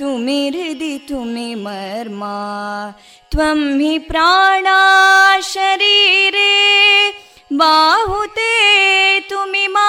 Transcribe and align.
तुमि 0.00 0.40
हृदि 0.54 0.94
तुमि 1.08 1.54
मर्मा 1.64 2.36
त्वं 3.32 3.60
हि 3.80 3.98
प्राणा 4.08 4.80
शरीरे 5.52 6.52
बाहुते 7.60 8.52
तुमि 9.30 9.66
मा 9.74 9.88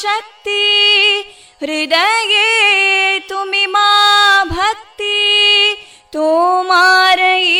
शक्ति 0.00 0.62
हृदये 1.62 3.18
तुमि 3.28 3.64
मा 3.74 3.88
भक्ति 4.50 5.20
तोमारयी 6.12 7.56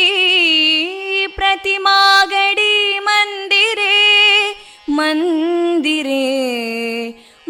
प्रतिमागडी 1.36 2.98
मन्दिरे 3.08 3.96
मन्दिरे 4.98 6.22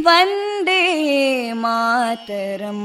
वन्दे 0.06 0.82
मातरम् 1.62 2.84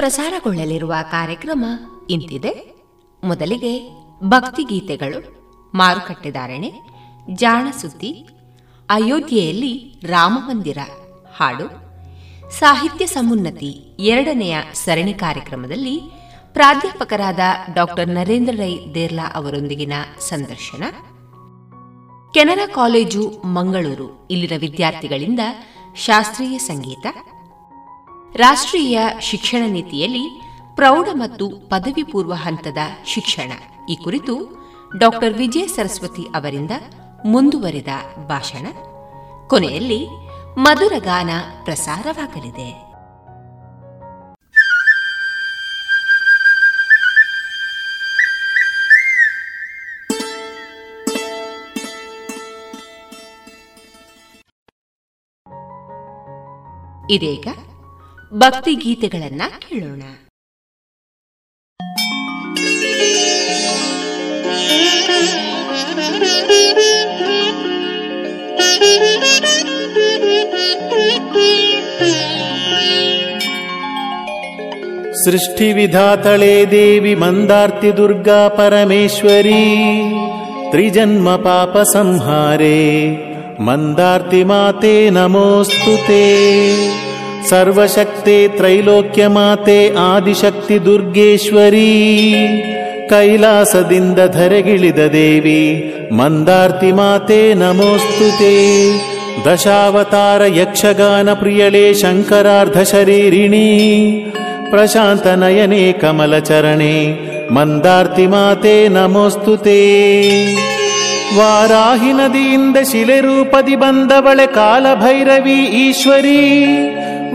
ಪ್ರಸಾರಗೊಳ್ಳಲಿರುವ 0.00 0.94
ಕಾರ್ಯಕ್ರಮ 1.10 1.64
ಇಂತಿದೆ. 2.10 2.74
ಮೊದಲಿಗೆ 3.24 3.72
ಭಕ್ತಿಗೀತೆಗಳು 4.24 5.18
ಮಾರುಕಟ್ಟೆದಾರಣೆ 5.74 6.72
ಜಾಣ 7.32 7.70
ಸುದ್ದಿ, 7.70 8.28
ಅಯೋಧ್ಯೆಯಲ್ಲಿ 8.90 10.00
ರಾಮಮಂದಿರ 10.02 10.78
ಹಾಡು, 11.36 11.66
ಸಾಹಿತ್ಯ 12.50 13.06
ಸಮುನ್ನತಿ 13.06 13.96
ಎರಡನೆಯ 14.00 14.56
ಸರಣಿ 14.72 15.14
ಕಾರ್ಯಕ್ರಮದಲ್ಲಿ 15.14 16.00
ಪ್ರಾಧ್ಯಾಪಕರಾದ 16.52 17.40
ಡಾಕ್ಟರ್ 17.74 18.08
ನರೇಂದ್ರ 18.08 18.54
ರೈ 18.56 18.94
ದೇರ್ಲಾ 18.94 19.32
ಅವರೊಂದಿಗಿನ 19.34 19.92
ಸಂದರ್ಶನ. 20.20 20.82
ಕೆನರಾ 22.34 22.66
ಕಾಲೇಜು 22.66 23.42
ಮಂಗಳೂರು 23.44 24.28
ಇಲ್ಲಿನ 24.30 24.60
ವಿದ್ಯಾರ್ಥಿಗಳಿಂದ 24.60 25.40
ಶಾಸ್ತ್ರೀಯ 25.96 26.58
ಸಂಗೀತ 26.58 27.06
ರಾಷ್ಟ್ರೀಯ 28.36 29.00
ಶಿಕ್ಷಣ 29.20 29.64
ನೀತಿಯಲ್ಲಿ 29.66 30.42
ಪ್ರೌಢ 30.74 31.08
ಮತ್ತು 31.12 31.48
ಪದವಿ 31.48 32.02
ಪೂರ್ವ 32.02 32.34
ಹಂತದ 32.34 32.78
ಶಿಕ್ಷಣ. 33.06 33.52
ಈ 33.88 33.96
ಕುರಿತು 33.96 34.60
ಡಾಕ್ಟರ್ 34.98 35.34
ವಿಜಯ 35.34 35.66
ಸರಸ್ವತಿ 35.66 36.22
ಅವರಿಂದ 36.22 36.70
ಮುಂದುವರೆದ 37.24 37.88
ಭಾಷಣ. 38.26 38.66
ಕೊನೆಯಲ್ಲಿ 39.48 40.06
ಮಧುರ 40.58 40.92
ಗಾನ 40.98 41.30
ಪ್ರಸಾರವಾಗಲಿದೆ. 41.64 42.90
ಇದೀಗ 57.14 57.48
ಭಕ್ತಿ 58.31 58.73
ಗೀತೆಗಳನ್ನ 58.83 59.43
ಕೇಳೋಣ 59.65 60.03
सृष्टिविधातळे 75.25 76.55
देवि 76.71 77.13
मन्दार्ति 77.21 77.91
दुर्गा 77.97 78.41
परमेश्वरी 78.57 79.63
त्रिजन्म 80.71 81.27
पापसंहारे 81.45 82.77
मन्दार्ति 83.67 84.43
माते 84.51 84.93
नमोऽस्तु 85.17 85.95
ते 86.07 86.21
ಸರ್ವಶಕ್ತೆ 87.48 88.48
ತ್ರೈಲೋಕ್ಯಮಾತೆ 88.48 89.94
ಆದಿಶಕ್ತಿ 89.94 90.84
ದುರ್ಗೇಶ್ವರಿ. 90.84 91.90
ಕೈಲಾಸದಿಂದ 93.08 94.18
ಧರೆಗಿಳಿದ 94.32 94.98
ದೇವಿ, 94.98 95.94
ಮಂದಾರ್ತಿ 96.12 96.92
ಮಾತೆ 96.92 97.54
ನಮೋಸ್ತುತೆ 97.54 98.54
ದಶಾವತಾರ 99.46 100.42
ಯಕ್ಷಗಾನ 100.46 101.32
ಪ್ರಿಯಳೇ 101.32 101.94
ಶಂಕರಾರ್ಧ 101.94 102.80
ಶರೀರಿಣಿ. 102.80 103.68
ಪ್ರಶಾಂತ 104.70 105.26
ನಯನೆ 105.26 105.92
ಕಮಲಚರಣೆ 105.92 106.94
ಮಂದಾರ್ತಿ 107.50 108.26
ಮಾತೆ 108.26 108.88
ನಮೋಸ್ತುತೆ 108.88 109.80
ವಾರಾಹಿ 111.38 112.12
ನದಿಯಿಂದ 112.12 112.76
ಶಿಲೆ 112.76 113.20
ರೂಪದಿ 113.20 113.76
ಬಂದವಳೆ 113.76 114.46
ಕಾಲಭೈರವಿ 114.46 115.64
ಈಶ್ವರಿ. 115.64 116.56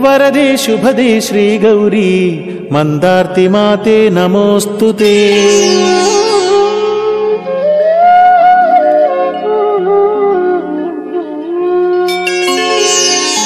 वरदे 0.00 0.56
शुभदे 0.56 1.20
श्रीगौरी 1.20 2.12
मन्दार्तिमाते 2.72 3.98
नमोऽस्तु 4.10 4.92
ते। 4.92 5.14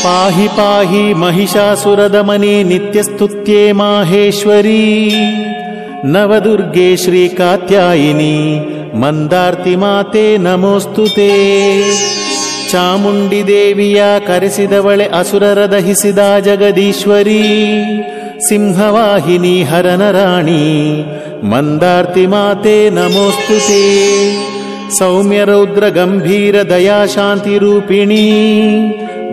पाहि 0.05 0.47
पाहि 0.49 1.03
महिषासुरदमने 1.15 2.63
नित्यस्तुत्ये 2.65 3.73
माहेश्वरी 3.73 4.85
नवदुर्गे 6.05 6.97
श्रीकात्यायिनी 6.97 8.37
मन्दार्तिमाते 8.95 10.27
नमोऽस्तु 10.39 11.07
ते। 11.17 11.31
ಚಾಮುಂಡಿ 12.72 13.48
ದೇವಿಯ 13.48 14.04
ಕರೆಸಿದವಳೆ 14.28 15.10
ಅಸುರರ 15.14 15.66
ದಹಿಸಿದ 15.66 16.20
ಜಗದೀಶ್ವರಿ 16.40 17.44
ಸಿಂಹವಾಹಿನಿ 18.48 19.64
ಹರನ 19.64 20.12
ರಾಣಿ 20.12 21.04
ಮಂದಾರ್ತಿ 21.46 22.26
ಮಾತೆ 22.28 22.90
ನಮೋಸ್ತು 22.90 23.60
ಸೌಮ್ಯ 25.00 25.44
ರೌದ್ರ 25.44 25.90
ಗಂಭೀರ 25.90 26.64
ದಯಾ 26.70 27.06
ಶಾಂತಿ 27.06 27.58
ರೂಪಿಣಿ 27.58 28.26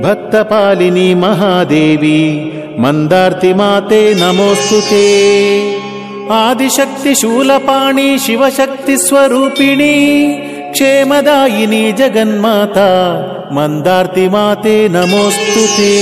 ಭಕ್ತಪಾಲಿನಿ 0.03 1.15
ಮಹಾದೇವಿ 1.15 2.51
ಮಂದಾರ್ತಿ 2.79 3.53
ಮಾತೆ 3.53 4.15
ನಮೋಸ್ತು 4.15 4.81
ಆದಿಶಕ್ತಿ 6.33 7.15
ಶೂಲಪಾಣಿ 7.15 8.19
क्षेमदायिनी 10.78 11.82
जगन्माता 12.00 12.90
मन्दार्ति 13.58 14.26
माते 14.34 14.76
नमोऽस्तु 14.96 15.64
ते 15.78 15.94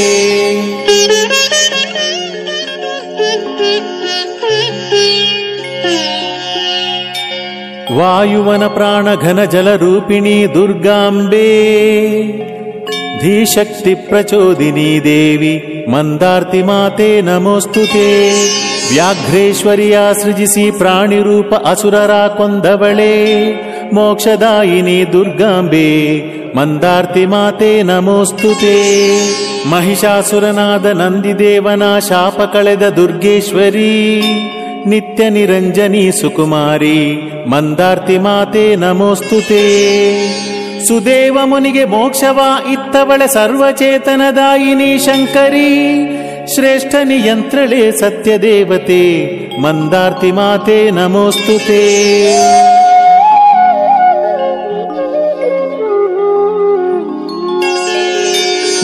वायुवनप्राणघनजलरूपिणी 9.05 10.36
दुर्गाम्बे 10.55 11.50
धीशक्तिप्रचोदिनी 13.22 14.89
देवि 15.08 15.53
मन्दार्ति 15.94 16.62
माते 16.70 17.10
नमोऽस्तु 17.29 17.84
ते 17.94 18.08
व्याघ्रेश्वर्या 18.91 20.03
सृजिसि 20.22 20.65
प्राणिरूप 20.79 21.53
असुररा 21.72 22.24
कोन्दवळे 22.38 23.15
ಮೋಕ್ಷದಾಯಿನಿ 23.94 25.13
ದುರ್ಗಾಂಬೆ, 25.13 26.20
ಮಂದಾರ್ತಿ 26.58 27.25
ಮಾತೆ 27.25 27.84
ನಮೋಸ್ತುತೆ. 27.84 28.75
ಮಹಿಷಾಸುರನಾದ 29.70 30.86
ನಂದಿದೇವನ 30.86 32.00
ಶಾಪ 32.00 32.42
ಕಳೆದ 32.42 32.89
ದುರ್ಗೇಶ್ವರಿ, 32.89 34.22
ನಿತ್ಯ 34.86 35.30
ನಿರಂಜನಿ 35.30 36.12
ಸುಕುಮಾರಿ, 36.12 37.15
ಮಂದಾರ್ತಿ 37.48 38.18
ಮಾತೆ 38.18 38.75
ನಮೋಸ್ತುತೆ. 38.75 39.65
ಸುದೇವ 40.88 41.38
ಮುನಿಗೆ 41.46 41.86
ಮೋಕ್ಷವ 41.86 42.39
ಇತ್ತವಳೆ 42.72 43.27
ಸರ್ವಚೇತನದಾಯಿನಿ 43.27 44.98
ಶಂಕರಿ, 44.98 46.06
ಶ್ರೇಷ್ಠ 46.56 46.96
ನಿಯಂತ್ರಳೆ 47.04 47.92
ಸತ್ಯದೇವತೆ, 47.92 49.25
ಮಂದಾರ್ತಿ 49.62 50.32
ಮಾತೆ 50.32 50.92
ನಮೋಸ್ತುತೆ. 50.92 51.84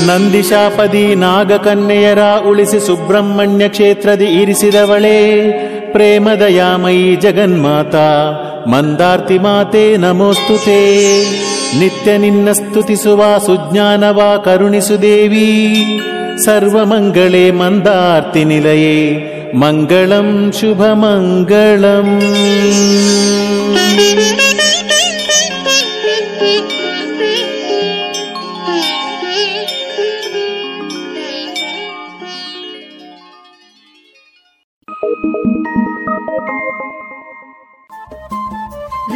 ನಂದಿಶಾಪದಿ 0.06 1.14
ನಾಗಕನ್ಯೆಯರ 1.16 2.22
ಉಳಿಸಿ 2.46 2.80
ಸುಬ್ರಹ್ಮಣ್ಯ 2.80 3.68
ಕ್ಷೇತ್ರದಿ 3.68 4.28
ಇರಿಸಿದವಳೆ 4.40 5.18
ಪ್ರೇಮದಯಾಮಯಿ 5.92 7.16
ಜಗನ್ಮಾತಾ 7.16 8.08
ಮಂದಾರ್ತಿ 8.66 9.38
ಮಾತೆ 9.38 9.84
ನಮೋಸ್ತುತೆ 9.96 10.80
ನಿತ್ಯ 11.78 12.18
ನಿನ್ನ 12.18 12.48
ಸ್ತುತಿಸುವ 12.52 13.22
ಸುಜ್ಞಾನವ 13.46 14.20
ಕರುಣಿಸು 14.44 15.02
ದೇವಿ 15.02 15.48
ಸರ್ವಮಂಗಳೇ 16.46 17.50
ಮಂದಾರ್ತಿ 17.52 18.44
ನಿಲಯೇ 18.44 18.98
ಮಂಗಳಂ 19.54 20.28
ಶುಭ 20.52 20.82
ಮಂಗಳಂ 20.96 22.08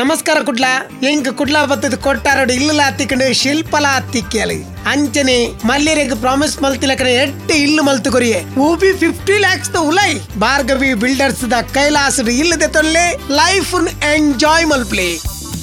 ನಮಸ್ಕಾರ 0.00 0.38
ಕುಡ್ಲ. 0.46 0.66
ಎಂಕ್ 1.10 1.28
ಕುಡ್ಲ 1.36 1.58
ಬತ್ತದ 1.68 1.96
ಕೊಟ್ಟಾರೋಡು 2.06 2.52
ಇಲ್ಲ 2.52 2.80
ಹತ್ತಿಕೊಂಡು 2.86 3.26
ಶಿಲ್ಪಲ 3.40 3.86
ಹತ್ತಿಕ್ಕಲಿ 3.94 4.58
ಅಂಚನೆ 4.92 5.36
ಮಲ್ಯರೆಗ್ 5.68 6.12
ಪ್ರಾಮಿಸ್ 6.24 6.56
ಮಲ್ತಿಲಕನ 6.62 7.10
ಎಟ್ಟು 7.22 7.54
ಇಲ್ಲು 7.66 7.82
ಮಲ್ತು 7.88 8.10
ಕೊರಿಯೆ 8.16 8.40
ಊಬಿ 8.66 8.90
ಫಿಫ್ಟಿ 9.02 9.36
ಲ್ಯಾಕ್ಸ್ 9.44 9.72
ದ 9.76 9.80
ಉಲೈ. 9.90 10.12
ಭಾರ್ಗವಿ 10.44 10.90
ಬಿಲ್ಡರ್ಸ್ 11.04 11.44
ದ 11.54 11.60
ಕೈಲಾಸ 11.76 12.26
ಇಲ್ಲದೆ 12.42 12.68
ತೊಲ್ಲೆ 12.76 13.06
life 13.40 13.72
enjoy 14.12 14.66
ಮಲ್ಪ್ಲೇ. 14.72 15.08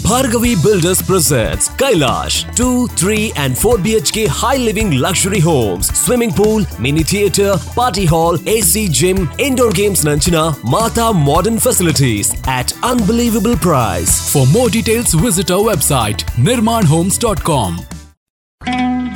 Bhargavi 0.03 0.61
Builders 0.61 1.01
presents 1.01 1.69
Kailash 1.69 2.53
2, 2.57 2.87
3 2.87 3.31
and 3.37 3.57
4 3.57 3.77
BHK 3.77 4.27
high 4.27 4.57
living 4.57 4.91
luxury 4.99 5.39
homes, 5.39 5.87
swimming 5.97 6.31
pool, 6.31 6.65
mini 6.77 7.03
theatre, 7.03 7.55
party 7.73 8.05
hall, 8.05 8.37
AC 8.47 8.89
gym, 8.89 9.29
indoor 9.39 9.71
games 9.71 10.03
Nanchina, 10.03 10.61
Mata 10.63 11.13
modern 11.13 11.57
facilities 11.57 12.35
at 12.47 12.73
unbelievable 12.83 13.55
price. 13.55 14.31
For 14.33 14.45
more 14.47 14.69
details 14.69 15.13
visit 15.13 15.51
our 15.51 15.63
website 15.63 16.17
nirmanhomes.com. 16.47 19.12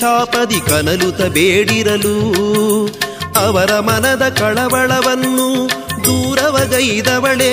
ಶಾಪದಿ 0.00 0.60
ಕನಲುತ 0.60 1.20
ಬೇಡಿರಲು 1.20 2.34
ಅವರ 3.36 3.78
ಮನದ 3.78 4.28
ಕಳವಳವನ್ನು 4.28 5.68
ದೂರವಗೈದವಳೇ. 6.04 7.52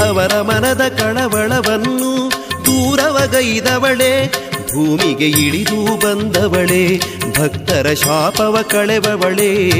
ಅವರ 0.00 0.40
ಮನದ 0.40 0.80
ಕಳವಳವನ್ನು 0.88 2.30
ದೂರವಗೈದವಳೇ. 2.64 4.32
ಭೂಮಿಗೆ 4.66 5.28
ಇಳಿದು 5.28 5.96
ಬಂದವಳೇ, 5.98 7.00
ಭಕ್ತರ 7.38 7.94
ಶಾಪವ 7.94 8.58
ಕಳೆವವಳೇ. 8.70 9.70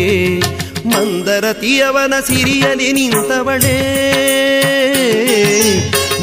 ಮಂದರತಿಯವನ 0.86 2.14
ಸಿರಿಯಲಿ 2.26 2.92
ನಿಂತವಳೇ. 2.92 3.78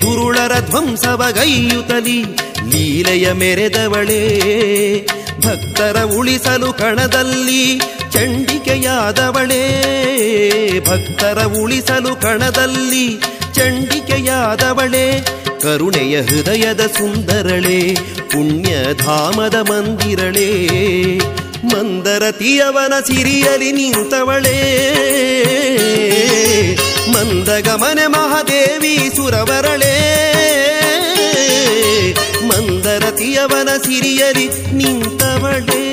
ದುರುಳರ 0.00 0.60
ಧ್ವಂಸವಗೈಯುತಲಿ, 0.60 2.22
ಲೀಲೆಯ 2.70 3.32
ಮೆರೆದವಳೇ. 3.32 4.40
ಭಕ್ತರ 5.38 6.02
ಉಳಿಸಲು 6.02 6.72
ಕಣದಲ್ಲಿ 6.72 7.78
ಚಂಡಿಕೆಯಾದವಳೇ. 8.10 9.64
ಭಕ್ತರ 10.80 11.44
ಉಳಿಸಲು 11.44 12.16
ಕಣದಲ್ಲಿ 12.16 13.20
ಚಂಡಿಕೆಯಾದವಳೇ. 13.54 15.26
ಕರುಣೆಯ 15.62 16.22
ಹೃದಯದ 16.22 16.80
ಸುಂದರಳೆ, 16.80 17.94
ಪುಣ್ಯಧಾಮದ 18.28 19.54
ಮಂದಿರಳೆ. 19.54 20.68
ಮಂದರತಿಯವನ 21.64 22.92
ಸಿರಿಯಲಿ 23.00 23.72
ನಿಂತವಳೇ. 23.72 24.56
ಮಂದಗಮನೆ 27.08 28.06
ಮಹಾದೇವಿ 28.06 29.16
ಸುರವರಳೆ. 29.16 30.20
ಮಂದರತಿಯವನ 32.48 33.68
ಸಿರಿಯಲಿ 33.76 34.72
ನಿಂತವಳೇ. 34.72 35.89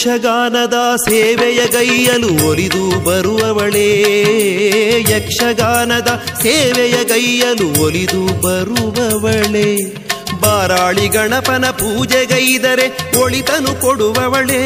ಯಕ್ಷಗಾನದ 0.00 0.96
ಸೇವೆಯ 0.96 1.66
ಗೈಯಲು 1.66 2.48
ಒಲಿದು 2.48 3.04
ಬರುವವಳೇ. 3.04 4.02
ಯಕ್ಷಗಾನದ 5.10 6.22
ಸೇವೆಯ 6.42 7.04
ಗೈಯಲು 7.04 7.82
ಒಲಿದು 7.82 8.42
ಬರುವವಳೇ. 8.42 9.76
ಬಾರಾಳಿ 10.40 11.08
ಗಣಪನ 11.08 11.66
ಪೂಜೆಗೈದರೆ 11.70 13.18
ಒಳಿತನು 13.20 13.80
ಕೊಡುವವಳೇ. 13.80 14.60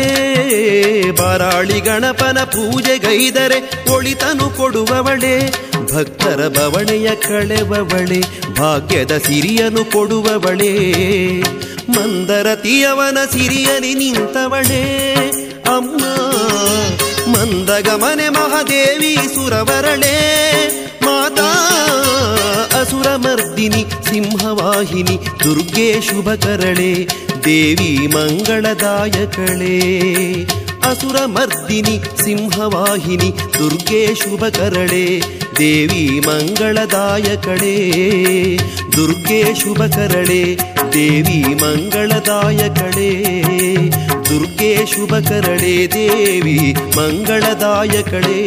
ಬಾರಾಳಿ 1.10 1.80
ಗಣಪನ 1.80 2.38
ಪೂಜೆಗೈದರೆ 2.44 3.90
ಒಳಿತನು 3.92 4.50
ಕೊಡುವವಳೇ. 4.50 5.54
ಭಕ್ತರ 5.94 6.48
ಬವಣೆಯ 6.48 7.14
ಕಳೆವವಳೆ, 7.14 8.20
ಭಾಗ್ಯದ 8.58 9.18
ಸಿರಿಯನು 9.18 9.84
ಕೊಡುವವಳೇ. 9.84 10.92
ಮಂದರತಿಯವನ 11.88 13.18
ಸಿರಿಯಲಿ 13.32 13.94
ನಿಂತವಳೇ. 13.94 14.82
ಅಮ್ಮ, 15.66 16.04
ಮಂದಗಮನೆ 17.32 18.28
ಮಹಾದೇವಿ 18.28 19.14
ಸುರವರಳೆ. 19.14 20.14
ಮಾತಾ 21.04 21.70
ಅಸುರಮರ್ದಿನಿ 22.84 23.84
ಸಿಂಹವಾಹಿನಿ, 24.08 25.18
ದುರ್ಗೆ 25.44 26.00
ಶುಭಕರಳೆ 26.00 27.06
ದೇವಿ 27.44 28.06
ಮಂಗಳದಾಯಕಳೇ 28.06 29.76
ಅಸುರಮರ್ದಿನಿ, 30.90 32.00
ಸಿಂಹವಾಹಿನಿ, 32.24 33.32
ದುರ್ಗೆ 33.58 34.14
ಶುಭಕರಳೆ 34.14 35.22
ದೇವಿ 35.58 36.20
ಮಂಗಳದಾಯಕಳೇ 36.20 37.76
ದುರ್ಗೆ 38.96 39.54
ಶುಭಕರಳೆ 39.54 40.56
ದೇವಿ 40.92 41.54
ಮಂಗಳದಾಯಕಳೇ 41.54 43.12
ದುರ್ಗೆ 44.30 44.86
ಶುಭಕರಳೆ 44.86 45.88
ದೇವಿ 45.94 46.74
ಮಂಗಳದಾಯಕಳೇ 46.96 48.40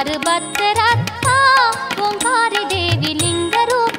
ಭೂಮಿಗಾರು 0.00 0.14
ಬತ್ತೆರತ್ತ 0.20 1.26
ಓಂಕಾರಿ 2.04 2.62
ದೇವಿ 2.70 3.10
ಲಿಂಗ 3.18 3.56
ರೂಪ 3.70 3.98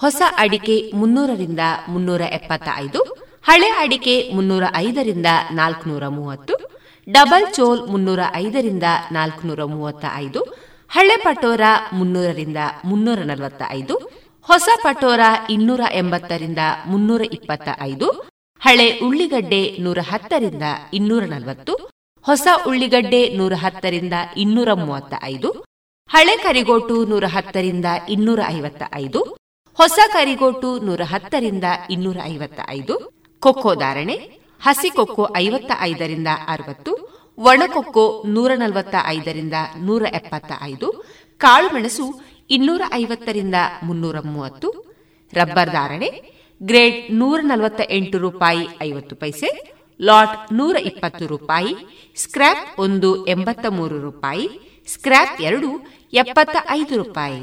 ಹೊಸ 0.00 0.22
ಅಡಿಕೆ 0.36 0.90
ಮುನ್ನೂರರಿಂದ 0.94 1.60
ಮುನ್ನೂರ 1.88 2.20
ಎಪ್ಪತ್ತ 2.20 2.68
ಐದು 2.76 3.00
ಹಳೆ 3.42 3.68
ಅಡಿಕೆ 3.68 4.30
ಮುನ್ನೂರ 4.34 4.64
ಐದರಿಂದ 4.76 5.26
ನಾಲ್ಕುನೂರ 5.50 6.06
ಮೂವತ್ತು, 6.08 6.54
ಡಬಲ್ 7.06 7.54
ಚೋಲ್ 7.54 7.88
ಮುನ್ನೂರ 7.88 8.20
ಐದರಿಂದ 8.34 8.82
ನಾಲ್ಕುನೂರ 9.12 9.64
ಮೂವತ್ತ 9.64 10.04
ಐದು 10.16 10.40
ಹಳೆ 10.90 11.16
ಪಟೋರ 11.16 11.60
ಮುನ್ನೂರರಿಂದ 11.92 12.56
ಮುನ್ನೂರ 12.84 13.18
ನಲವತ್ತ 13.18 13.62
ಐದು 13.70 13.94
ಹೊಸ 14.46 14.68
ಪಟೋರ 14.82 15.20
ಇನ್ನೂರ 15.50 15.80
ಎಂಬತ್ತರಿಂದ 15.92 16.58
ಮುನ್ನೂರ 16.86 17.22
ಇಪ್ಪತ್ತ 17.22 17.68
ಐದು 17.80 18.08
ಹಳೆ 18.62 18.98
ಉಳ್ಳಿಗಡ್ಡೆ 19.02 19.76
ನೂರ 19.78 19.98
ಹತ್ತರಿಂದ 20.00 20.62
ಇನ್ನೂರ 20.92 21.22
ನಲವತ್ತು, 21.24 21.74
ಹೊಸ 22.24 22.48
ಉಳ್ಳಿಗಡ್ಡೆ 22.66 23.36
ನೂರ 23.36 23.52
ಹತ್ತರಿಂದ 23.56 24.12
ಇನ್ನೂರ 24.36 24.72
ಮೂವತ್ತ 24.72 25.14
ಐದು 25.24 25.50
ಹಳೆ 26.10 26.36
ಕರಿಗೋಟು 26.36 27.04
ನೂರ 27.04 27.24
ಹತ್ತರಿಂದ 27.26 27.84
ಇನ್ನೂರ 28.08 28.40
ಐವತ್ತ 28.48 28.82
ಐದು 28.94 29.37
ಹೊಸ 29.78 29.98
ಕರಿಗೋಟು 30.12 30.68
ನೂರ 30.86 31.02
ಹತ್ತರಿಂದ 31.10 31.66
ಇನ್ನೂರ 31.90 32.18
ಐವತ್ತ 32.24 32.60
ಐದು 32.68 32.94
ಕೊಕ್ಕೋ 33.42 33.74
ಧಾರಣೆ, 33.74 34.16
ಹಸಿ 34.60 34.90
ಕೊಕ್ಕೋ 34.90 35.24
ಐವತ್ತ 35.36 35.72
ಐದರಿಂದ 35.80 36.30
ಅರವತ್ತು 36.48 36.92
ಒಣಕೊಕ್ಕೋ 37.38 38.04
ನೂರ 38.26 38.50
ನಲವತ್ತ 38.56 38.94
ಐದರಿಂದ 39.06 39.54
ನೂರ 39.78 40.02
ಎಪ್ಪತ್ತ 40.12 40.52
ಐದು 40.62 40.88
ಕಾಳುಮೆಣಸು 41.40 42.06
ಇನ್ನೂರ 42.50 42.82
ಐವತ್ತರಿಂದ 42.92 43.54
ಮುನ್ನೂರ 43.82 44.16
ಮೂವತ್ತು, 44.20 44.68
ರಬ್ಬರ್ 45.32 45.70
ಧಾರಣೆ, 45.70 46.10
ಗ್ರೇಡ್ 46.60 46.98
ನೂರ 47.14 47.38
ನಲವತ್ತ 47.42 47.80
ಎಂಟು 47.90 48.18
ರೂಪಾಯಿ 48.18 48.64
ಐವತ್ತು 48.82 49.16
ಪೈಸೆ, 49.16 49.50
ಲಾಟ್ 50.00 50.52
ನೂರ 50.52 50.76
ಇಪ್ಪತ್ತು 50.90 51.26
ರೂಪಾಯಿ, 51.26 51.74
ಸ್ಕ್ರ್ಯಾಪ್ 52.16 52.80
ಒಂದು 52.80 53.26
ಎಂಬತ್ತ 53.26 53.66
ಮೂರು 53.68 53.98
ರೂಪಾಯಿ, 54.00 54.48
ಸ್ಕ್ರ್ಯಾಪ್ 54.88 55.40
ಎರಡು 55.40 55.70
ಎಪ್ಪತ್ತ 56.12 56.56
ಐದು 56.70 56.96
ರೂಪಾಯಿ. 57.04 57.40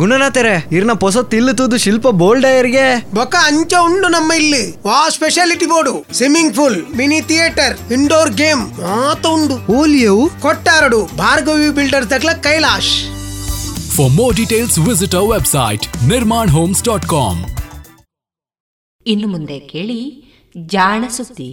ಗುಣನಾಥರೆ 0.00 0.54
ಇರ್ನ 0.76 0.92
ಪೊಸ 1.02 1.18
ತಿಲ್ಲು 1.32 1.52
ತೂದು 1.58 1.76
ಶಿಲ್ಪ 1.84 2.08
ಬೋಲ್ಡಯರ್ಗೆ 2.20 2.84
ಬೊಕ್ಕ 3.14 3.34
ಅಂಚ 3.48 3.72
ಉಂಡು 3.86 4.08
ನಮ್ಮ 4.08 4.32
ಇಲ್ಲಿ. 4.32 4.62
ವಾ 4.86 4.98
speciality 5.16 5.66
board 5.72 5.94
swimming 6.18 6.54
pool 6.56 6.78
mini 6.96 7.20
theatre 7.30 7.92
indoor 7.92 8.30
game 8.42 8.62
ಮಾತ 8.80 9.26
ಉಂಡು. 9.26 9.56
ಓಲಿಯವು? 9.78 10.24
ಕೊಟ್ಟಾರಡು. 10.40 11.00
Bhargavi 11.16 11.70
builder 11.78 12.06
ತಕ್ಲ 12.06 12.32
Kailash. 12.46 12.92
For 13.96 14.12
more 14.12 14.36
details 14.36 14.78
visit 14.88 15.14
our 15.14 15.30
website 15.36 15.84
Nirman 16.08 16.50
homes 16.50 16.82
dot 16.84 17.06
com 17.16 17.42
ಇನ್ನು 19.06 19.28
ಮುಂದೆ 19.28 19.58
ಕೇಳಿ 19.72 20.00
ಜಾಣ 20.74 21.04
ಸುದ್ದಿ. 21.08 21.52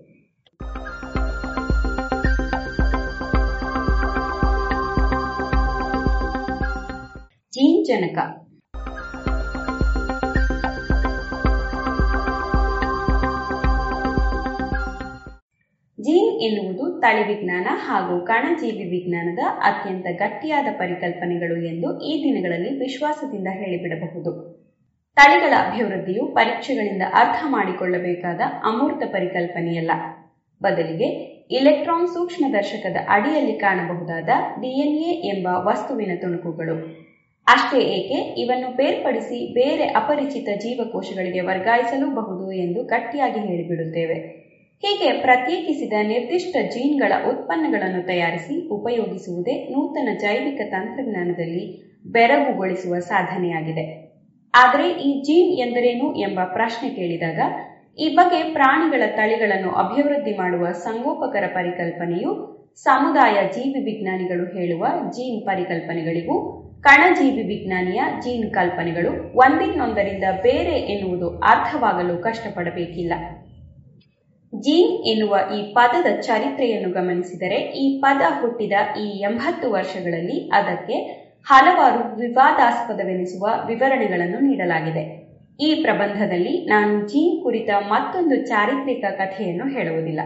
ಜನಕ 7.91 8.17
ಜೀನ್ 16.01 16.41
ಎನ್ನುವುದು 16.41 16.99
ತಳಿ 16.99 17.27
ವಿಜ್ಞಾನ 17.27 17.67
ಹಾಗೂ 17.69 18.25
ಕಣಜೀವಿ 18.25 18.83
ವಿಜ್ಞಾನದ 18.89 19.39
ಅತ್ಯಂತ 19.57 20.05
ಗಟ್ಟಿಯಾದ 20.17 20.67
ಪರಿಕಲ್ಪನೆಗಳು 20.77 21.65
ಎಂದು 21.67 21.99
ಈ 21.99 22.23
ದಿನಗಳಲ್ಲಿ 22.23 22.79
ವಿಶ್ವಾಸದಿಂದ 22.79 23.47
ಹೇಳಿಬಿಡಬಹುದು. 23.51 24.61
ತಳಿಗಳ 25.15 25.53
ಅಭಿವೃದ್ಧಿಯು 25.67 26.25
ಪರೀಕ್ಷೆಗಳಿಂದ 26.27 27.01
ಅರ್ಥ 27.13 27.43
ಮಾಡಿಕೊಳ್ಳಬೇಕಾದ 27.47 28.39
ಅಮೂರ್ತ 28.63 29.03
ಪರಿಕಲ್ಪನೆಯಲ್ಲ. 29.05 29.91
ಬದಲಿಗೆ 30.63 31.07
ಇಲೆಕ್ಟ್ರಾನ್ 31.51 32.07
ಸೂಕ್ಷ್ಮದರ್ಶಕದ 32.07 32.95
ಅಡಿಯಲ್ಲಿ 33.09 33.53
ಕಾಣಬಹುದಾದ 33.53 34.29
ಡಿಎನ್ಎ 34.61 35.37
ಎಂಬ 35.37 35.47
ವಸ್ತುವಿನ 35.47 36.11
ತುಣುಕುಗಳು. 36.21 37.10
ಅಷ್ಟೇ 37.47 37.79
ಏಕೆ 37.79 38.41
ಇವನ್ನು 38.41 38.75
ಬೇರ್ಪಡಿಸಿ 38.75 39.53
ಬೇರೆ 39.53 39.85
ಅಪರಿಚಿತ 39.87 40.49
ಜೀವಕೋಶಗಳಿಗೆ 40.61 41.41
ವರ್ಗಾಯಿಸಲೂಬಹುದು 41.41 42.51
ಎಂದು 42.51 42.83
ಗಟ್ಟಿಯಾಗಿ 42.83 43.39
ಹೇಳಿಬಿಡುತ್ತೇವೆ. 43.39 44.17
ಹೀಗೆ 44.83 45.21
ಪ್ರತ್ಯೇಕಿಸಿದ 45.21 45.93
ನಿರ್ದಿಷ್ಟ 46.03 46.55
ಜೀನ್ಗಳ 46.73 47.13
ಉತ್ಪನ್ನಗಳನ್ನು 47.29 48.01
ತಯಾರಿಸಿ 48.05 48.67
ಉಪಯೋಗಿಸುವುದೇ 48.67 49.67
ನೂತನ 49.71 50.09
ಜೈವಿಕ 50.19 50.61
ತಂತ್ರಜ್ಞಾನದಲ್ಲಿ 50.71 51.63
ಬೆರಗುಗೊಳಿಸುವ 52.05 52.99
ಸಾಧನೆಯಾಗಿದೆ. 52.99 53.85
ಆದರೆ 54.53 54.89
ಈ 54.89 55.21
ಜೀನ್ 55.21 55.51
ಎಂದರೇನು 55.59 56.15
ಎಂಬ 56.15 56.39
ಪ್ರಶ್ನೆ 56.53 56.89
ಕೇಳಿದಾಗ, 56.89 57.39
ಈ 57.99 58.15
ಬಗ್ಗೆ 58.15 58.53
ಪ್ರಾಣಿಗಳ 58.53 59.03
ತಳಿಗಳನ್ನು 59.15 59.71
ಅಭಿವೃದ್ಧಿ 59.71 60.37
ಮಾಡುವ 60.37 60.71
ಸಂಗೋಪಕರ 60.71 61.43
ಪರಿಕಲ್ಪನೆಯು 61.53 62.31
ಸಮುದಾಯ 62.77 63.37
ಜೀವಿ 63.47 63.79
ವಿಜ್ಞಾನಿಗಳು 63.79 64.45
ಹೇಳುವ 64.57 64.85
ಜೀನ್ 65.09 65.45
ಪರಿಕಲ್ಪನೆಗಳಿಗೂ 65.45 66.35
ಕಣಜೀವಿ 66.81 67.43
ವಿಜ್ಞಾನಿಯ 67.43 68.01
ಜೀನ್ 68.19 68.53
ಕಲ್ಪನೆಗಳು 68.53 69.11
ಒಂದಿನ್ನೊಂದರಿಂದ 69.35 70.23
ಬೇರೆ 70.41 70.75
ಎನ್ನುವುದು 70.93 71.39
ಅರ್ಥವಾಗಲು 71.39 72.17
ಕಷ್ಟಪಡಬೇಕಿಲ್ಲ. 72.17 73.13
ಜೀನ್ 74.53 74.93
ಎನ್ನುವ 75.05 75.37
ಈ 75.57 75.73
ಪದದ 75.73 76.19
ಚರಿತ್ರೆಯನ್ನು 76.21 76.89
ಗಮನಿಸಿದರೆ 76.93 77.55
ಈ 77.55 78.01
ಪದ 78.01 78.21
ಹುಟ್ಟಿದ 78.41 78.73
ಈ 78.99 79.07
ಎಂಬತ್ತು 79.19 79.71
ವರ್ಷಗಳಲ್ಲಿ 79.71 80.49
ಅದಕ್ಕೆ 80.49 80.97
ಹಲವಾರು 81.47 82.15
ವಿವಾದಾಸ್ಪದವೆನಿಸುವ 82.15 83.47
ವಿವರಣೆಗಳನ್ನು 83.67 84.39
ನೀಡಲಾಗಿದೆ. 84.39 85.03
ಈ 85.59 85.83
ಪ್ರಬಂಧದಲ್ಲಿ 85.83 86.65
ನಾನು 86.65 87.07
ಜೀನ್ 87.07 87.43
ಕುರಿತ 87.43 87.69
ಮತ್ತೊಂದು 87.89 88.35
ಚಾರಿತ್ರಿಕ 88.47 89.05
ಕಥೆಯನ್ನು 89.17 89.67
ಹೇಳುವುದಿಲ್ಲ. 89.67 90.19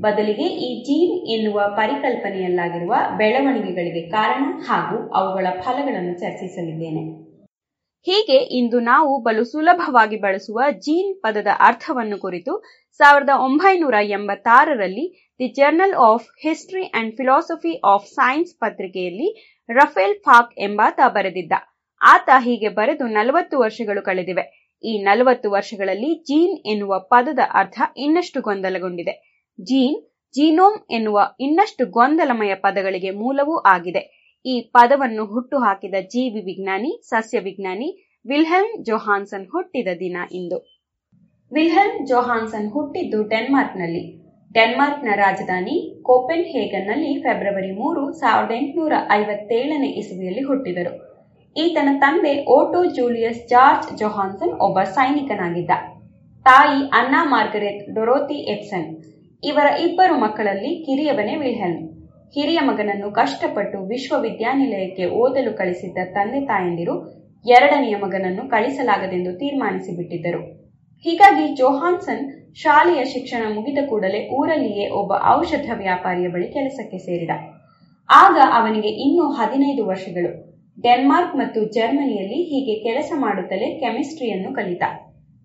ಬದಲಿಗೆ 0.00 0.42
ಈ 0.42 0.82
ಜೀನ್ 0.82 1.28
ಎನ್ನುವ 1.28 1.62
ಪರಿಕಲ್ಪನೆಯಲ್ಲಾಗಿರುವ 1.76 2.94
ಬೆಳವಣಿಗೆಗಳಿಗೆ 3.16 4.10
ಕಾರಣ 4.10 4.44
ಹಾಗೂ 4.68 5.10
ಅವುಗಳ 5.10 5.46
ಫಲಗಳನ್ನು 5.60 6.18
ಚರ್ಚಿಸಲಿದ್ದೇನೆ. 6.18 7.26
ಹೀಗೆ 8.06 8.36
ಇಂದು 8.36 8.80
ನಾವು 8.80 9.22
ಬಲು 9.22 9.44
ಸುಲಭವಾಗಿ 9.44 10.16
ಬಳಸುವ 10.16 10.60
ಜೀನ್ 10.70 11.22
ಪದದ 11.22 11.46
ಅರ್ಥವನ್ನು 11.60 12.18
ಕುರಿತು 12.18 12.64
ಸಾವಿರದ 12.92 13.28
ಒಂಬೈನೂರ 13.34 13.94
ಎಂಬತ್ತಾರರಲ್ಲಿ 14.02 15.32
the 15.38 15.48
journal 15.48 15.94
of 15.94 16.26
history 16.42 16.84
and 16.84 17.16
philosophy 17.16 17.80
of 17.84 18.06
science 18.06 18.58
ಪತ್ರಿಕೆಯಲ್ಲಿ 18.58 19.58
ರಫೇಲ್ 19.68 20.14
ಫಾಕ್ 20.14 20.60
ಎಂಬಾತ 20.60 21.00
ಬರೆದಿದ್ದ. 21.06 21.52
ಆತ 22.02 22.28
ಹೀಗೆ 22.38 22.68
ಬರೆದು 22.68 23.06
ನಲವತ್ತು 23.06 23.58
ವರ್ಷಗಳು 23.58 24.02
ಕಳೆದಿವೆ. 24.02 24.72
ಈ 24.84 25.02
ನಲವತ್ತು 25.02 25.50
ವರ್ಷಗಳಲ್ಲಿ 25.50 26.14
ಜೀನ್ 26.22 26.58
ಎನ್ನುವ 26.66 26.98
ಪದದ 26.98 27.38
ಅರ್ಥ 27.54 27.80
ಇನ್ನಷ್ಟು 27.96 28.40
ಗೊಂದಲಗೊಂಡಿದೆ. 28.40 29.35
ಜೀನ್, 29.60 29.96
ಜೀನೋಮ್ 30.34 30.78
ಎನ್ನುವ 30.90 31.36
ಇನ್ನಷ್ಟು 31.40 31.86
ಗೊಂದಲಮಯ 31.86 32.54
ಪದಗಳಿಗೆ 32.54 33.10
ಮೂಲವೂ 33.10 33.56
ಆಗಿದೆ. 33.56 34.02
ಈ 34.46 34.60
ಪದವನ್ನು 34.60 35.24
ಹುಟ್ಟು 35.24 35.58
ಹಾಕಿದ 35.58 35.94
ಜೀವಿ 36.00 36.40
ವಿಜ್ಞಾನಿ, 36.40 37.00
ಸಸ್ಯ 37.04 37.38
ವಿಜ್ಞಾನಿ 37.38 38.18
ವಿಲ್ಹೆಲ್ಮ್ 38.26 38.84
ಜೊಹಾನ್ಸನ್ 38.84 39.46
ಹುಟ್ಟಿದ 39.46 39.88
ದಿನ 39.98 40.16
ಇಂದು. 40.32 40.58
ವಿಲ್ಹೆಲ್ಮ್ 41.52 42.06
ಜೊಹಾನ್ಸನ್ 42.06 42.70
ಹುಟ್ಟಿದ್ದು 42.70 43.22
ಡೆನ್ಮಾರ್ಕ್ನಲ್ಲಿ. 43.22 44.04
ಡೆನ್ಮಾರ್ಕ್ನ 44.52 45.08
ರಾಜಧಾನಿ 45.14 46.00
ಕೋಪೆನ್ 46.02 46.44
ಹೇಗನ್ನಲ್ಲಿ 46.44 47.22
ಫೆಬ್ರವರಿ 47.22 47.72
ಮೂರು, 47.72 48.12
ಸಾವಿರದ 48.12 48.50
ಎಂಟುನೂರ 48.50 48.92
ಐವತ್ತೇಳನೇ 49.10 49.86
ಇಸವಿಯಲ್ಲಿ 49.86 50.42
ಹುಟ್ಟಿದರು. 50.42 51.22
ಈತನ 51.56 51.88
ತಂದೆ 51.98 52.44
ಓಟೋ 52.44 52.84
ಜೂಲಿಯಸ್ 52.84 53.48
ಜಾರ್ಜ್ 53.48 53.98
ಜೊಹಾನ್ಸನ್ 53.98 54.50
ಒಬ್ಬ 54.50 54.82
ಸೈನಿಕನಾಗಿದ್ದ. 54.82 55.70
ತಾಯಿ 56.42 56.90
ಅನ್ನಾ 56.92 57.24
ಮಾರ್ಗರೆಟ್ 57.24 57.94
ಡೊರೋತಿ 57.94 58.34
ಎಪ್ಸನ್ 58.34 59.15
ಇವರ 59.42 59.68
ಇಬ್ಬರು 59.80 60.14
ಮಕ್ಕಳಲ್ಲಿ 60.18 60.70
ಕಿರಿಯವನೇ 60.84 61.34
ವಿಲ್ಹೆಲ್ಮ್ 61.36 61.82
ಹಿರಿಯ 62.36 62.60
ಮಗನನ್ನು 62.60 63.08
ಕಷ್ಟಪಟ್ಟು 63.10 63.78
ವಿಶ್ವವಿದ್ಯಾನಿಲಯಕ್ಕೆ 63.86 65.04
ಓದಲು 65.16 65.52
ಕಳಿಸಿದ್ದ 65.56 65.98
ತಂದೆ 66.14 66.40
ತಾಯಂದಿರು 66.40 66.94
ಎರಡನೆಯ 67.44 67.96
ಮಗನನ್ನು 67.96 68.44
ಕಳಿಸಲಾಗದೆಂದು 68.48 69.32
ತೀರ್ಮಾನಿಸಿ 69.32 69.96
ಬಿಟ್ಟಿದ್ದರು 69.96 70.40
ಹೀಗಾಗಿ 71.04 71.44
ಜೋಹಾನ್ಸನ್ 71.54 72.24
ಶಾಲೆಯ 72.54 73.00
ಶಿಕ್ಷಣ 73.04 73.42
ಮುಗಿದ 73.54 73.80
ಕೂಡಲೇ 73.88 74.20
ಊರಲ್ಲಿಯೇ 74.28 74.86
ಒಬ್ಬ 74.90 75.12
ಔಷಧ 75.28 75.68
ವ್ಯಾಪಾರಿಯ 75.74 76.28
ಬಳಿ 76.28 76.48
ಕೆಲಸಕ್ಕೆ 76.48 76.98
ಸೇರಿದ. 76.98 77.32
ಆಗ 78.08 78.36
ಅವನಿಗೆ 78.52 78.88
ಇನ್ನೂ 79.04 79.24
ಹದಿನೈದು 79.30 79.82
ವರ್ಷಗಳು. 79.86 80.30
ಡೆನ್ಮಾರ್ಕ್ 80.78 81.34
ಮತ್ತು 81.36 81.60
ಜರ್ಮನಿಯಲ್ಲಿ 81.74 82.38
ಹೀಗೆ 82.42 82.74
ಕೆಲಸ 82.82 83.12
ಮಾಡುತ್ತಲೇ 83.16 83.68
ಕೆಮಿಸ್ಟ್ರಿಯನ್ನು 83.80 84.50
ಕಲಿತ. 84.54 84.82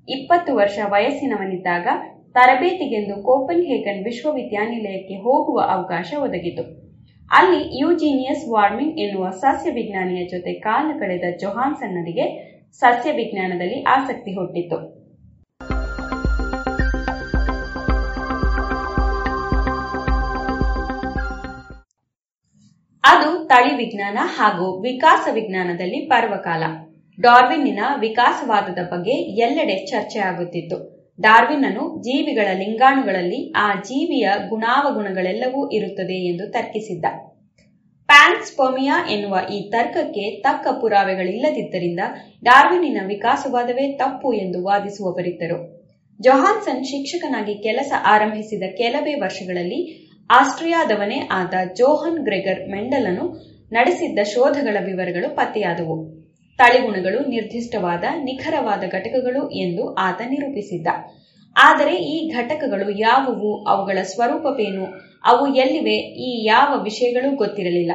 ಇಪ್ಪತ್ತು 0.08 0.52
ವರ್ಷ 0.56 0.80
ವಯಸ್ಸಿನವನಿದ್ದಾಗ 0.86 1.88
ತರಬೇತಿಗೆಂದು 2.34 3.24
ಕೋಪನ್ 3.24 3.66
ಹೇಗನ್ 3.66 4.04
ವಿಶ್ವವಿದ್ಯಾನಿಲಯಕ್ಕೆ 4.04 5.16
ಹೋಗುವ 5.16 5.60
ಅವಕಾಶ 5.60 6.14
ಒದಗಿತು. 6.22 6.64
ಅಲ್ಲಿ 7.32 7.80
ಯೂಜಿನಿಯಸ್ 7.80 8.50
ವಾರ್ಮಿಂಗ್ 8.52 9.00
ಎನ್ನುವ 9.00 9.30
ಸಸ್ಯ 9.30 9.72
ವಿಜ್ಞಾನಿಯ 9.72 10.26
ಜೊತೆ 10.26 10.54
ಕಾಲ 10.54 11.00
ಕಳೆದ 11.00 11.38
ಜೊಹಾನ್ಸನ್ನರಿಗೆ 11.40 12.26
ಸಸ್ಯ 12.74 13.12
ವಿಜ್ಞಾನದಲ್ಲಿ 13.12 13.84
ಆಸಕ್ತಿ 13.84 14.32
ಹುಟ್ಟಿತು 14.34 14.78
ಅದು 23.04 23.48
ತಳಿ 23.48 23.76
ವಿಜ್ಞಾನ 23.78 24.18
ಹಾಗೂ 24.22 24.82
ವಿಕಾಸ 24.82 25.28
ವಿಜ್ಞಾನದಲ್ಲಿ 25.32 26.00
ಪರ್ವಕಾಲ. 26.00 26.64
ಡಾರ್ವಿನ್ನಿನ 27.22 27.80
ವಿಕಾಸವಾದದ 28.00 28.90
ಬಗ್ಗೆ 28.92 29.12
ಎಲ್ಲೆಡೆ 29.12 29.86
ಚರ್ಚೆ 29.86 30.20
ಆಗುತ್ತಿತ್ತು 30.20 31.01
ಡಾರ್ವಿನ್ನನು 31.22 32.02
ಜೀವಿಗಳ 32.02 32.48
ಲಿಂಗಾಣುಗಳಲ್ಲಿ 32.54 33.52
ಆ 33.52 33.74
ಜೀವಿಯ 33.76 34.30
ಗುಣಾವಗುಣಗಳೆಲ್ಲವೂ 34.50 35.70
ಇರುತ್ತದೆ 35.70 36.28
ಎಂದು 36.28 36.52
ತರ್ಕಿಸಿದ್ದ. 36.52 37.06
ಪ್ಯಾನ್ಸ್ಪೊಮಿಯಾ 38.06 39.08
ಎನ್ನುವ 39.10 39.38
ಈ 39.54 39.70
ತರ್ಕಕ್ಕೆ 39.70 40.42
ತಕ್ಕ 40.42 40.68
ಪುರಾವೆಗಳಿಲ್ಲದಿದ್ದರಿಂದ 40.82 42.00
ಡಾರ್ವಿನಿನ 42.44 42.98
ವಿಕಾಸವಾದವೇ 43.08 43.94
ತಪ್ಪು 43.94 44.34
ಎಂದು 44.34 44.64
ವಾದಿಸುವವರಿದ್ದರು. 44.64 45.82
ಜೊಹಾನ್ಸನ್ 46.20 46.86
ಶಿಕ್ಷಕನಾಗಿ 46.86 47.64
ಕೆಲಸ 47.64 47.92
ಆರಂಭಿಸಿದ 48.06 48.64
ಕೆಲವೇ 48.78 49.14
ವರ್ಷಗಳಲ್ಲಿ 49.14 50.12
ಆಸ್ಟ್ರಿಯಾದವನೇ 50.30 51.20
ಆದ 51.32 51.54
ಜೋಹನ್ 51.78 52.24
ಗ್ರೆಗರ್ 52.24 52.70
ಮೆಂಡಲನು 52.70 53.26
ನಡೆಸಿದ್ದ 53.72 54.20
ಶೋಧಗಳ 54.24 54.78
ವಿವರಗಳು 54.86 55.36
ಪತ್ತೆಯಾದವು. 55.36 56.11
ತಳಿಗುಣಗಳು 56.62 57.30
ನಿರ್ದಿಷ್ಟವಾದ 57.30 58.04
ನಿಖರವಾದ 58.24 58.84
ಘಟಕಗಳು 58.92 59.50
ಎಂದು 59.50 59.94
ಆತ 59.94 60.22
ನಿರೂಪಿಸಿದ್ದ. 60.26 60.88
ಆದರೆ 61.56 61.96
ಈ 61.96 62.32
ಘಟಕಗಳು 62.32 62.90
ಯಾವುವು, 62.90 63.66
ಅವುಗಳ 63.68 63.98
ಸ್ವರೂಪವೇನು, 64.04 64.86
ಅವು 65.26 65.56
ಎಲ್ಲಿವೆ, 65.56 65.96
ಈ 65.98 66.46
ಯಾವ 66.46 66.84
ವಿಷಯಗಳು 66.84 67.36
ಗೊತ್ತಿರಲಿಲ್ಲ. 67.36 67.92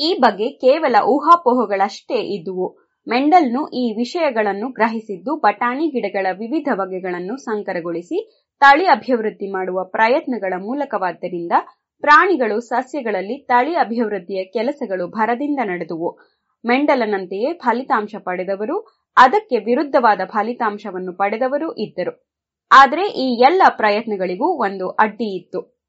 ಈ 0.00 0.18
ಬಗ್ಗೆ 0.20 0.48
ಕೇವಲ 0.50 0.96
ಊಹಾಪೋಹಗಳಷ್ಟೇ 1.06 2.14
ಇದ್ದುವು. 2.14 2.78
ಮೆಂಡಲ್ನು 3.08 3.68
ಈ 3.68 3.94
ವಿಷಯಗಳನ್ನು 3.96 4.72
ಗ್ರಹಿಸಿದ್ದು 4.72 5.36
ಬಟಾಣಿ 5.36 5.86
ಗಿಡಗಳ 5.88 6.26
ವಿವಿಧ 6.32 6.68
ಬಗೆಗಳನ್ನು 6.74 7.36
ಸಂಕರಗೊಳಿಸಿ 7.36 8.18
ತಳಿ 8.60 8.86
ಅಭಿವೃದ್ಧಿ 8.86 9.50
ಮಾಡುವ 9.50 9.84
ಪ್ರಯತ್ನಗಳ 9.84 10.52
ಮೂಲಕವಾದ್ದರಿಂದ 10.58 11.52
ಪ್ರಾಣಿಗಳು 12.00 12.60
ಸಸ್ಯಗಳಲ್ಲಿ 12.60 13.38
ತಳಿ 13.38 13.74
ಅಭಿವೃದ್ಧಿಯ 13.74 14.44
ಕೆಲಸಗಳು 14.44 15.08
ಭರದಿಂದ 15.08 15.58
ನಡೆದುವು. 15.64 16.31
ಮೆಂಡಲನಂತೆಯೇ 16.64 17.52
ಫಲಿತಾಂಶ 17.52 18.14
ಪಡೆದವರು, 18.18 19.06
ಅದಕ್ಕೆ 19.16 19.58
ವಿರುದ್ಧವಾದ 19.58 20.20
ಫಲಿತಾಂಶವನ್ನು 20.24 21.12
ಪಡೆದವರು 21.12 21.74
ಇದ್ದರು. 21.74 22.32
ಆದರೆ 22.70 23.06
ಈ 23.06 23.42
ಎಲ್ಲ 23.42 23.62
ಪ್ರಯತ್ನಗಳಿಗೂ 23.68 24.44
ಒಂದು 24.44 24.90
ಅಡ್ಡಿ 24.90 25.36
ಇತ್ತು. 25.36 25.82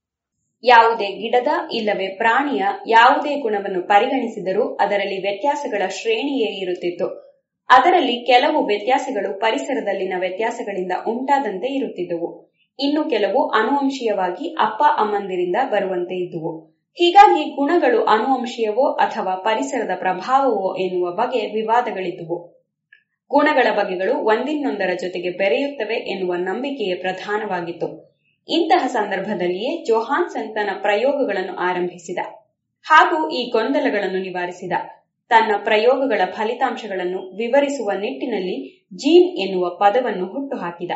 ಯಾವುದೇ 0.63 1.05
ಗಿಡದ 1.05 1.47
ಇಲ್ಲವೇ 1.71 2.07
ಪ್ರಾಣಿಯ 2.07 2.63
ಯಾವುದೇ 2.87 3.39
ಗುಣವನ್ನು 3.39 3.87
ಪರಿಗಣಿಸಿದರೂ 3.87 4.75
ಅದರಲ್ಲಿ 4.75 5.21
ವ್ಯತ್ಯಾಸಗಳ 5.21 5.87
ಶ್ರೇಣಿಯೇ 5.87 6.59
ಇರುತ್ತಿತ್ತು. 6.59 7.23
ಅದರಲ್ಲಿ 7.69 8.25
ಕೆಲವು 8.25 8.65
ವ್ಯತ್ಯಾಸಗಳು 8.65 9.39
ಪರಿಸರದಲ್ಲಿನ 9.39 10.13
ವ್ಯತ್ಯಾಸಗಳಿಂದ 10.19 10.91
ಉಂಟಾದಂತೆ 11.07 11.67
ಇರುತ್ತಿದ್ದವು. 11.67 12.53
ಇನ್ನು 12.79 13.03
ಕೆಲವು 13.03 13.49
ಅನುವಂಶೀಯವಾಗಿ 13.49 14.55
ಅಪ್ಪ 14.59 14.83
ಅಮ್ಮಂದಿರಿಂದ 14.97 15.55
ಬರುವಂತೆ 15.71 16.15
ಇದ್ದುವು. 16.15 16.72
ಹೀಗಾಗಿ 16.97 17.55
ಗುಣಗಳು 17.55 18.05
ಅನುವಂಶೀಯವೋ 18.05 18.93
ಅಥವಾ 18.93 19.35
ಪರಿಸರದ 19.35 19.89
ಪ್ರಭಾವವೋ 19.99 20.75
ಎನ್ನುವ 20.75 21.11
ಬಗ್ಗೆ 21.11 21.39
ವಿವಾದಗಳಿದ್ದುವು. 21.39 22.37
ಗುಣಗಳ 23.31 23.75
ಬಗೆಗಳು 23.75 24.13
ಒಂದಿನ್ನೊಂದರ 24.13 24.89
ಜೊತೆಗೆ 25.01 25.29
ಬೆರೆಯುತ್ತವೆ 25.29 25.95
ಎನ್ನುವ 25.95 26.35
ನಂಬಿಕೆಯೇ 26.35 26.95
ಪ್ರಧಾನವಾಗಿತ್ತು. 26.95 27.87
ಇಂತಹ 28.49 28.87
ಸಂದರ್ಭದಲ್ಲಿಯೇ 28.87 29.83
ಜೊಹಾನ್ಸನ್ 29.83 30.55
ತನ್ನ 30.55 30.69
ಪ್ರಯೋಗಗಳನ್ನು 30.81 31.55
ಆರಂಭಿಸಿದ 31.55 32.17
ಹಾಗೂ 32.85 33.29
ಈ 33.29 33.49
ಗೊಂದಲಗಳನ್ನು 33.49 34.21
ನಿವಾರಿಸಿದ. 34.21 34.71
ತನ್ನ 35.29 35.55
ಪ್ರಯೋಗಗಳ 35.63 36.21
ಫಲಿತಾಂಶಗಳನ್ನು 36.31 37.17
ವಿವರಿಸುವ 37.37 37.91
ನಿಟ್ಟಿನಲ್ಲಿ 37.91 38.87
ಜೀನ್ 38.93 39.29
ಎನ್ನುವ 39.37 39.69
ಪದವನ್ನು 39.69 40.25
ಹುಟ್ಟುಹಾಕಿದ 40.25 40.91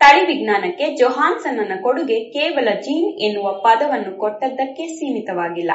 ತಳಿ 0.00 0.26
ವಿಜ್ಞಾನಕ್ಕೆ 0.26 0.96
ಜೊಹಾನ್ಸನ್ನ 0.96 1.72
ಕೊಡುಗೆ 1.82 2.24
ಕೇವಲ 2.24 2.68
ಜೀನ್ 2.80 3.20
ಎನ್ನುವ 3.20 3.52
ಪದವನ್ನು 3.52 4.18
ಕೊಟ್ಟದ್ದಕ್ಕೆ 4.18 4.86
ಸೀಮಿತವಾಗಿಲ್ಲ. 4.86 5.70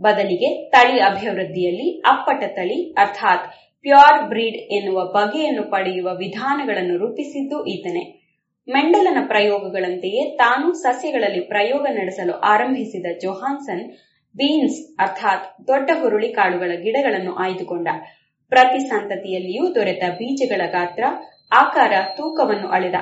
ಬದಲಿಗೆ 0.00 0.70
ತಳಿ 0.70 1.00
ಅಭಿವೃದ್ಧಿಯಲ್ಲಿ 1.00 2.00
ಅಪ್ಪಟ 2.00 2.44
ತಳಿ 2.44 2.92
ಅರ್ಥಾತ್ 2.92 3.52
ಪ್ಯೂರ್ 3.82 4.28
ಬ್ರೀಡ್ 4.28 4.56
ಎನ್ನುವ 4.56 5.04
ಬಗೆಯನ್ನು 5.04 5.62
ಪಡೆಯುವ 5.62 6.14
ವಿಧಾನಗಳನ್ನು 6.14 6.96
ರೂಪಿಸಿದ್ದು 6.96 7.66
ಈತನೇ. 7.66 8.24
ಮೆಂಡಲನ 8.68 9.18
ಪ್ರಯೋಗಗಳಂತೆಯೇ 9.26 10.36
ತಾನು 10.36 10.72
ಸಸ್ಯಗಳಲ್ಲಿ 10.72 11.40
ಪ್ರಯೋಗ 11.40 11.86
ನಡೆಸಲು 11.90 12.32
ಆರಂಭಿಸಿದ 12.32 13.06
ಜೊಹಾನ್ಸನ್ 13.22 13.92
ಬೀನ್ಸ್ 14.36 14.96
ಅರ್ಥಾತ್ 14.98 15.66
ದೊಡ್ಡ 15.66 15.90
ಹುರುಳಿ 16.00 16.32
ಕಾಳುಗಳ 16.32 16.72
ಗಿಡಗಳನ್ನು 16.74 17.34
ಆಯ್ದುಕೊಂಡ. 17.34 17.88
ಪ್ರತಿ 18.48 18.78
ಸಂತತಿಯಲ್ಲಿಯೂ 18.78 19.74
ದೊರೆತ 19.74 20.04
ಬೀಜಗಳ 20.10 20.62
ಗಾತ್ರ, 20.70 21.04
ಆಕಾರ, 21.52 21.92
ತೂಕವನ್ನು 22.16 22.68
ಅಳೆದ. 22.68 22.94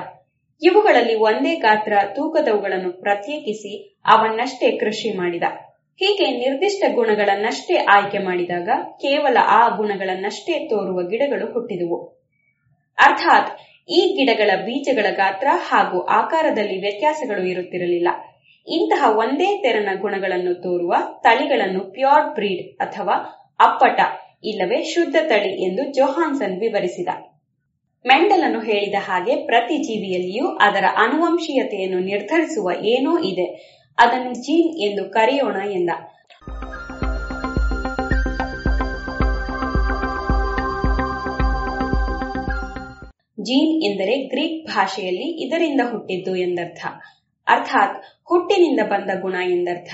ಇವುಗಳಲ್ಲಿ 0.61 1.15
ಒಂದೇ 1.15 1.55
ಗಾತ್ರ 1.55 1.93
ತೂಕದವುಗಳನ್ನು 2.15 3.01
ಪ್ರತ್ಯೇಕಿಸಿ 3.01 4.01
ಅವನ್ನಷ್ಟೇ 4.05 4.77
ಕೃಷಿ 4.77 5.17
ಮಾಡಿದ. 5.17 5.43
ಹೀಗೆ 6.01 6.25
ನಿರ್ದಿಷ್ಟ 6.31 6.83
ಗುಣಗಳನ್ನಷ್ಟೇ 6.95 7.75
ಆಯ್ಕೆ 7.75 8.17
ಮಾಡಿದಾಗ 8.17 8.69
ಕೇವಲ 9.01 9.37
ಆ 9.47 9.69
ಗುಣಗಳನ್ನಷ್ಟೇ 9.77 10.67
ತೋರುವ 10.67 11.07
ಗಿಡಗಳು 11.07 11.53
ಹುಟ್ಟಿದುವು. 11.53 11.97
ಅರ್ಥಾತ್ 12.97 13.51
ಈ 13.89 13.99
ಗಿಡಗಳ 14.17 14.51
ಬೀಜಗಳ 14.57 15.05
ಗಾತ್ರ 15.15 15.47
ಹಾಗೂ 15.51 15.99
ಆಕಾರದಲ್ಲಿ 16.01 16.81
ವ್ಯತ್ಯಾಸಗಳು 16.81 17.43
ಇರುತ್ತಿರಲಿಲ್ಲ. 17.47 18.07
ಇಂತಹ 18.67 19.17
ಒಂದೇ 19.17 19.61
ತೆರನ 19.61 19.89
ಗುಣಗಳನ್ನು 20.01 20.53
ತೋರುವ 20.53 20.93
ತಳಿಗಳನ್ನು 21.23 21.79
ಪ್ಯೂರ್ 21.91 22.33
ಬ್ರೀಡ್ 22.33 22.81
ಅಥವಾ 22.81 23.15
ಅಪ್ಪಟ, 23.59 23.99
ಇಲ್ಲವೇ 24.43 24.83
ಶುದ್ಧ 24.83 25.15
ತಳಿ 25.27 25.65
ಎಂದು 25.65 25.83
ಜೋಹಾನ್ಸನ್ 25.93 26.59
ವಿವರಿಸಿದ. 26.59 27.07
ಮೆಂಡಲನು 28.07 28.59
ಹೇಳಿದ 28.59 28.97
ಹಾಗೆ 28.99 29.33
ಪ್ರತಿ 29.45 29.77
ಜೀವಿಯಲ್ಲಿಯೂ 29.77 30.47
ಅದರ 30.57 30.85
ಅನುವಂಶೀಯತೆಯನ್ನು 30.97 31.99
ನಿರ್ಧರಿಸುವ 31.99 32.71
ಏನೋ 32.85 33.13
ಇದೆ. 33.19 33.47
ಅದನ್ನು 33.97 34.33
ಜೀನ್ 34.33 34.69
ಎಂದು 34.87 35.03
ಕರೆಯೋಣ 35.09 35.57
ಎಂದ. 35.71 35.91
ಜೀನ್ 43.41 43.73
ಎಂದರೆ 43.83 44.15
ಗ್ರೀಕ್ 44.27 44.67
ಭಾಷೆಯಲ್ಲಿ 44.67 45.27
ಇದರಿಂದ 45.45 45.81
ಹುಟ್ಟಿದ್ದು 45.91 46.35
ಎಂದರ್ಥ. 46.35 46.85
ಅರ್ಥಾತ್ 47.47 47.97
ಹುಟ್ಟಿನಿಂದ 48.23 48.81
ಬಂದ 48.89 49.09
ಗುಣ 49.21 49.35
ಎಂದರ್ಥ. 49.49 49.93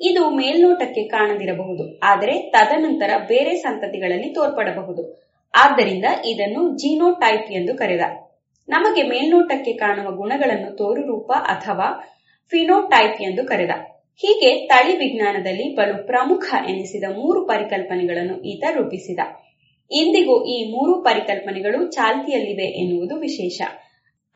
ಇದು 0.00 0.22
ಮೇಲ್ನೋಟಕ್ಕೆ 0.30 1.02
ಕಾಣದಿರಬಹುದು, 1.08 1.84
ಆದರೆ 2.00 2.34
ತದನಂತರ 2.50 3.10
ಬೇರೆ 3.28 3.54
ಸಂತತಿಗಳಲ್ಲಿ 3.56 4.30
ತೋರ್ಪಡಬಹುದು. 4.34 5.29
ಆದ್ದರಿಂದ 5.54 6.04
ಇದನ್ನು 6.24 6.76
ಜೀನೋಟೈಪ್ 6.76 7.52
ಎಂದು 7.52 7.76
ಕರೆದ. 7.76 8.00
ನಮಗೆ 8.68 9.02
ಮೇಲ್ನೋಟಕ್ಕೆ 9.02 9.72
ಕಾಣುವ 9.72 10.16
ಗುಣಗಳನ್ನು 10.16 10.76
ತೋರುರೂಪ 10.76 11.32
ಅಥವಾ 11.32 12.18
ಫಿನೋಟೈಪ್ 12.50 13.22
ಎಂದು 13.22 13.44
ಕರೆದ. 13.44 13.70
ಹೀಗೆ 14.16 14.66
ತಳಿ 14.66 14.96
ವಿಜ್ಞಾನದಲ್ಲಿ 14.96 15.76
ಬಲು 15.76 16.06
ಪ್ರಮುಖ 16.06 16.54
ಎನಿಸಿದ 16.68 17.04
ಮೂರು 17.04 17.46
ಪರಿಕಲ್ಪನೆಗಳನ್ನು 17.46 18.42
ಈತ 18.42 18.64
ರೂಪಿಸಿದ. 18.72 19.18
ಇಂದಿಗೂ 19.90 20.44
ಈ 20.44 20.70
ಮೂರು 20.70 21.02
ಪರಿಕಲ್ಪನೆಗಳು 21.02 21.90
ಚಾಲ್ತಿಯಲ್ಲಿವೆ 21.90 22.64
ಎನ್ನುವುದು 22.64 23.16
ವಿಶೇಷ. 23.16 23.62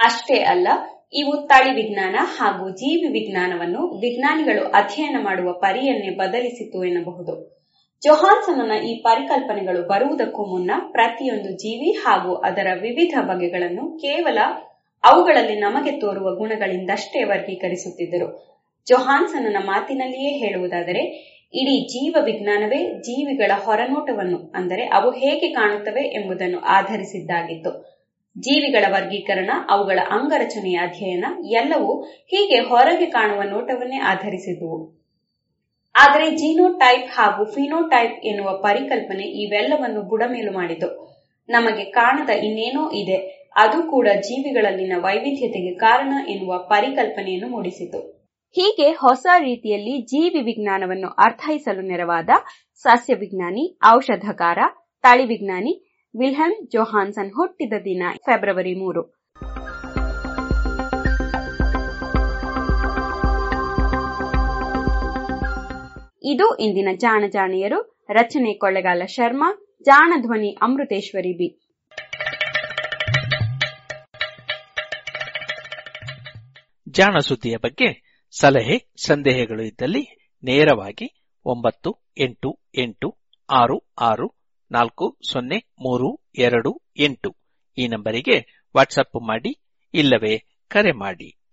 ಅಷ್ಟೇ 0.01 0.35
ಅಲ್ಲ, 0.35 0.69
ಇವು 1.13 1.47
ತಳಿ 1.47 1.75
ವಿಜ್ಞಾನ 1.75 2.17
ಹಾಗೂ 2.19 2.71
ಜೀವಿ 2.71 3.13
ವಿಜ್ಞಾನವನ್ನು 3.13 3.89
ವಿಜ್ಞಾನಿಗಳು 4.01 4.65
ಅಧ್ಯಯನ 4.65 5.17
ಮಾಡುವ 5.21 5.53
ಪರಿಯನ್ನೇ 5.53 6.11
ಬದಲಿಸಿತು 6.11 6.85
ಎನ್ನಬಹುದು. 6.85 7.64
ಜೊಹಾನ್ಸನ್ನ 8.05 8.73
ಈ 8.73 9.03
ಪರಿಕಲ್ಪನೆಗಳು 9.03 9.83
ಬರುವುದಕ್ಕೂ 9.83 10.45
ಮುನ್ನ 10.45 10.71
ಪ್ರತಿಯೊಂದು 10.93 11.51
ಜೀವಿ 11.53 11.91
ಹಾಗೂ 11.91 12.35
ಅದರ 12.35 12.67
ವಿವಿಧ 12.81 13.15
ಬಗೆಗಳನ್ನು 13.21 13.99
ಕೇವಲ 13.99 14.39
ಅವುಗಳಲ್ಲಿ 15.05 15.61
ನಮಗೆ 15.61 15.91
ತೋರುವ 15.91 16.37
ಗುಣಗಳಿಂದಷ್ಟೇ 16.37 17.25
ವರ್ಗೀಕರಿಸುತ್ತಿದ್ದರು. 17.25 18.55
ಜೊಹಾನ್ಸನ್ನ 18.89 19.57
ಮಾತಿನಲ್ಲಿಯೇ 19.61 20.39
ಹೇಳುವುದಾದರೆ, 20.39 21.03
ಇಡೀ 21.55 21.85
ಜೀವ 21.85 22.17
ವಿಜ್ಞಾನವೇ 22.25 23.01
ಜೀವಿಗಳ 23.01 23.51
ಹೊರನೋಟವನ್ನು, 23.57 24.53
ಅಂದರೆ 24.55 24.83
ಅವು 24.83 25.11
ಹೇಗೆ 25.11 25.53
ಕಾಣುತ್ತವೆ 25.53 26.01
ಎಂಬುದನ್ನು 26.01 26.61
ಆಧರಿಸಿದ್ದಾಗಿತ್ತು. 26.61 27.95
ಜೀವಿಗಳ 28.39 28.85
ವರ್ಗೀಕರಣ, 28.93 29.51
ಅವುಗಳ 29.71 29.99
ಅಂಗರಚನೆಯ 30.11 30.75
ಅಧ್ಯಯನ 30.75 31.25
ಎಲ್ಲವೂ 31.45 32.03
ಹೀಗೆ 32.03 32.61
ಹೊರಗೆ 32.61 33.07
ಕಾಣುವ 33.07 33.43
ನೋಟವನ್ನೇ 33.43 34.01
ಆಧರಿಸಿದುವು 34.01 35.04
ಆದರೆ 35.95 36.31
ಜೀನೋಟೈಪ್ 36.31 37.09
ಹಾಗೂ 37.11 37.45
ಫಿನೋಟೈಪ್ 37.45 38.27
ಎನ್ನುವ 38.27 38.57
ಪರಿಕಲ್ಪನೆ 38.57 39.23
ಇವೆಲ್ಲವನ್ನು 39.23 40.03
ಬುಡಮೇಲು 40.03 40.53
ಮಾಡಿತು. 40.53 41.15
ನಮಗೆ 41.49 41.85
ಕಾಣದ 41.85 42.31
ಇನ್ನೇನೋ 42.31 42.91
ಇದೆ. 42.91 43.51
ಅದು 43.57 43.91
ಕೂಡ 43.91 44.09
ಜೀವಿಗಳಲ್ಲಿನ 44.09 44.93
ವೈವಿಧ್ಯತೆಗೆ 44.97 45.75
ಕಾರಣ 45.75 46.13
ಎನ್ನುವ 46.29 46.59
ಪರಿಕಲ್ಪನೆಯನ್ನು 46.59 47.49
ಮೂಡಿಸಿತು. 47.49 48.25
ಹೀಗೆ 48.51 48.93
ಹೊಸ 48.93 49.27
ರೀತಿಯಲ್ಲಿ 49.39 50.03
ಜೀವಿ 50.03 50.43
ವಿಜ್ಞಾನವನ್ನು 50.43 51.09
ಅರ್ಥೈಸಲು 51.09 51.81
ನೆರವಾದ 51.81 52.29
ಸಸ್ಯ 52.75 53.15
ವಿಜ್ಞಾನಿ, 53.15 53.79
ಔಷಧಕಾರ, 53.95 54.59
ತಳಿ 55.03 55.25
ವಿಜ್ಞಾನಿ 55.25 55.91
ವಿಲ್ಹೆಮ್ 56.19 56.67
ಜೊಹಾನ್ಸನ್ 56.73 57.31
ಹುಟ್ಟಿದ 57.31 57.73
ದಿನ, 57.73 58.03
ಫೆಬ್ರವರಿ 58.17 58.75
ಮೂರು. 58.75 59.24
ಇದು 66.27 66.57
ಇಂದಿನ 66.57 66.89
ಜಾಣ 66.97 67.25
ಜಾಣಿಯರು. 67.33 68.05
ರಚನೆ 68.11 68.55
ಕೊಳ್ಳೆಗಾಲ 68.55 69.03
ಶರ್ಮಾ, 69.05 69.67
ಜಾಣ 69.83 70.13
ಧ್ವನಿ 70.23 70.57
ಅಮೃತೇಶ್ವರಿ 70.63 71.33
ಬಿ. 71.33 71.61
ಜಾಣ 76.89 77.19
ಸುದ್ದಿಯ 77.19 77.57
ಬಗ್ಗೆ 77.57 78.21
ಸಲಹೆ, 78.41 78.93
ಸಂದೇಹಗಳು 79.07 79.63
ಇದ್ದಲ್ಲಿ 79.63 80.33
ನೇರವಾಗಿ 80.45 81.25
ಒಂಬತ್ತು, 81.45 82.13
ಎಂಟು 82.19 82.61
ಎಂಟು, 82.79 83.19
ಆರು 83.51 83.93
ಆರು, 84.01 84.35
ನಾಲ್ಕು, 84.73 85.19
ಸೊನ್ನೆ, 85.31 85.57
ಮೂರು, 85.57 86.31
ಎರಡು, 86.39 86.83
ಎಂಟು 86.97 87.37
ಈ 87.79 87.89
ನಂಬರಿಗೆ 87.89 88.67
ವಾಟ್ಸಪ್ 88.77 89.23
ಮಾಡಿ 89.23 89.65
ಇಲ್ಲವೇ 89.95 90.39
ಕರೆ 90.69 90.93
ಮಾಡಿ. 90.93 91.44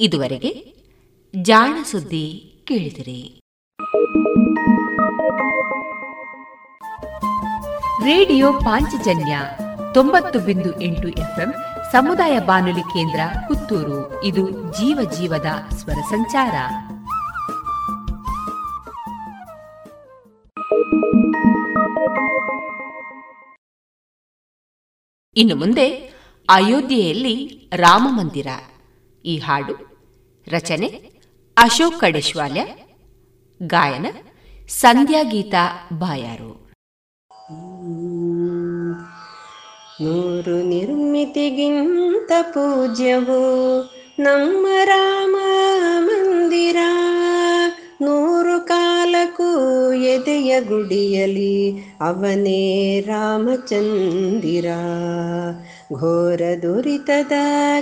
ಇದುವರೆಗೆ 0.00 0.74
ಜಾಣ 1.42 1.82
ಸುದ್ದಿ 1.82 2.54
ಕೇಳಿದಿರಿ. 2.66 3.40
ರೇಡಿಯೋ 8.04 8.52
ಪಾಂಚಜನ್ಯ 8.52 9.40
ತೊಂಬತ್ತು 9.94 10.38
ಬಿಂದು 10.38 10.80
ಎಂಟು 10.80 11.08
ಎಫ್ಎಂ 11.08 11.52
ಸಮುದಾಯ 11.92 12.38
ಬಾನುಲಿ 12.38 12.80
ಕೇಂದ್ರ 12.80 13.20
ಪುತ್ತೂರು. 13.48 14.24
ಇದು 14.24 14.50
ಜೀವ 14.50 15.10
ಜೀವದ 15.10 15.46
ಸ್ವರ 15.76 15.94
ಸಂಚಾರ. 15.94 16.54
ಇನ್ನು 25.36 25.56
ಮುಂದೆ 25.56 25.90
ಅಯೋಧ್ಯೆಯಲ್ಲಿ 26.48 27.70
ರಾಮ 27.76 28.08
ಮಂದಿರ. 28.10 28.46
ಈ 29.24 29.38
ಹಾಡು 29.38 29.89
ರಚನೆ 30.50 30.86
ಅಶೋಕ್ 31.58 32.00
ಕಡೇಶ್ವಾಲ್ಯ, 32.00 32.66
ಗಾಯನ 33.62 34.06
ಸಂಧ್ಯಾ 34.68 35.22
ಗೀತಾ 35.22 35.88
ಬಾಯಾರು. 35.98 36.70
ನೂರು 40.02 40.68
ನಿರ್ಮಿತಿಗಿಂತ 40.68 42.32
ಪೂಜ್ಯವು 42.42 43.82
ನಮ್ಮ 44.18 44.66
ರಾಮ 44.84 45.36
ಮಂದಿರ. 46.04 46.76
ನೂರು 48.00 48.66
ಕಾಲಕ್ಕೂ 48.66 49.92
ಎದೆಯ 49.92 50.60
ಗುಡಿಯಲಿ 50.60 51.84
ಅವನೇ 52.00 53.00
ರಾಮಚಂದಿರ. 53.00 54.66
ಘೋರ 55.92 56.42
ದುರಿತದ 56.62 57.32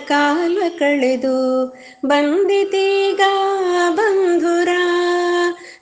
ಕಾಲ 0.09 0.59
ಕಳೆದು 0.79 1.67
ಬಂದಿತೀಗ 2.07 3.21
ಬಂಧುರ, 3.95 4.69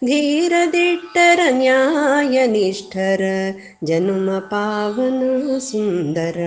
ಧೀರದಿಟ್ಟರ 0.05 1.41
ನ್ಯಾಯ 1.51 2.47
ನಿಷ್ಠರ, 2.47 3.20
ಜನುಮ 3.85 4.39
ಪಾವನ 4.39 5.59
ಸುಂದರ. 5.59 6.39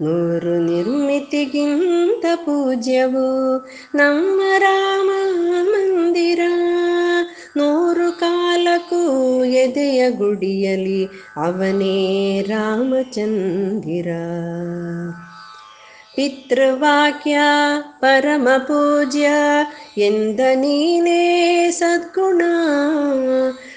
ನೂರು 0.00 0.58
ನಿರ್ಮಿತಿಗಿಂತ 0.58 2.24
ಪೂಜ್ಯವು 2.36 3.58
ನಮ್ಮ 3.94 4.40
ರಾಮ 4.58 5.10
ಮಂದಿರ. 5.62 6.40
ನೂರು 7.56 8.20
ಕಾಲಕ್ಕೂ 8.20 9.44
ಎದೆಯ 9.44 10.10
ಗುಡಿಯಲಿ 10.10 11.06
ಅವನೇ 11.36 12.42
ರಾಮಚಂದಿರ. 12.42 14.08
ಪಿತೃವಾಕ್ಯ, 16.16 17.38
ಪರಮ 17.98 18.48
ಪೂಜ್ಯ, 18.58 19.28
ಎಂದ 19.98 20.40
ನೀನೇ 20.54 21.70
ಸದ್ಗುಣ. 21.70 22.42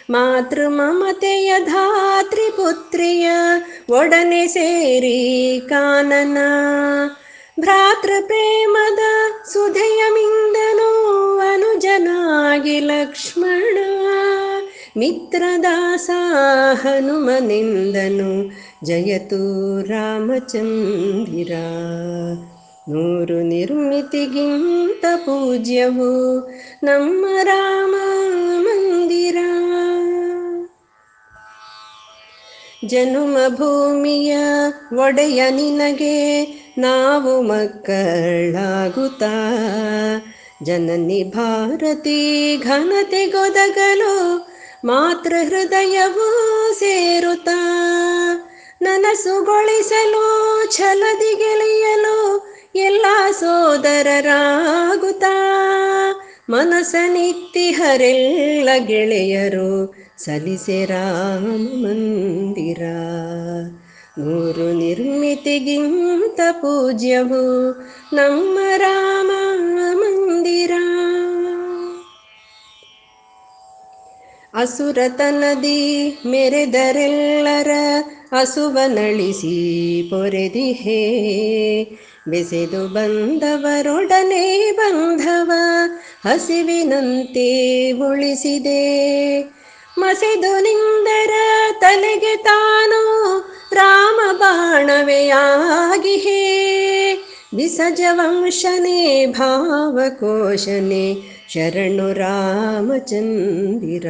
ಮಾತೃ 0.10 0.68
ಮಮತೆಯ 0.68 1.54
ಧಾತ್ರಿ 1.66 2.52
ಪುತ್ರಿಯ 2.52 3.32
ಒಡನೆ 3.90 4.48
ಸೇರಿ 4.48 5.62
ಕಾನನ. 5.70 6.38
ಭ್ರಾತೃ 7.62 8.26
ಪ್ರೇಮದ 8.26 9.00
ಸುಧೆಯ 9.54 10.04
ಮಿಂದನು 10.10 10.90
ಅನುಜನಾಗಿ 11.54 12.80
ಲಕ್ಷ್ಮಣ. 12.80 13.78
ಮಿತ್ರದಾಸ 14.98 16.10
ಹನುಮನಿಂದನು 16.74 18.50
ಜಯತು 18.86 19.82
ರಾಮಚಂದಿರ. 19.82 21.52
ನೂರು 22.90 23.42
ನಿರ್ಮಿತಿಗಿಂತ 23.42 25.06
ಪೂಜ್ಯವು 25.16 26.50
ನಮ್ಮ 26.84 27.26
ರಾಮ 27.44 27.96
ಮಂದಿರ. 28.62 29.38
ಜನುಮ 32.86 33.38
ಭೂಮಿಯ 33.56 34.38
ಒಡೆಯ 34.94 35.50
ನಿನಗೆ 35.50 36.46
ನಾವು 36.78 37.42
ಮಕ್ಕಳಾಗುತ್ತಾ. 37.42 39.34
ಜನನಿ 40.64 41.24
ಭಾರತಿ 41.24 42.58
ಘನತೆ 42.58 43.26
ಗೊದಗಲು 43.26 44.50
ಮಾತೃ 44.86 45.44
ಹೃದಯವೂ 45.44 46.74
ಸೇರುತ್ತಾ. 46.74 47.60
ನನಸುಗೊಳಿಸಲು 48.82 50.64
ಛಲದಿ 50.78 51.36
ಗೆಳೆಯಲು 51.36 52.52
ಎಲ್ಲ 52.76 53.06
ಸೋದರರಾಗುತ್ತಾ. 53.40 55.62
ಮನಸನಿತ್ತಿಹರೆಲ್ಲ 56.50 58.70
ಗೆಳೆಯರು, 58.78 59.96
ಸಲಿಸೆ 60.18 60.86
ರಾಮ 60.86 61.86
ಮಂದಿರ. 61.86 62.82
ನೂರು 64.18 64.74
ನಿರ್ಮಿತಿಗಿಂತ 64.74 66.40
ಪೂಜ್ಯವು 66.52 67.72
ನಮ್ಮ 68.16 68.60
ರಾಮ 68.78 69.32
ಮಂದಿರ. 69.94 70.72
ಅಸುರತನದಿ 74.54 76.10
ಮೆರೆದರೆಲ್ಲರ 76.26 77.70
ಅಸುವನಳಿಸಿ 78.32 80.04
ಪೊರೆದಿಹೇ 80.10 81.04
ಬೆಸೆದು 82.28 82.94
ಬಂದವರೊಡನೆ 82.94 84.72
ಬಂಧವ 84.72 85.52
ಹಸಿವಿನಂತೆ 86.26 87.92
ಉಳಿಸಿದೆ. 87.92 88.82
ಮಸೆದು 89.97 90.61
ನಿಂದರ 90.61 91.31
ತಲೆಗೆ 91.79 92.43
ತಾನು 92.43 93.03
ರಾಮ 93.73 94.39
ಬಾಣವೆಯಾಗಿಹೇ 94.39 95.17
ವಿಸಜವಂಶನೆ 97.57 99.33
ಭಾವಕೋಶನೆ 99.33 101.37
ಶರಣು 101.49 102.13
ರಾಮಚಂದಿರ 102.13 104.07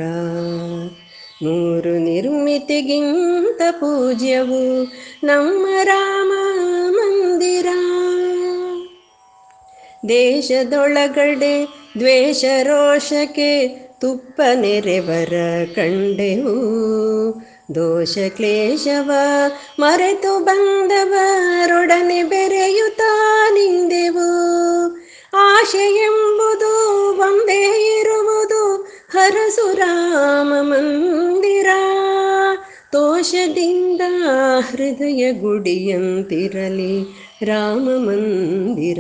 ನೂರು 1.43 2.05
ನಿರ್ಮಿತಿಗಿಂತ 2.05 3.61
ಪೂಜ್ಯವು 3.71 4.87
ನಮ್ಮ 5.25 5.67
ರಾಮ 5.85 6.33
ಮಂದಿರ 6.91 7.67
ದೇಶದೊಳಗಡೆ 10.09 11.65
ದ್ವೇಷ 11.99 12.45
ರೋಷಕ್ಕೆ 12.63 13.69
ತುಪ್ಪ 14.02 14.42
ನೆರೆವರ 14.56 15.34
ಕಂಡೆವು. 15.76 16.52
ದೋಷ 17.76 18.18
ಕ್ಲೇಶವ 18.30 19.12
ಮರೆತು 19.80 20.44
ಬಂದವರೊಡನೆ 20.44 22.24
ಬೆರೆಯುತ್ತಾ 22.24 23.50
ನಿಂದೆವು. 23.50 24.30
ಆಶೆ 25.34 25.96
ಎಂಬುದು 25.96 26.72
ಒಂದೇ 27.20 27.98
ಇರುವುದು, 28.00 28.88
ಹರಸು 29.12 29.74
ರಾಮ 29.74 30.54
ಮಂದಿರ. 30.62 31.68
ತೋಷದಿಂದ 32.92 34.02
ಹೃದಯ 34.72 35.32
ಗುಡಿಯಂತಿರಲಿ 35.32 37.04
ರಾಮ 37.44 37.90
ಮಂದಿರ. 37.90 39.00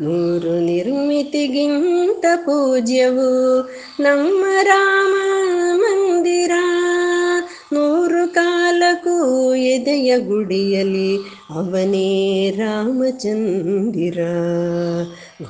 ನೂರು 0.00 0.60
ನಿರ್ಮಿತಿಗಿಂತ 0.60 2.24
ಪೂಜ್ಯವು 2.36 3.60
ನಮ್ಮ 4.00 4.44
ರಾಮ 4.62 5.14
ಮಂದಿರ. 5.74 6.50
ನೂರು 7.72 8.34
ಕಾಲಕ್ಕೂ 8.34 9.54
ಎದೆಯ 9.54 10.18
ಗುಡಿಯಲಿ 10.18 11.16
ಅವನೇ 11.50 12.50
ರಾಮಚಂದಿರ. 12.50 14.18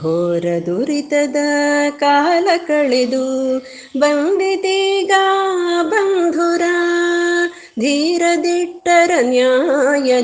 ಘೋರ 0.01 0.45
ದುರಿತದ 0.67 1.37
ಕಾಲ 1.99 2.49
ಕಳೆದು 2.67 3.59
ಬಂದಿದೀಗ 3.99 5.13
ಬಂಧುರ. 5.83 6.63
ಧೀರದಿಟ್ಟರ 7.79 9.11
ನ್ಯಾಯ 9.21 10.23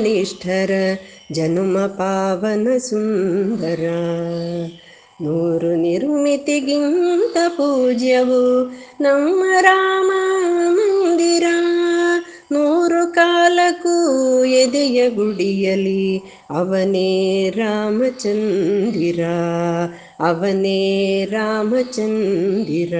ನಿಷ್ಠರ 1.29 1.35
ಜನುಮ 1.35 1.85
ಪಾವನ 1.85 2.77
ಸುಂದರ 2.77 3.85
ನೂರು 5.21 5.75
ನಿರ್ಮಿತಿಗಿಂತ 5.75 7.37
ಪೂಜ್ಯವು 7.47 8.67
ನಮ್ಮ 9.01 9.43
ರಾಮ 9.61 10.11
ಮಂದಿರ 10.69 11.43
ನೂರು 12.51 13.13
ಕಾಲಕ್ಕೂ 13.13 14.45
ಎದೆಯ 14.45 15.09
ಗುಡಿಯಲಿ 15.09 16.23
ಅವನೇ 16.49 17.51
ರಾಮಚಂದಿರ 17.57 19.23
ಅವನೇ 20.19 21.25
ರಾಮಚಂದಿರ 21.31 22.95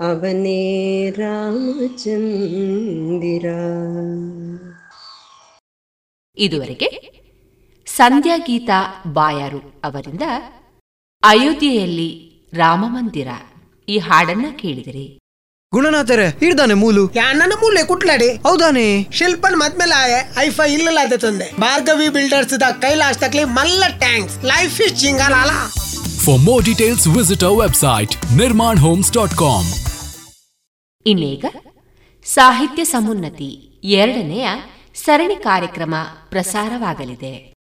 ಅವನೇ 0.00 1.10
ರಾಮಚಂದಿರ 1.10 1.86
ಇದುವರೆಗೆ 6.36 7.17
ಸಂಧ್ಯಾ 7.98 8.36
ಗೀತಾ 8.36 9.04
ಬಾಯಾರು 9.12 9.80
ಅವರಿಂದ 9.84 10.22
ಅಯೋಧ್ಯೆಯಲ್ಲಿ 11.24 12.10
ರಾಮಮಂದಿರ 12.54 13.28
ಈ 13.88 13.98
ಹಾಡನ್ನ 13.98 14.46
ಕೇಳಿದಿರಿ. 14.56 15.18
ಗುಣನಾಥರ 15.74 16.20
ಹಿಡ್ದಾನೆ 16.40 16.74
ಮೂಲು. 16.74 17.14
ಯಾನ 17.14 17.42
ಮೂಲೆ 17.46 17.84
ಕುಟ್ಲಾಡಿ. 17.84 18.36
ಹೌದಾನೆ. 18.36 19.06
ಶಿಲ್ಪನ್ 19.12 19.56
ಮದ್ಮೇಲೆ 19.56 19.94
ಆಯೆ 19.94 20.34
ಐಫೈ 20.38 20.72
ಇಲ್ಲ 20.72 21.00
ಅದೇ 21.00 21.16
ತಂದೆ. 21.16 21.60
ಭಾರ್ಗವಿ 21.60 22.08
ಬಿಲ್ಡರ್ಸ್ 22.08 22.60
ದ 22.60 22.62
ಕೈಲಾಶ್ 22.80 23.18
ತಕ್ಲಿ 23.18 23.44
ಮಲ್ಲ 23.44 23.84
thanks. 23.98 24.44
Life 24.44 24.80
is 24.80 25.04
more 26.28 26.60
details 26.60 27.08
visitor 27.08 27.58
website 27.60 28.36
Nirmana 28.36 28.78
homes 28.78 29.12
dot 29.12 29.32
com 29.32 29.98
ಇನ್ನೀಗ 31.06 31.44
ಸಾಹಿತ್ಯ 32.24 32.84
ಸಮುನ್ನತಿ 32.84 33.80
ಎರಡನೆಯ 33.84 34.48
ಸರಣಿ 34.94 35.36
ಕಾರ್ಯಕ್ರಮ 35.36 35.94
ಪ್ರಸಾರವಾಗಲಿದೆ. 36.28 37.57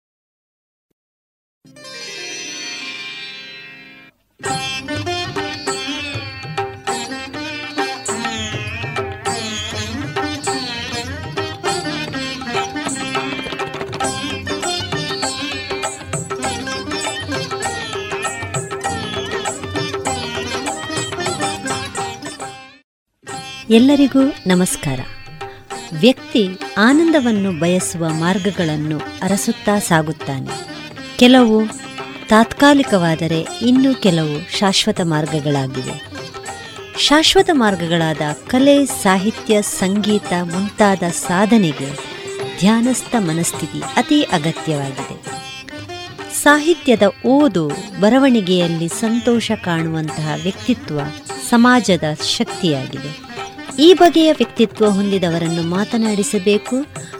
ಎಲ್ಲರಿಗೂ 23.69 24.21
ನಮಸ್ಕಾರ. 24.47 24.99
ವ್ಯಕ್ತಿ 25.99 26.49
ಆನಂದವನ್ನು 26.77 27.59
ಬಯಸುವ 27.59 28.09
ಮಾರ್ಗಗಳನ್ನು 28.09 29.01
ಅರಸುತ್ತಾ 29.23 29.79
ಸಾಗುತ್ತಾನೆ. 29.79 30.66
ಕೆಲವು 31.17 31.61
ತಾತ್ಕಾಲಿಕವಾದರೆ 32.27 33.47
ಇನ್ನು 33.61 34.01
ಕೆಲವು 34.01 34.57
ಶಾಶ್ವತ 34.59 35.01
ಮಾರ್ಗಗಳಾಗಿವೆ. 35.03 36.07
ಶಾಶ್ವತ 36.99 37.49
ಮಾರ್ಗಗಳಾದ 37.53 38.21
ಕಲೆ, 38.47 38.85
ಸಾಹಿತ್ಯ, 38.85 39.61
ಸಂಗೀತ 39.61 40.33
ಮುಂತಾದ 40.43 41.03
ಸಾಧನೆಗೆ 41.11 42.17
ಧ್ಯಾನಸ್ಥ 42.59 43.15
ಮನಸ್ಥಿತಿ 43.19 43.81
ಅತಿ 43.81 44.23
ಅಗತ್ಯವಾಗಿದೆ. 44.23 45.37
ಸಾಹಿತ್ಯದ 46.33 47.01
ಓದು 47.25 47.67
ಬರವಣಿಗೆಯಲ್ಲಿ 47.99 48.87
ಸಂತೋಷ 48.87 49.51
ಕಾಣುವಂತಹ 49.51 50.33
ವ್ಯಕ್ತಿತ್ವ 50.43 50.99
ಸಮಾಜದ 51.49 52.03
ಶಕ್ತಿಯಾಗಿದೆ. 52.23 53.26
ಈ 53.79 53.93
ಬಗೆಯ 53.93 54.31
ವ್ಯಕ್ತಿತ್ವ 54.31 54.89
ಹೊಂದಿದವರನ್ನು 54.89 55.61
ಮಾತನಾಡಿಸಬೇಕು. 55.61 56.77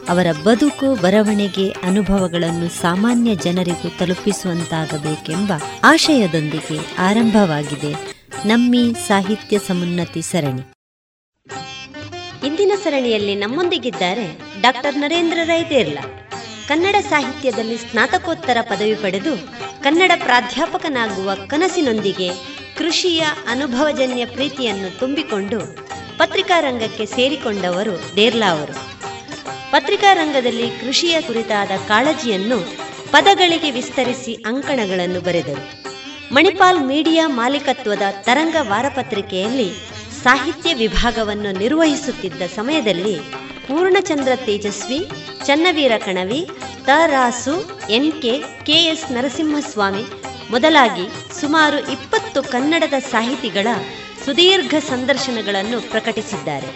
ಅವರ 0.08 0.32
ಬದುಕು, 0.32 0.94
ಬರವಣಿಗೆ, 0.94 1.70
ಅನುಭವಗಳನ್ನು 1.70 2.68
ಸಾಮಾನ್ಯ 2.80 3.34
ಜನರಿಗೂ 3.34 3.88
ತಲುಪಿಸುವಂತಾಗಬೇಕೆಂಬ 3.98 5.52
ಆಶಯದೊಂದಿಗೆ 5.84 6.96
ಆರಂಭವಾಗಿದೆ. 6.98 7.92
ನಮ್ಮಿ 8.48 8.94
ಸಾಹಿತ್ಯ 9.08 9.58
ಸಮುನ್ನತಿ 9.58 10.22
ಸರಣಿ. 10.22 10.64
ಇಂದಿನ 12.46 12.72
ಸರಣಿಯಲ್ಲಿ 12.84 13.34
ನಮ್ಮೊಂದಿಗಿದ್ದಾರೆ 13.34 14.26
ಡಾಕ್ಟರ್ 14.60 14.98
ನರೇಂದ್ರ 14.98 15.38
ರೈ 15.44 15.62
ದೇರ್ಲಾ 15.70 16.04
ಕನ್ನಡ 16.68 16.96
ಸಾಹಿತ್ಯದಲ್ಲಿ 17.10 17.76
ಸ್ನಾತಕೋತ್ತರ 17.76 18.56
ಪದವಿ 18.62 18.94
ಪಡೆದು 18.94 19.32
ಕನ್ನಡ 19.82 20.12
ಪ್ರಾಧ್ಯಾಪಕನಾಗುವ 20.16 21.34
ಕನಸಿನೊಂದಿಗೆ 21.46 22.28
ಕೃಷಿಯ 22.78 23.20
ಅನುಭವಜನ್ಯ 23.50 24.26
ಪ್ರೀತಿಯನ್ನು 24.26 24.98
ತುಂಬಿಕೊಂಡು 24.98 25.88
ಪತ್ರಿಕಾ 26.18 26.60
ರಂಗಕ್ಕೆ 26.60 27.06
ಸೇರಿಕೊಂಡವರು 27.06 28.16
ದೇರ್ಲಾ 28.16 28.48
ಅವರು. 28.50 28.74
ಪತ್ರಿಕಾ 29.70 30.12
ರಂಗದಲ್ಲಿ 30.12 30.70
ಕೃಷಿಯ 30.70 31.20
ಕುರಿತಾದ 31.20 31.70
ಕಾಳಜಿಯನ್ನು 31.88 32.58
ಪದಗಳಿಗೆ 33.10 33.70
ವಿಸ್ತರಿಸಿ 33.70 34.32
ಅಂಕಣಗಳನ್ನು 34.34 35.20
ಬರೆದರು. 35.20 35.62
ಮಣಿಪಾಲ್ 36.34 36.80
ಮೀಡಿಯಾ 36.80 37.28
ಮಾಲೀಕತ್ವದ 37.28 38.02
ತರಂಗ 38.22 38.56
ವಾರಪತ್ರಿಕೆಯಲ್ಲಿ 38.60 39.70
ಸಾಹಿತ್ಯ 40.22 40.74
ವಿಭಾಗವನ್ನು 40.74 41.58
ನಿರ್ವಹಿಸುತ್ತಿದ್ದ 41.58 42.42
ಸಮಯದಲ್ಲಿ 42.42 43.16
Purnachandra 43.66 44.32
Tejaswi, 44.36 45.00
Channaveera 45.46 45.92
Kanavi 45.98 46.40
Tarasu 46.84 47.54
N 47.90 48.12
K 48.22 48.34
K S 48.64 49.12
Narasimhaswamy 49.12 50.04
ಮೊದಲಾಗಿ 50.50 51.06
ಸುಮಾರು 51.40 51.78
ಇಪ್ಪತ್ತು 51.92 52.42
ಕನ್ನಡದ 52.42 52.98
ಸಾಹಿತಿಗಳ 53.10 53.68
ಸುದೀರ್ಘ 54.24 54.74
ಸಂದರ್ಶನಗಳನ್ನು 54.74 55.80
ಪ್ರಕಟಿಸಿದ್ದಾರೆ. 55.90 56.68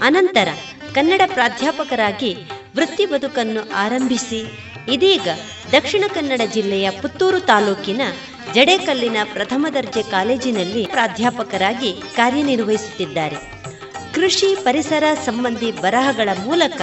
ಅನಂತರ 0.00 0.48
ಕನ್ನಡ 0.94 1.20
ಪ್ರಾಧ್ಯಾಪಕರಾಗಿ 1.34 2.36
ವೃತ್ತಿ 2.76 3.06
ಬದುಕನ್ನು 3.06 3.62
ಆರಂಭಿಸಿ, 3.74 4.40
ಇದೀಗ 4.92 5.28
ದಕ್ಷಿಣ 5.72 6.04
ಕನ್ನಡ 6.14 6.40
ಜಿಲ್ಲೆಯ 6.52 6.90
ಪುತ್ತೂರು 6.90 7.40
ತಾಲೂಕಿನ 7.40 8.02
ಜಡೇಕಲ್ಲಿನ 8.54 9.16
ಪ್ರಥಮ 9.32 9.66
ದರ್ಜೆ 9.74 10.02
ಕಾಲೇಜಿನಲ್ಲಿ 10.02 10.86
ಪ್ರಾಧ್ಯಾಪಕರಾಗಿ 10.86 12.02
ಕಾರ್ಯನಿರ್ವಹಿಸುತ್ತಿದ್ದಾರೆ. 12.16 13.36
ಕೃಷಿ 14.14 14.54
ಪರಿಸರ 14.64 15.04
ಸಂಬಂಧಿ 15.24 15.72
ಬರಹಗಳ 15.72 16.28
ಮೂಲಕ 16.44 16.80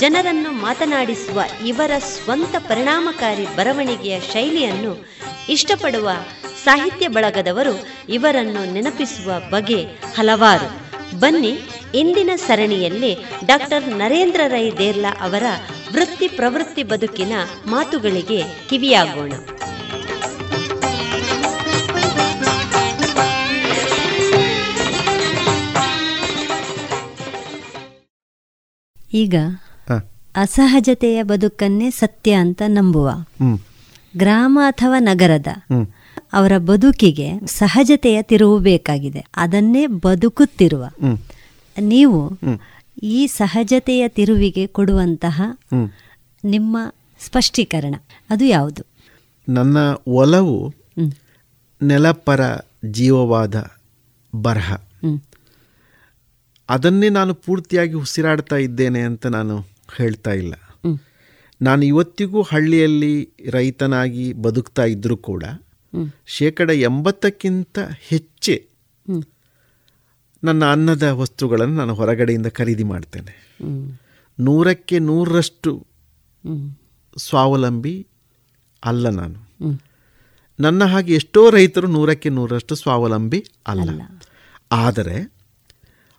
ಜನರನ್ನು 0.00 0.50
ಮಾತನಾಡಿಸುವ 0.52 1.40
ಇವರ 1.66 1.90
ಸ್ವಂತ 1.98 2.56
ಪರಿಣಾಮಕಾರಿ 2.58 3.56
ಬರವಣಿಗೆಯ 3.56 4.20
ಶೈಲಿಯನ್ನು 4.20 4.92
ಇಷ್ಟಪಡುವ 5.48 6.10
ಸಾಹಿತ್ಯ 6.64 7.08
ಬಳಗದವರು 7.08 7.74
ಇವರನ್ನು 8.08 8.72
ನೆನಪಿಸುವ 8.72 9.40
ಬಗೆ 9.50 9.82
ಹಲವಾರು. 10.16 10.68
ಬನ್ನಿ, 11.18 11.52
ಇಂದಿನ 11.94 12.30
ಸರಣಿಯಲ್ಲಿ 12.36 13.12
ಡಾಕ್ಟರ್ 13.46 13.88
ನರೇಂದ್ರ 13.88 14.40
ರೈ 14.46 14.72
ದೇರ್ಲಾ 14.78 15.12
ಅವರ 15.20 15.42
ವೃತ್ತಿ 15.92 16.28
ಪ್ರವೃತ್ತಿ 16.28 16.82
ಬದುಕಿನ 16.82 17.32
ಮಾತುಗಳಿಗೆ 17.66 18.42
ಕಿವಿಯಾಗೋಣ. 18.68 19.32
ಈಗ 29.12 29.34
ಅಸಹಜತೆಯ 30.36 31.22
ಬದುಕನ್ನೇ 31.22 31.90
ಸತ್ಯ 31.90 32.32
ಅಂತ 32.32 32.62
ನಂಬುವ. 32.66 33.10
ಗ್ರಾಮ 34.16 34.58
ಅಥವಾ 34.66 34.98
ನಗರದ 34.98 35.46
ಅವರ 36.32 36.52
ಬದುಕಿಗೆ 36.58 37.46
ಸಹಜತೆಯ 37.46 38.22
ತಿರುವು 38.22 38.58
ಬೇಕಾಗಿದೆ. 38.58 39.26
ಅದನ್ನೇ 39.36 39.86
ಬದುಕುತ್ತಿರುವ. 39.86 40.84
ನೀವು 41.78 42.38
ಈ 43.02 43.26
ಸಹಜತೆಯ 43.26 44.08
ತಿರುವಿಗೆ 44.08 44.66
ಕೊಡುವಂತಹ 44.66 45.42
ನಿಮ್ಮ 46.44 46.78
ಸ್ಪಷ್ಟೀಕರಣ. 47.20 47.94
ಅದು 48.30 48.44
ಯಾವುದು? 48.44 48.82
ನನ್ನ 49.48 49.76
ಒಲವು 50.06 50.74
ನೆಲಪರ 51.82 52.40
ಜೀವವಾದ 52.84 53.70
ಬರಹ. 54.34 54.76
ಅದನ್ನೇ 56.68 57.08
ನಾನು 57.08 57.34
ಪೂರ್ತಿಯಾಗಿ 57.34 57.92
ಉಸಿರಾಡ್ತಾ 57.92 58.56
ಇದ್ದೇನೆ 58.56 59.00
ಅಂತ 59.00 59.26
ನಾನು 59.26 59.66
ಹೇಳ್ತಾ 59.96 60.30
ಇಲ್ಲ. 60.30 60.54
ನಾನು 61.62 61.84
ಇವತ್ತಿಗೂ 61.84 62.42
ಹಳ್ಳಿಯಲ್ಲಿ 62.42 63.30
ರೈತನಾಗಿ 63.50 64.32
ಬದುಕ್ತಾ 64.32 64.84
ಇದ್ದರೂ 64.84 65.16
ಕೂಡ. 65.16 65.44
ಶೇಕಡ 66.26 66.70
ಎಂಬತ್ತಕ್ಕಿಂತ 66.70 67.78
ಹೆಚ್ಚೆ 68.00 68.68
ನನ್ನ 70.44 70.64
ಅನ್ನದ 70.64 71.02
ವಸ್ತುಗಳನ್ನು 71.02 71.74
ನಾನು 71.74 71.94
ಹೊರಗಡೆಯಿಂದ 71.94 72.46
ಖರೀದಿ 72.46 72.84
ಮಾಡ್ತೇನೆ. 72.84 73.56
ನೂರಕ್ಕೆ 74.40 74.98
ನೂರರಷ್ಟು 74.98 75.86
ಸ್ವಾವಲಂಬಿ 77.16 78.06
ಅಲ್ಲ 78.84 79.08
ನಾನು. 79.08 79.48
ನನ್ನ 80.60 80.84
ಹಾಗೆ 80.84 81.14
ಎಷ್ಟೋ 81.14 81.50
ರೈತರು 81.50 81.86
ನೂರಕ್ಕೆ 81.86 82.28
ನೂರರಷ್ಟು 82.28 82.74
ಸ್ವಾವಲಂಬಿ 82.74 83.46
ಅಲ್ಲ. 83.66 83.88
ಆದರೆ 84.72 85.34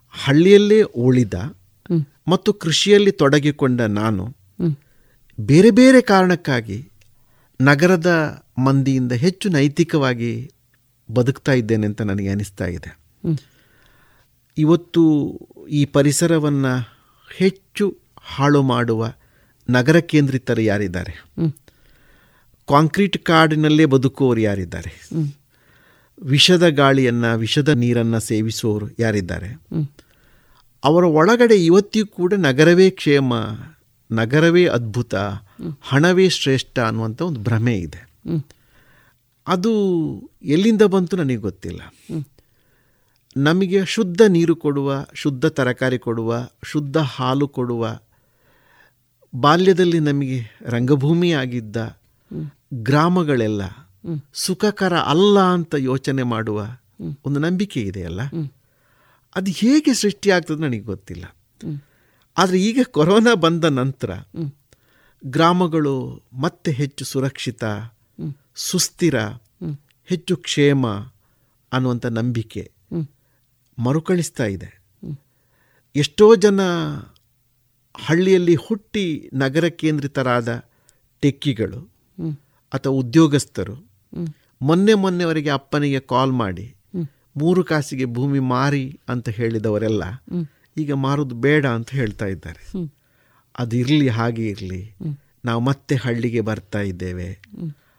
ಹಳ್ಳಿಯಲ್ಲೇ 0.10 0.82
ಉಳಿದ. 0.82 1.34
ಮತ್ತು 2.28 2.54
ಕೃಷಿಯಲ್ಲಿ 2.54 3.12
ತೊಡಗಿಕೊಂಡ 3.12 3.82
ನಾನು 3.82 4.38
ಬೇರೆ 5.40 5.72
ಬೇರೆ 5.72 6.02
ಕಾರಣಕ್ಕಾಗಿ 6.02 6.90
ನಗರದ 7.62 8.42
ಮಂದಿಯಿಂದ 8.58 9.12
ಹೆಚ್ಚು 9.12 9.50
ನೈತಿಕವಾಗಿ 9.50 10.52
ಬದುಕ್ತಾ 11.12 11.52
ಇದ್ದೇನೆ 11.52 11.88
ಅಂತ 11.88 12.02
ನನಗೆ 12.02 12.30
ಅನಿಸ್ತಾ 12.30 12.66
ಇದೆ 12.66 13.00
ಇವತ್ತು 14.58 15.04
ಈ 15.70 15.86
ಪರಿಸರವನ್ನು 15.86 16.74
ಹೆಚ್ಚು 17.38 17.98
ಹಾಳು 18.22 18.62
ಮಾಡುವ 18.62 19.14
ನಗರ 19.70 20.00
ಕೇಂದ್ರಿತರು 20.00 20.62
ಯಾರಿದ್ದಾರೆ. 20.62 21.24
ಕಾಂಕ್ರೀಟ್ 22.70 23.18
ಕಾಡಿನಲ್ಲೇ 23.18 23.86
ಬದುಕುವವರು 23.86 24.40
ಯಾರಿದ್ದಾರೆ. 24.40 25.10
ವಿಷದ 26.24 26.68
ಗಾಳಿಯನ್ನು 26.68 27.38
ವಿಷದ 27.38 27.70
ನೀರನ್ನು 27.70 28.20
ಸೇವಿಸುವವರು 28.20 28.88
ಯಾರಿದ್ದಾರೆ. 29.00 29.62
ಅವರ 30.84 31.04
ಒಳಗಡೆ 31.04 31.66
ಇವತ್ತಿಗೂ 31.66 32.08
ಕೂಡ 32.08 32.34
ನಗರವೇ 32.34 32.90
ಕ್ಷೇಮ, 32.90 33.34
ನಗರವೇ 34.12 34.66
ಅದ್ಭುತ, 34.66 35.16
ಹಣವೇ 35.82 36.30
ಶ್ರೇಷ್ಠ 36.30 36.80
ಅನ್ನುವಂಥ 36.80 37.22
ಒಂದು 37.22 37.40
ಭ್ರಮೆ 37.40 37.76
ಇದೆ 37.78 38.02
ಅದು 39.48 39.72
ಎಲ್ಲಿಂದ 40.42 40.82
ಬಂತು 40.82 41.18
ನನಗೆ 41.18 41.36
ಗೊತ್ತಿಲ್ಲ 41.36 41.82
ನಮಗೆ 43.38 43.86
ಶುದ್ಧ 43.86 44.22
ನೀರು 44.28 44.56
ಕೊಡುವ, 44.56 45.06
ಶುದ್ಧ 45.14 45.46
ತರಕಾರಿ 45.46 46.00
ಕೊಡುವ, 46.00 46.48
ಶುದ್ಧ 46.64 46.98
ಹಾಲು 46.98 47.48
ಕೊಡುವ, 47.48 48.00
ಬಾಲ್ಯದಲ್ಲಿ 49.36 50.00
ನಮಗೆ 50.00 50.40
ರಂಗಭೂಮಿಯಾಗಿದ್ದ. 50.66 51.78
ಗ್ರಾಮಗಳೆಲ್ಲ 52.74 53.62
ಸುಖಕರ 54.34 54.98
ಅಲ್ಲ 54.98 55.40
ಅಂತ 55.40 55.76
ಯೋಚನೆ 55.78 56.24
ಮಾಡುವ 56.24 56.68
ಒಂದು 57.26 57.40
ನಂಬಿಕೆ 57.40 57.82
ಇದೆಯಲ್ಲ. 57.82 58.22
ಅದು 59.36 59.52
ಹೇಗೆ 59.52 59.94
ಸೃಷ್ಟಿಯಾಗ್ತದೆ 59.94 60.62
ನನಗೆ 60.62 60.80
ಗೊತ್ತಿಲ್ಲ. 60.80 61.26
ಆದರೆ 62.38 62.62
ಈಗ 62.62 62.80
ಕೊರೋನಾ 62.92 63.34
ಬಂದ 63.36 63.64
ನಂತರ 63.64 64.12
ಗ್ರಾಮಗಳು 65.26 66.24
ಮತ್ತೆ 66.34 66.72
ಹೆಚ್ಚು 66.72 67.06
ಸುರಕ್ಷಿತ. 67.06 67.64
ಸುಸ್ಥಿರ, 68.56 69.16
ಹೆಚ್ಚು 70.06 70.38
ಕ್ಷೇಮ 70.38 70.88
ಅನ್ನುವಂಥ 71.72 72.06
ನಂಬಿಕೆ. 72.06 72.72
ಮರುಕಳಿಸ್ತಾ 73.78 74.46
ಇದೆ 74.46 74.70
ಎಷ್ಟೋ 75.96 76.36
ಜನ 76.36 76.62
ಹಳ್ಳಿಯಲ್ಲಿ 77.98 78.56
ಹುಟ್ಟಿ 78.56 79.30
ನಗರ 79.34 79.66
ಕೇಂದ್ರಿತರಾದ 79.68 80.50
ಟೆಕ್ಕಿಗಳು 81.22 81.80
ಅಥವಾ 82.74 82.94
ಉದ್ಯೋಗಸ್ಥರು. 82.94 83.76
ಮೊನ್ನೆ 84.62 84.94
ಮೊನ್ನೆವರೆಗೆ 84.94 85.50
ಅಪ್ಪನಿಗೆ 85.50 86.00
ಕಾಲ್ 86.00 86.32
ಮಾಡಿ. 86.32 86.76
ಮೂರು 87.38 87.64
ಕಾಸಿಗೆ 87.64 88.06
ಭೂಮಿ 88.06 88.40
ಮಾರಿ 88.40 89.00
ಅಂತ 89.10 89.30
ಹೇಳಿದವರೆಲ್ಲ 89.30 90.04
ಈಗ 90.78 90.94
ಮಾರೋದು 90.94 91.36
ಬೇಡ 91.36 91.66
ಅಂತ 91.66 91.90
ಹೇಳ್ತಾ 91.90 92.26
ಇದ್ದಾರೆ. 92.26 92.72
ಅದು 93.60 93.76
ಇರಲಿ 93.78 94.08
ಹಾಗೆ 94.08 94.48
ಇರಲಿ. 94.48 94.96
ನಾವು 95.46 95.62
ಮತ್ತೆ 95.62 95.96
ಹಳ್ಳಿಗೆ 95.96 96.42
ಬರ್ತಾ 96.42 96.80
ಇದ್ದೇವೆ. 96.80 97.42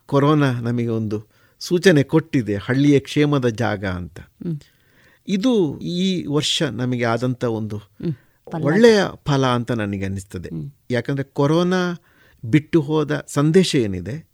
ಕೊರೋನಾ 0.06 0.52
ನಮಗೆ 0.52 0.86
ಒಂದು 0.86 1.26
ಸೂಚನೆ 1.58 2.02
ಕೊಟ್ಟಿದೆ 2.02 2.56
ಹಳ್ಳಿಯ 2.56 3.00
ಕ್ಷೇಮದ 3.00 3.48
ಜಾಗ 3.48 3.84
ಅಂತ. 3.86 4.20
ಇದು 5.28 5.80
ಈ 5.80 6.26
ವರ್ಷ 6.26 6.62
ನಮಗೆ 6.62 7.04
ಆದಂಥ 7.04 7.44
ಒಂದು 7.44 7.76
ಒಳ್ಳೆಯ 8.64 8.98
ಫಲ 9.26 9.46
ಅಂತ 9.46 9.72
ನನಗೆ 9.72 10.04
ಅನ್ನಿಸ್ತದೆ 10.04 10.48
ಯಾಕಂದರೆ 10.90 11.24
ಕೊರೋನಾ 11.24 12.02
ಬಿಟ್ಟು 12.44 12.80
ಹೋದ 12.80 13.24
ಸಂದೇಶ 13.26 13.74
ಏನಿದೆ. 13.74 14.30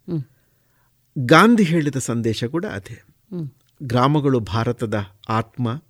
ಗಾಂಧಿ 1.18 1.62
ಹೇಳಿದ 1.62 1.96
ಸಂದೇಶ 1.96 2.44
ಕೂಡ 2.44 2.66
ಅದೇ. 2.66 3.04
ಗ್ರಾಮಗಳು 3.82 4.40
ಭಾರತದ 4.40 4.94
ಆತ್ಮ. 5.28 5.82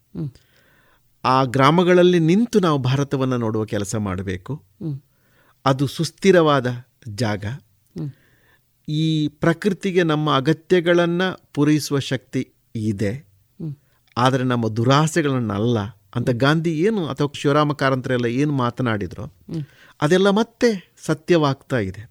ಆ 1.24 1.45
ಗ್ರಾಮಗಳಲ್ಲಿ 1.45 2.18
ನಿಂತು 2.18 2.61
ನಾವು 2.61 2.78
ಭಾರತವನ್ನು 2.78 3.36
ನೋಡುವ 3.36 3.64
ಕೆಲಸ 3.64 3.97
ಮಾಡಬೇಕು. 3.97 4.64
ಅದು 5.66 5.86
ಸುಸ್ಥಿರವಾದ 5.86 6.66
ಜಾಗ. 7.09 7.45
ಈ 8.89 9.28
ಪ್ರಕೃತಿಗೆ 9.28 10.03
ನಮ್ಮ 10.03 10.36
ಅಗತ್ಯಗಳನ್ನು 10.36 11.47
ಪೂರೈಸುವ 11.55 11.99
ಶಕ್ತಿ 11.99 12.53
ಇದೆ. 12.74 13.26
ಆದರೆ 14.16 14.45
ನಮ್ಮ 14.45 14.68
ದುರಾಸೆಗಳನ್ನಲ್ಲ. 14.68 15.78
ಅಂತ 16.14 16.30
ಗಾಂಧಿ 16.30 16.80
ಏನು, 16.80 17.07
ಅಥವಾ 17.07 17.28
ಶಿವರಾಮ 17.34 17.72
ಕಾರಂತರೆಲ್ಲ 17.72 18.26
ಏನು 18.26 18.53
ಮಾತನಾಡಿದ್ರು, 18.53 19.34
ಅದೆಲ್ಲ 20.03 20.30
ಮತ್ತೆ 20.30 20.95
ಸತ್ಯವಾಗ್ತಾ 21.07 21.78
ಇದೆ. 21.78 22.11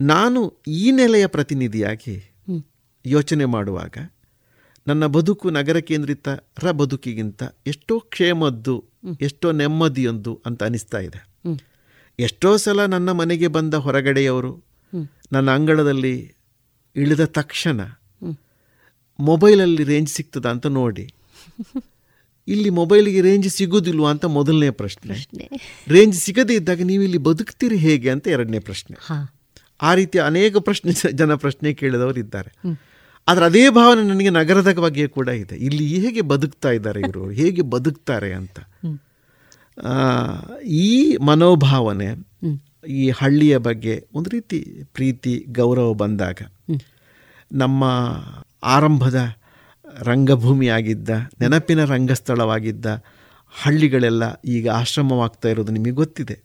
ನಾನು 0.00 0.62
ಈ 0.68 0.90
ನೆಲೆಯ 0.90 1.26
ಪ್ರತಿನಿಧಿಯಾಗಿ 1.26 2.34
ಯೋಚನೆ 3.06 3.44
ಮಾಡುವಾಗ 3.44 3.96
ನನ್ನ 4.86 5.06
ಬದುಕು 5.06 5.50
ನಗರ 5.50 5.78
ಕೇಂದ್ರಿತರ 5.78 6.70
ಬದುಕಿಗಿಂತ 6.70 7.42
ಎಷ್ಟೋ 7.66 8.00
ಕ್ಷೇಮದ್ದು 8.00 8.84
ಎಷ್ಟೋ 9.20 9.52
ನೆಮ್ಮದಿಯೊಂದು 9.52 10.42
ಅಂತ 10.46 10.62
ಅನಿಸ್ತಾ 10.62 10.98
ಇದೆ. 10.98 11.28
ಎಷ್ಟೋ 12.18 12.56
ಸಲ 12.56 12.84
ನನ್ನ 12.86 13.12
ಮನೆಗೆ 13.12 13.46
ಬಂದ 13.46 13.74
ಹೊರಗಡೆಯವರು 13.74 14.64
ನನ್ನ 15.32 15.50
ಅಂಗಳದಲ್ಲಿ 15.50 16.34
ಇಳಿದ 16.96 17.24
ತಕ್ಷಣ. 17.24 17.80
ಮೊಬೈಲಲ್ಲಿ 19.20 19.84
ರೇಂಜ್ 19.84 20.10
ಸಿಗ್ತದ 20.10 20.46
ಅಂತ 20.46 20.66
ನೋಡಿ. 20.66 21.14
ಇಲ್ಲಿ 22.48 22.70
ಮೊಬೈಲಿಗೆ 22.70 23.20
ರೇಂಜ್ 23.20 23.48
ಸಿಗೋದಿಲ್ವಾ 23.48 24.10
ಅಂತ 24.10 24.24
ಮೊದಲನೇ 24.24 24.70
ಪ್ರಶ್ನೆ. 24.70 25.14
ರೇಂಜ್ 25.88 26.16
ಸಿಗದೇ 26.16 26.54
ಇದ್ದಾಗ 26.54 26.82
ನೀವು 26.82 27.02
ಇಲ್ಲಿ 27.02 27.18
ಬದುಕ್ತೀರಿ 27.18 27.76
ಹೇಗೆ 27.76 28.10
ಅಂತ 28.10 28.28
ಎರಡನೇ 28.28 28.58
ಪ್ರಶ್ನೆ. 28.58 28.96
ಆ 29.82 29.94
ರೀತಿ 29.94 30.18
ಅನೇಕ 30.18 30.56
ಪ್ರಶ್ನೆ 30.56 31.12
ಜನ 31.12 31.34
ಪ್ರಶ್ನೆ 31.34 31.74
ಕೇಳಿದವರು 31.74 32.20
ಇದ್ದಾರೆ. 32.20 32.50
ಆದರೆ 33.28 33.44
ಅದೇ 33.44 33.70
ಭಾವನೆ 33.70 34.02
ನನಗೆ 34.08 34.30
ನಗರದ 34.30 34.78
ಬಗ್ಗೆ 34.78 35.08
ಕೂಡ 35.08 35.28
ಇದೆ. 35.28 35.56
ಇಲ್ಲಿ 35.56 36.00
ಹೇಗೆ 36.00 36.20
ಬದುಕ್ತಾ 36.20 36.70
ಇದ್ದಾರೆ 36.70 37.00
ಇವರು? 37.00 37.30
ಹೇಗೆ 37.40 37.62
ಬದುಕ್ತಾರೆ 37.62 38.32
ಅಂತ? 38.32 38.58
ಈ 40.64 41.16
ಮನೋಭಾವನೆ 41.16 42.08
ಈ 42.88 43.10
ಹಳ್ಳಿಯ 43.10 43.56
ಬಗ್ಗೆ 43.58 44.06
ಒಂದು 44.14 44.30
ರೀತಿ 44.30 44.58
ಪ್ರೀತಿ 44.94 45.44
ಗೌರವ 45.48 45.92
ಬಂದಾಗ 45.92 46.38
ನಮ್ಮ 47.52 47.84
ಆರಂಭದ 48.62 49.20
ರಂಗಭೂಮಿಯಾಗಿದ್ದ 50.00 51.10
ನೆನಪಿನ 51.40 51.84
ರಂಗಸ್ಥಳವಾಗಿದ್ದ 51.84 52.86
ಹಳ್ಳಿಗಳೆಲ್ಲ 53.62 54.22
ಈಗ 54.44 54.68
ಆಶ್ರಮವಾಗ್ತಾ 54.68 55.48
ಇರೋದು 55.48 55.72
ನಿಮಗೆ 55.72 55.90
ಗೊತ್ತಿದೆ. 55.90 56.36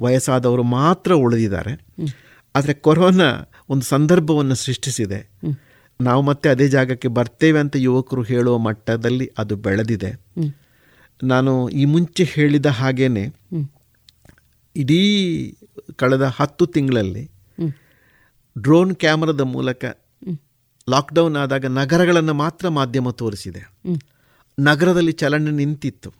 ವಯಸ್ಸಾದವರು 0.00 0.62
ಮಾತ್ರ 0.62 1.12
ಉಳಿದಿದ್ದಾರೆ. 1.12 1.72
ಆದರೆ 2.56 2.74
ಕೊರೋನಾ 2.74 3.50
ಒಂದು 3.68 3.84
ಸಂದರ್ಭವನ್ನು 3.84 4.54
ಸೃಷ್ಟಿಸಿದೆ. 4.54 5.20
ನಾವು 6.00 6.22
ಮತ್ತೆ 6.22 6.48
ಅದೇ 6.48 6.68
ಜಾಗಕ್ಕೆ 6.68 7.08
ಬರ್ತೇವೆ 7.08 7.60
ಅಂತ 7.60 7.76
ಯುವಕರು 7.76 8.22
ಹೇಳುವ 8.22 8.58
ಮಟ್ಟದಲ್ಲಿ 8.58 9.30
ಅದು 9.38 9.56
ಬೆಳೆದಿದೆ. 9.56 10.20
ನಾನು 11.22 11.68
ಈ 11.68 11.84
ಮುಂಚೆ 11.84 12.24
ಹೇಳಿದ 12.24 12.66
ಹಾಗೇನೆ. 12.66 13.26
ಇಡೀ 14.76 15.00
ಕಳೆದ 15.96 16.22
ಹತ್ತು 16.22 16.66
ತಿಂಗಳಲ್ಲಿ 16.66 17.30
ಡ್ರೋನ್ 18.58 18.96
ಕ್ಯಾಮರಾದ 18.96 19.40
ಮೂಲಕ. 19.40 19.84
ಲಾಕ್ಡೌನ್ 20.90 21.36
ಆದಾಗ 21.36 21.66
ನಗರಗಳನ್ನು 21.66 22.34
ಮಾತ್ರ 22.34 22.68
ಮಾಧ್ಯಮ 22.68 23.10
ತೋರಿಸಿದೆ. 23.10 23.70
ನಗರದಲ್ಲಿ 24.60 25.12
ಚಲನೆ 25.12 25.50
ನಿಂತಿತ್ತು. 25.50 26.12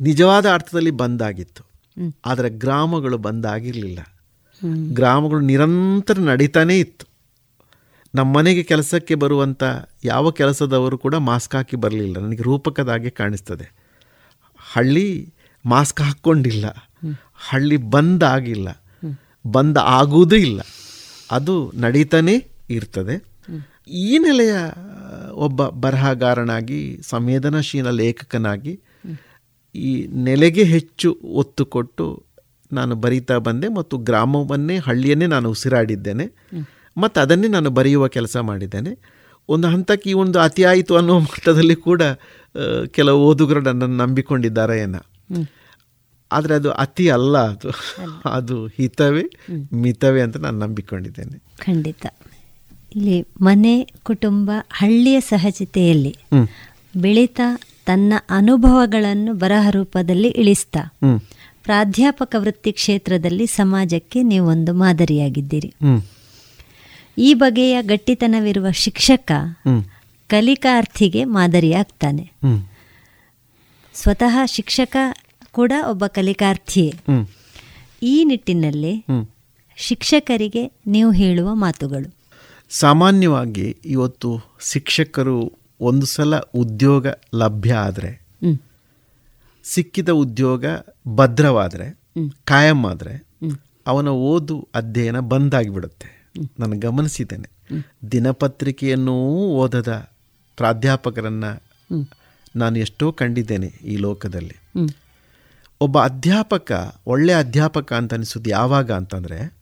ನಿಜವಾದ 0.00 0.50
ಅರ್ಥದಲ್ಲಿ 0.50 0.90
ಬಂದಾಗಿತ್ತು. 0.90 1.64
ಆದರೆ 2.24 2.50
ಗ್ರಾಮಗಳು 2.50 3.18
ಬಂದಾಗಿರಲಿಲ್ಲ. 3.18 3.98
ಗ್ರಾಮಗಳು 4.94 5.40
ನಿರಂತರ 5.40 6.18
ನಡೀತಾನೇ 6.18 6.78
ಇತ್ತು. 6.78 7.11
ನಮ್ಮ 8.14 8.36
ಮನೆಗೆ 8.36 8.62
ಕೆಲಸಕ್ಕೆ 8.62 9.14
ಬರುವಂಥ 9.14 9.62
ಯಾವ 10.04 10.30
ಕೆಲಸದವರು 10.30 10.98
ಕೂಡ 10.98 11.14
ಮಾಸ್ಕ್ 11.14 11.54
ಹಾಕಿ 11.54 11.76
ಬರಲಿಲ್ಲ. 11.76 12.18
ನನಗೆ 12.18 12.42
ರೂಪಕದಾಗೆ 12.42 13.10
ಕಾಣಿಸ್ತದೆ. 13.10 13.72
ಹಳ್ಳಿ 14.56 15.34
ಮಾಸ್ಕ್ 15.66 16.00
ಹಾಕ್ಕೊಂಡಿಲ್ಲ. 16.00 16.64
ಹಳ್ಳಿ 17.34 17.76
ಬಂದ್ 17.76 18.24
ಆಗಿಲ್ಲ. 18.24 18.82
ಬಂದ್ 19.46 19.78
ಆಗುವುದೂ 19.78 20.36
ಇಲ್ಲ. 20.36 20.60
ಅದು 21.30 21.72
ನಡೀತಾನೇ 21.74 22.46
ಇರ್ತದೆ. 22.70 23.24
ಈ 23.88 24.18
ನೆಲೆಯ 24.18 24.54
ಒಬ್ಬ 25.32 25.68
ಬರಹಗಾರನಾಗಿ, 25.68 26.98
ಸಂವೇದನಾಶೀಲ 27.02 27.90
ಲೇಖಕನಾಗಿ 27.90 28.80
ಈ 29.74 30.06
ನೆಲೆಗೆ 30.06 30.62
ಹೆಚ್ಚು 30.62 31.18
ಒತ್ತು 31.24 31.66
ಕೊಟ್ಟು 31.66 32.26
ನಾನು 32.72 32.94
ಬರೀತಾ 32.94 33.38
ಬಂದೆ 33.38 33.68
ಮತ್ತು 33.68 33.98
ಗ್ರಾಮವನ್ನೇ, 33.98 34.78
ಹಳ್ಳಿಯನ್ನೇ 34.78 35.26
ನಾನು 35.26 35.50
ಉಸಿರಾಡಿದ್ದೇನೆ. 35.50 36.26
ಮತ್ತು 36.96 37.20
ಅದನ್ನೇ 37.20 37.48
ನಾನು 37.48 37.70
ಬರೆಯುವ 37.70 38.08
ಕೆಲಸ 38.08 38.36
ಮಾಡಿದ್ದೇನೆ. 38.36 38.92
ಒಂದು 39.48 39.68
ಹಂತಕ್ಕೆ 39.68 40.10
ಈ 40.10 40.12
ಒಂದು 40.12 40.38
ಅತಿ 40.38 40.62
ಆಯಿತು 40.62 40.96
ಅನ್ನೋ 40.96 41.18
ಮಟ್ಟದಲ್ಲಿ 41.18 41.76
ಕೂಡ 41.76 42.02
ಕೆಲವು 42.90 43.26
ಓದುಗರು 43.26 43.60
ನನ್ನನ್ನು 43.60 43.96
ನಂಬಿಕೊಂಡಿದ್ದಾರೆ 43.96 44.78
ಏನ. 44.78 44.96
ಆದರೆ 46.32 46.54
ಅದು 46.54 46.70
ಅತಿ 46.70 47.08
ಅಲ್ಲ 47.08 47.38
ಅದು 47.38 47.70
ಅದು 48.30 48.66
ಹಿತವೇ 48.66 49.24
ಮಿತವೇ 49.74 50.20
ಅಂತ 50.20 50.36
ನಾನು 50.36 50.58
ನಂಬಿಕೊಂಡಿದ್ದೇನೆ. 50.58 51.38
ಖಂಡಿತ. 51.58 52.06
ಇಲ್ಲಿ 52.96 53.18
ಮನೆ 53.40 53.74
ಕುಟುಂಬ 54.02 54.50
ಹಳ್ಳಿಯ 54.70 55.20
ಸಹಜತೆಯಲ್ಲಿ. 55.20 56.16
ಬೆಳೀತಾ 56.96 57.46
ತನ್ನ 57.86 58.12
ಅನುಭವಗಳನ್ನು 58.30 59.34
ಬರಹ 59.34 59.70
ರೂಪದಲ್ಲಿ 59.70 60.28
ಇಳಿಸ್ತಾ 60.28 60.80
ಪ್ರಾಧ್ಯಾಪಕ 61.62 62.34
ವೃತ್ತಿ 62.38 62.72
ಕ್ಷೇತ್ರದಲ್ಲಿ 62.72 63.46
ಸಮಾಜಕ್ಕೆ 63.46 64.22
ನೀವೊಂದು 64.22 64.74
ಮಾದರಿಯಾಗಿದ್ದೀರಿ. 64.74 65.70
ಈ 67.18 67.34
ಬಗೆಯ 67.34 67.82
ಗಟ್ಟಿತನವಿರುವ 67.82 68.70
ಶಿಕ್ಷಕ. 68.70 69.32
ಕಲಿಕಾರ್ಥಿಗೆ 70.26 71.24
ಮಾದರಿಯಾಗ್ತಾನೆ. 71.24 72.32
ಸ್ವತಃ 73.94 74.44
ಶಿಕ್ಷಕ 74.46 74.96
ಕೂಡ 75.52 75.72
ಒಬ್ಬ 75.90 76.06
ಕಲಿಕಾರ್ಥಿಯೇ. 76.06 76.92
ಈ 78.02 78.24
ನಿಟ್ಟಿನಲ್ಲಿ. 78.24 79.04
ಶಿಕ್ಷಕರಿಗೆ 79.76 80.72
ನೀವು 80.86 81.12
ಹೇಳುವ 81.12 81.54
ಮಾತುಗಳು 81.54 82.14
ಸಾಮಾನ್ಯವಾಗಿ 82.70 83.76
ಇವತ್ತು 83.84 84.40
ಶಿಕ್ಷಕರು 84.70 85.52
ಒಂದು 85.80 86.06
ಸಲ 86.06 86.38
ಉದ್ಯೋಗ 86.38 87.06
ಲಭ್ಯ 87.34 87.74
ಆದರೆ 87.74 88.22
ಸಿಕ್ಕಿದ 89.64 90.08
ಉದ್ಯೋಗ 90.08 90.64
ಭದ್ರವಾದರೆ. 91.14 92.00
ಕಾಯಂ 92.44 92.86
ಆದರೆ. 92.86 93.26
ಅವನ 93.86 94.08
ಓದು 94.08 94.68
ಅಧ್ಯಯನ 94.74 95.20
ಬಂದಾಗಿಬಿಡುತ್ತೆ 95.20 96.21
ನಾನು 96.60 96.78
ಗಮನಿಸಿದ್ದೇನೆ. 96.78 97.48
ದಿನಪತ್ರಿಕೆಯನ್ನು 98.12 99.12
ಓದದ 99.46 100.08
ಪ್ರಾಧ್ಯಾಪಕರನ್ನು 100.56 101.62
ನಾನು 102.56 102.78
ಎಷ್ಟೋ 102.78 103.12
ಕಂಡಿದ್ದೇನೆ 103.12 103.66
ಈ 103.66 103.96
ಲೋಕದಲ್ಲಿ. 103.96 104.86
ಒಬ್ಬ 105.80 106.02
ಅಧ್ಯಾಪಕ 106.02 107.00
ಒಳ್ಳೆಯ 107.06 107.36
ಅಧ್ಯಾಪಕ 107.36 107.92
ಅಂತ 107.92 108.14
ಅನಿಸೋದು 108.14 108.50
ಯಾವಾಗ 108.50 108.92
ಅಂತಂದರೆ 108.92 109.56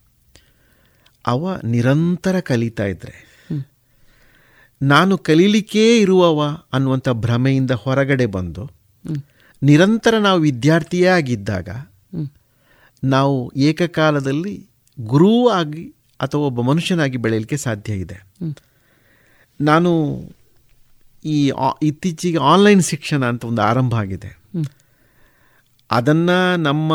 ಅವ 1.26 1.56
ನಿರಂತರ 1.64 2.40
ಕಲಿತಾ 2.40 2.84
ಇದ್ದರೆ 2.84 3.30
ನಾನು 4.82 5.18
ಕಲೀಲಿಕ್ಕೇ 5.18 6.00
ಇರುವವ 6.00 6.58
ಅನ್ನುವಂಥ 6.72 7.08
ಭ್ರಮೆಯಿಂದ 7.08 7.70
ಹೊರಗಡೆ 7.70 8.26
ಬಂದು 8.26 8.70
ನಿರಂತರ 9.62 10.18
ನಾವು 10.18 10.40
ವಿದ್ಯಾರ್ಥಿಯೇ 10.40 11.06
ಆಗಿದ್ದಾಗ 11.06 11.68
ನಾವು 13.04 13.52
ಏಕಕಾಲದಲ್ಲಿ 13.56 14.68
ಗುರುವಾಗಿ 15.00 15.78
ಆಗಿ 15.78 15.94
ಅಥವಾ 16.20 16.40
ಒಬ್ಬ 16.40 16.60
ಮನುಷ್ಯನಾಗಿ 16.60 17.16
ಬೆಳೆಯಲಿಕ್ಕೆ 17.16 17.56
ಸಾಧ್ಯ 17.56 17.92
ಇದೆ 17.92 18.18
ನಾನು 19.60 19.90
ಈ 21.24 21.52
ಇತ್ತೀಚೆಗೆ 21.82 22.38
ಆನ್ಲೈನ್ 22.38 22.82
ಶಿಕ್ಷಣ 22.82 23.22
ಅಂತ 23.24 23.44
ಒಂದು 23.44 23.62
ಆರಂಭ 23.62 23.94
ಆಗಿದೆ. 23.94 24.30
ಅದನ್ನು 25.90 26.56
ನಮ್ಮ 26.56 26.92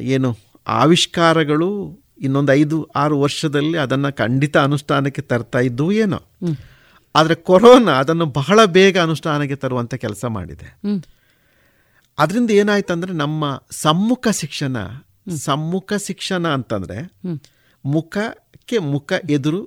ಏನು 0.00 0.28
ಆವಿಷ್ಕಾರಗಳು 0.66 1.68
ಇನ್ನೊಂದು 2.20 2.52
ಐದು 2.52 2.76
ಆರು 2.96 3.20
ವರ್ಷದಲ್ಲಿ 3.20 3.78
ಅದನ್ನು 3.78 4.16
ಖಂಡಿತ 4.16 4.56
ಅನುಷ್ಠಾನಕ್ಕೆ 4.56 5.22
ತರ್ತಾ 5.22 5.60
ಇದ್ದವು 5.60 5.92
ಏನೋ. 5.92 6.20
ಆದರೆ 7.14 7.34
ಕೊರೋನಾ 7.34 7.92
ಅದನ್ನು 7.92 8.26
ಬಹಳ 8.26 8.60
ಬೇಗ 8.64 8.96
ಅನುಷ್ಠಾನಕ್ಕೆ 8.98 9.56
ತರುವಂಥ 9.56 9.94
ಕೆಲಸ 9.94 10.24
ಮಾಡಿದೆ. 10.24 10.68
ಅದರಿಂದ 12.18 12.50
ಏನಾಯ್ತು 12.50 12.92
ಅಂದರೆ 12.92 13.12
ನಮ್ಮ 13.12 13.44
ಸಮ್ಮುಖ 13.70 14.28
ಶಿಕ್ಷಣ 14.32 14.76
ಸಮ್ಮುಖ 15.36 15.92
ಶಿಕ್ಷಣ 16.06 16.48
ಅಂತಂದರೆ. 16.48 16.98
ಮುಖಕ್ಕೆ 17.84 18.78
ಮುಖ 18.78 19.12
ಎದುರು 19.30 19.60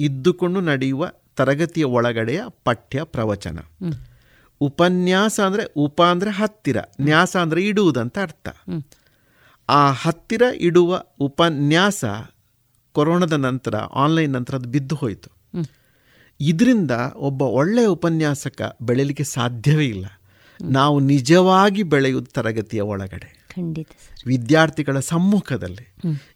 ಇದ್ದುಕೊಂಡು 0.00 0.60
ನಡೆಯುವ 0.60 1.10
ತರಗತಿಯ 1.36 1.84
ಒಳಗಡೆಯ 1.84 2.40
ಪಠ್ಯ 2.64 3.04
ಪ್ರವಚನ. 3.04 3.58
ಉಪನ್ಯಾಸ 4.60 5.40
ಅಂದರೆ 5.40 5.64
ಉಪ 5.76 6.02
ಅಂದರೆ 6.02 6.30
ಹತ್ತಿರ 6.30 6.76
ನ್ಯಾಸ 7.00 7.36
ಅಂದರೆ 7.36 7.62
ಇಡುವುದಂತ 7.62 8.18
ಅರ್ಥ. 8.18 8.48
ಆ 9.68 9.90
ಹತ್ತಿರ 9.90 10.42
ಇಡುವ 10.60 11.02
ಉಪನ್ಯಾಸ 11.20 12.04
ಕೊರೋನಾದ 12.92 13.32
ನಂತರ 13.32 13.76
ಆನ್ಲೈನ್ 13.76 14.32
ನಂತರ 14.32 14.54
ಅದು 14.54 14.68
ಬಿದ್ದು 14.68 14.96
ಹೋಯಿತು. 14.96 15.30
ಇದರಿಂದ 16.40 16.90
ಒಬ್ಬ 17.16 17.42
ಒಳ್ಳೆಯ 17.42 17.86
ಉಪನ್ಯಾಸಕ 17.86 18.62
ಬೆಳೆಯಲಿಕ್ಕೆ 18.82 19.24
ಸಾಧ್ಯವೇ 19.24 19.86
ಇಲ್ಲ. 19.86 20.06
ನಾವು 20.60 21.00
ನಿಜವಾಗಿ 21.00 21.82
ಬೆಳೆಯುವುದು 21.82 22.30
ತರಗತಿಯ 22.30 22.80
ಒಳಗಡೆ. 22.80 23.43
ಖಂಡಿತ 23.56 23.88
ವಿದ್ಯಾರ್ಥಿಗಳ 24.26 25.00
ಸಮ್ಮುಖದಲ್ಲಿ 25.00 25.86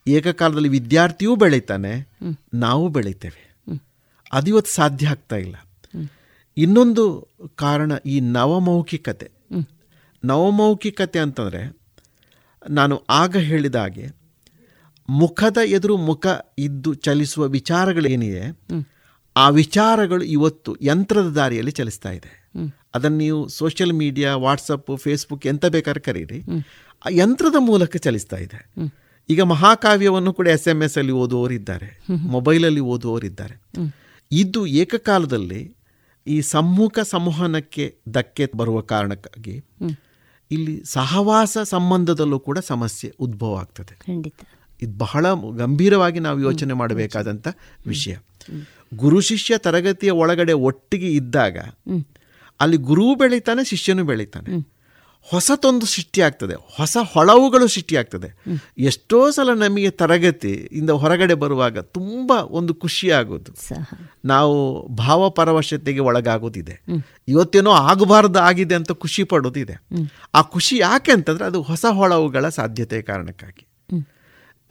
ಏಕಕಾಲದಲ್ಲಿ 0.06 0.68
ವಿದ್ಯಾರ್ಥಿಯೂ 0.68 1.36
ಬೆಳೀತಾನೆ, 1.36 1.92
ನಾವು 2.54 2.88
ಬೆಳಿತೇವೆ. 2.88 3.42
ಅದು 4.32 4.48
ಇವತ್ತು 4.50 4.72
ಸಾಧ್ಯ 4.74 5.08
ಆಗ್ತಾ 5.08 5.36
ಇಲ್ಲ 5.36 5.56
ಇನ್ನೊಂದು 6.56 7.04
ಕಾರಣ 7.54 7.92
ಈ 8.06 8.20
ನವಮೌಖಿಕತೆ 8.20 9.28
ನವಮೌಖಿಕತೆ 10.24 11.18
ಅಂತಂದರೆ, 11.18 11.78
ನಾನು 12.70 12.96
ಆಗ 13.10 13.36
ಹೇಳಿದ 13.36 13.74
ಹಾಗೆ, 13.74 14.06
ಮುಖದ 15.08 15.58
ಎದುರು 15.64 15.96
ಮುಖ 15.96 16.26
ಇದ್ದು 16.58 16.94
ಚಲಿಸುವ 16.94 17.48
ವಿಚಾರಗಳೇನಿದೆ. 17.48 18.44
ಆ 19.36 19.48
ವಿಚಾರಗಳು 19.48 20.24
ಇವತ್ತು 20.24 20.76
ಯಂತ್ರದ 20.82 21.28
ದಾರಿಯಲ್ಲಿ 21.28 21.70
ಚಲಿಸ್ತಾ 21.70 22.10
ಇದೆ. 22.10 22.32
ಅದನ್ನು 22.94 23.18
ನೀವು 23.18 23.48
ಸೋಷಿಯಲ್ 23.48 23.92
ಮೀಡಿಯಾ 23.92 24.36
ವಾಟ್ಸಪ್ 24.36 24.98
ಫೇಸ್ಬುಕ್ 24.98 25.46
ಎಂತ 25.46 25.66
ಬೇಕಾದ್ರೆ 25.66 26.00
ಕರೀರಿ. 26.00 26.42
ಆ 27.06 27.08
ಯಂತ್ರದ 27.10 27.54
ಮೂಲಕ 27.58 27.96
ಚಲಿಸ್ತಾ 27.96 28.36
ಇದೆ. 28.36 28.74
ಈಗ 29.30 29.40
ಮಹಾಕಾವ್ಯವನ್ನು 29.40 30.32
ಕೂಡ 30.32 30.48
ಎಸ್ 30.48 30.68
ಎಂ 30.68 30.82
ಎಸ್ 30.82 30.98
ಅಲ್ಲಿ 30.98 31.12
ಓದುವವರಿದ್ದಾರೆ. 31.12 31.86
ಮೊಬೈಲ್ 32.10 32.30
ಮೊಬೈಲಲ್ಲಿ 32.30 32.80
ಓದುವವರಿದ್ದಾರೆ. 32.80 33.54
ಇದು 34.32 34.66
ಏಕಕಾಲದಲ್ಲಿ 34.66 35.76
ಈ 36.26 36.40
ಸಮ್ಮುಖ 36.40 36.98
ಸಂವಹನಕ್ಕೆ 36.98 37.98
ಧಕ್ಕೆ 38.08 38.50
ಬರುವ 38.56 38.80
ಕಾರಣಕ್ಕಾಗಿ 38.80 39.64
ಇಲ್ಲಿ 40.50 40.82
ಸಹವಾಸ 40.84 41.58
ಸಂಬಂಧದಲ್ಲೂ 41.64 42.40
ಕೂಡ 42.40 42.58
ಸಮಸ್ಯೆ 42.58 43.12
ಉದ್ಭವ 43.20 43.56
ಆಗ್ತದೆ. 43.56 44.12
ಇದು 44.82 44.98
ಬಹಳ 44.98 45.26
ಗಂಭೀರವಾಗಿ 45.56 46.20
ನಾವು 46.20 46.40
ಯೋಚನೆ 46.40 46.74
ಮಾಡಬೇಕಾದಂಥ 46.74 47.48
ವಿಷಯ. 47.86 48.16
ಗುರು 48.94 49.20
ಶಿಷ್ಯ 49.20 49.58
ತರಗತಿಯ 49.58 50.10
ಒಳಗಡೆ 50.10 50.52
ಒಟ್ಟಿಗೆ 50.52 51.12
ಇದ್ದಾಗ 51.12 51.58
ಅಲ್ಲಿ 52.60 52.76
ಗುರು 52.76 53.14
ಬೆಳೀತಾನೆ 53.14 53.64
ಶಿಷ್ಯನು 53.64 54.04
ಬೆಳೀತಾನೆ. 54.04 54.50
ಹೊಸತೊಂದು 55.20 55.86
ಸೃಷ್ಟಿಯಾಗ್ತದೆ 55.86 56.54
ಹೊಸ 56.54 56.96
ಹೊಳವುಗಳು 57.02 57.68
ಸೃಷ್ಟಿಯಾಗ್ತದೆ 57.68 58.26
ಆಗ್ತದೆ 58.26 58.62
ಎಷ್ಟೋ 58.78 59.30
ಸಲ 59.30 59.54
ನಮಗೆ 59.54 59.90
ತರಗತಿ 59.90 60.50
ಇಂದ 60.50 60.90
ಹೊರಗಡೆ 60.90 61.34
ಬರುವಾಗ 61.34 61.78
ತುಂಬ 61.78 62.32
ಒಂದು 62.44 62.74
ಖುಷಿಯಾಗೋದು 62.74 63.52
ನಾವು 64.24 64.88
ಭಾವಪರವಶತೆಗೆ 64.88 66.00
ಒಳಗಾಗೋದಿದೆ. 66.00 66.82
ಇವತ್ತೇನೋ 67.28 67.70
ಆಗಬಾರ್ದು 67.70 68.38
ಆಗಿದೆ 68.38 68.74
ಅಂತ 68.74 68.92
ಖುಷಿ 68.92 69.24
ಪಡೋದಿದೆ 69.24 69.80
ಆ 70.34 70.42
ಖುಷಿ 70.42 70.78
ಯಾಕೆ 70.78 71.12
ಅಂತಂದರೆ 71.12 71.44
ಅದು 71.44 71.62
ಹೊಸ 71.62 71.84
ಹೊಳವುಗಳ 71.90 72.48
ಸಾಧ್ಯತೆ 72.48 73.02
ಕಾರಣಕ್ಕಾಗಿ 73.02 73.66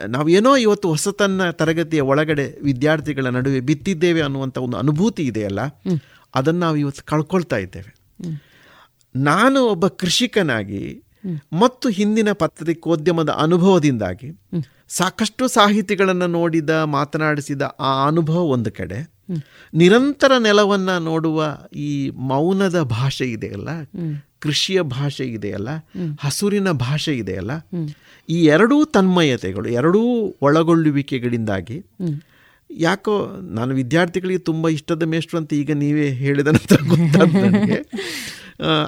ನಾವು 0.07 0.11
ನಾವೇನೋ 0.11 0.55
ಇವತ್ತು 0.55 0.89
ಹೊಸತನ್ನ 0.89 1.49
ತರಗತಿಯ 1.49 2.01
ಒಳಗಡೆ 2.01 2.61
ವಿದ್ಯಾರ್ಥಿಗಳ 2.61 3.27
ನಡುವೆ 3.27 3.59
ಬಿತ್ತಿದ್ದೇವೆ 3.59 4.21
ಅನ್ನುವಂಥ 4.21 4.57
ಒಂದು 4.57 4.77
ಅನುಭೂತಿ 4.77 5.23
ಇದೆಯಲ್ಲ. 5.23 5.61
ಅದನ್ನು 6.35 6.59
ನಾವು 6.59 6.75
ಇವತ್ತು 6.75 7.05
ಕಳ್ಕೊಳ್ತಾ 7.05 7.57
ಇದ್ದೇವೆ. 7.57 7.95
ನಾನು 9.23 9.59
ಒಬ್ಬ 9.63 9.87
ಕೃಷಿಕನಾಗಿ 9.87 11.03
ಮತ್ತು 11.59 11.89
ಹಿಂದಿನ 11.89 12.31
ಪತ್ರಿಕೋದ್ಯಮದ 12.31 13.29
ಅನುಭವದಿಂದಾಗಿ 13.29 14.29
ಸಾಕಷ್ಟು 14.87 15.47
ಸಾಹಿತಿಗಳನ್ನು 15.47 16.27
ನೋಡಿದ, 16.27 16.69
ಮಾತನಾಡಿಸಿದ 16.69 17.61
ಆ 17.61 18.07
ಅನುಭವ 18.07 18.35
ಒಂದು 18.35 18.71
ಕಡೆ 18.71 19.17
ನಿರಂತರ 19.73 20.31
ನೆಲವನ್ನು 20.37 21.03
ನೋಡುವ 21.03 21.57
ಈ 21.75 22.09
ಮೌನದ 22.09 22.81
ಭಾಷೆ 22.81 23.31
ಇದೆಯಲ್ಲ. 23.31 23.69
ಕೃಷಿಯ 24.39 24.81
ಭಾಷೆ 24.81 25.23
ಇದೆಯಲ್ಲ. 25.23 25.69
ಹಸುರಿನ 26.21 26.71
ಭಾಷೆ 26.71 27.17
ಇದೆಯಲ್ಲ. 27.17 27.51
ಈ 28.29 28.45
ಎರಡೂ 28.45 28.85
ತನ್ಮಯತೆಗಳು, 28.85 29.69
ಎರಡೂ 29.69 29.99
ಒಳಗೊಳ್ಳುವಿಕೆಗಳಿಂದಾಗಿ 30.41 31.83
ಯಾಕೋ 32.71 33.37
ನಾನು 33.41 33.75
ವಿದ್ಯಾರ್ಥಿಗಳಿಗೆ 33.75 34.39
ತುಂಬ 34.39 34.69
ಇಷ್ಟದ 34.69 35.03
ಮೇಷ್ಟ್ರು 35.03 35.37
ಅಂತ 35.39 35.53
ಈಗ 35.53 35.71
ನೀವೇ 35.71 36.09
ಹೇಳಿದ 36.09 36.47
ನಂತರ 36.47 36.75
ಗೊತ್ತಾದ 36.87 37.35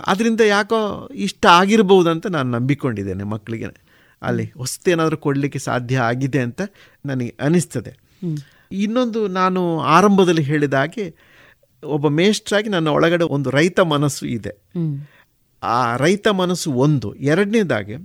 ಅದರಿಂದ 0.06 0.42
ಯಾಕೋ 0.42 1.10
ಇಷ್ಟ 1.16 1.46
ಆಗಿರ್ಬೋದು 1.46 2.10
ಅಂತ 2.10 2.28
ನಾನು 2.28 2.52
ನಂಬಿಕೊಂಡಿದ್ದೇನೆ 2.52 3.24
ಮಕ್ಕಳಿಗೆ 3.24 3.66
ಅಲ್ಲಿ 4.22 4.52
ಹೊಸ್ತೇನಾದರೂ 4.58 5.18
ಕೊಡಲಿಕ್ಕೆ 5.18 5.60
ಸಾಧ್ಯ 5.60 5.98
ಆಗಿದೆ 5.98 6.40
ಅಂತ 6.40 6.62
ನನಗೆ 7.06 7.36
ಅನಿಸ್ತದೆ. 7.42 8.00
ಇನ್ನೊಂದು 8.72 9.28
ನಾನು 9.28 9.80
ಆರಂಭದಲ್ಲಿ 9.80 10.42
ಹೇಳಿದ 10.42 10.74
ಹಾಗೆ 10.74 11.16
ಒಬ್ಬ 11.84 12.08
ಮೇಷ್ಟ್ರಾಗಿ 12.08 12.70
ನನ್ನ 12.70 12.88
ಒಳಗಡೆ 12.88 13.24
ಒಂದು 13.24 13.50
ರೈತ 13.50 13.80
ಮನಸ್ಸು 13.80 14.28
ಇದೆ. 14.28 14.70
ಆ 15.64 15.96
ರೈತ 15.96 16.28
ಮನಸ್ಸು 16.28 16.72
ಒಂದು. 16.72 17.16
ಎರಡನೇದಾಗಿ 17.16 17.96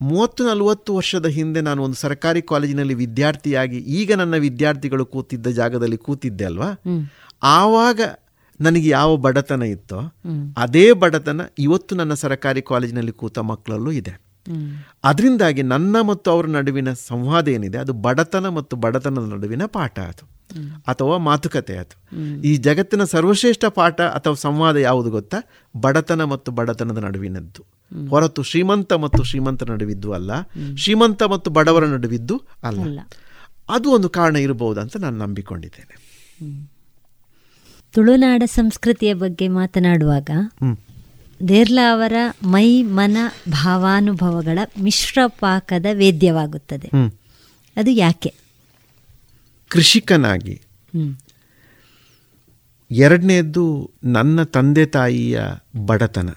ಮೂವತ್ತು 0.00 0.46
ನಲವತ್ತು 0.46 0.96
ವರ್ಷದ 0.96 1.26
ಹಿಂದೆ 1.26 1.60
ನಾನು 1.60 1.82
ಒಂದು 1.82 1.96
ಸರ್ಕಾರಿ 1.96 2.42
ಕಾಲೇಜಿನಲ್ಲಿ 2.42 2.94
ವಿದ್ಯಾರ್ಥಿಯಾಗಿ 2.94 3.78
ಈಗ 3.78 4.12
ನನ್ನ 4.14 4.34
ವಿದ್ಯಾರ್ಥಿಗಳು 4.34 5.06
ಕೂತಿದ್ದ 5.06 5.46
ಜಾಗದಲ್ಲಿ 5.46 5.96
ಕೂತಿದ್ದೆ 5.96 6.44
ಅಲ್ವಾ? 6.44 6.70
ಆವಾಗ 7.42 8.00
ನನಗೆ 8.60 8.88
ಯಾವ 8.88 9.16
ಬಡತನ 9.16 9.62
ಇತ್ತೋ 9.62 9.98
ಅದೇ 10.56 10.92
ಬಡತನ 10.92 11.40
ಇವತ್ತು 11.58 11.94
ನನ್ನ 11.94 12.14
ಸರಕಾರಿ 12.14 12.62
ಕಾಲೇಜಿನಲ್ಲಿ 12.62 13.12
ಕೂತ 13.12 13.38
ಮಕ್ಕಳಲ್ಲೂ 13.38 13.90
ಇದೆ. 13.90 14.10
ಅದರಿಂದಾಗಿ 15.04 15.62
ನನ್ನ 15.62 15.96
ಮತ್ತು 16.06 16.30
ಅವರ 16.30 16.46
ನಡುವಿನ 16.46 16.92
ಸಂವಾದ 16.92 17.48
ಏನಿದೆ 17.48 17.78
ಅದು 17.78 17.92
ಬಡತನ 17.92 18.48
ಮತ್ತು 18.48 18.76
ಬಡತನದ 18.76 19.32
ನಡುವಿನ 19.32 19.62
ಪಾಠ 19.66 19.98
ಅದು. 19.98 20.34
ಅಥವಾ 20.86 21.18
ಮಾತುಕತೆ 21.18 21.76
ಅದು. 21.76 22.16
ಈ 22.42 22.56
ಜಗತ್ತಿನ 22.56 23.04
ಸರ್ವಶ್ರೇಷ್ಠ 23.04 23.64
ಪಾಠ 23.64 24.00
ಅಥವಾ 24.00 24.34
ಸಂವಾದ 24.34 24.76
ಯಾವುದು 24.76 25.10
ಗೊತ್ತಾ? 25.10 25.36
ಬಡತನ 25.80 26.24
ಮತ್ತು 26.24 26.52
ಬಡತನದ 26.52 26.98
ನಡುವಿನದ್ದು. 26.98 27.64
ಹೊರತು 28.08 28.42
ಶ್ರೀಮಂತ 28.42 28.92
ಮತ್ತು 28.92 29.22
ಶ್ರೀಮಂತ 29.22 29.70
ನಡುವಿದ್ದು 29.70 30.12
ಅಲ್ಲ 30.12 30.30
ಶ್ರೀಮಂತ 30.76 31.22
ಮತ್ತು 31.22 31.50
ಬಡವರ 31.50 31.86
ನಡುವಿದ್ದು 31.86 32.42
ಅಲ್ಲ. 32.62 32.80
ಅದು 33.68 33.90
ಒಂದು 33.90 34.08
ಕಾರಣ 34.08 34.36
ಇರಬಹುದು 34.36 34.80
ಅಂತ 34.80 34.96
ನಾನು 34.96 35.18
ನಂಬಿಕೊಂಡಿದ್ದೇನೆ. 35.18 35.94
ತುಳುನಾಡ 37.94 38.42
ಸಂಸ್ಕೃತಿಯ 38.46 39.14
ಬಗ್ಗೆ 39.14 39.48
ಮಾತನಾಡುವಾಗ 39.48 40.30
ದೇರ್ಲಾ 41.48 41.92
ಅವರ 41.92 42.12
ಮೈ 42.44 42.82
ಮನ 42.82 43.16
ಭಾವಾನುಭವಗಳ 43.50 44.58
ಮಿಶ್ರ 44.82 45.18
ಪಾಕದ 45.26 45.86
ವೇದ್ಯವಾಗುತ್ತದೆ. 45.92 46.90
ಅದು 47.76 47.90
ಯಾಕೆ 47.90 48.34
ಕೃಷಿಕನಾಗಿ. 49.68 50.62
ಎರಡನೇದ್ದು 52.90 53.90
ನನ್ನ 54.04 54.42
ತಂದೆ 54.42 54.86
ತಾಯಿಯ 54.86 55.40
ಬಡತನ. 55.86 56.28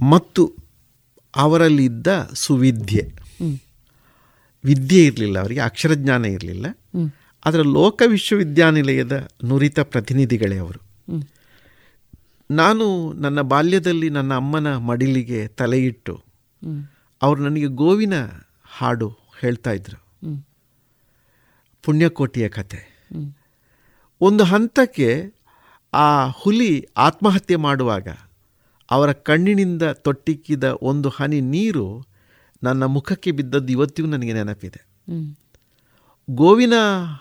ಮತ್ತು 0.00 0.54
ಅವರಲ್ಲಿದ್ದ 1.36 2.30
ಸುವಿದ್ಯೆ. 2.34 3.12
ವಿದ್ಯೆ 4.64 5.04
ಇರಲಿಲ್ಲ 5.04 5.38
ಅವರಿಗೆ 5.38 5.60
ಅಕ್ಷರಜ್ಞಾನ 5.60 6.24
ಇರಲಿಲ್ಲ 6.24 6.77
ಅದರ 7.48 7.62
ಲೋಕ 7.62 8.02
ವಿಶ್ವವಿದ್ಯಾನಿಲಯದ 8.06 9.28
ನುರಿತ 9.44 9.80
ಪ್ರತಿನಿಧಿಗಳೇ 9.80 10.56
ಅವರು 10.56 10.80
ನಾನು 12.50 13.12
ನನ್ನ 13.12 13.40
ಬಾಲ್ಯದಲ್ಲಿ 13.40 14.10
ನನ್ನ 14.10 14.34
ಅಮ್ಮನ 14.34 14.76
ಮಡಿಲಿಗೆ 14.76 15.48
ತಲೆಯಿಟ್ಟು. 15.48 16.22
ಅವರು 17.22 17.44
ನನಗೆ 17.44 17.66
ಗೋವಿನ 17.66 18.14
ಹಾಡು 18.64 19.08
ಹೇಳ್ತಾ 19.40 19.70
ಇದ್ರು. 19.70 19.98
ಪುಣ್ಯಕೋಟಿಯ 21.82 22.48
ಕತೆ 22.48 23.06
ಒಂದು 24.20 24.44
ಹಂತಕ್ಕೆ 24.44 25.32
ಆ 25.92 26.28
ಹುಲಿ 26.28 26.86
ಆತ್ಮಹತ್ಯೆ 26.96 27.56
ಮಾಡುವಾಗ 27.56 28.08
ಅವರ 28.90 29.12
ಕಣ್ಣಿನಿಂದ 29.12 29.82
ತೊಟ್ಟಿಕ್ಕಿದ 29.82 30.64
ಒಂದು 30.64 31.08
ಹನಿ 31.08 31.40
ನೀರು 31.40 32.06
ನನ್ನ 32.62 32.84
ಮುಖಕ್ಕೆ 32.84 33.30
ಬಿದ್ದದ್ದು 33.30 33.72
ಇವತ್ತಿಗೂ 33.72 34.08
ನನಗೆ 34.08 34.32
ನೆನಪಿದೆ. 34.32 34.80
ಗೋವಿನ 36.30 36.72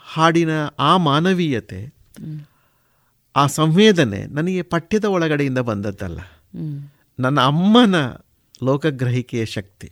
ಹಾಡಿನ 0.03 0.49
ಆ 0.79 0.97
ಮಾನವೀಯತೆ 0.97 1.93
ಆ 3.35 3.47
ಸಂವೇದನೆ 3.47 4.25
ನನಗೆ 4.25 4.61
ಪಠ್ಯದ 4.61 5.05
ಒಳಗಡೆಯಿಂದ 5.05 5.57
ಬಂದದ್ದಲ್ಲ 5.59 6.19
ನನ್ನ 7.19 7.41
ಅಮ್ಮನ 7.41 7.95
ಲೋಕಗ್ರಹಿಕೆಯ 8.63 9.45
ಶಕ್ತಿ 9.45 9.91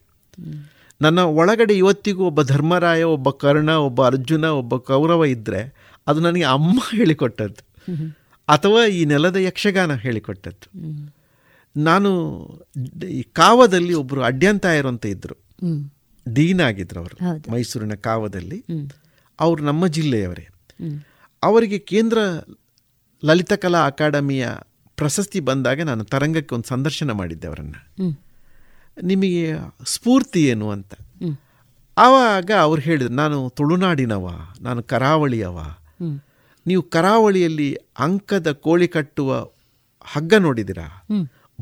ನನ್ನ 1.02 1.20
ಒಳಗಡೆ 1.20 1.78
ಇವತ್ತಿಗೂ 1.78 2.26
ಒಬ್ಬ 2.26 2.42
ಧರ್ಮರಾಯ 2.42 3.04
ಒಬ್ಬ 3.04 3.30
ಕರ್ಣ 3.30 3.70
ಒಬ್ಬ 3.70 4.06
ಅರ್ಜುನ 4.06 4.46
ಒಬ್ಬ 4.46 4.76
ಕೌರವ 4.76 5.26
ಇದ್ದರೆ 5.26 5.74
ಅದು 6.08 6.20
ನನಗೆ 6.20 6.44
ಅಮ್ಮ 6.44 6.80
ಹೇಳಿಕೊಟ್ಟದ್ದು. 6.92 7.82
ಅಥವಾ 8.48 8.86
ಈ 8.86 9.06
ನೆಲದ 9.06 9.36
ಯಕ್ಷಗಾನ 9.36 9.96
ಹೇಳಿಕೊಟ್ಟದ್ದು. 9.96 10.78
ನಾನು 11.78 12.10
ಈ 13.10 13.22
ಕಾವದಲ್ಲಿ 13.22 13.94
ಒಬ್ಬರು 13.94 14.24
ಅಡ್ಯಂತಾಯರು 14.24 14.88
ಅಂತ 14.88 15.06
ಇದ್ದರು. 15.06 15.36
ಡೀನ್ 16.34 16.62
ಆಗಿದ್ರು 16.62 17.00
ಅವರು 17.00 17.36
ಮೈಸೂರಿನ 17.52 17.94
ಕಾವದಲ್ಲಿ. 17.94 18.66
ಅವರು 19.40 19.64
ನಮ್ಮ 19.64 19.88
ಜಿಲ್ಲೆಯವರೇ. 19.88 20.48
ಅವರಿಗೆ 21.44 21.78
ಕೇಂದ್ರ 21.80 22.18
ಲಲಿತಕಲಾ 23.26 23.86
ಅಕಾಡೆಮಿಯ 23.86 24.48
ಪ್ರಶಸ್ತಿ 24.98 25.40
ಬಂದಾಗ 25.40 25.82
ನಾನು 25.82 26.04
ತರಂಗಕ್ಕೆ 26.04 26.56
ಒಂದು 26.56 26.68
ಸಂದರ್ಶನ 26.68 27.12
ಮಾಡಿದ್ದೆ 27.12 27.48
ಅವರನ್ನು. 27.48 27.98
ನಿಮಗೆ 29.04 29.54
ಸ್ಫೂರ್ತಿ 29.86 30.48
ಏನು 30.48 30.70
ಅಂತ. 30.72 30.94
ಆವಾಗ 31.98 32.52
ಅವ್ರು 32.60 32.82
ಹೇಳಿದ್ರು 32.82 33.16
ನಾನು 33.16 33.50
ತುಳುನಾಡಿನವ 33.50 34.40
ನಾನು 34.62 34.84
ಕರಾವಳಿಯವ. 34.84 35.58
ನೀವು 36.68 36.84
ಕರಾವಳಿಯಲ್ಲಿ 36.84 37.78
ಅಂಕದ 38.00 38.52
ಕೋಳಿ 38.52 38.88
ಕಟ್ಟುವ 38.88 39.48
ಹಗ್ಗ 40.02 40.34
ನೋಡಿದಿರಾ? 40.34 41.06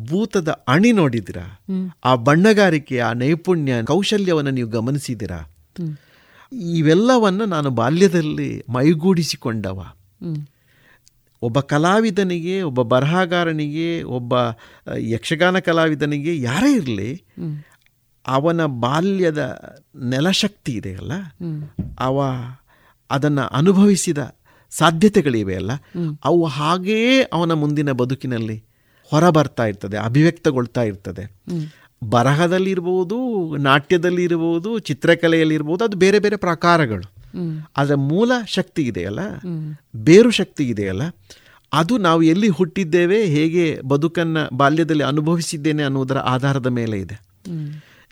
ಭೂತದ 0.05 0.49
ಅಣಿ 0.67 0.91
ನೋಡಿದಿರಾ? 0.91 1.61
ಆ 2.05 2.15
ಬಣ್ಣಗಾರಿಕೆ 2.15 2.99
ಆ 2.99 3.13
ನೈಪುಣ್ಯ 3.13 3.73
ಕೌಶಲ್ಯವನ್ನು 3.85 4.51
ನೀವು 4.51 4.69
ಗಮನಿಸಿದಿರಾ. 4.69 5.39
ಇವೆಲ್ಲವನ್ನು 6.73 7.45
ನಾನು 7.45 7.69
ಬಾಲ್ಯದಲ್ಲಿ 7.69 8.63
ಮೈಗೂಡಿಸಿಕೊಂಡವ 8.69 9.79
ಒಬ್ಬ 11.41 11.59
ಕಲಾವಿದನಿಗೆ 11.59 12.61
ಒಬ್ಬ 12.61 12.81
ಬರಹಗಾರನಿಗೆ 12.81 14.03
ಒಬ್ಬ 14.03 14.33
ಯಕ್ಷಗಾನ 14.97 15.59
ಕಲಾವಿದನಿಗೆ 15.59 16.41
ಯಾರೇ 16.41 16.73
ಇರಲಿ 16.73 17.23
ಅವನ 18.27 18.65
ಬಾಲ್ಯದ 18.65 19.41
ನೆಲಶಕ್ತಿ 19.95 20.71
ಇದೆಯಲ್ಲ. 20.71 21.13
ಅವ 21.99 22.19
ಅದನ್ನು 23.09 23.41
ಅನುಭವಿಸಿದ 23.41 24.17
ಸಾಧ್ಯತೆಗಳಿವೆ 24.71 25.55
ಅಲ್ಲ 25.55 25.71
ಹ್ಮ್. 25.71 26.17
ಅವು 26.25 26.45
ಹಾಗೆಯೇ 26.45 27.23
ಅವನ 27.33 27.51
ಮುಂದಿನ 27.53 27.91
ಬದುಕಿನಲ್ಲಿ 27.91 28.57
ಹೊರಬರ್ತಾ 29.11 29.65
ಇರ್ತದೆ 29.65 29.97
ಅಭಿವ್ಯಕ್ತಗೊಳ್ತಾ 29.97 30.81
ಇರ್ತದೆ. 30.81 31.23
ಬರಹದಲ್ಲಿರ್ಬೋದು, 32.09 33.17
ನಾಟ್ಯದಲ್ಲಿರ್ಬೋದು, 33.57 34.79
ಚಿತ್ರಕಲೆಯಲ್ಲಿರ್ಬೋದು, 34.79 35.83
ಅದು 35.83 35.97
ಬೇರೆ 35.97 36.19
ಬೇರೆ 36.19 36.35
ಪ್ರಕಾರಗಳು. 36.35 37.13
ಆದರೆ 37.77 37.95
ಮೂಲ 37.95 38.31
ಶಕ್ತಿ 38.47 38.81
ಇದೆಯಲ್ಲ. 38.81 39.19
ಬೇರು 39.95 40.31
ಶಕ್ತಿ 40.31 40.69
ಇದೆಯಲ್ಲ? 40.69 41.01
ಅದು 41.73 41.97
ನಾವು 41.97 42.21
ಎಲ್ಲಿ 42.21 42.47
ಹುಟ್ಟಿದ್ದೇವೆ, 42.47 43.25
ಹೇಗೆ 43.25 43.81
ಬದುಕನ್ನು, 43.81 44.55
ಬಾಲ್ಯದಲ್ಲಿ 44.55 45.03
ಅನುಭವಿಸಿದ್ದೇನೆ 45.03 45.83
ಅನ್ನೋದರ 45.83 46.17
ಆಧಾರದ 46.17 46.67
ಮೇಲೆ 46.67 46.99
ಇದೆ. 46.99 47.21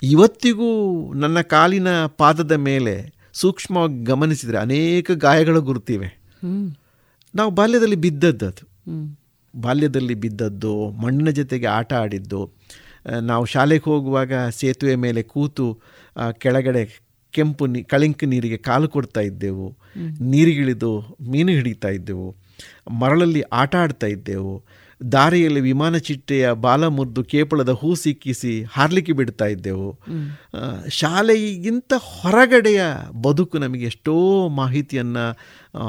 ಇವತ್ತಿಗೂ 0.04 0.70
ನನ್ನ 1.14 1.42
ಕಾಲಿನ 1.42 2.06
ಪಾದದ 2.06 2.52
ಮೇಲೆ 2.52 3.14
ಸೂಕ್ಷ್ಮವಾಗಿ 3.34 4.04
ಗಮನಿಸಿದರೆ 4.04 4.58
ಅನೇಕ 4.58 5.12
ಗಾಯಗಳು 5.12 5.62
ಗುರುತಿವೆ. 5.62 6.20
ನಾವು 7.36 7.52
ಬಾಲ್ಯದಲ್ಲಿ 7.52 7.96
ಬಿದ್ದದ್ದು 7.96 8.48
ಅದು. 8.48 8.70
ಬಾಲ್ಯದಲ್ಲಿ 9.62 10.14
ಬಿದ್ದದ್ದು, 10.14 10.90
ಮಣ್ಣಿನ 10.90 11.30
ಜೊತೆಗೆ 11.30 11.66
ಆಟ 11.66 11.94
ಆಡಿದ್ದು 11.94 12.52
ನಾವು 13.22 13.46
ಶಾಲೆಗೆ 13.46 13.84
ಹೋಗುವಾಗ 13.84 14.34
ಸೇತುವೆ 14.50 14.96
ಮೇಲೆ 14.96 15.24
ಕೂತು 15.24 15.82
ಕೆಳಗಡೆ 16.32 16.84
ಕೆಂಪು 17.34 17.66
ನೀ 17.66 17.84
ಕಳಿಂಕ 17.84 18.24
ನೀರಿಗೆ 18.24 18.58
ಕಾಲು 18.58 18.90
ಕೊಡ್ತಾ 18.90 19.22
ಇದ್ದೆವು. 19.22 19.68
ನೀರಿಗಿಳಿದು 20.22 21.18
ಮೀನು 21.32 21.52
ಹಿಡಿತಾ 21.52 21.88
ಇದ್ದೆವು. 21.88 22.36
ಮರಳಲ್ಲಿ 23.00 23.42
ಆಟ 23.42 23.76
ಆಡ್ತಾ 23.76 24.08
ಇದ್ದೆವು. 24.08 24.56
ದಾರಿಯಲ್ಲಿ 25.12 25.62
ವಿಮಾನ 25.62 25.98
ಚಿಟ್ಟೆಯ 25.98 26.52
ಬಾಲ 26.54 26.88
ಮುರಿದು 26.88 27.24
ಕೇಪಳದ 27.24 27.70
ಹೂ 27.70 27.96
ಸಿಕ್ಕಿಸಿ 27.96 28.64
ಹಾರ್ಲಿಕ್ಕೆ 28.64 29.14
ಬಿಡ್ತಾ 29.14 29.46
ಇದ್ದೆವು. 29.46 30.00
ಶಾಲೆಗಿಂತ 30.90 31.94
ಹೊರಗಡೆಯ 31.98 32.82
ಬದುಕು 33.22 33.58
ನಮಗೆ 33.58 33.86
ಎಷ್ಟೋ 33.86 34.48
ಮಾಹಿತಿಯನ್ನು 34.50 35.26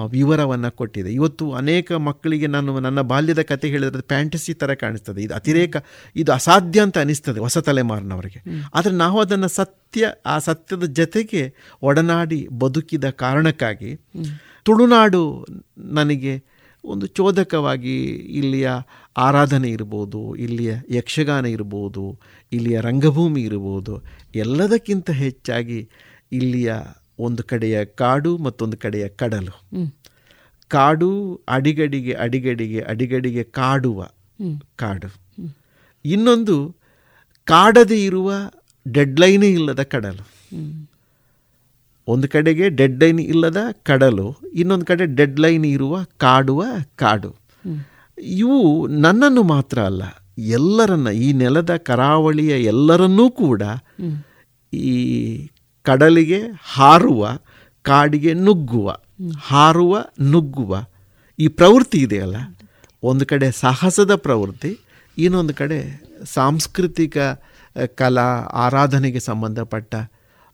ವಿವರವನ್ನು 0.09 0.71
ಕೊಟ್ಟಿದೆ. 0.71 1.13
ಇವತ್ತು 1.13 1.53
ಅನೇಕ 1.53 1.93
ಮಕ್ಕಳಿಗೆ 1.93 2.47
ನಾನು 2.47 2.81
ನನ್ನ 2.81 3.01
ಬಾಲ್ಯದ 3.01 3.43
ಕತೆ 3.43 3.69
ಹೇಳಿದ್ರೆ 3.69 4.03
ಫ್ಯಾಂಟಸಿ 4.03 4.55
ಥರ 4.55 4.75
ಕಾಣಿಸ್ತದೆ. 4.75 5.23
ಇದು 5.23 5.35
ಅತಿರೇಕ 5.35 5.77
ಇದು 6.17 6.33
ಅಸಾಧ್ಯ 6.33 6.81
ಅಂತ 6.81 6.99
ಅನಿಸ್ತದೆ 6.99 7.41
ಹೊಸ 7.41 7.59
ತಲೆಮಾರಿನವರಿಗೆ. 7.59 8.69
ಆದರೆ 8.75 8.95
ನಾವು 8.95 9.21
ಅದನ್ನು 9.21 9.49
ಸತ್ಯ 9.49 10.13
ಆ 10.27 10.39
ಸತ್ಯದ 10.39 10.85
ಜೊತೆಗೆ 10.85 11.55
ಒಡನಾಡಿ 11.83 12.49
ಬದುಕಿದ 12.53 13.11
ಕಾರಣಕ್ಕಾಗಿ 13.11 13.93
ತುಳುನಾಡು 14.63 15.47
ನನಗೆ 15.79 16.52
ಒಂದು 16.85 17.07
ಚೋದಕವಾಗಿ 17.07 17.97
ಇಲ್ಲಿಯ 18.41 18.69
ಆರಾಧನೆ 19.17 19.69
ಇರ್ಬೋದು 19.71 20.35
ಇಲ್ಲಿಯ 20.35 20.75
ಯಕ್ಷಗಾನ 20.91 21.47
ಇರ್ಬೋದು 21.47 22.21
ಇಲ್ಲಿಯ 22.53 22.81
ರಂಗಭೂಮಿ 22.81 23.43
ಇರ್ಬೋದು 23.43 24.03
ಎಲ್ಲದಕ್ಕಿಂತ 24.35 25.11
ಹೆಚ್ಚಾಗಿ 25.11 25.89
ಇಲ್ಲಿಯ 26.33 26.73
ಒಂದು 27.19 27.43
ಕಡೆಯ 27.43 27.85
ಕಾಡು 27.85 28.39
ಮತ್ತೊಂದು 28.39 28.77
ಕಡೆಯ 28.77 29.09
ಕಡಲು. 29.09 29.55
ಕಾಡು 30.69 31.11
ಅಡಿಗಡಿಗೆ 31.49 32.13
ಅಡಿಗಡಿಗೆ 32.13 32.81
ಅಡಿಗಡಿಗೆ 32.81 33.43
ಕಾಡುವ 33.45 34.09
ಕಾಡು. 34.77 35.11
ಇನ್ನೊಂದು 36.05 36.77
ಕಾಡದೇ 37.45 38.05
ಇರುವ 38.05 38.33
ಡೆಡ್ಲೈನೇ 38.89 39.49
ಇಲ್ಲದ 39.49 39.83
ಕಡಲು. 39.83 40.25
ಒಂದು 42.09 42.27
ಕಡೆಗೆ 42.29 42.69
ಡೆಡ್ 42.69 42.99
ಲೈನ್ 43.01 43.21
ಇಲ್ಲದ 43.21 43.61
ಕಡಲು, 43.83 44.27
ಇನ್ನೊಂದು 44.53 44.85
ಕಡೆ 44.85 45.05
ಡೆಡ್ 45.15 45.41
ಲೈನ್ 45.41 45.67
ಇರುವ 45.67 46.03
ಕಾಡುವ 46.17 46.65
ಕಾಡು. 46.97 47.31
ಇವು 48.43 48.59
ನನ್ನನ್ನು 48.87 49.43
ಮಾತ್ರ 49.43 49.79
ಅಲ್ಲ, 49.81 50.03
ಎಲ್ಲರನ್ನ, 50.39 51.09
ಈ 51.09 51.33
ನೆಲದ 51.33 51.73
ಕರಾವಳಿಯ 51.77 52.53
ಎಲ್ಲರನ್ನೂ 52.63 53.31
ಕೂಡ 53.31 53.63
ಈ 54.73 54.97
ಕಡಲಿಗೆ 55.87 56.41
ಹಾರುವ, 56.75 57.23
ಕಾಡಿಗೆ 57.83 58.33
ನುಗ್ಗುವ, 58.35 58.97
ಹಾರುವ, 59.43 59.97
ನುಗ್ಗುವ 60.33 60.85
ಈ 61.39 61.49
ಪ್ರವೃತ್ತಿ 61.49 61.99
ಇದೆಯಲ್ಲ 61.99 62.37
ಒಂದು 63.03 63.27
ಕಡೆ 63.27 63.51
ಸಾಹಸದ 63.51 64.15
ಪ್ರವೃತ್ತಿ, 64.17 64.73
ಇನ್ನೊಂದು 65.19 65.55
ಕಡೆ 65.55 65.79
ಸಾಂಸ್ಕೃತಿಕ 66.35 67.19
ಕಲಾ, 67.95 68.29
ಆರಾಧನೆಗೆ 68.65 69.21
ಸಂಬಂಧಪಟ್ಟ 69.21 69.95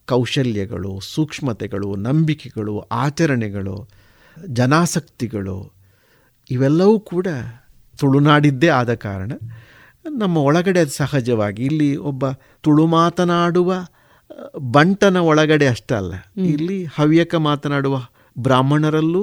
ಕೌಶಲ್ಯಗಳು 0.09 0.93
ಸೂಕ್ಷ್ಮತೆಗಳು 1.07 1.89
ನಂಬಿಕೆಗಳು 2.05 2.75
ಆಚರಣೆಗಳು 2.99 3.77
ಜನಾಸಕ್ತಿಗಳು 4.55 5.59
ಇವೆಲ್ಲವೂ 6.51 6.97
ಕೂಡ 7.09 7.29
ತುಳುನಾಡಿದ್ದೇ 7.99 8.69
ಆದ 8.73 8.93
ಕಾರಣ 9.03 9.31
ನಮ್ಮ 10.19 10.37
ಒಳಗಡೆ 10.49 10.81
ಅದು 10.81 10.93
ಸಹಜವಾಗಿ 10.97 11.63
ಇಲ್ಲಿ 11.65 11.89
ಒಬ್ಬ 12.11 12.25
ತುಳು 12.61 12.85
ಮಾತನಾಡುವ 12.93 13.71
ಬಂಟನ 14.73 15.19
ಒಳಗಡೆ 15.25 15.67
ಅಷ್ಟಲ್ಲ 15.67 16.13
ಇಲ್ಲಿ 16.45 16.79
ಹವ್ಯಕ 16.97 17.35
ಮಾತನಾಡುವ 17.47 17.97
ಬ್ರಾಹ್ಮಣರಲ್ಲೂ 18.37 19.23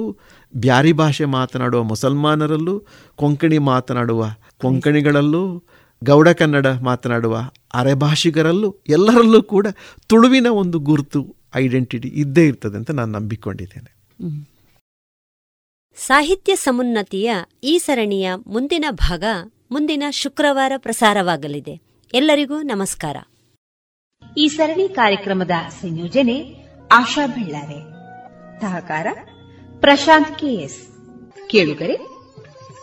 ಬ್ಯಾರಿ 0.54 0.92
ಭಾಷೆ 0.92 1.26
ಮಾತನಾಡುವ 1.34 1.80
ಮುಸಲ್ಮಾನರಲ್ಲೂ 1.84 2.74
ಕೊಂಕಣಿ 3.18 3.58
ಮಾತನಾಡುವ 3.68 4.22
ಕೊಂಕಣಿಗಳಲ್ಲೂ 4.58 5.42
ಗೌಡ 6.04 6.28
ಕನ್ನಡ 6.28 6.66
ಮಾತನಾಡುವ 6.66 7.50
ಅರೆಭಾಷಿಗರಲ್ಲೂ 7.74 8.76
ಎಲ್ಲರಲ್ಲೂ 8.88 9.42
ಕೂಡ 9.42 9.66
ತುಳುವಿನ 10.06 10.46
ಒಂದು 10.46 10.78
ಗುರುತು 10.78 11.36
ಐಡೆಂಟಿಟಿ 11.54 12.08
ಇದ್ದೇ 12.08 12.46
ಇರ್ತದೆ 12.46 12.76
ಅಂತ 12.76 12.90
ನಾನು 12.90 13.12
ನಂಬಿಕೊಂಡಿದ್ದೇನೆ. 13.12 13.96
ಸಾಹಿತ್ಯ 15.96 16.56
ಸಮುನ್ನತಿಯ 16.56 17.34
ಈ 17.64 17.78
ಸರಣಿಯ 17.78 18.32
ಮುಂದಿನ 18.46 18.84
ಭಾಗ 18.90 19.24
ಮುಂದಿನ 19.70 20.02
ಶುಕ್ರವಾರ 20.10 20.72
ಪ್ರಸಾರವಾಗಲಿದೆ. 20.76 21.80
ಎಲ್ಲರಿಗೂ 22.12 22.62
ನಮಸ್ಕಾರ. 22.62 23.16
ಈ 24.38 24.48
ಸರಣಿ 24.48 24.88
ಕಾರ್ಯಕ್ರಮದ 24.88 25.50
ಸಂಯೋಜನೆ 25.80 26.56
ಆಶಾ 26.92 27.26
ಬೆಳ್ಳಾರೆ. 27.26 27.80
ಸಹಕಾರ 28.60 29.06
ಪ್ರಶಾಂತ್ 29.80 30.38
ಕೆಎಸ್. 30.38 30.86
ಕೇಳುಗರೆ 31.48 32.16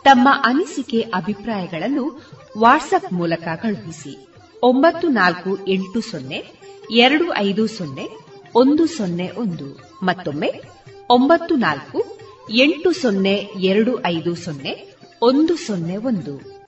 ತಮ್ಮ 0.03 0.29
ಅನಿಸಿಕೆ 0.43 0.99
ಅಭಿಪ್ರಾಯಗಳನ್ನು 0.99 2.32
ವಾಟ್ಸ್ಆಪ್ 2.57 3.13
ಮೂಲಕ 3.13 3.47
ಕಳುಹಿಸಿ 3.55 4.29
ಒಂಬತ್ತು 4.63 5.07
ನಾಲ್ಕು 5.07 5.67
ಎಂಟು 5.67 6.01
ಸೊನ್ನೆ, 6.01 6.53
ಎರಡು 6.91 7.33
ಐದು 7.33 7.67
ಸೊನ್ನೆ, 7.67 8.07
ಒಂದು 8.55 8.85
ಸೊನ್ನೆ 8.85 9.29
ಒಂದು 9.29 9.99
ಮತ್ತೊಮ್ಮೆ 10.03 10.61
ಒಂಬತ್ತು 11.09 11.55
ನಾಲ್ಕು 11.55 12.17
ಎಂಟು 12.57 12.91
ಸೊನ್ನೆ 12.91 13.33
ಎರಡು 13.59 14.05
ಐದು 14.05 14.35
ಸೊನ್ನೆ 14.35 14.97
ಒಂದು 15.21 15.55
ಸೊನ್ನೆ 15.55 15.97
ಒಂದು. 15.97 16.63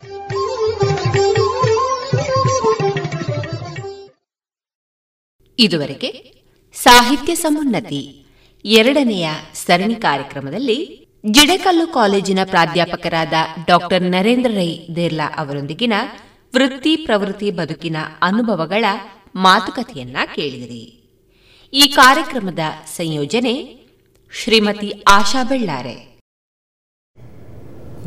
ಇದುವರೆಗೆ 5.60 6.34
ಸಾಹಿತ್ಯ 6.74 7.36
ಸಮುನ್ನತಿ 7.36 8.26
ಎರಡನೆಯ 8.66 9.30
ಸರಣಿ 9.54 9.96
ಕಾರ್ಯಕ್ರಮದಲ್ಲಿ 9.96 11.05
ಜಿಡಕಲ್ಲು 11.32 11.88
ಕಾಲೇಜಿನ 11.88 12.40
ಪ್ರಾಧ್ಯಾಪಕರಾದ 12.46 13.34
ಡಾಕ್ಟರ್ 13.68 14.02
ನರೇಂದ್ರ 14.02 14.52
ರೈ 14.52 14.88
ದೇರ್ಲಾ 14.96 15.34
ಅವರೊಂದಿಗಿನ 15.38 15.94
ವೃತ್ತಿ 16.56 16.96
ಪ್ರವೃತ್ತಿ 16.96 17.52
ಬದುಕಿನ 17.52 17.98
ಅನುಭವಗಳ 18.22 18.86
ಮಾತುಕತೆಯನ್ನ 19.36 20.18
ಕೇಳಿದಿರಿ. 20.36 21.04
ಈ 21.74 21.88
ಕಾರ್ಯಕ್ರಮದ 21.88 22.60
ಸಂಯೋಜನೆ 22.86 23.76
ಶ್ರೀಮತಿ 24.44 25.04
ಆಶಾ 25.08 25.44
ಬೆಳ್ಳಾರೆ. 25.44 26.15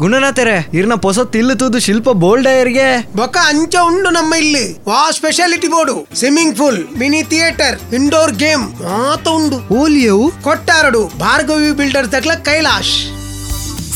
ಗುಣನಾಥರೆ 0.02 0.56
ಇರ್ನ 0.78 0.94
ಪೊಸ 1.04 1.20
ತಿಲ್ಲು 1.34 1.54
ತೂದು 1.60 1.78
ಶಿಲ್ಪ 1.86 2.08
ಬೋಲ್ಡಯರ್ಗೆ 2.22 2.88
ಬೊಕ್ಕ 3.18 3.36
ಅಂಚ 3.50 3.74
ಉಂಡು 3.88 4.10
ನಮ್ಮ 4.16 4.32
ಇಲ್ಲಿ. 4.42 4.64
ವಾ 4.88 5.00
speciality 5.16 5.68
board. 5.74 5.94
Swimming 6.20 6.54
pool 6.60 6.78
mini 7.00 7.22
theatre 7.32 7.76
indoor 7.98 8.32
game 8.42 8.64
ಮಾತ 8.84 9.24
ಉಂಡು. 9.38 9.58
ಓಲಿಯವು? 9.80 10.26
ಕೊಟ್ಟಾರಡು 10.46 11.02
Bhargavi 11.24 11.70
builder 11.80 12.10
ತಕ್ಲ 12.14 12.34
Kailash. 12.48 12.94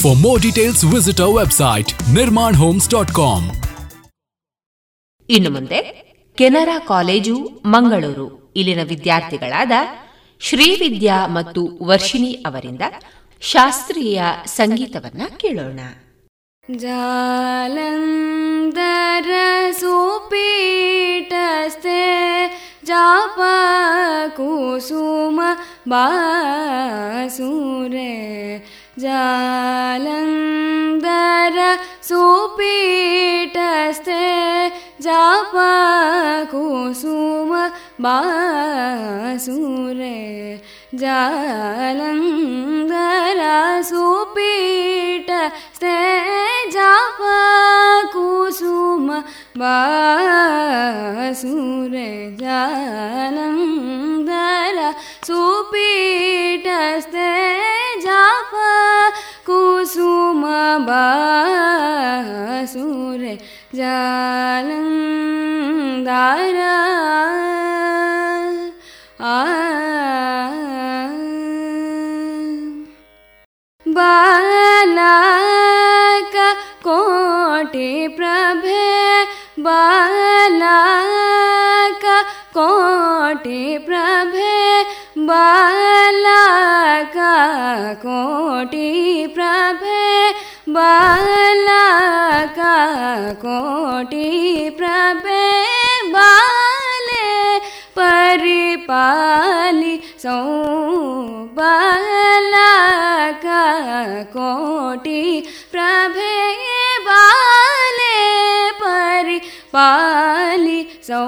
For 0.03 0.19
more 0.25 0.41
details 0.47 0.83
visit 0.95 1.23
our 1.27 1.39
website 1.43 1.93
Nirman 2.19 2.59
homes 2.63 2.91
dot 2.97 3.15
com 3.21 3.49
ಇನ್ನು 5.29 5.51
ಮುಂದೆ 5.57 5.81
ಕೆನರಾ 6.39 6.79
ಕಾಲೇಜು 6.93 7.37
ಮಂಗಳೂರು. 7.75 8.29
ಇಲ್ಲಿನ 8.61 8.83
ವಿದ್ಯಾರ್ಥಿಗಳಾದ 8.93 9.73
ಶ್ರೀವಿದ್ಯಾ 10.41 11.17
ಮತ್ತು 11.37 11.61
ವರ್ಷಿಣಿ 11.91 12.33
ಅವರಿಂದ 12.49 12.85
ಶಾಸ್ತ್ರೀಯ 13.43 14.23
ಸಂಗೀತವನ್ನ 14.47 15.23
ಕೇಳೋಣ. 15.37 15.81
ಜಾಲಂದರ 16.77 19.31
ಸುಪೀಠಸ್ತೆ 19.73 22.03
ಜಾಪ 22.85 23.41
ಕುಸುಮ 24.29 25.41
ಬಾಸುರೆ. 25.89 28.13
ಜಾಲಂದರ 28.99 31.59
ಸುಪೀಠಸ್ತೆ 32.03 34.23
ಜಾಪ 35.01 35.57
जलं 40.95 42.19
दरा 42.89 43.83
सुपीीटे 43.83 45.43
जाप 46.73 47.19
कुसुमसुर 48.13 48.75
जलं 52.41 53.57
दरा 54.29 54.91
सुपीीटस्ते 55.27 57.31
जाप 58.05 58.53
कुसुमबुर 59.47 60.83
जलरा 63.75 64.73
बालक 73.97 75.15
कोटि 76.87 77.91
प्रभे 78.17 78.85
बालक 79.67 80.93
कोटि 82.57 83.63
प्रभे 83.87 84.61
बालक 85.31 87.17
कोटि 88.05 88.91
प्रभे 89.35 90.07
बालक 90.77 92.59
कोटि 93.45 94.29
प्रभे 94.79 95.45
बाले 96.17 97.29
परिपालि 97.99 99.95
सौ 100.25 100.39
ಕೋಟಿ 104.33 105.21
ಪ್ರಭೆ 105.71 106.35
ಬಾಲೆ 107.07 108.17
ಪರಿ 108.81 109.39
ಪಾಲಿ 109.71 110.81
ಸೌ 111.07 111.27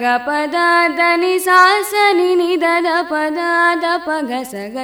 ಗ 0.00 0.02
ಪದ 0.26 0.56
ಧನಿ 0.98 1.34
ಸಾಸನಿ 1.38 2.30
ನಿಧದ 2.40 2.88
ಪದ 3.10 3.38
ದ 3.82 3.84
ಪಗ 4.06 4.30
ಸ 4.50 4.52
ಗ 4.74 4.76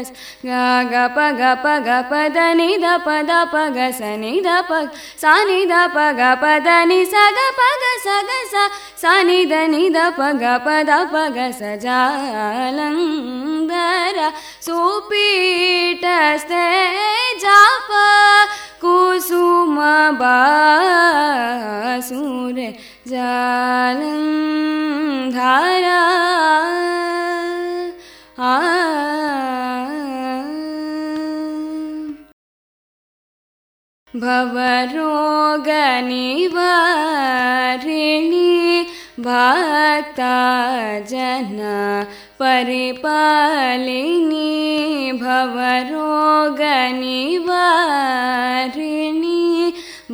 ಗ 0.92 0.94
ಪಗ 1.16 1.40
ಪಗ 1.64 1.88
ಪದ 2.10 2.38
ನಿಧ 2.60 2.86
ಪದ 3.06 3.32
ಪಗ 3.52 3.78
ಸ 3.98 4.00
ನಿಧ 4.22 4.48
ಪ 4.70 4.72
ಸ 5.22 5.24
ನಿಧ 5.50 5.74
ಪ 5.94 5.96
ಪದ 6.42 6.68
ನಿ 6.90 7.00
ಸ 7.12 7.14
ಗ 7.36 7.38
ಪ 7.58 7.60
ಗ 7.82 7.84
ಸ 8.06 8.08
ಸ 9.02 9.04
ನಿಧ 9.30 9.54
ನಿಧ 9.74 9.98
ದ 10.40 10.42
ಪದ 10.66 10.90
ಗ 11.36 11.38
ಸ 11.60 11.62
ಜಾಲಂದರ 11.84 12.98
ಸೂಪೀಟಸ್ತೆ 14.66 16.66
ಜಾಪ 17.44 17.90
ಕುಸುಮ 18.82 19.78
ಬಾಸುರೆ. 21.90 22.68
जलं 23.10 24.22
धार 25.34 25.86
भवरोगनि 34.14 36.20
भक्ता 39.24 40.36
जना 41.10 41.80
परिपालिनी 42.40 44.28
भवरोगनिवारिणि 45.22 45.72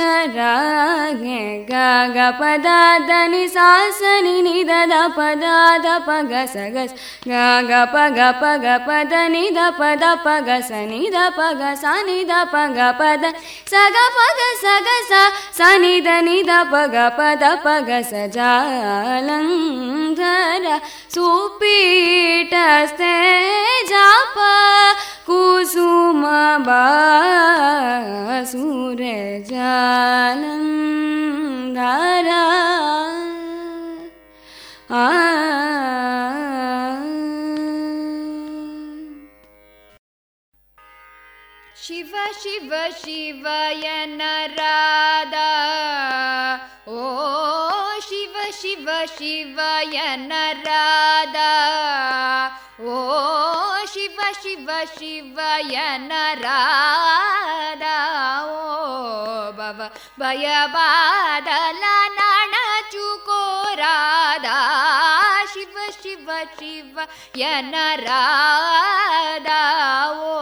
ಕೇಶರಾಗೆ 0.00 1.40
ಗಗ 1.70 2.18
ಪದ 2.40 2.66
ಧನಿ 3.08 3.44
ಸಾಸನಿ 3.48 4.42
ನಿಧದ 4.42 4.92
ಪದ 5.16 5.44
ದ 5.84 5.86
ಪಗ 6.06 6.32
ಸಗಸ್ 6.54 6.94
ಗಗ 7.28 7.72
ಪಗ 7.94 8.18
ಪಗ 8.40 8.66
ಪದ 8.88 9.12
ನಿಧ 9.28 9.58
ಪದ 9.78 10.02
ಪಗ 10.24 10.48
ಸ 10.68 10.70
ನಿಧ 10.90 11.16
ಪಗ 11.38 11.62
ಸ 11.82 11.84
ನಿಧ 12.08 12.32
ಪಗ 12.54 12.78
ಪದ 13.00 13.24
ಸಗ 13.70 13.96
ಪಗ 14.16 14.40
ಸಗ 14.64 14.88
ಸ 15.10 15.12
ಸ 15.58 15.60
ನಿಧ 15.84 16.08
ನಿಧ 16.20 16.50
ಪಗ 16.72 16.96
ಪದ 17.18 17.44
ಪಗ 17.64 17.90
ಸ 18.10 18.12
ಜಾಲಂಧರ 18.36 19.06
ಸುಪೀಟಸ್ತೆ 21.14 23.14
ಜಾಪ 23.84 24.36
ಕುಸುಮ 25.28 26.24
ಬಾಸು 26.68 28.66
रजल 29.00 30.44
शिव 41.82 42.12
शिव 42.42 42.72
शिव 43.02 43.44
न 44.08 44.20
राधा 44.58 45.50
ओ 46.88 48.00
शिव 48.00 48.40
शिव 48.52 48.90
शिवय 49.18 50.16
न 50.16 50.32
राधा 50.66 51.52
ಓ 52.78 52.96
ಶಿವ 53.92 54.18
ಶಿವ 54.42 54.68
ಶಿವಯನ 54.98 56.12
ರಾಧ 56.42 57.84
ಓ 58.48 58.60
ಭವ 59.58 59.80
ಭಯ 60.20 60.46
ಬಾದಲ 60.74 61.82
ನಣ 62.18 62.54
ಚುಕೋ 62.92 63.40
ರಾಧ 63.80 64.46
ಶಿವ 65.54 65.76
ಶಿವ 66.02 66.28
ಶಿವ 66.58 66.96
ಯನ 67.36 67.74
ರಾಧ 68.06 69.50
ಓ 70.28 70.32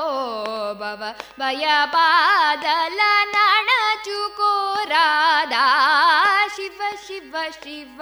ಭವ 0.75 1.03
ಭಯ 1.41 1.67
ಬಾದಲ 1.95 3.01
ನಣ 3.35 3.71
ಚುಕೋ 4.05 4.53
ರಾಧ 4.87 5.57
ಶಿವ 6.57 6.83
ಶಿವ 7.07 7.37
ಶಿವ 7.63 8.01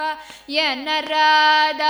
ಯನ 0.51 0.89
ರಾಧ 1.12 1.82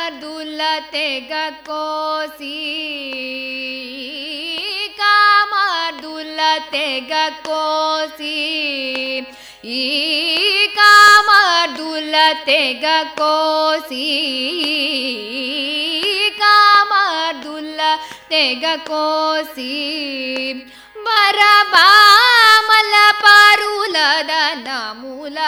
ಕಾಮರ್ದುಲ್ಲತೆಗ 0.00 1.32
ಕೋಸಿ 1.66 2.56
ಕಾಮರ್ದುಲ್ಲತೆಗ 5.00 7.12
ಕೋಸಿ 7.46 8.36
ಈ 9.76 9.78
ಕಾಮರ್ದುಲ್ಲತೆಗ 10.76 12.84
ಕೋಸಿ 13.16 14.04
ಕಾಮರ್ದುಲ್ಲತೆಗ 16.38 18.64
ಕೋಸಿ 18.86 19.74
ಬರಬಾಮಲ 21.40 22.94
ಪಾರುಲದ 23.22 24.32
ನಮೂಲ 24.64 25.38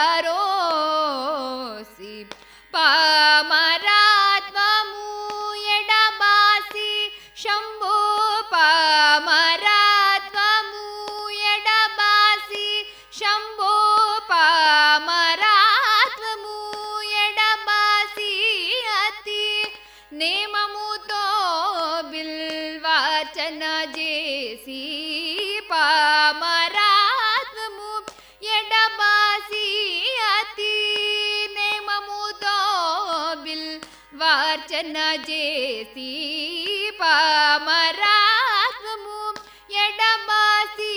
ವಾರ್ಚನ 35.11 35.23
ಜೇಸಿ 35.27 36.09
ಪಾಮರಾತ್ಮಮು 36.99 39.17
ಎಡಬಾಸಿ 39.81 40.93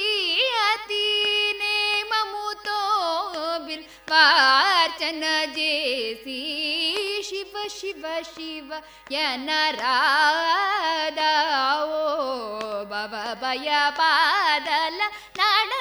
ಅತಿ 0.67 1.07
ನೇಮಮೂತೋ 1.61 2.79
ಬಿಲ್ 3.67 3.85
ವಾರ್ಚನ 4.13 5.25
ಜೇಸಿ 5.57 6.39
ಶಿವ 7.29 7.57
ಶಿವ 7.79 8.05
ಶಿವ 8.31 8.71
ಯನ 9.15 9.51
ರಾಧ 9.81 11.21
ಓ 11.97 11.99
ಬವ 12.85 13.15
ಭಯ 13.43 13.71
ಬಾದಲ 13.99 15.01
ನಡ 15.39 15.73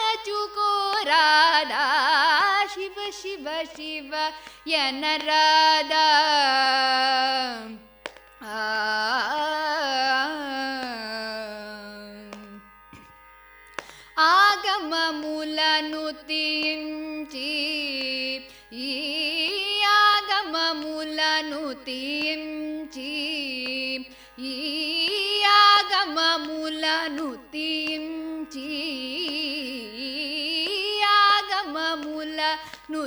ी 32.94 33.06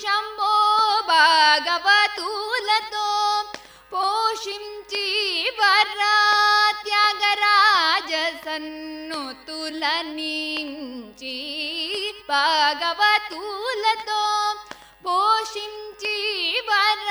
शम्भो 0.00 0.54
भागवतुलतो 1.12 3.10
पोषिं 3.92 4.64
चि 4.92 5.06
वरा 5.60 6.16
त्यागराजसन् 6.84 8.72
నుంచి 10.11 11.35
భాగవతులతో 12.29 14.21
పోషించి 15.05 16.15
వర 16.69 17.09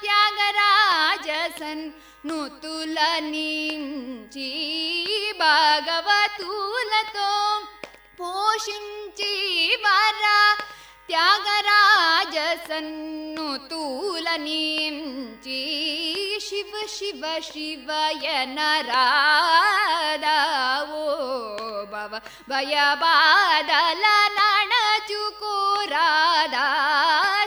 త్యాగరాజ 0.00 1.28
సన్నుతుల 1.60 2.98
నుంచి 3.26 4.50
భాగవతులతో 5.40 7.30
పోషించి 8.20 9.32
వర 9.84 10.24
త్యాగరాజ 11.08 12.36
సన్నుతుల 12.68 14.28
నుంచి 14.40 15.60
శివ 16.46 16.72
శివ 16.96 17.22
శివయన 17.46 18.58
రాధావో 18.90 20.19
ಭವ 22.11 22.19
ಭಯಬಾದಲ 22.51 24.05
ನಣಚುಕೋರಾದ 24.37 24.97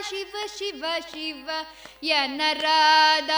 ಶಿವ 0.09 0.35
ಶಿವ 0.57 0.83
ಶಿವ 1.11 1.47
ಯನರಾದ 2.03 3.31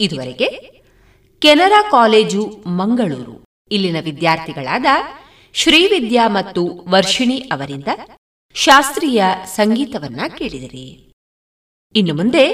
ಇದುವರೆಗೆ 0.00 0.48
ಕೆನರಾ 1.42 1.80
ಕಾಲೇಜು 1.90 2.42
ಮಂಗಳೂರು 2.78 3.34
ಇಲ್ಲಿನ 3.70 3.98
ವಿದ್ಯಾರ್ಥಿಗಳಾದ 4.00 4.86
ಶ್ರೀವಿದ್ಯಾ 5.54 6.24
ಮತ್ತು 6.28 6.62
ವರ್ಷಿಣಿ 6.88 7.38
ಅವರಿಂದ 7.50 7.90
ಶಾಸ್ತ್ರೀಯ 8.56 9.20
ಸಂಗೀತವನ್ನ 9.54 10.20
ಕೇಳಿದಿರಿ 10.36 10.86
ಇನ್ನು 11.94 12.14
ಮುಂದೆ 12.14 12.44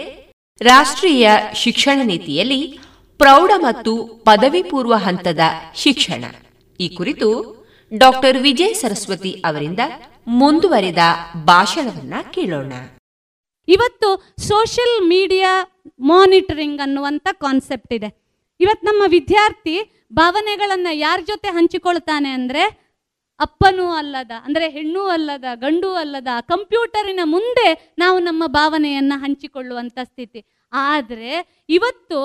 ರಾಷ್ಟ್ರೀಯ 0.61 1.31
ಶಿಕ್ಷಣ 1.55 2.01
ನೀತಿಯಲ್ಲಿ 2.05 2.79
ಪ್ರೌಢ 3.19 3.51
ಮತ್ತು 3.57 4.05
ಪದವಿ 4.07 4.63
ಪೂರ್ವ 4.63 4.95
ಹಂತದ 4.95 5.41
ಶಿಕ್ಷಣ. 5.75 6.25
ಈ 6.81 6.89
ಕುರಿತು 6.89 7.29
ಡಾಕ್ಟರ್ 7.99 8.37
ವಿಜಯ್ 8.37 8.75
ಸರಸ್ವತಿ 8.75 9.33
ಅವರಿಂದ 9.33 9.81
ಮುಂದುವರಿದ 10.27 10.99
ಭಾಷಣವನ್ನ 11.45 12.15
ಕೇಳೋಣ. 12.31 12.73
ಇವತ್ತು 13.69 14.35
ಸೋಷಿಯಲ್ 14.49 15.09
ಮೀಡಿಯಾ 15.09 15.83
ಮಾನಿಟರಿಂಗ್ 16.01 16.81
ಅನ್ನುವಂಥ 16.81 17.29
ಕಾನ್ಸೆಪ್ಟ್ 17.33 17.95
ಇದೆ. 17.95 18.23
ಇವತ್ತು 18.61 18.87
ನಮ್ಮ 18.87 19.03
ವಿದ್ಯಾರ್ಥಿ 19.07 20.07
ಭಾವನೆಗಳನ್ನು 20.13 20.97
ಯಾರ 20.97 21.21
ಜೊತೆ 21.27 21.49
ಹಂಚಿಕೊಳ್ತಾನೆ 21.49 22.31
ಅಂದರೆ 22.31 22.82
ಅಪ್ಪನೂ 23.45 23.87
ಅಲ್ಲದ, 24.01 24.33
ಅಂದರೆ 24.47 24.67
ಹೆಣ್ಣೂ 24.77 25.03
ಅಲ್ಲದ, 25.17 25.47
ಗಂಡು 25.65 25.91
ಅಲ್ಲದ, 26.03 26.33
ಕಂಪ್ಯೂಟರಿನ 26.53 27.23
ಮುಂದೆ 27.35 27.69
ನಾವು 28.03 28.19
ನಮ್ಮ 28.29 28.43
ಭಾವನೆಯನ್ನು 28.59 29.19
ಹಂಚಿಕೊಳ್ಳುವಂಥ 29.25 29.99
ಸ್ಥಿತಿ. 30.11 30.43
ಆದರೆ 30.73 31.33
ಇವತ್ತು 31.77 32.19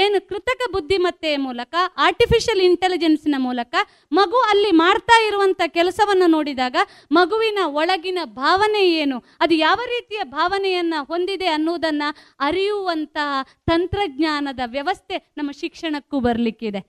ಏನು 0.00 0.18
ಕೃತಕ 0.30 0.62
ಬುದ್ಧಿಮತ್ತೆಯ 0.72 1.36
ಮೂಲಕ 1.44 1.74
ಆರ್ಟಿಫಿಷಿಯಲ್ 2.06 2.62
ಇಂಟೆಲಿಜೆನ್ಸ್ನ 2.66 3.36
ಮೂಲಕ 3.46 3.74
ಮಗು 4.18 4.38
ಅಲ್ಲಿ 4.50 4.72
ಮಾಡ್ತಾ 4.82 5.16
ಇರುವಂಥ 5.28 5.60
ಕೆಲಸವನ್ನು 5.76 6.28
ನೋಡಿದಾಗ 6.34 6.76
ಮಗುವಿನ 7.18 7.60
ಒಳಗಿನ 7.80 8.18
ಭಾವನೆ 8.42 8.82
ಏನು, 9.02 9.18
ಅದು 9.44 9.56
ಯಾವ 9.66 9.78
ರೀತಿಯ 9.94 10.22
ಭಾವನೆಯನ್ನು 10.36 11.00
ಹೊಂದಿದೆ 11.12 11.48
ಅನ್ನುವುದನ್ನು 11.56 12.10
ಅರಿಯುವಂತಹ 12.48 13.42
ತಂತ್ರಜ್ಞಾನದ 13.70 14.60
ವ್ಯವಸ್ಥೆ 14.76 15.18
ನಮ್ಮ 15.40 15.50
ಶಿಕ್ಷಣಕ್ಕೂ 15.62 16.18
ಬರಲಿಕ್ಕಿದೆ. 16.28 16.82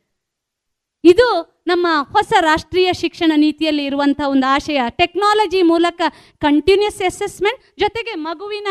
ಇದು 1.06 1.28
ನಮ್ಮ 1.68 1.88
ಹೊಸ 2.14 2.34
ರಾಷ್ಟ್ರೀಯ 2.40 2.94
ಶಿಕ್ಷಣ 2.94 3.32
ನೀತಿಯಲ್ಲಿ 3.36 3.86
ಇರುವಂಥ 3.86 4.22
ಒಂದು 4.28 4.48
ಆಶಯ. 4.54 4.82
ಟೆಕ್ನಾಲಜಿ 4.90 5.62
ಮೂಲಕ 5.62 6.02
ಕಂಟಿನ್ಯೂಸ್ 6.38 7.02
ಅಸೆಸ್ಮೆಂಟ್ 7.02 7.80
ಜೊತೆಗೆ 7.80 8.14
ಮಗುವಿನ 8.16 8.68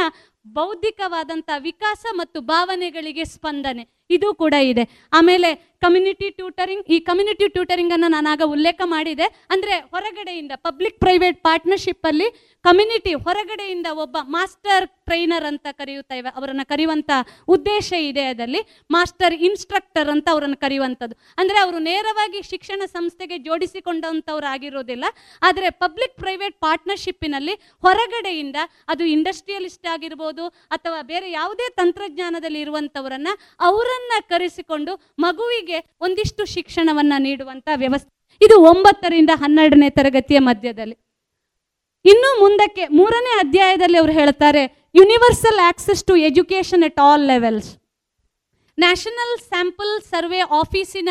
ಬೌದ್ಧಿಕವಾದಂಥ 0.47 1.51
ವಿಕಾಸ 1.59 2.06
ಮತ್ತು 2.15 2.40
ಭಾವನೆಗಳಿಗೆ 2.40 3.24
ಸ್ಪಂದನೆ. 3.24 3.85
ಇದು 4.11 4.35
ಕೂಡ 4.35 4.55
ಇದೆ. 4.55 4.85
ಆಮೇಲೆ 5.12 5.73
ಕಮ್ಯುನಿಟಿ 5.85 6.28
ಟ್ಯೂಟರಿಂಗ್ 6.39 6.85
ಈ 6.94 6.98
ಕಮ್ಯುನಿಟಿ 7.09 7.47
ಟ್ಯೂಟರಿಂಗ್ 7.55 7.93
ಅನ್ನು 7.97 8.09
ನಾನಾಗ 8.15 8.43
ಉಲ್ಲೇಖ 8.55 8.81
ಮಾಡಿದೆ. 8.94 9.27
ಅಂದರೆ 9.55 9.74
ಹೊರಗಡೆಯಿಂದ 9.94 10.52
ಪಬ್ಲಿಕ್ 10.66 10.98
ಪ್ರೈವೇಟ್ 11.05 11.39
ಪಾರ್ಟ್ನರ್ಶಿಪ್ 11.47 12.06
ಅಲ್ಲಿ 12.11 12.28
ಕಮ್ಯುನಿಟಿ 12.65 13.12
ಹೊರಗಡೆಯಿಂದ 13.24 13.89
ಒಬ್ಬ 14.05 14.16
ಮಾಸ್ಟರ್ 14.35 14.85
ಟ್ರೈನರ್ 15.09 15.47
ಅಂತ 15.51 15.66
ಕರೆಯುತ್ತೇವೆ 15.81 16.28
ಅವರನ್ನು 16.39 16.65
ಕರೆಯುವಂಥ 16.70 17.11
ಉದ್ದೇಶ 17.55 17.89
ಇದೆ 18.11 18.24
ಅದರಲ್ಲಿ. 18.32 18.61
ಮಾಸ್ಟರ್ 18.94 19.35
ಇನ್ಸ್ಟ್ರಕ್ಟರ್ 19.48 20.11
ಅಂತ 20.15 20.27
ಅವರನ್ನು 20.35 20.59
ಕರೆಯುವಂಥದ್ದು. 20.65 21.15
ಅಂದರೆ 21.40 21.59
ಅವರು 21.65 21.78
ನೇರವಾಗಿ 21.89 22.40
ಶಿಕ್ಷಣ 22.52 22.82
ಸಂಸ್ಥೆಗೆ 22.94 23.39
ಜೋಡಿಸಿಕೊಂಡಂಥವ್ರು 23.47 24.48
ಆಗಿರೋದಿಲ್ಲ. 24.55 25.05
ಆದರೆ 25.48 25.69
ಪಬ್ಲಿಕ್ 25.82 26.16
ಪ್ರೈವೇಟ್ 26.23 26.56
ಪಾರ್ಟ್ನರ್ಶಿಪ್ಪಿನಲ್ಲಿ 26.66 27.56
ಹೊರಗಡೆಯಿಂದ 27.86 28.59
ಅದು 28.94 29.05
ಇಂಡಸ್ಟ್ರಿಯಲಿಸ್ಟ್ 29.16 29.89
ಆಗಿರ್ಬೋದು 29.94 30.47
ಅಥವಾ 30.77 31.01
ಬೇರೆ 31.12 31.28
ಯಾವುದೇ 31.40 31.69
ತಂತ್ರಜ್ಞಾನದಲ್ಲಿ 31.81 32.62
ಇರುವಂಥವರನ್ನ 32.65 33.31
ಅವರನ್ನ 33.69 34.15
ಕರೆಸಿಕೊಂಡು 34.32 34.94
ಮಗುವಿಗೆ 35.27 35.73
ಒಂದಿಷ್ಟು 36.01 36.44
ಶಿಕ್ಷಣವನ್ನ 36.44 37.12
ನೀಡುವಂತ 37.18 37.68
ವ್ಯವಸ್ಥೆ. 37.74 38.10
ಇದು 38.40 38.62
ಒಂಬತ್ತರಿಂದ 38.62 39.30
ಹನ್ನೆರಡನೇ 39.34 39.90
ತರಗತಿಯ 39.90 40.38
ಮಧ್ಯದಲ್ಲಿ. 40.38 40.96
ಇನ್ನು 42.05 42.40
ಮುಂದಕ್ಕೆ 42.40 42.86
ಮೂರನೇ 42.86 43.38
ಅಧ್ಯಾಯದಲ್ಲಿ 43.38 43.98
ಅವರು 43.98 44.12
ಹೇಳ್ತಾರೆ 44.12 44.90
universal 44.94 45.59
access 45.59 46.05
to 46.05 46.16
education 46.16 46.82
at 46.82 47.01
all 47.01 47.26
levels 47.26 47.70
national 48.78 49.38
sample 49.38 50.02
survey 50.02 50.40
ಆಫೀಸಿನ 50.40 51.09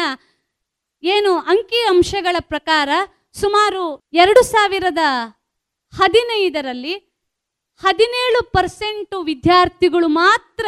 ಏನು 1.03 1.33
ಅಂಕಿ 1.37 1.85
ಅಂಶಗಳ 1.89 2.35
ಪ್ರಕಾರ 2.39 2.89
ಸುಮಾರು 3.33 4.03
ಎರಡು 4.13 4.43
ಸಾವಿರದ 4.43 4.97
ಹದಿನೈದರಲ್ಲಿ 5.99 6.93
ಹದಿನೇಳು 7.83 8.51
ಪರ್ಸೆಂಟು 8.51 9.21
ವಿದ್ಯಾರ್ಥಿಗಳು 9.21 10.07
ಮಾತ್ರ 10.07 10.65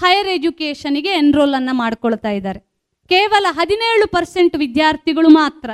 ಹೈಯರ್ 0.00 0.28
ಎಜುಕೇಷನ್ಗೆ 0.28 1.08
ಎನ್ರೋಲ್ 1.08 1.54
ಅನ್ನ 1.54 1.68
ಮಾಡ್ಕೊಳ್ತಾ 1.72 2.30
ಇದ್ದಾರೆ. 2.30 2.65
ಕೇವಲ 3.12 3.46
ಹದಿನೇಳು 3.58 4.06
ಪರ್ಸೆಂಟ್ 4.16 4.54
ವಿದ್ಯಾರ್ಥಿಗಳು 4.64 5.30
ಮಾತ್ರ. 5.40 5.70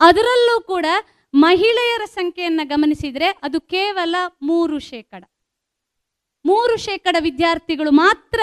ಅದರಲ್ಲೂ 0.00 0.56
ಕೂಡ 0.72 0.86
ಮಹಿಳೆಯರ 1.34 2.04
ಸಂಖ್ಯೆಯನ್ನು 2.18 2.64
ಗಮನಿಸಿದರೆ 2.72 3.28
ಅದು 3.46 3.58
ಕೇವಲ 3.74 4.14
ಮೂರು 4.50 4.78
ಶೇಕಡ. 4.90 5.22
ಮೂರು 6.44 6.74
ಶೇಕಡ 6.84 7.16
ವಿದ್ಯಾರ್ಥಿಗಳು 7.26 7.90
ಮಾತ್ರ 8.04 8.40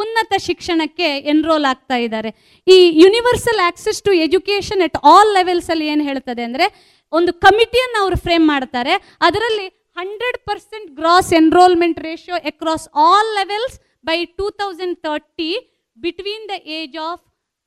ಉನ್ನತ 0.00 0.32
ಶಿಕ್ಷಣಕ್ಕೆ 0.46 1.08
ಎನ್ರೋಲ್ 1.32 1.66
ಆಗ್ತಾ 1.70 1.96
ಇದ್ದಾರೆ. 2.04 2.30
ಈ 2.66 2.76
universal 3.02 3.62
access 3.68 4.00
to 4.06 4.12
education 4.26 4.82
at 4.86 4.98
all 5.12 5.32
levels 5.38 5.70
ಅಲ್ಲಿ 5.74 5.86
ಏನು 5.92 6.04
ಹೇಳ್ತದೆ 6.08 6.42
ಅಂದರೆ, 6.48 6.66
ಒಂದು 7.12 7.32
ಕಮಿಟಿಯನ್ನು 7.46 7.98
ಅವರು 8.02 8.18
ಫ್ರೇಮ್ 8.26 8.46
ಮಾಡ್ತಾರೆ. 8.52 8.94
ಅದರಲ್ಲಿ 9.28 9.66
hundred 10.00 10.38
percent 10.48 10.90
gross 11.00 11.30
enrolment 11.40 12.00
ratio 12.08 12.36
across 12.52 12.86
all 13.06 13.32
levels 13.38 13.76
by 14.10 14.18
two 14.40 14.48
thousand 14.60 14.98
thirty 15.06 15.50
between 15.96 16.46
the 16.52 16.56
age 16.78 16.98
of 17.08 17.22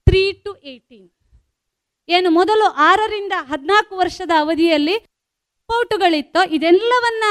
three 0.08 0.24
to 0.46 0.52
eighteen 0.72 1.10
ಏನು 2.10 2.30
ಮೊದಲು 2.40 2.66
ಆರರಿಂದ 2.90 3.36
ಹದಿನಾಲ್ಕು 3.52 3.96
ವರ್ಷದ 3.96 4.34
ಅವಧಿಯಲ್ಲಿ 4.44 4.96
ಪೌಟುಗಳಿತ್ತೋ 5.70 6.42
ಇದೆಲ್ಲವನ್ನ 6.58 7.26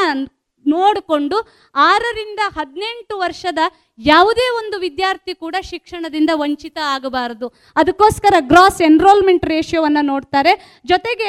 ನೋಡಿಕೊಂಡು 0.66 1.36
ಆರರಿಂದ 1.74 2.40
ಹದಿನೆಂಟು 2.56 3.14
ವರ್ಷದ 3.18 3.60
ಯಾವುದೇ 3.98 4.46
ಒಂದು 4.60 4.76
ವಿದ್ಯಾರ್ಥಿ 4.78 5.34
ಕೂಡ 5.34 5.56
ಶಿಕ್ಷಣದಿಂದ 5.70 6.30
ವಂಚಿತ 6.42 6.78
ಆಗಬಾರದು. 6.94 7.46
ಅದಕ್ಕೋಸ್ಕರ 7.76 8.34
ಗ್ರಾಸ್ 8.52 8.80
ಎನ್ರೋಲ್ಮೆಂಟ್ 8.88 9.46
ರೇಷಿಯೋವನ್ನು 9.52 10.02
ನೋಡ್ತಾರೆ. 10.12 10.52
ಜೊತೆಗೆ 10.86 11.28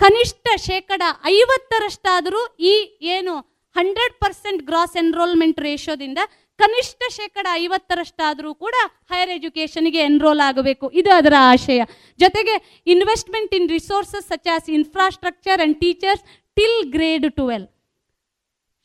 ಕನಿಷ್ಠ 0.00 0.48
ಶೇಕಡ 0.68 1.02
ಐವತ್ತರಷ್ಟಾದರೂ 1.36 2.42
ಈ 2.72 2.74
ಏನು 3.14 3.34
ಹಂಡ್ರೆಡ್ 3.76 4.14
ಪರ್ಸೆಂಟ್ 4.22 4.62
ಗ್ರಾಸ್ 4.62 4.96
ಎನ್ರೋಲ್ಮೆಂಟ್ 4.96 5.60
ರೇಷಿಯೋದಿಂದ 5.60 6.20
ಕನಿಷ್ಠ 6.60 7.02
ಶೇಕಡ 7.16 7.46
ಐವತ್ತರಷ್ಟಾದರೂ 7.62 8.50
ಕೂಡ 8.54 8.76
ಹೈಯರ್ 9.10 9.32
ಎಜುಕೇಷನ್ಗೆ 9.36 10.00
ಎನ್ರೋಲ್ 10.08 10.42
ಆಗಬೇಕು. 10.48 10.86
ಇದು 10.92 11.10
ಅದರ 11.10 11.34
ಆಶಯ. 11.52 11.80
ಜೊತೆಗೆ 12.18 12.54
investment 12.86 13.52
in 13.58 13.68
resources 13.68 14.28
such 14.28 14.50
as 14.54 14.68
infrastructure 14.70 15.60
and 15.60 15.76
teachers 15.80 16.24
till 16.56 16.80
grade 16.90 17.26
twelve 17.36 17.66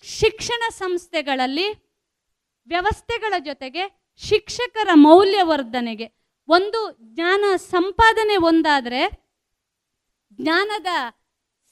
ಶಿಕ್ಷಣ 0.03 0.61
ಸಂಸ್ಥೆಗಳಲ್ಲಿ 0.81 1.67
ವ್ಯವಸ್ಥೆಗಳ 2.67 3.33
ಜೊತೆಗೆ 3.39 3.83
ಶಿಕ್ಷಕರ 4.21 4.89
ಮೌಲ್ಯವರ್ಧನೆಗೆ 5.07 6.07
ಒಂದು 6.49 6.79
ಜ್ಞಾನ 7.13 7.43
ಸಂಪಾದನೆ 7.71 8.35
ಒಂದಾದರೆ 8.49 9.01
ಜ್ಞಾನದ 10.39 10.91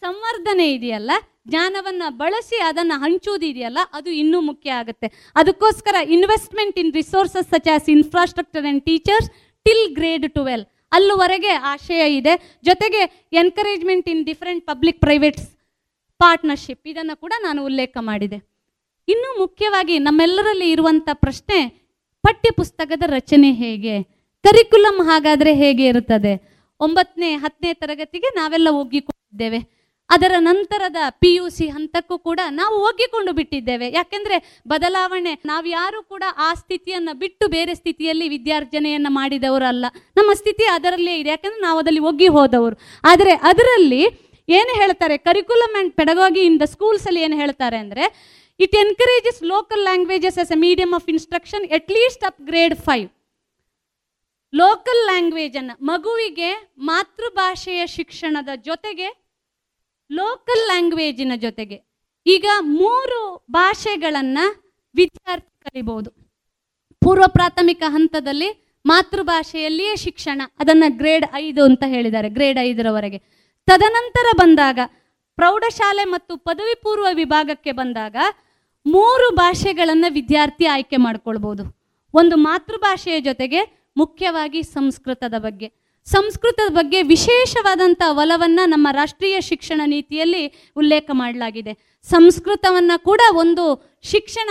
ಸಂವರ್ಧನೆ 0.01 0.65
ಇದೆಯಲ್ಲ 0.73 1.11
ಜ್ಞಾನವನ್ನು 1.45 2.07
ಬಳಸಿ 2.22 2.57
ಅದನ್ನು 2.68 2.95
ಹಂಚೋದಿದೆಯಲ್ಲ, 3.03 3.80
ಅದು 3.98 4.10
ಇನ್ನೂ 4.22 4.40
ಮುಖ್ಯ 4.49 4.70
ಆಗುತ್ತೆ. 4.82 5.07
ಅದಕ್ಕೋಸ್ಕರ 5.41 5.95
investment 6.18 6.78
in 6.84 6.91
resources 6.99 7.49
such 7.53 7.70
as 7.76 7.90
infrastructure 7.95 8.65
and 8.68 8.84
teachers 8.90 9.30
till 9.65 9.88
grade 9.98 10.28
twelve 10.38 10.64
ಅಲ್ಲಿವರೆಗೆ 10.91 11.52
ಆಶಯ 11.74 12.03
ಇದೆ. 12.20 12.34
ಜೊತೆಗೆ 12.70 13.02
encouragement 13.41 14.07
in 14.14 14.24
different 14.30 14.64
public 14.72 14.99
privates 15.06 15.48
partnership 16.20 16.88
ಇದನ್ನು 16.91 17.15
ಕೂಡ 17.24 17.34
ನಾನು 17.45 17.60
ಉಲ್ಲೇಖ 17.70 17.95
ಮಾಡಿದೆ. 18.10 18.38
ಇನ್ನೂ 19.07 19.30
ಮುಖ್ಯವಾಗಿ 19.44 19.95
ನಮ್ಮೆಲ್ಲರಲ್ಲಿ 20.07 20.68
ಇರುವಂಥ 20.74 21.10
ಪ್ರಶ್ನೆ, 21.24 21.57
ಪಠ್ಯಪುಸ್ತಕದ 22.24 23.03
ರಚನೆ 23.18 23.49
ಹೇಗೆ? 23.64 23.95
ಕರಿಕುಲಮ್ 24.45 25.02
ಹಾಗಾದರೆ 25.10 25.52
ಹೇಗೆ 25.64 25.84
ಇರುತ್ತದೆ? 25.91 26.34
ಒಂಬತ್ತನೇ, 26.80 27.30
ಹತ್ತನೇ 27.44 27.72
ತರಗತಿಗೆ 27.82 28.30
ನಾವೆಲ್ಲ 28.40 28.70
ಒಗ್ಗಿಕೊಂಡಿದ್ದೇವೆ 28.82 29.60
ಅದರ 30.09 30.34
ನಂತರದ 30.47 30.99
ಪಿ 31.21 31.30
ಯು 31.35 31.45
ಸಿ 31.57 31.65
ಹಂತಕ್ಕೂ 31.67 32.15
ಕೂಡ 32.27 32.39
ನಾವು 32.59 32.75
ಒಗ್ಗಿಕೊಂಡು 32.88 33.31
ಬಿಟ್ಟಿದ್ದೇವೆ. 33.38 33.88
ಯಾಕೆಂದ್ರೆ 33.97 34.38
ಬದಲಾವಣೆ, 34.71 35.34
ನಾವು 35.51 35.65
ಯಾರು 35.67 35.99
ಕೂಡ 36.13 36.23
ಆ 36.47 36.49
ಸ್ಥಿತಿಯನ್ನ 36.53 37.09
ಬಿಟ್ಟು 37.23 37.47
ಬೇರೆ 37.55 37.73
ಸ್ಥಿತಿಯಲ್ಲಿ 37.75 38.27
ವಿದ್ಯಾರ್ಜನೆಯನ್ನ 38.35 39.11
ಮಾಡಿದವರಲ್ಲ 39.19 39.85
ನಮ್ಮ 40.17 40.34
ಸ್ಥಿತಿ 40.41 40.65
ಅದರಲ್ಲೇ 40.75 41.15
ಇದೆ. 41.21 41.31
ಯಾಕಂದ್ರೆ 41.35 41.61
ನಾವು 41.61 41.80
ಅದರಲ್ಲಿ 41.80 42.03
ಒಗ್ಗಿ 42.11 42.30
ಹೋದವರು. 42.38 42.77
ಆದರೆ 43.03 43.34
ಅದರಲ್ಲಿ 43.51 44.03
ಏನು 44.49 44.71
ಹೇಳ್ತಾರೆ? 44.81 45.17
Curriculum 45.30 45.75
and 45.80 45.91
pedagogy 45.99 46.41
in 46.49 46.59
the 46.61 46.65
schools 46.75 47.05
ಅಲ್ಲಿ 47.09 47.21
ಏನು 47.27 47.35
ಹೇಳ್ತಾರೆ 47.41 47.77
ಅಂದ್ರೆ 47.77 48.05
it 48.59 48.75
encourages 48.84 49.41
local 49.53 49.84
languages 49.84 50.38
as 50.43 50.51
a 50.51 50.57
medium 50.67 50.93
of 50.93 51.07
instruction 51.13 51.63
at 51.77 51.91
least 51.91 52.23
up 52.30 52.41
grade 52.49 52.75
five 52.88 53.07
local 54.53 55.01
ಲ್ಯಾಂಗ್ವೇಜನ್ನು 55.09 55.75
ಮಗುವಿಗೆ 55.85 56.49
ಮಾತೃಭಾಷೆಯ 56.89 57.84
ಶಿಕ್ಷಣದ 57.95 58.51
ಜೊತೆಗೆ 58.65 59.07
ಲೋಕಲ್ 60.19 60.64
ಲ್ಯಾಂಗ್ವೇಜಿನ 60.69 61.34
ಜೊತೆಗೆ. 61.35 61.77
ಈಗ 62.26 62.45
ಮೂರು 62.81 63.19
ಭಾಷೆಗಳನ್ನು 63.52 64.45
ವಿದ್ಯಾರ್ಥಿ 64.95 65.53
ಕಲಿಬಹುದು 65.65 66.10
ಪೂರ್ವ 67.02 67.26
ಪ್ರಾಥಮಿಕ 67.27 67.84
ಹಂತದಲ್ಲಿ 67.88 68.49
ಮಾತೃಭಾಷೆಯಲ್ಲಿಯೇ 68.85 69.95
ಶಿಕ್ಷಣ, 69.95 70.41
ಅದನ್ನು 70.60 70.88
ಗ್ರೇಡ್ 70.98 71.26
ಐದು 71.34 71.61
ಅಂತ 71.64 71.84
ಹೇಳಿದ್ದಾರೆ 71.88 72.30
ಗ್ರೇಡ್ 72.30 72.60
ಐದರವರೆಗೆ 72.61 73.19
ತದನಂತರ 73.68 74.27
ಬಂದಾಗ 74.38 74.80
ಪ್ರೌಢಶಾಲೆ 75.38 76.03
ಮತ್ತು 76.03 76.34
ಪದವಿ 76.38 76.76
ಪೂರ್ವ 76.81 77.07
ವಿಭಾಗಕ್ಕೆ 77.14 77.72
ಬಂದಾಗ 77.72 78.15
ಮೂರು 78.85 79.27
ಭಾಷೆಗಳನ್ನು 79.35 80.10
ವಿದ್ಯಾರ್ಥಿ 80.14 80.65
ಆಯ್ಕೆ 80.65 80.98
ಮಾಡ್ಕೊಳ್ಬೋದು. 80.98 81.64
ಒಂದು 82.14 82.35
ಮಾತೃಭಾಷೆಯ 82.49 83.19
ಜೊತೆಗೆ 83.19 83.61
ಮುಖ್ಯವಾಗಿ 83.98 84.60
ಸಂಸ್ಕೃತದ 84.77 85.35
ಬಗ್ಗೆ. 85.38 85.68
ಸಂಸ್ಕೃತದ 86.07 86.69
ಬಗ್ಗೆ 86.77 86.99
ವಿಶೇಷವಾದಂಥ 87.13 88.01
ಒಲವನ್ನು 88.21 88.63
ನಮ್ಮ 88.69 88.88
ರಾಷ್ಟ್ರೀಯ 88.91 89.38
ಶಿಕ್ಷಣ 89.49 89.81
ನೀತಿಯಲ್ಲಿ 89.85 90.43
ಉಲ್ಲೇಖ 90.75 91.09
ಮಾಡಲಾಗಿದೆ. 91.13 91.73
ಸಂಸ್ಕೃತವನ್ನು 92.05 92.97
ಕೂಡ 93.03 93.21
ಒಂದು 93.43 93.65
ಶಿಕ್ಷಣ 94.11 94.49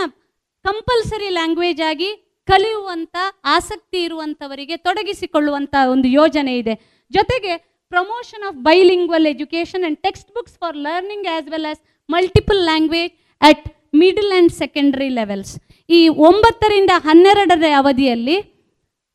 ಕಂಪಲ್ಸರಿ 0.65 1.29
ಲ್ಯಾಂಗ್ವೇಜ್ 1.39 1.83
ಆಗಿ 1.91 2.11
ಕಲಿಯುವಂಥ 2.49 3.17
ಆಸಕ್ತಿ 3.57 3.99
ಇರುವಂಥವರಿಗೆ 4.07 4.77
ತೊಡಗಿಸಿಕೊಳ್ಳುವಂಥ 4.77 5.75
ಒಂದು 5.95 6.09
ಯೋಜನೆ 6.21 6.55
ಇದೆ. 6.59 6.75
ಜೊತೆಗೆ 7.11 7.53
promotion 7.93 8.45
of 8.49 8.59
bilingual 8.69 9.27
education 9.27 9.83
and 9.83 9.99
text 9.99 10.31
books 10.37 10.57
for 10.61 10.77
learning 10.87 11.29
as 11.35 11.49
well 11.55 11.69
as 11.73 11.83
multiple 12.09 12.63
language 12.71 13.13
at 13.41 13.65
middle 13.95 14.31
and 14.33 14.53
secondary 14.63 15.09
levels 15.21 15.53
ಈ 15.89 16.01
ಒಂಬತ್ತರಿಂದ 16.29 16.93
ಹನ್ನೆರಡರ 17.09 17.69
ಅವಧಿಯಲ್ಲಿ 17.81 18.37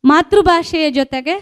ಮಾತೃಭಾಷೆಯ 0.03 0.87
ಜೊತೆಗೆ 0.91 1.35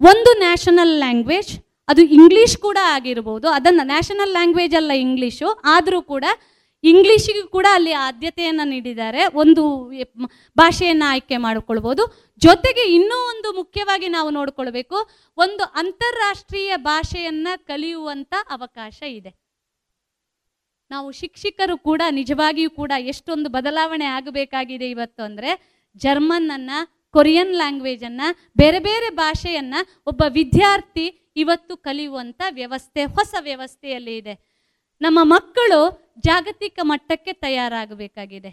ಒಂದು 0.00 0.30
ನ್ಯಾಷನಲ್ 0.44 0.94
ಲ್ಯಾಂಗ್ವೇಜ್ 1.02 1.52
ಅದು 1.90 2.02
ಇಂಗ್ಲೀಷ್ 2.16 2.56
ಕೂಡ 2.66 2.78
ಆಗಿರ್ಬೋದು. 2.96 3.46
ಅದನ್ನು 3.56 3.82
ನ್ಯಾಷನಲ್ 3.92 4.34
ಲ್ಯಾಂಗ್ವೇಜ್ 4.36 4.74
ಅಲ್ಲ 4.80 4.92
ಇಂಗ್ಲೀಷು 5.06 5.48
ಆದರೂ 5.74 6.00
ಕೂಡ 6.12 6.24
ಇಂಗ್ಲೀಷಿಗೂ 6.84 7.44
ಕೂಡ 7.54 7.66
ಅಲ್ಲಿ 7.76 7.92
ಆದ್ಯತೆಯನ್ನು 8.06 8.64
ನೀಡಿದ್ದಾರೆ. 8.72 9.22
ಒಂದು 9.42 9.62
ಭಾಷೆಯನ್ನು 10.60 11.06
ಆಯ್ಕೆ 11.12 11.36
ಮಾಡಿಕೊಳ್ಬೋದು. 11.46 12.02
ಜೊತೆಗೆ 12.46 12.84
ಇನ್ನೂ 12.96 13.18
ಒಂದು 13.32 13.48
ಮುಖ್ಯವಾಗಿ 13.60 14.08
ನಾವು 14.16 14.30
ನೋಡಿಕೊಳ್ಬೇಕು, 14.38 14.98
ಒಂದು 15.38 15.64
ಅಂತಾರಾಷ್ಟ್ರೀಯ 15.82 16.72
ಭಾಷೆಯನ್ನು 16.90 17.52
ಕಲಿಯುವಂಥ 17.70 18.34
ಅವಕಾಶ 18.56 18.98
ಇದೆ. 19.18 19.32
ನಾವು 20.90 21.08
ಶಿಕ್ಷಕರು 21.20 21.76
ಕೂಡ 21.88 22.02
ನಿಜವಾಗಿಯೂ 22.20 22.70
ಕೂಡ 22.80 22.92
ಎಷ್ಟೊಂದು 23.12 23.48
ಬದಲಾವಣೆ 23.56 24.06
ಆಗಬೇಕಾಗಿದೆ 24.16 24.88
ಇವತ್ತು 24.94 25.22
ಅಂದರೆ 25.28 25.52
ಜರ್ಮನ್ನನ್ನು 26.04 26.78
ಕೊರಿಯನ್ 27.16 27.54
ಲ್ಯಾಂಗ್ವೇಜನ್ನು 27.60 28.26
ಬೇರೆ 28.58 28.78
ಬೇರೆ 28.78 29.08
ಭಾಷೆಯನ್ನು 29.20 29.80
ಒಬ್ಬ 30.06 30.22
ವಿದ್ಯಾರ್ಥಿ 30.38 31.06
ಇವತ್ತು 31.42 31.74
ಕಲಿಯುವಂಥ 31.76 32.40
ವ್ಯವಸ್ಥೆ, 32.50 33.02
ಹೊಸ 33.16 33.34
ವ್ಯವಸ್ಥೆಯಲ್ಲಿ 33.40 34.14
ಇದೆ. 34.16 34.34
ನಮ್ಮ 35.00 35.18
ಮಕ್ಕಳು 35.22 35.80
ಜಾಗತಿಕ 36.18 36.78
ಮಟ್ಟಕ್ಕೆ 36.82 37.32
ತಯಾರಾಗಬೇಕಾಗಿದೆ. 37.44 38.50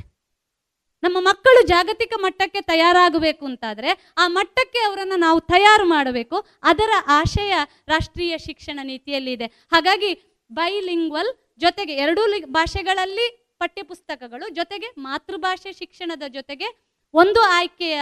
ನಮ್ಮ 1.04 1.18
ಮಕ್ಕಳು 1.20 1.62
ಜಾಗತಿಕ 1.68 2.14
ಮಟ್ಟಕ್ಕೆ 2.18 2.62
ತಯಾರಾಗಬೇಕು 2.62 3.44
ಅಂತಾದರೆ 3.46 3.92
ಆ 4.18 4.26
ಮಟ್ಟಕ್ಕೆ 4.28 4.80
ಅವರನ್ನು 4.80 5.16
ನಾವು 5.16 5.40
ತಯಾರು 5.54 5.86
ಮಾಡಬೇಕು. 5.86 6.38
ಅದರ 6.64 6.92
ಆಶಯ 7.20 7.54
ರಾಷ್ಟ್ರೀಯ 7.88 8.38
ಶಿಕ್ಷಣ 8.38 8.80
ನೀತಿಯಲ್ಲಿದೆ. 8.84 9.48
ಹಾಗಾಗಿ 9.74 10.12
ಬೈಲಿಂಗ್ವಲ್ 10.52 11.32
ಜೊತೆಗೆ 11.60 11.94
ಎರಡೂ 12.04 12.22
ಭಾಷೆಗಳಲ್ಲಿ 12.60 13.28
ಪಠ್ಯಪುಸ್ತಕಗಳು 13.60 14.46
ಜೊತೆಗೆ 14.56 14.88
ಮಾತೃಭಾಷೆ 14.98 15.74
ಶಿಕ್ಷಣದ 15.74 16.24
ಜೊತೆಗೆ 16.28 16.70
ಒಂದು 17.14 17.42
ಆಯ್ಕೆಯ 17.58 18.02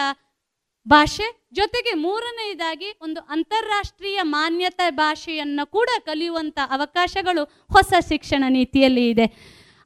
ಭಾಷೆ 0.87 1.25
ಜೊತೆಗೆ 1.53 1.93
ಮೂರನೆಯದಾಗಿ 1.93 2.89
ಒಂದು 3.01 3.21
ಅಂತಾರಾಷ್ಟ್ರೀಯ 3.21 4.19
ಮಾನ್ಯತೆ 4.21 4.89
ಭಾಷೆಯನ್ನು 4.89 5.65
ಕೂಡ 5.71 5.89
ಕಲಿಯುವಂಥ 6.05 6.59
ಅವಕಾಶಗಳು 6.69 7.43
ಹೊಸ 7.75 7.93
ಶಿಕ್ಷಣ 8.09 8.43
ನೀತಿಯಲ್ಲಿ 8.49 9.09
ಇದೆ. 9.09 9.25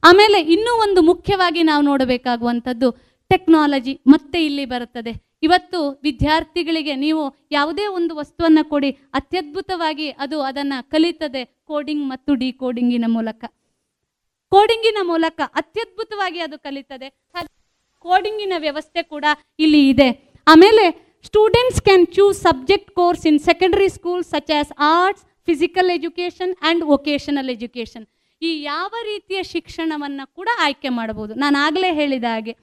ಆಮೇಲೆ 0.02 0.40
ಇನ್ನೂ 0.40 0.72
ಒಂದು 0.82 1.02
ಮುಖ್ಯವಾಗಿ 1.02 1.62
ನಾವು 1.62 1.82
ನೋಡಬೇಕಾಗುವಂಥದ್ದು 1.82 2.90
ಟೆಕ್ನಾಲಜಿ 3.30 3.94
ಮತ್ತೆ 4.06 4.44
ಇಲ್ಲಿ 4.44 4.64
ಬರುತ್ತದೆ. 4.64 5.12
ಇವತ್ತು 5.42 5.78
ವಿದ್ಯಾರ್ಥಿಗಳಿಗೆ 6.02 6.94
ನೀವು 6.94 7.22
ಯಾವುದೇ 7.50 7.86
ಒಂದು 7.86 8.16
ವಸ್ತುವನ್ನು 8.16 8.68
ಕೊಡಿ, 8.68 8.90
ಅತ್ಯದ್ಭುತವಾಗಿ 8.90 10.10
ಅದು 10.10 10.40
ಅದನ್ನು 10.42 10.78
ಕಲಿತದೆ 10.90 11.44
ಕೋಡಿಂಗ್ 11.44 12.08
ಮತ್ತು 12.08 12.34
ಡಿ 12.34 12.52
ಕೋಡಿಂಗಿನ 12.52 13.04
ಮೂಲಕ. 13.08 13.44
ಕೋಡಿಂಗಿನ 14.52 14.98
ಮೂಲಕ 15.02 15.40
ಅತ್ಯದ್ಭುತವಾಗಿ 15.54 16.40
ಅದು 16.40 16.58
ಕಲಿತದೆ. 16.58 17.08
ಕೋಡಿಂಗಿನ 18.04 18.54
ವ್ಯವಸ್ಥೆ 18.58 19.02
ಕೂಡ 19.02 19.24
ಇಲ್ಲಿ 19.58 19.88
ಇದೆ. 19.88 20.25
ಆಮೇಲೆ 20.50 20.84
students 21.28 21.80
can 21.86 22.04
choose 22.16 22.40
subject 22.48 22.90
course 22.98 23.24
in 23.30 23.38
secondary 23.46 23.88
school 23.96 24.22
such 24.32 24.52
as 24.58 24.72
arts 24.90 25.24
physical 25.48 25.90
education 25.96 26.52
and 26.62 26.82
vocational 26.92 27.50
education 27.54 28.04
ಈ 28.42 28.50
ಯಾವ 28.62 28.92
ರೀತಿಯ 29.10 29.40
ಶಿಕ್ಷಣವನ್ನು 29.52 30.24
ಕೂಡ 30.38 30.48
ಆಯ್ಕೆ 30.64 30.90
ಮಾಡಬಹುದು. 30.98 31.32
ನಾನು 31.42 31.56
ಆಗಲೇ 31.66 31.90
ಹೇಳಿದ 32.00 32.26
ಹಾಗೆ 32.34 32.54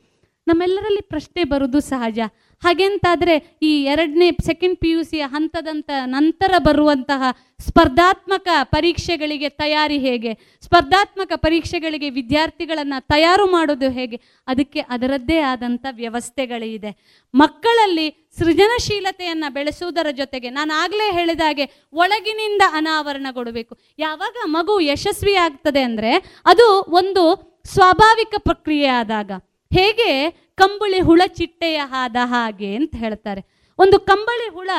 ನಮ್ಮೆಲ್ಲರಲ್ಲಿ 0.48 1.04
ಪ್ರಶ್ನೆ 1.14 1.44
ಬರೋದು 1.54 1.80
ಸಹಜ. 1.92 2.20
ಹಾಗೆಂತಾದರೆ 2.62 3.58
ಈ 3.62 3.84
ಎರಡನೇ 3.84 4.32
ಸೆಕೆಂಡ್ 4.32 4.80
ಪಿ 4.80 4.90
ಯು 4.90 5.04
ಸಿಯ 5.04 5.22
ಹಂತದಂತ 5.22 5.90
ನಂತರ 6.06 6.54
ಬರುವಂತಹ 6.58 7.24
ಸ್ಪರ್ಧಾತ್ಮಕ 7.60 8.48
ಪರೀಕ್ಷೆಗಳಿಗೆ 8.64 9.50
ತಯಾರಿ 9.50 9.98
ಹೇಗೆ? 9.98 10.34
ಸ್ಪರ್ಧಾತ್ಮಕ 10.62 11.32
ಪರೀಕ್ಷೆಗಳಿಗೆ 11.36 12.10
ವಿದ್ಯಾರ್ಥಿಗಳನ್ನು 12.10 13.08
ತಯಾರು 13.08 13.46
ಮಾಡೋದು 13.46 13.90
ಹೇಗೆ? 13.90 14.44
ಅದಕ್ಕೆ 14.48 14.80
ಅದರದ್ದೇ 14.80 15.40
ಆದಂಥ 15.40 15.86
ವ್ಯವಸ್ಥೆಗಳಿದೆ 15.92 17.22
ಮಕ್ಕಳಲ್ಲಿ 17.34 18.32
ಸೃಜನಶೀಲತೆಯನ್ನು 18.38 19.54
ಬೆಳೆಸುವುದರ 19.54 20.08
ಜೊತೆಗೆ 20.12 20.50
ನಾನು 20.50 20.74
ಆಗಲೇ 20.74 21.12
ಹೇಳಿದಾಗೆ 21.12 21.66
ಒಳಗಿನಿಂದ 21.94 22.62
ಒಳಗಿನಿಂದ 22.72 23.34
ಕೊಡಬೇಕು 23.34 23.78
ಯಾವಾಗ 24.00 24.36
ಮಗು 24.46 24.80
ಯಶಸ್ವಿ 24.80 25.36
ಆಗ್ತದೆ 25.36 25.82
ಅಂದರೆ 25.82 26.42
ಅದು 26.46 26.82
ಒಂದು 26.82 27.24
ಸ್ವಾಭಾವಿಕ 27.66 28.36
ಪ್ರಕ್ರಿಯೆ 28.38 28.86
ಆದಾಗ. 28.86 29.32
ಹೇಗೆ 29.76 30.12
ಕಂಬಳಿ 30.62 31.00
ಹುಳ 31.08 31.22
ಚಿಟ್ಟೆಯ 31.40 31.80
ಹಾದ 31.94 32.18
ಹಾಗೆ 32.32 32.70
ಅಂತ 32.80 32.94
ಹೇಳ್ತಾರೆ. 33.04 33.42
ಒಂದು 33.80 33.98
ಕಂಬಳಿ 34.10 34.48
ಹುಳ 34.56 34.72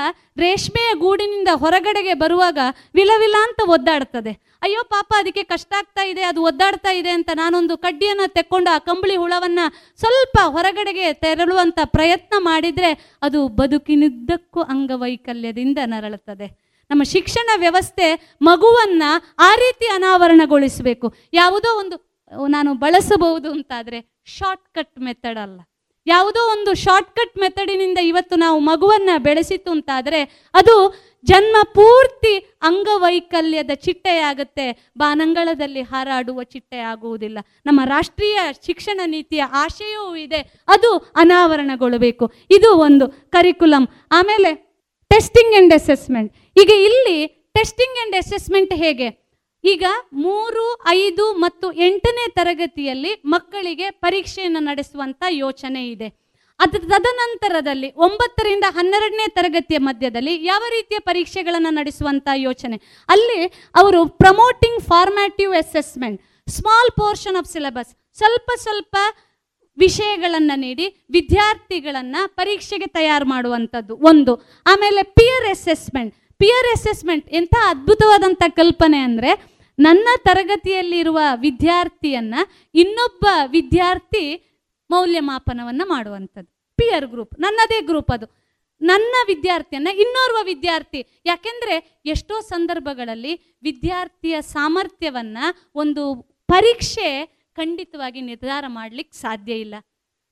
ರೇಷ್ಮೆಯ 0.42 0.90
ಗೂಡಿನಿಂದ 1.00 1.50
ಹೊರಗಡೆಗೆ 1.62 2.14
ಬರುವಾಗ 2.14 2.58
ವಿಲವಿಲ 2.94 3.36
ಅಂತ 3.46 3.60
ಒದ್ದಾಡ್ತದೆ. 3.74 4.32
ಅಯ್ಯೋ 4.64 4.82
ಪಾಪ 4.94 5.08
ಅದಕ್ಕೆ 5.18 5.42
ಕಷ್ಟ 5.42 5.72
ಆಗ್ತಾ 5.78 6.02
ಇದೆ, 6.10 6.22
ಅದು 6.22 6.40
ಒದ್ದಾಡ್ತಾ 6.42 6.92
ಇದೆ 7.00 7.10
ಅಂತ 7.10 7.30
ನಾನೊಂದು 7.34 7.74
ಕಡ್ಡಿಯನ್ನು 7.76 8.26
ತೆಕ್ಕೊಂಡು 8.36 8.70
ಆ 8.74 8.78
ಕಂಬಳಿ 8.88 9.16
ಹುಳವನ್ನು 9.22 9.64
ಸ್ವಲ್ಪ 10.02 10.36
ಹೊರಗಡೆಗೆ 10.56 11.06
ತೆರಳುವಂಥ 11.24 11.78
ಪ್ರಯತ್ನ 11.96 12.34
ಮಾಡಿದರೆ 12.38 12.92
ಅದು 13.22 13.40
ಬದುಕಿನುದ್ದಕ್ಕೂ 13.60 14.62
ಅಂಗವೈಕಲ್ಯದಿಂದ 14.74 15.78
ನರಳುತ್ತದೆ. 15.84 16.48
ನಮ್ಮ 16.90 17.02
ಶಿಕ್ಷಣ 17.14 17.48
ವ್ಯವಸ್ಥೆ 17.64 18.06
ಮಗುವನ್ನು 18.42 19.10
ಆ 19.48 19.50
ರೀತಿ 19.64 19.86
ಅನಾವರಣಗೊಳಿಸಬೇಕು. 19.98 21.06
ಯಾವುದೋ 21.32 21.70
ಒಂದು 21.82 21.96
ನಾನು 22.32 22.74
ಬಳಸಬಹುದು 22.74 23.50
ಅಂತಾದರೆ 23.50 24.22
ಶಾರ್ಟ್ಕಟ್ 24.24 25.00
ಮೆಥಡ್ 25.00 25.38
ಅಲ್ಲ. 25.38 25.60
ಯಾವುದೋ 26.06 26.50
ಒಂದು 26.50 26.74
ಶಾರ್ಟ್ಕಟ್ 26.74 27.38
ಮೆಥಡಿನಿಂದ 27.38 27.98
ಇವತ್ತು 27.98 28.36
ನಾವು 28.36 28.58
ಮಗುವನ್ನು 28.58 29.22
ಬೆಳೆಸಿತು 29.22 29.70
ಅಂತಾದರೆ 29.70 30.50
ಅದು 30.54 30.94
ಜನ್ಮ 31.24 31.56
ಪೂರ್ತಿ 31.62 32.38
ಅಂಗವೈಕಲ್ಯದ 32.62 33.70
ಚಿಟ್ಟೆಯಾಗುತ್ತೆ. 33.74 34.90
ಬಾನಂಗಳದಲ್ಲಿ 34.98 35.82
ಹಾರಾಡುವ 35.82 36.42
ಚಿಟ್ಟೆ 36.42 36.78
ಆಗುವುದಿಲ್ಲ. 36.78 37.38
ನಮ್ಮ 37.66 37.80
ರಾಷ್ಟ್ರೀಯ 37.84 38.38
ಶಿಕ್ಷಣ 38.66 39.00
ನೀತಿಯ 39.06 39.42
ಆಶಯವೂ 39.52 40.16
ಇದೆ. 40.16 40.40
ಅದು 40.68 40.96
ಅನಾವರಣಗೊಳ್ಳಬೇಕು. 40.96 42.32
ಇದು 42.50 42.76
ಒಂದು 42.76 43.08
ಕರಿಕುಲಮ್ 43.08 43.86
ಆಮೇಲೆ 44.12 44.54
ಟೆಸ್ಟಿಂಗ್ 45.08 45.52
ಆ್ಯಂಡ್ 45.52 45.74
ಅಸೆಸ್ಮೆಂಟ್ 45.74 46.34
ಈಗ 46.56 46.70
ಇಲ್ಲಿ 46.70 47.26
ಟೆಸ್ಟಿಂಗ್ 47.26 47.98
ಆ್ಯಂಡ್ 47.98 48.16
ಅಸೆಸ್ಮೆಂಟ್ 48.16 48.72
ಹೇಗೆ? 48.72 49.23
ಈಗ 49.72 49.84
ಮೂರು, 50.24 50.64
ಐದು 51.02 51.24
ಮತ್ತು 51.42 51.66
ಎಂಟನೇ 51.86 52.24
ತರಗತಿಯಲ್ಲಿ 52.38 53.12
ಮಕ್ಕಳಿಗೆ 53.34 53.86
ಪರೀಕ್ಷೆಯನ್ನು 54.04 54.60
ನಡೆಸುವಂತ 54.60 55.22
ಯೋಚನೆ 55.44 55.82
ಇದೆ. 55.94 56.08
ಅದ 56.60 56.78
ತದನಂತರದಲ್ಲಿ 56.90 57.88
ಒಂಬತ್ತರಿಂದ 58.06 58.66
ಹನ್ನೆರಡನೇ 58.76 59.26
ತರಗತಿಯ 59.38 59.78
ಮಧ್ಯದಲ್ಲಿ 59.86 60.34
ಯಾವ 60.44 60.64
ರೀತಿಯ 60.74 60.98
ಪರೀಕ್ಷೆಗಳನ್ನು 61.08 61.70
ನಡೆಸುವಂತ 61.78 62.28
ಯೋಚನೆ? 62.46 62.76
ಅಲ್ಲಿ 63.08 63.40
ಅವರು 63.82 64.00
promoting 64.22 64.80
formative 64.90 65.54
assessment 65.62 66.20
small 66.48 66.92
portion 67.00 67.38
of 67.40 67.50
syllabus 67.52 67.92
ಸ್ವಲ್ಪ 68.20 68.50
ಸ್ವಲ್ಪ 68.64 68.96
ವಿಷಯಗಳನ್ನು 69.78 70.56
ನೀಡಿ 70.64 70.86
ವಿದ್ಯಾರ್ಥಿಗಳನ್ನು 71.10 72.20
ಪರೀಕ್ಷೆಗೆ 72.40 72.88
ತಯಾರು 72.98 73.26
ಮಾಡುವಂಥದ್ದು 73.34 73.94
ಒಂದು. 74.10 74.34
ಆಮೇಲೆ 74.66 75.02
ಪಿಯರ್ 75.18 75.48
ಅಸೆಸ್ಮೆಂಟ್ 75.54 76.14
ಪಿಯರ್ 76.40 76.68
ಅಸೆಸ್ಮೆಂಟ್ 76.76 77.26
ಎಂಥ 77.38 77.54
ಅದ್ಭುತವಾದಂಥ 77.72 78.42
ಕಲ್ಪನೆ 78.56 78.98
ಅಂದರೆ 78.98 79.30
ನನ್ನ 79.78 80.08
ತರಗತಿಯಲ್ಲಿರುವ 80.18 81.18
ವಿದ್ಯಾರ್ಥಿಯನ್ನು 81.36 82.70
ಇನ್ನೊಬ್ಬ 82.74 83.26
ವಿದ್ಯಾರ್ಥಿ 83.46 84.50
ಮೌಲ್ಯಮಾಪನವನ್ನು 84.90 85.88
ಮಾಡುವಂಥದ್ದು. 85.88 86.74
ಪಿಯರ್ 86.76 87.06
ಗ್ರೂಪ್ 87.06 87.40
ನನ್ನದೇ 87.40 87.80
ಗ್ರೂಪ್ 87.80 88.10
ಅದು. 88.10 88.26
ನನ್ನ 88.82 89.14
ವಿದ್ಯಾರ್ಥಿಯನ್ನ 89.26 89.88
ಇನ್ನೋರ್ವ 89.88 90.36
ವಿದ್ಯಾರ್ಥಿ. 90.44 91.22
ಯಾಕೆಂದರೆ 91.26 92.02
ಎಷ್ಟೋ 92.04 92.40
ಸಂದರ್ಭಗಳಲ್ಲಿ 92.40 93.58
ವಿದ್ಯಾರ್ಥಿಯ 93.62 94.42
ಸಾಮರ್ಥ್ಯವನ್ನ 94.42 95.38
ಒಂದು 95.74 96.14
ಪರೀಕ್ಷೆ 96.48 97.26
ಖಂಡಿತವಾಗಿ 97.56 98.20
ನಿರ್ಧಾರ 98.20 98.64
ಮಾಡಲಿಕ್ಕೆ 98.66 99.18
ಸಾಧ್ಯ 99.18 99.54
ಇಲ್ಲ. 99.54 99.74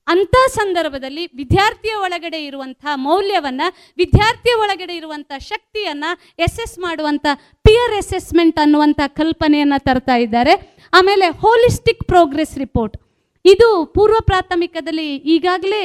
ಅಂಥ 0.07 0.35
ಸಂದರ್ಭದಲ್ಲಿ 0.57 1.23
ವಿದ್ಯಾರ್ಥಿಯ 1.39 1.93
ಒಳಗಡೆ 2.05 2.39
ಇರುವಂತಹ 2.47 2.93
ಮೌಲ್ಯವನ್ನು, 3.07 3.67
ವಿದ್ಯಾರ್ಥಿಯ 4.01 4.53
ಒಳಗಡೆ 4.63 4.95
ಇರುವಂಥ 5.01 5.31
ಶಕ್ತಿಯನ್ನು 5.51 6.09
ಎಸೆಸ್ 6.47 6.75
ಮಾಡುವಂಥ 6.85 7.25
ಪಿಯರ್ 7.65 7.95
ಅಸೆಸ್ಮೆಂಟ್ 8.01 8.59
ಅನ್ನುವಂಥ 8.63 9.01
ಕಲ್ಪನೆಯನ್ನು 9.19 9.79
ತರ್ತಾ 9.87 10.17
ಇದ್ದಾರೆ. 10.25 10.53
ಆಮೇಲೆ 10.99 11.27
ಹೋಲಿಸ್ಟಿಕ್ 11.43 12.03
ಪ್ರೋಗ್ರೆಸ್ 12.11 12.55
ರಿಪೋರ್ಟ್ 12.63 12.97
ಇದು 13.45 13.67
ಪೂರ್ವ 13.95 14.17
ಪ್ರಾಥಮಿಕದಲ್ಲಿ 14.31 15.07
ಈಗಾಗಲೇ 15.35 15.83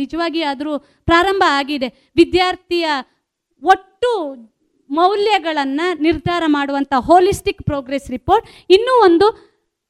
ನಿಜವಾಗಿ 0.00 0.40
ಆದರೂ 0.52 0.72
ಪ್ರಾರಂಭ 1.10 1.42
ಆಗಿದೆ. 1.58 1.88
ವಿದ್ಯಾರ್ಥಿಯ 2.20 2.86
ಒಟ್ಟು 3.62 4.10
ಮೌಲ್ಯಗಳನ್ನು 4.90 5.86
ನಿರ್ಧಾರ 6.06 6.44
ಮಾಡುವಂಥ 6.56 6.92
ಹೋಲಿಸ್ಟಿಕ್ 7.08 7.62
ಪ್ರೋಗ್ರೆಸ್ 7.70 8.08
ರಿಪೋರ್ಟ್ 8.16 8.46
ಇನ್ನೂ 8.76 8.94
ಒಂದು 9.08 9.26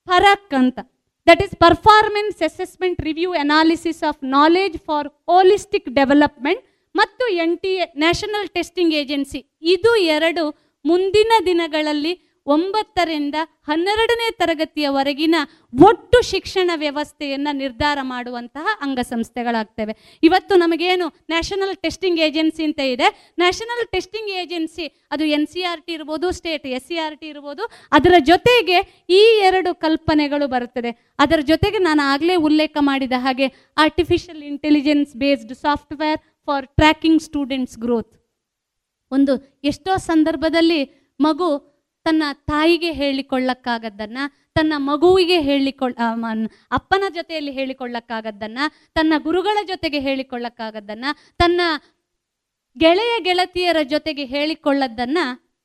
ಫರಕ್ 0.09 0.55
ಅಂತ. 0.63 0.79
That 1.27 1.43
is 1.43 1.55
performance 1.59 2.39
assessment 2.43 3.01
review 3.01 3.31
analysis 3.43 4.03
of 4.05 4.21
knowledge 4.33 4.77
for 4.87 5.09
holistic 5.29 5.89
development 5.95 6.63
ಮತ್ತು 6.95 7.25
N 7.45 7.57
T 7.59 7.73
A 7.77 7.87
national 7.97 8.49
testing 8.49 8.95
agency 8.95 9.41
ಇದು 9.75 9.93
ಎರಡು 10.15 10.45
ಮುಂದಿನ 10.85 11.33
ದಿನಗಳಲ್ಲಿ 11.45 12.13
ಒಂಬತ್ತರಿಂದ 12.47 13.37
ಹನ್ನೆರಡನೇ 13.69 14.29
ತರಗತಿಯವರೆಗಿನ 14.41 15.37
ಒಟ್ಟು 15.89 16.19
ಶಿಕ್ಷಣ 16.31 16.71
ವ್ಯವಸ್ಥೆಯನ್ನು 16.83 17.53
ನಿರ್ಧಾರ 17.61 17.99
ಮಾಡುವಂತಹ 18.13 18.67
ಅಂಗಸಂಸ್ಥೆಗಳಾಗ್ತವೆ. 18.87 19.93
ಇವತ್ತು 20.23 20.57
ನಮಗೇನು 20.63 21.07
ನ್ಯಾಷನಲ್ 21.33 21.75
ಟೆಸ್ಟಿಂಗ್ 21.85 22.21
ಏಜೆನ್ಸಿ 22.27 22.63
ಅಂತ 22.69 22.81
ಇದೆ. 22.95 23.09
ನ್ಯಾಷನಲ್ 23.43 23.85
ಟೆಸ್ಟಿಂಗ್ 23.95 24.31
ಏಜೆನ್ಸಿ, 24.43 24.87
ಅದು 25.15 25.25
ಎನ್ 25.37 25.47
ಸಿ 25.53 25.63
ಆರ್ 25.71 25.83
ಟಿ 25.87 25.93
ಇರ್ಬೋದು, 25.99 26.27
state 26.39 26.67
S 26.77 26.87
C 26.89 26.99
R 27.07 27.17
T 27.21 27.29
ಇರ್ಬೋದು, 27.35 27.65
ಅದರ 27.99 28.15
ಜೊತೆಗೆ 28.31 28.79
ಈ 29.21 29.23
ಎರಡು 29.49 29.73
ಕಲ್ಪನೆಗಳು 29.87 30.49
ಬರುತ್ತದೆ. 30.55 30.93
ಅದರ 31.25 31.41
ಜೊತೆಗೆ 31.53 31.81
ನಾನು 31.89 32.03
ಆಗಲೇ 32.13 32.37
ಉಲ್ಲೇಖ 32.49 32.77
ಮಾಡಿದ 32.91 33.19
ಹಾಗೆ 33.27 33.49
artificial 33.87 34.43
intelligence 34.53 35.13
based 35.25 35.55
software 35.67 36.21
for 36.49 36.67
tracking 36.81 37.23
students 37.29 37.79
growth 37.85 38.13
ಒಂದು 39.13 39.33
ಎಷ್ಟೋ 39.71 39.93
ಸಂದರ್ಭದಲ್ಲಿ 40.11 40.81
ಮಗು 41.21 41.49
ತನ್ನ 42.05 42.23
ತಾಯಿಗೆ 42.33 42.93
ಹೇಳಿಕೊಳ್ಳಕ್ಕಾಗದ್ದನ್ನ, 42.93 44.19
ತನ್ನ 44.55 44.73
ಮಗುವಿಗೆ 44.77 45.41
ಹೇಳಿಕೊಳ್ಳ 45.41 45.97
ಅಪ್ಪನ 46.73 47.05
ಜೊತೆಯಲ್ಲಿ 47.15 47.53
ಹೇಳಿಕೊಳ್ಳಕ್ಕಾಗದ್ದನ್ನ, 47.53 48.59
ತನ್ನ 48.93 49.13
ಗುರುಗಳ 49.19 49.59
ಜೊತೆಗೆ 49.67 50.01
ಹೇಳಿಕೊಳ್ಳಕ್ಕಾಗದ್ದನ್ನ, 50.01 51.05
ತನ್ನ 51.39 51.61
ಗೆಳೆಯ 52.79 53.23
ಗೆಳತಿಯರ 53.23 53.77
ಜೊತೆಗೆ 53.83 54.25
ಹೇಳಿಕೊಳ್ಳದ್ದನ್ನ 54.25 55.19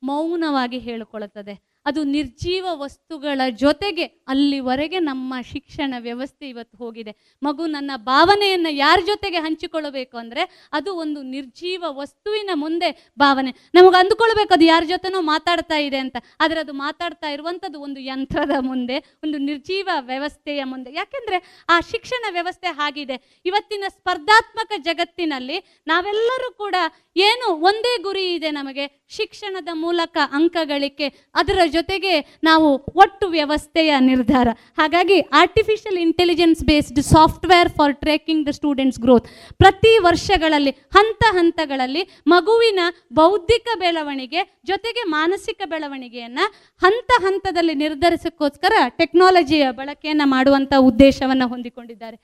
ಮೌನವಾಗಿ 0.04 0.78
ಹೇಳಿಕೊಳ್ಳುತ್ತದೆ. 0.78 1.75
ಅದು 1.86 2.04
ನಿರ್ಜೀವ 2.04 2.66
ವಸ್ತುಗಳ 2.72 3.42
ಜೊತೆಗೆ 3.50 4.04
ಅಲ್ಲಿವರೆಗೆ 4.04 5.00
ನಮ್ಮ 5.00 5.34
ಶಿಕ್ಷಣ 5.42 5.94
ವ್ಯವಸ್ಥೆ 6.00 6.50
ಇವತ್ತು 6.50 6.78
ಹೋಗಿದೆ. 6.78 7.12
ಮಗು 7.44 7.66
ನನ್ನ 7.66 7.92
ಭಾವನೆಯನ್ನು 7.96 8.72
ಯಾರ 8.74 9.00
ಜೊತೆಗೆ 9.06 9.38
ಹಂಚಿಕೊಳ್ಳಬೇಕು 9.38 10.18
ಅಂದರೆ 10.18 10.70
ಅದು 10.74 10.96
ಒಂದು 10.96 11.22
ನಿರ್ಜೀವ 11.22 11.84
ವಸ್ತುವಿನ 11.90 12.50
ಮುಂದೆ 12.54 13.12
ಭಾವನೆ. 13.20 13.52
ನಮಗೆ 13.74 13.98
ಅಂದುಕೊಳ್ಬೇಕು 13.98 14.54
ಅದು 14.54 14.66
ಯಾರ 14.66 14.84
ಜೊತೆನೋ 14.88 15.22
ಮಾತಾಡ್ತಾ 15.22 15.78
ಇದೆ 15.78 15.98
ಅಂತ. 15.98 16.18
ಆದರೆ 16.42 16.60
ಅದು 16.60 16.74
ಮಾತಾಡ್ತಾ 16.74 17.30
ಇರುವಂಥದ್ದು 17.30 17.80
ಒಂದು 17.80 18.00
ಯಂತ್ರದ 18.00 18.52
ಮುಂದೆ, 18.60 18.98
ಒಂದು 19.24 19.38
ನಿರ್ಜೀವ 19.38 19.90
ವ್ಯವಸ್ಥೆಯ 20.00 20.64
ಮುಂದೆ. 20.64 20.94
ಯಾಕೆಂದರೆ 20.94 21.66
ಆ 21.70 21.80
ಶಿಕ್ಷಣ 21.80 22.26
ವ್ಯವಸ್ಥೆ 22.32 22.68
ಆಗಿದೆ. 22.68 23.42
ಇವತ್ತಿನ 23.46 23.84
ಸ್ಪರ್ಧಾತ್ಮಕ 23.88 24.72
ಜಗತ್ತಿನಲ್ಲಿ 24.78 25.84
ನಾವೆಲ್ಲರೂ 25.88 26.54
ಕೂಡ 26.54 26.76
ಏನು 27.16 27.54
ಒಂದೇ 27.54 28.02
ಗುರಿ 28.04 28.34
ಇದೆ 28.34 28.52
ನಮಗೆ. 28.52 29.05
ಶಿಕ್ಷಣದ 29.10 29.68
ಮೂಲಕ 29.74 30.18
ಅಂಕ 30.32 30.58
ಗಳಿಕೆ 30.64 31.10
ಅದರ 31.36 31.60
ಜೊತೆಗೆ 31.66 32.40
ನಾವು 32.44 32.76
ಒಟ್ಟು 32.96 33.28
ವ್ಯವಸ್ಥೆಯ 33.28 33.96
ನಿರ್ಧಾರ. 34.00 34.48
ಹಾಗಾಗಿ 34.78 35.20
artificial 35.20 35.98
intelligence 35.98 36.64
based 36.64 37.02
software 37.02 37.70
for 37.70 37.96
tracking 37.96 38.48
the 38.48 38.50
students 38.50 39.00
growth 39.00 39.28
ಪ್ರತಿ 39.58 39.98
ವರ್ಷಗಳಲ್ಲಿ, 39.98 40.72
ಹಂತ 40.72 41.24
ಹಂತಗಳಲ್ಲಿ 41.32 42.24
ಮಗುವಿನ 42.28 42.80
ಬೌದ್ಧಿಕ 43.14 43.68
ಬೆಳವಣಿಗೆ 43.80 44.62
ಜೊತೆಗೆ 44.66 45.04
ಮಾನಸಿಕ 45.08 45.62
ಬೆಳವಣಿಗೆಯನ್ನು 45.66 46.76
ಹಂತ 46.82 47.12
ಹಂತದಲ್ಲಿ 47.24 47.74
ನಿರ್ಧರಿಸೋಕ್ಕೋಸ್ಕರ 47.76 48.74
ಟೆಕ್ನಾಲಜಿಯ 48.90 49.72
ಬಳಕೆಯನ್ನು 49.72 50.28
ಮಾಡುವಂಥ 50.28 50.74
ಉದ್ದೇಶವನ್ನು 50.80 51.48
ಹೊಂದಿಕೊಂಡಿದ್ದಾರೆ. 51.48 52.18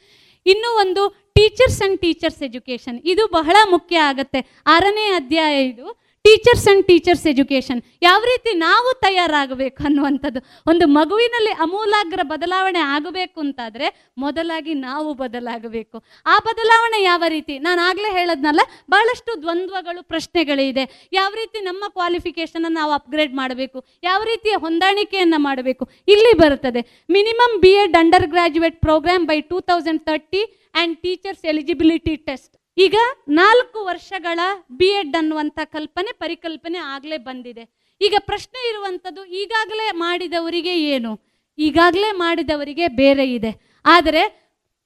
ಇನ್ನೂ 0.45 0.78
ಒಂದು 0.80 1.32
ಟೀಚರ್ಸ್ 1.34 1.82
ಅಂಡ್ 1.82 2.02
ಟೀಚರ್ಸ್ 2.02 2.44
ಎಜುಕೇಷನ್ 2.44 3.02
ಇದು 3.06 3.28
ಬಹಳ 3.28 3.56
ಮುಖ್ಯ 3.70 3.98
ಆಗುತ್ತೆ. 3.98 4.62
ಆರನೇ 4.68 5.08
ಅಧ್ಯಾಯ 5.10 5.64
ಇದು. 5.64 6.01
ಟೀಚರ್ಸ್ 6.26 6.65
ಆ್ಯಂಡ್ 6.68 6.84
ಟೀಚರ್ಸ್ 6.89 7.23
ಎಜುಕೇಷನ್ 7.31 7.80
ಯಾವ 8.06 8.19
ರೀತಿ 8.30 8.52
ನಾವು 8.65 8.89
ತಯಾರಾಗಬೇಕು 9.06 9.81
ಅನ್ನುವಂಥದ್ದು. 9.88 10.39
ಒಂದು 10.72 10.85
ಮಗುವಿನಲ್ಲಿ 10.98 11.53
ಅಮೂಲಾಗ್ರ 11.65 12.22
ಬದಲಾವಣೆ 12.31 12.81
ಆಗಬೇಕು 12.95 13.39
ಅಂತಾದರೆ 13.45 13.88
ಮೊದಲಾಗಿ 14.23 14.73
ನಾವು 14.88 15.10
ಬದಲಾಗಬೇಕು. 15.23 15.98
ಆ 16.34 16.35
ಬದಲಾವಣೆ 16.48 16.99
ಯಾವ 17.03 17.23
ರೀತಿ? 17.35 17.56
ನಾನು 17.68 17.81
ಆಗಲೇ 17.89 18.11
ಹೇಳದ್ನಲ್ಲ, 18.19 18.61
ಬಹಳಷ್ಟು 18.95 19.34
ದ್ವಂದ್ವಗಳು, 19.43 20.02
ಪ್ರಶ್ನೆಗಳಿದೆ. 20.14 20.85
ಯಾವ 21.19 21.31
ರೀತಿ 21.41 21.60
ನಮ್ಮ 21.69 21.84
ಕ್ವಾಲಿಫಿಕೇಷನನ್ನು 21.98 22.73
ನಾವು 22.80 22.93
ಅಪ್ಗ್ರೇಡ್ 22.99 23.35
ಮಾಡಬೇಕು? 23.41 23.81
ಯಾವ 24.10 24.22
ರೀತಿಯ 24.31 24.56
ಹೊಂದಾಣಿಕೆಯನ್ನು 24.65 25.41
ಮಾಡಬೇಕು? 25.49 25.85
ಇಲ್ಲಿ 26.15 26.34
ಬರುತ್ತದೆ. 26.43 26.84
Minimum 27.18 27.57
B 27.65 27.73
Ed 27.84 27.99
under 28.03 28.30
graduate 28.35 28.80
programme 28.88 29.27
by 29.34 29.39
two 29.52 29.60
thousand 29.72 30.03
thirty 30.11 30.43
and 30.73 30.95
teachers 31.06 31.45
eligibility 31.53 32.15
test 32.30 32.53
ಈಗ 32.77 32.95
ನಾಲ್ಕು 33.27 33.85
ವರ್ಷಗಳ 33.85 34.39
ಬಿ 34.72 34.89
ಎಡ್ 34.99 35.15
ಅನ್ನುವಂಥ 35.15 35.60
ಕಲ್ಪನೆ 35.64 36.11
ಪರಿಕಲ್ಪನೆ 36.18 36.77
ಆಗಲೇ 36.77 37.18
ಬಂದಿದೆ. 37.18 37.64
ಈಗ 38.02 38.15
ಪ್ರಶ್ನೆ 38.19 38.69
ಇರುವಂಥದ್ದು, 38.69 39.26
ಈಗಾಗಲೇ 39.26 39.91
ಮಾಡಿದವರಿಗೆ 39.91 40.76
ಏನು? 40.93 41.11
ಈಗಾಗಲೇ 41.57 42.11
ಮಾಡಿದವರಿಗೆ 42.11 42.88
ಬೇರೆ 42.88 43.34
ಇದೆ. 43.34 43.52
ಆದರೆ 43.85 44.23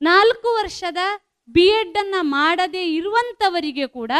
ನಾಲ್ಕು 0.01 0.55
ವರ್ಷದ 0.55 0.97
ಬಿ 1.49 1.65
ಎಡ್ಡನ್ನು 1.79 2.21
ಮಾಡದೇ 2.23 2.83
ಇರುವಂಥವರಿಗೆ 2.95 3.87
ಕೂಡ 3.87 4.11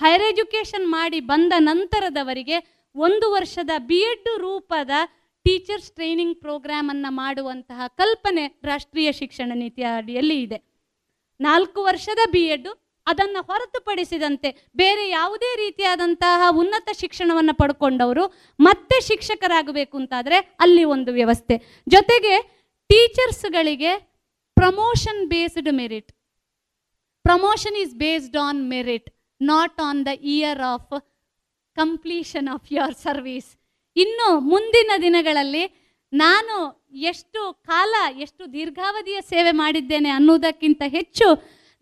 ಹೈರ್ 0.00 0.22
ಎಜುಕೇಷನ್ 0.22 0.86
ಮಾಡಿ 0.88 1.20
ಬಂದ 1.20 1.52
ನಂತರದವರಿಗೆ 1.58 2.56
ಒಂದು 2.94 3.32
ವರ್ಷದ 3.32 3.70
ಬಿ 3.78 4.00
ಎಡ್ 4.10 4.28
ರೂಪದ 4.38 4.90
ಟೀಚರ್ಸ್ 5.44 5.92
ಟ್ರೈನಿಂಗ್ 5.92 6.40
ಪ್ರೋಗ್ರಾಮನ್ನು 6.40 7.10
ಮಾಡುವಂತಹ 7.12 7.82
ಕಲ್ಪನೆ 7.86 8.44
ರಾಷ್ಟ್ರೀಯ 8.64 9.12
ಶಿಕ್ಷಣ 9.12 9.52
ನೀತಿಯ 9.54 9.84
ಅಡಿಯಲ್ಲಿ 9.96 10.42
ಇದೆ. 10.42 10.58
ನಾಲ್ಕು 11.40 11.82
ವರ್ಷದ 11.82 12.18
ಬಿ 12.30 12.44
ಎಡ್ 12.46 12.68
ಅದನ್ನು 13.10 13.40
ಹೊರತುಪಡಿಸಿದಂತೆ 13.48 14.50
ಬೇರೆ 14.76 15.04
ಯಾವುದೇ 15.08 15.50
ರೀತಿಯಾದಂತಹ 15.64 16.48
ಉನ್ನತ 16.60 16.88
ಶಿಕ್ಷಣವನ್ನು 17.00 17.54
ಪಡ್ಕೊಂಡವರು 17.54 18.24
ಮತ್ತೆ 18.60 18.96
ಶಿಕ್ಷಕರಾಗಬೇಕು 19.08 19.96
ಅಂತಾದರೆ 19.98 20.38
ಅಲ್ಲಿ 20.64 20.84
ಒಂದು 20.94 21.12
ವ್ಯವಸ್ಥೆ. 21.12 21.56
ಜೊತೆಗೆ 21.88 22.34
ಟೀಚರ್ಸ್ಗಳಿಗೆ 22.90 23.92
promotion 24.56 25.22
based 25.28 25.72
merit. 25.80 26.10
Promotion 27.24 27.76
is 27.82 27.94
based 27.94 28.36
on 28.46 28.60
merit, 28.68 29.08
not 29.40 29.80
on 29.88 30.00
the 30.06 30.08
year 30.34 30.62
of 30.72 30.92
completion 31.76 32.48
of 32.54 32.72
your 32.72 32.96
service. 33.06 33.50
ಇನ್ನು 33.96 34.28
ಮುಂದಿನ 34.52 34.90
ದಿನಗಳಲ್ಲಿ 35.02 35.64
ನಾನು 36.12 36.56
ಎಷ್ಟು 37.10 37.40
ಕಾಲ, 37.66 37.94
ಎಷ್ಟು 38.24 38.42
ದೀರ್ಘಾವಧಿಯ 38.52 39.18
ಸೇವೆ 39.28 39.52
ಮಾಡಿದ್ದೇನೆ 39.62 40.08
ಅನ್ನುವುದಕ್ಕಿಂತ 40.08 40.82
ಹೆಚ್ಚು 40.86 41.26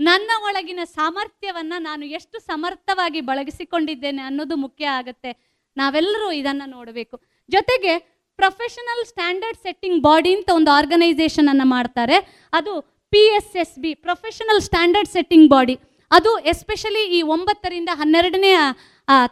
ನನ್ನ 0.00 0.30
ಒಳಗಿನ 0.48 0.82
ಸಾಮರ್ಥ್ಯವನ್ನು 0.96 1.76
ನಾನು 1.88 2.04
ಎಷ್ಟು 2.18 2.36
ಸಮರ್ಥವಾಗಿ 2.50 3.20
ಬಳಗಿಸಿಕೊಂಡಿದ್ದೇನೆ 3.28 4.22
ಅನ್ನೋದು 4.28 4.56
ಮುಖ್ಯ 4.64 4.84
ಆಗುತ್ತೆ. 4.98 5.30
ನಾವೆಲ್ಲರೂ 5.76 6.28
ಇದನ್ನು 6.40 6.66
ನೋಡಬೇಕು. 6.76 7.16
ಜೊತೆಗೆ 7.54 7.94
ಪ್ರೊಫೆಷನಲ್ 8.38 9.04
ಸ್ಟ್ಯಾಂಡರ್ಡ್ 9.10 9.58
ಸೆಟ್ಟಿಂಗ್ 9.66 10.00
ಬಾಡಿ 10.06 10.30
ಅಂತ 10.36 10.50
ಒಂದು 10.58 10.70
ಆರ್ಗನೈಸೇಷನ್ 10.78 11.48
ಅನ್ನು 11.52 11.66
ಮಾಡ್ತಾರೆ. 11.74 12.16
ಅದು 12.58 12.72
P 13.12 13.22
S 13.38 13.54
S 13.62 13.76
B 13.82 13.92
professional 14.06 14.62
standard 14.68 15.10
setting 15.16 15.48
body 15.54 15.76
ಅದು 16.10 16.30
ಎಸ್ಪೆಷಲಿ 16.52 17.04
ಈ 17.18 17.20
ಒಂಬತ್ತರಿಂದ 17.34 17.90
ಹನ್ನೆರಡನೇ 18.00 18.50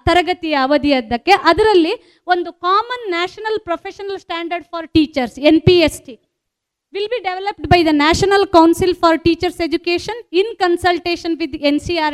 ತರಗತಿಯ 0.06 0.54
ಅವಧಿಯದ್ದಕ್ಕೆ. 0.66 1.32
ಅದರಲ್ಲಿ 1.50 1.94
ಒಂದು 2.26 2.50
common 2.66 3.04
national 3.14 3.58
professional 3.68 4.20
standard 4.24 4.66
for 4.72 4.86
teachers 4.96 5.36
N 5.50 5.60
P 5.68 5.76
S 5.88 6.00
T 6.06 6.14
will 6.94 7.08
be 7.12 7.18
developed 7.26 7.66
by 7.72 7.78
the 7.88 7.92
National 7.98 8.42
council 8.54 8.94
for 9.02 9.18
teachers 9.26 9.60
education 9.66 10.18
in 10.40 10.50
consultation 10.62 11.34
with 11.40 11.54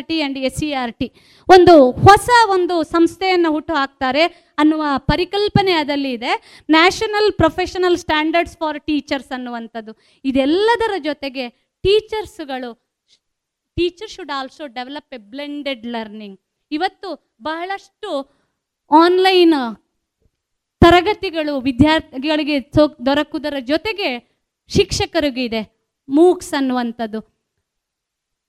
T 0.09 0.17
and 0.19 0.37
S 0.49 0.57
C 0.61 0.69
R 0.83 0.93
T 1.01 1.09
ಒಂದು 1.49 1.75
ಹೊಸ 2.07 2.29
ಒಂದು 2.57 2.77
ಸಂಸ್ಥೆಯನ್ನು 2.93 3.51
ಹುಟ್ಟು 3.57 3.75
ಹಾಕ್ತಾರೆ 3.81 4.25
ಅನ್ನುವ 4.63 4.83
ಪರಿಕಲ್ಪನೆ 5.13 5.73
ಅದರಲ್ಲಿ 5.81 6.13
ಇದೆ. 6.19 6.33
National 6.69 7.29
professional 7.41 7.99
standards 8.05 8.57
for 8.61 8.79
teachers 8.89 9.33
ಅನ್ನುವಂಥದ್ದು. 9.39 9.93
ಇದೆಲ್ಲದರ 10.25 10.95
ಜೊತೆಗೆ 11.09 11.47
ಟೀಚರ್ಸ್ಗಳು 11.85 12.71
teacher 13.77 14.13
should 14.15 14.33
also 14.39 14.65
develop 14.79 15.15
a 15.19 15.23
blended 15.35 15.85
learning 15.97 16.39
ಇವತ್ತು 16.71 17.11
ಬಹಳಷ್ಟು 17.43 18.11
ಆನ್ಲೈನ್ 18.91 19.59
ತರಗತಿಗಳು 20.83 21.55
ವಿದ್ಯಾರ್ಥಿಗಳಿಗೆ 21.69 22.57
ದೊರಕುವುದರ 23.07 23.57
ಜೊತೆಗೆ 23.73 24.11
ಶಿಕ್ಷಕರಿಗೂ 24.77 25.43
ಇದೆ, 25.49 25.63
ಮೂಕ್ಸ್ 26.09 26.53
ಅನ್ನುವಂಥದ್ದು. 26.59 27.21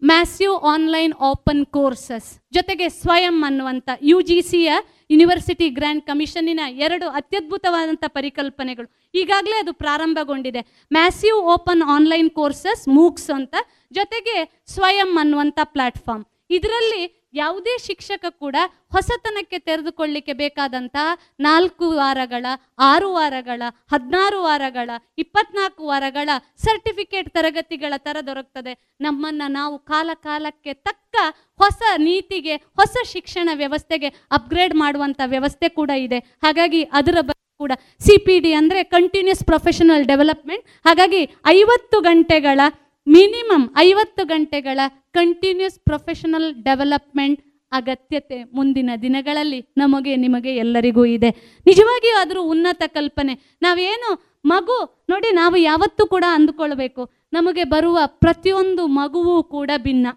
ಮ್ಯಾಸ್ಯೂ 0.01 0.51
ಆನ್ಲೈನ್ 0.71 1.13
ಓಪನ್ 1.29 1.63
ಕೋರ್ಸಸ್ 1.75 2.27
ಜೊತೆಗೆ 2.55 2.85
ಸ್ವಯಂ 2.99 3.37
ಅನ್ನುವಂಥ 3.47 3.89
ಯು 4.09 4.17
ಜಿ 4.29 4.37
ಸಿಯ 4.49 4.69
ಯೂನಿವರ್ಸಿಟಿ 5.11 5.67
ಗ್ರ್ಯಾಂಡ್ 5.77 6.03
ಕಮಿಷನ್ನಿನ 6.09 6.61
ಎರಡು 6.85 7.07
ಅತ್ಯದ್ಭುತವಾದಂಥ 7.19 8.03
ಪರಿಕಲ್ಪನೆಗಳು. 8.17 8.87
ಈಗಾಗಲೇ 9.21 9.57
ಅದು 9.63 9.71
ಪ್ರಾರಂಭಗೊಂಡಿದೆ. 9.83 10.61
Massive 10.91 11.35
open 11.55 11.83
online 11.95 12.29
courses 12.39 12.83
MOOCs 12.97 13.29
ಅಂತ, 13.37 13.55
ಜೊತೆಗೆ 13.97 14.35
ಸ್ವಯಂ 14.75 15.11
ಅನ್ನುವಂಥ 15.23 15.59
ಪ್ಲಾಟ್ಫಾರ್ಮ್ 15.75 16.25
ಇದರಲ್ಲಿ 16.57 17.03
ಯಾವುದೇ 17.33 17.73
ಶಿಕ್ಷಕ 17.85 18.25
ಕೂಡ 18.43 18.55
ಹೊಸತನಕ್ಕೆ 18.93 19.57
ತೆರೆದುಕೊಳ್ಳಿಕ್ಕೆ 19.59 20.33
ಬೇಕಾದಂತಹ 20.33 21.07
ನಾಲ್ಕು 21.39 21.87
ವಾರಗಳ, 21.91 22.45
ಆರು 22.89 23.09
ವಾರಗಳ, 23.13 23.61
ಹದಿನಾರು 23.91 24.39
ವಾರಗಳ, 24.43 24.89
ಇಪ್ಪತ್ನಾಲ್ಕು 25.17 25.83
ವಾರಗಳ 25.87 26.29
ಸರ್ಟಿಫಿಕೇಟ್ 26.65 27.29
ತರಗತಿಗಳ 27.29 27.93
ಥರ 28.07 28.17
ದೊರಕ್ತದೆ. 28.29 28.73
ನಮ್ಮನ್ನು 29.01 29.49
ನಾವು 29.51 29.75
ಕಾಲ 29.91 30.09
ಕಾಲಕ್ಕೆ 30.23 30.73
ತಕ್ಕ 30.87 31.15
ಹೊಸ 31.59 31.81
ನೀತಿಗೆ, 31.99 32.55
ಹೊಸ 32.79 32.97
ಶಿಕ್ಷಣ 33.13 33.49
ವ್ಯವಸ್ಥೆಗೆ 33.55 34.11
ಅಪ್ಗ್ರೇಡ್ 34.31 34.75
ಮಾಡುವಂಥ 34.75 35.21
ವ್ಯವಸ್ಥೆ 35.27 35.69
ಕೂಡ 35.69 35.91
ಇದೆ. 36.07 36.21
ಹಾಗಾಗಿ 36.43 36.83
ಅದರ 36.99 37.17
ಬಗ್ಗೆ 37.21 37.47
ಕೂಡ 37.61 37.73
ಸಿ 38.01 38.15
ಪಿ 38.25 38.35
ಡಿ 38.39 38.51
ಅಂದರೆ 38.53 38.81
ಕಂಟಿನ್ಯೂಸ್ 38.93 39.41
ಪ್ರೊಫೆಷನಲ್ 39.45 40.05
ಡೆವಲಪ್ಮೆಂಟ್ 40.11 40.65
ಹಾಗಾಗಿ 40.85 41.21
ಐವತ್ತು 41.53 41.97
ಗಂಟೆಗಳ 42.01 42.59
ಮಿನಿಮಮ್ 43.07 43.65
ಐವತ್ತು 43.79 44.23
ಗಂಟೆಗಳ 44.25 44.79
ಕಂಟಿನ್ಯೂಸ್ 45.13 45.79
ಪ್ರೊಫೆಷನಲ್ 45.79 46.63
ಡೆವಲಪ್ಮೆಂಟ್ 46.63 47.41
ಅಗತ್ಯತೆ 47.71 48.43
ಮುಂದಿನ 48.43 48.89
ದಿನಗಳಲ್ಲಿ 49.01 49.73
ನಮಗೆ, 49.77 50.15
ನಿಮಗೆ 50.15 50.55
ಎಲ್ಲರಿಗೂ 50.55 51.05
ಇದೆ. 51.05 51.29
ನಿಜವಾಗಿಯೂ 51.65 52.19
ಆದರೂ 52.19 52.43
ಉನ್ನತ 52.43 52.83
ಕಲ್ಪನೆ. 52.87 53.57
ನಾವೇನು 53.61 54.39
ಮಗು, 54.45 55.05
ನೋಡಿ 55.09 55.31
ನಾವು 55.31 55.55
ಯಾವತ್ತೂ 55.55 56.07
ಕೂಡ 56.07 56.23
ಅಂದುಕೊಳ್ಬೇಕು. 56.27 57.11
ನಮಗೆ 57.33 57.63
ಬರುವ 57.63 57.99
ಪ್ರತಿಯೊಂದು 58.05 58.87
ಮಗುವೂ 58.87 59.43
ಕೂಡ 59.43 59.71
ಭಿನ್ನ. 59.77 60.07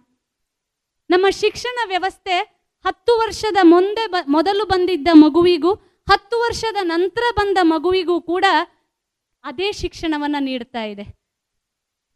ನಮ್ಮ 1.10 1.26
ಶಿಕ್ಷಣ 1.30 1.78
ವ್ಯವಸ್ಥೆ 1.88 2.38
ಹತ್ತು 2.84 3.18
ವರ್ಷದ 3.18 3.56
ಮುಂದೆ 3.62 4.06
ಬ, 4.06 4.16
ಮೊದಲು 4.28 4.64
ಬಂದಿದ್ದ 4.64 5.08
ಮಗುವಿಗೂ, 5.12 5.74
ಹತ್ತು 6.10 6.40
ವರ್ಷದ 6.40 6.76
ನಂತರ 6.82 7.22
ಬಂದ 7.36 7.58
ಮಗುವಿಗೂ 7.62 8.20
ಕೂಡ 8.20 8.44
ಅದೇ 9.44 9.72
ಶಿಕ್ಷಣವನ್ನು 9.72 10.42
ನೀಡ್ತಾ 10.42 10.84
ಇದೆ. 10.84 11.21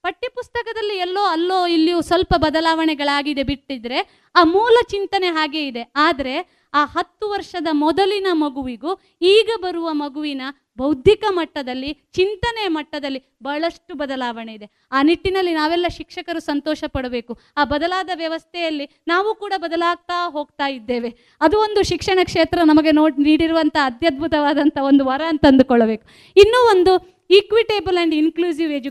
ಪಠ್ಯಪುಸ್ತಕದಲ್ಲಿ 0.07 0.97
ಎಲ್ಲೋ 0.97 1.23
ಅಲ್ಲೋ 1.27 1.59
ಇಲ್ಲಿಯೂ 1.77 2.01
ಸ್ವಲ್ಪ 2.01 2.35
ಬದಲಾವಣೆಗಳಾಗಿದೆ 2.37 3.43
ಬಿಟ್ಟಿದ್ರೆ 3.43 3.99
ಆ 4.35 4.43
ಮೂಲ 4.57 4.77
ಚಿಂತನೆ 4.91 5.28
ಹಾಗೆ 5.39 5.61
ಇದೆ. 5.69 5.83
ಆದರೆ 5.97 6.35
ಆ 6.74 6.85
ಹತ್ತು 6.85 7.27
ವರ್ಷದ 7.31 7.69
ಮೊದಲಿನ 7.73 8.28
ಮಗುವಿಗೂ 8.33 8.91
ಈಗ 9.23 9.51
ಬರುವ 9.62 9.89
ಮಗುವಿನ 9.93 10.43
ಬೌದ್ಧಿಕ 10.78 11.24
ಮಟ್ಟದಲ್ಲಿ, 11.31 11.91
ಚಿಂತನೆ 12.15 12.65
ಮಟ್ಟದಲ್ಲಿ 12.69 13.20
ಬಹಳಷ್ಟು 13.43 13.93
ಬದಲಾವಣೆ 13.95 14.53
ಇದೆ. 14.55 14.66
ಆ 14.93 14.99
ನಿಟ್ಟಿನಲ್ಲಿ 15.03 15.53
ನಾವೆಲ್ಲ 15.55 15.89
ಶಿಕ್ಷಕರು 15.99 16.41
ಸಂತೋಷ 16.41 16.81
ಪಡಬೇಕು. 16.97 17.33
ಆ 17.57 17.65
ಬದಲಾದ 17.65 18.11
ವ್ಯವಸ್ಥೆಯಲ್ಲಿ 18.15 18.87
ನಾವು 19.09 19.31
ಕೂಡ 19.43 19.53
ಬದಲಾಗ್ತಾ 19.57 20.19
ಹೋಗ್ತಾ 20.37 20.69
ಇದ್ದೇವೆ. 20.69 21.11
ಅದು 21.41 21.59
ಒಂದು 21.59 21.83
ಶಿಕ್ಷಣ 21.83 22.19
ಕ್ಷೇತ್ರ 22.24 22.59
ನಮಗೆ 22.65 22.93
ನೋಡ್ 22.93 23.19
ನೀಡಿರುವಂಥ 23.20 23.77
ಅತ್ಯದ್ಭುತವಾದಂಥ 23.85 24.78
ಒಂದು 24.91 25.05
ವರ 25.05 25.23
ಅಂತಂದುಕೊಳ್ಳಬೇಕು. 25.28 26.07
ಇನ್ನೂ 26.45 26.61
ಒಂದು 26.74 26.95
ಈಕ್ವಿಟೇಬಲ್ 27.31 27.97
ಆ್ಯಂಡ್ 27.97 28.15
ಇನ್ಕ್ಲೂಸಿವ್ 28.23 28.73
ಎಜು 28.73 28.91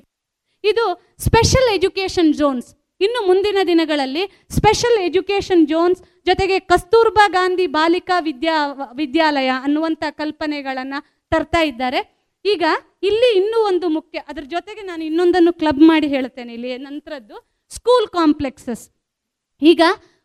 ಇದು 0.71 0.85
ಸ್ಪೆಷಲ್ 1.25 1.69
ಎಜುಕೇಷನ್ 1.77 2.31
ಝೋನ್ಸ್ 2.39 2.69
ಇನ್ನು 3.05 3.21
ಮುಂದಿನ 3.29 3.59
ದಿನಗಳಲ್ಲಿ 3.69 4.23
ಸ್ಪೆಷಲ್ 4.57 4.97
ಎಜುಕೇಷನ್ 5.07 5.63
ಝೋನ್ಸ್ 5.71 6.01
ಜೊತೆಗೆ 6.29 6.57
ಕಸ್ತೂರ್ಬಾ 6.71 7.25
ಗಾಂಧಿ 7.35 7.65
ಬಾಲಿಕಾ 7.77 8.17
ವಿದ್ಯಾ, 8.27 8.57
ವಿದ್ಯಾಲಯ 8.99 9.49
ಅನ್ನುವಂಥ 9.65 10.03
ಕಲ್ಪನೆಗಳನ್ನು 10.21 10.99
ತರ್ತಾ 11.31 11.61
ಇದ್ದಾರೆ. 11.71 11.99
ಈಗ 12.45 12.63
ಇಲ್ಲಿ 13.09 13.29
ಇನ್ನೂ 13.39 13.59
ಒಂದು 13.69 13.87
ಮುಖ್ಯ, 13.97 14.17
ಅದ್ರ 14.31 14.43
ಜೊತೆಗೆ 14.55 14.81
ನಾನು 14.89 15.03
ಇನ್ನೊಂದನ್ನು 15.09 15.51
ಕ್ಲಬ್ 15.61 15.83
ಮಾಡಿ 15.91 16.07
ಹೇಳ್ತೇನೆ 16.15 16.51
ಇಲ್ಲಿ 16.57 16.71
ನಂತರದ್ದು 16.87 17.37
ಸ್ಕೂಲ್ 17.77 18.07
ಕಾಂಪ್ಲೆಕ್ಸಸ್ 18.17 18.83
ಈಗ 19.61 19.81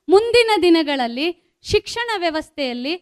ಮುಂದಿನ 0.08 0.50
ದಿನಗಳಲ್ಲಿ 0.66 1.28
ಶಿಕ್ಷಣ 1.64 2.10
ವ್ಯವಸ್ಥೆಯಲ್ಲಿ 2.24 2.94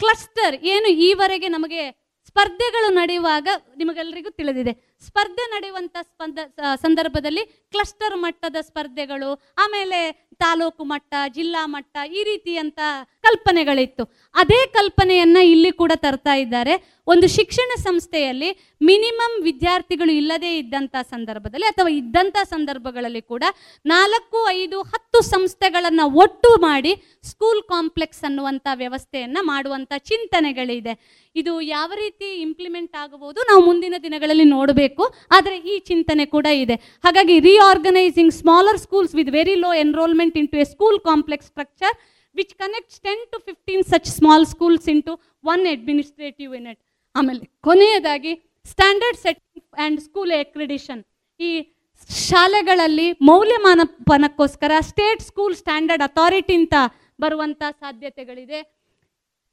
ಕ್ಲಸ್ಟರ್ 0.00 0.54
ಏನು 0.74 0.88
ಈವರೆಗೆ 1.08 1.48
ನಮಗೆ 1.56 1.82
ಸ್ಪರ್ಧೆಗಳು 2.28 2.88
ನಡೆಯುವಾಗ 3.00 3.48
ನಿಮಗೆಲ್ಲರಿಗೂ 3.80 4.30
ತಿಳಿದಿದೆ. 4.40 4.72
ಸ್ಪರ್ಧೆ 5.02 5.44
ನಡೆಯುವಂಥ 5.54 5.96
ಸ್ಪಂದ 6.02 6.38
ಸಂದರ್ಭದಲ್ಲಿ 6.82 7.42
ಕ್ಲಸ್ಟರ್ 7.72 8.16
ಮಟ್ಟದ 8.16 8.58
ಸ್ಪರ್ಧೆಗಳು 8.60 9.30
ಆಮೇಲೆ 9.58 10.00
ತಾಲೂಕು 10.36 10.82
ಮಟ್ಟ 10.84 11.14
ಜಿಲ್ಲಾ 11.34 11.62
ಮಟ್ಟ 11.66 11.96
ಈ 12.12 12.22
ರೀತಿಯಂತ 12.22 12.80
ಕಲ್ಪನೆಗಳಿತ್ತು. 13.26 14.04
ಅದೇ 14.42 14.60
ಕಲ್ಪನೆಯನ್ನ 14.76 15.38
ಇಲ್ಲಿ 15.52 15.70
ಕೂಡ 15.82 15.92
ತರ್ತಾ 16.04 16.34
ಇದ್ದಾರೆ. 16.42 16.74
ಒಂದು 17.12 17.26
ಶಿಕ್ಷಣ 17.36 17.70
ಸಂಸ್ಥೆಯಲ್ಲಿ 17.84 18.48
ಮಿನಿಮಮ್ 18.88 19.34
ವಿದ್ಯಾರ್ಥಿಗಳು 19.46 20.12
ಇಲ್ಲದೇ 20.20 20.50
ಇದ್ದಂಥ 20.58 20.94
ಸಂದರ್ಭದಲ್ಲಿ 21.12 21.66
ಅಥವಾ 21.70 21.90
ಇದ್ದಂಥ 22.00 22.36
ಸಂದರ್ಭಗಳಲ್ಲಿ 22.52 23.22
ಕೂಡ 23.32 23.44
ನಾಲ್ಕು, 23.92 24.38
ಐದು, 24.60 24.78
ಹತ್ತು 24.92 25.20
ಸಂಸ್ಥೆಗಳನ್ನು 25.30 26.06
ಒಟ್ಟು 26.24 26.50
ಮಾಡಿ 26.66 26.92
ಸ್ಕೂಲ್ 27.30 27.62
ಕಾಂಪ್ಲೆಕ್ಸ್ 27.72 28.22
ಅನ್ನುವಂಥ 28.28 28.66
ವ್ಯವಸ್ಥೆಯನ್ನು 28.82 29.42
ಮಾಡುವಂಥ 29.50 29.92
ಚಿಂತನೆಗಳಿದೆ. 30.10 30.94
ಇದು 31.36 31.52
ಯಾವ 31.76 31.90
ರೀತಿ 32.02 32.28
ಇಂಪ್ಲಿಮೆಂಟ್ 32.46 32.94
ಆಗಬಹುದು 33.02 33.40
ನಾವು 33.50 33.62
ಮುಂದಿನ 33.68 33.94
ದಿನಗಳಲ್ಲಿ 34.06 34.46
ನೋಡಬೇಕು. 34.56 35.04
ಆದರೆ 35.36 35.56
ಈ 35.72 35.76
ಚಿಂತನೆ 35.90 36.26
ಕೂಡ 36.36 36.46
ಇದೆ. 36.64 36.78
ಹಾಗಾಗಿ 37.04 37.36
reorganising 37.48 38.34
smaller 38.40 38.80
schools 38.86 39.14
with 39.20 39.32
very 39.38 39.56
low 39.66 39.72
enrolment 39.84 40.38
into 40.42 40.58
a 40.64 40.66
school 40.74 40.98
complex 41.10 41.50
structure 41.52 41.96
which 42.34 42.54
connects 42.54 43.00
ten 43.00 43.32
to 43.32 43.38
fifteen 43.38 43.84
such 43.84 44.06
small 44.06 44.46
schools 44.46 44.88
into 44.88 45.20
one 45.44 45.66
administrative 45.66 46.54
unit 46.54 46.80
ಆಮೇಲೆ 47.14 47.44
ಕೊನೆಯದಾಗಿ 47.60 48.34
standard 48.64 49.16
setting 49.16 49.66
and 49.78 50.00
school 50.00 50.32
accreditation 50.32 51.04
ಈ 51.40 51.76
ಶಾಲೆಗಳಲ್ಲಿ 52.10 53.12
ಮೌಲ್ಯಮಾಪನಕ್ಕೋಸ್ಕರ 53.12 54.72
ಸ್ಟೇಟ್ 54.80 55.22
ಸ್ಕೂಲ್ 55.22 55.56
ಸ್ಟ್ಯಾಂಡರ್ಡ್ 55.56 56.02
ಅಥಾರಿಟಿ 56.02 56.54
ಅಂತ 56.54 56.74
ಬರುವಂಥ 57.20 57.62
ಸಾಧ್ಯತೆಗಳಿದೆ. 57.80 58.82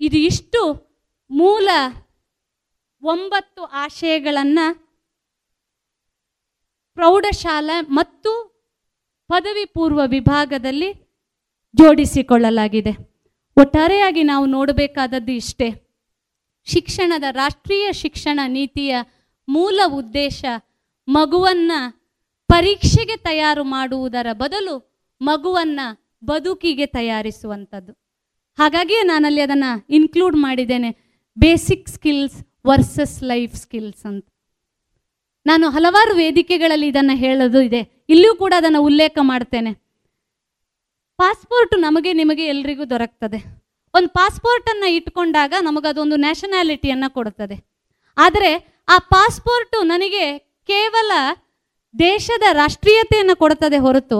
ಇದು 0.01 0.17
ಇಷ್ಟು 0.17 0.73
ಮೂಲ 1.31 1.69
ಒಂಬತ್ತು 3.03 3.63
ಆಶಯಗಳನ್ನು 3.63 4.95
ಪ್ರೌಢಶಾಲೆ 6.95 7.81
ಮತ್ತು 7.81 8.31
ಪದವಿ 9.27 9.65
ಪೂರ್ವ 9.65 10.01
ವಿಭಾಗದಲ್ಲಿ 10.05 11.08
ಜೋಡಿಸಿಕೊಳ್ಳಲಾಗಿದೆ. 11.75 12.91
ಒಟ್ಟಾರೆಯಾಗಿ 13.57 14.23
ನಾವು 14.23 14.45
ನೋಡಬೇಕಾದದ್ದು 14.45 15.31
ಇಷ್ಟೇ. 15.31 15.71
ಶಿಕ್ಷಣದ 16.65 17.23
ರಾಷ್ಟ್ರೀಯ 17.31 17.93
ಶಿಕ್ಷಣ 17.93 18.39
ನೀತಿಯ 18.47 18.97
ಮೂಲ 19.49 19.79
ಉದ್ದೇಶ 19.87 20.45
ಮಗುವನ್ನ 21.07 21.71
ಪರೀಕ್ಷೆಗೆ 22.47 23.17
ತಯಾರು 23.17 23.63
ಮಾಡುವುದರ 23.63 24.27
ಬದಲು 24.33 25.03
ಮಗುವನ್ನ 25.21 25.79
ಬದುಕಿಗೆ 26.23 26.85
ತಯಾರಿಸುವಂಥದ್ದು. 26.85 27.93
ಹಾಗಾಗಿಯೇ 28.59 29.03
ನಾನಲ್ಲಿ 29.03 29.41
ಅದನ್ನು 29.41 29.85
ಇನ್ಕ್ಲೂಡ್ 29.89 30.35
ಮಾಡಿದ್ದೇನೆ. 30.35 30.97
Basic 31.39 31.89
skills 31.89 32.45
versus 32.65 33.23
life 33.23 33.55
skills 33.55 34.05
ಅಂತ. 34.05 34.27
ನಾನು 35.45 35.69
ಹಲವಾರು 35.69 36.15
ವೇದಿಕೆಗಳಲ್ಲಿ 36.15 36.87
ಇದನ್ನು 36.87 37.17
ಹೇಳೋದು 37.17 37.61
ಇದೆ. 37.61 38.05
ಇಲ್ಲಿಯೂ 38.09 38.35
ಕೂಡ 38.35 38.53
ಅದನ್ನು 38.57 38.83
ಉಲ್ಲೇಖ 38.83 39.17
ಮಾಡ್ತೇನೆ. 39.21 39.88
ಪಾಸ್ಪೋರ್ಟ್ 41.19 41.79
ನಮಗೆ 41.79 42.13
ನಿಮಗೆ 42.13 42.45
ಎಲ್ರಿಗೂ 42.45 42.83
ದೊರಕ್ತದೆ. 42.89 43.39
ಒಂದು 43.93 44.09
ಪಾಸ್ಪೋರ್ಟನ್ನು 44.09 44.87
ಇಟ್ಕೊಂಡಾಗ 44.89 45.53
ನಮಗದೊಂದು 45.61 46.15
ನ್ಯಾಷನಾಲಿಟಿಯನ್ನು 46.15 47.13
ಕೊಡುತ್ತದೆ 47.13 47.57
ಆದರೆ 48.17 48.51
ಆ 48.89 48.97
ಪಾಸ್ಪೋರ್ಟು 48.97 49.83
ನನಗೆ 49.83 50.37
ಕೇವಲ 50.67 51.11
ದೇಶದ 51.99 52.43
ರಾಷ್ಟ್ರೀಯತೆಯನ್ನು 52.51 53.35
ಕೊಡುತ್ತದೆ 53.35 53.77
ಹೊರತು 53.77 54.19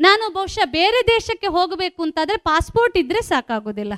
ನಾನು 0.00 0.32
ಬಹುಶಃ 0.32 0.64
ಬೇರೆ 0.64 1.06
ದೇಶಕ್ಕೆ 1.06 1.46
ಹೋಗಬೇಕು 1.46 2.02
ಅಂತಾದರೆ 2.02 2.36
ಪಾಸ್ಪೋರ್ಟ್ 2.36 2.96
ಇದ್ದರೆ 2.98 3.20
ಸಾಕಾಗೋದಿಲ್ಲ. 3.22 3.94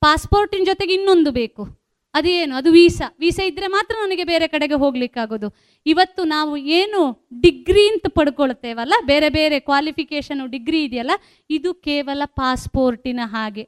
ಪಾಸ್ಪೋರ್ಟಿನ 0.00 0.64
ಜೊತೆಗೆ 0.64 0.94
ಇನ್ನೊಂದು 0.94 1.30
ಬೇಕು. 1.30 1.85
ಅದೇನು? 2.16 2.54
ಅದು 2.56 2.70
ವೀಸಾ. 2.72 3.06
ವೀಸಾ 3.20 3.42
ಇದ್ದರೆ 3.44 3.66
ಮಾತ್ರ 3.66 3.94
ನನಗೆ 4.04 4.24
ಬೇರೆ 4.24 4.46
ಕಡೆಗೆ 4.48 4.74
ಹೋಗ್ಲಿಕ್ಕಾಗೋದು. 4.74 5.48
ಇವತ್ತು 5.86 6.22
ನಾವು 6.24 6.52
ಏನು 6.78 7.00
ಡಿಗ್ರಿ 7.40 7.84
ಅಂತ 7.88 8.06
ಪಡ್ಕೊಳ್ತೇವಲ್ಲ, 8.08 8.94
ಬೇರೆ 9.06 9.28
ಬೇರೆ 9.28 9.58
ಕ್ವಾಲಿಫಿಕೇಷನು 9.60 10.46
ಡಿಗ್ರಿ 10.46 10.80
ಇದೆಯಲ್ಲ, 10.84 11.14
ಇದು 11.50 11.72
ಕೇವಲ 11.88 12.22
ಪಾಸ್ಪೋರ್ಟಿನ 12.26 13.20
ಹಾಗೆ. 13.24 13.64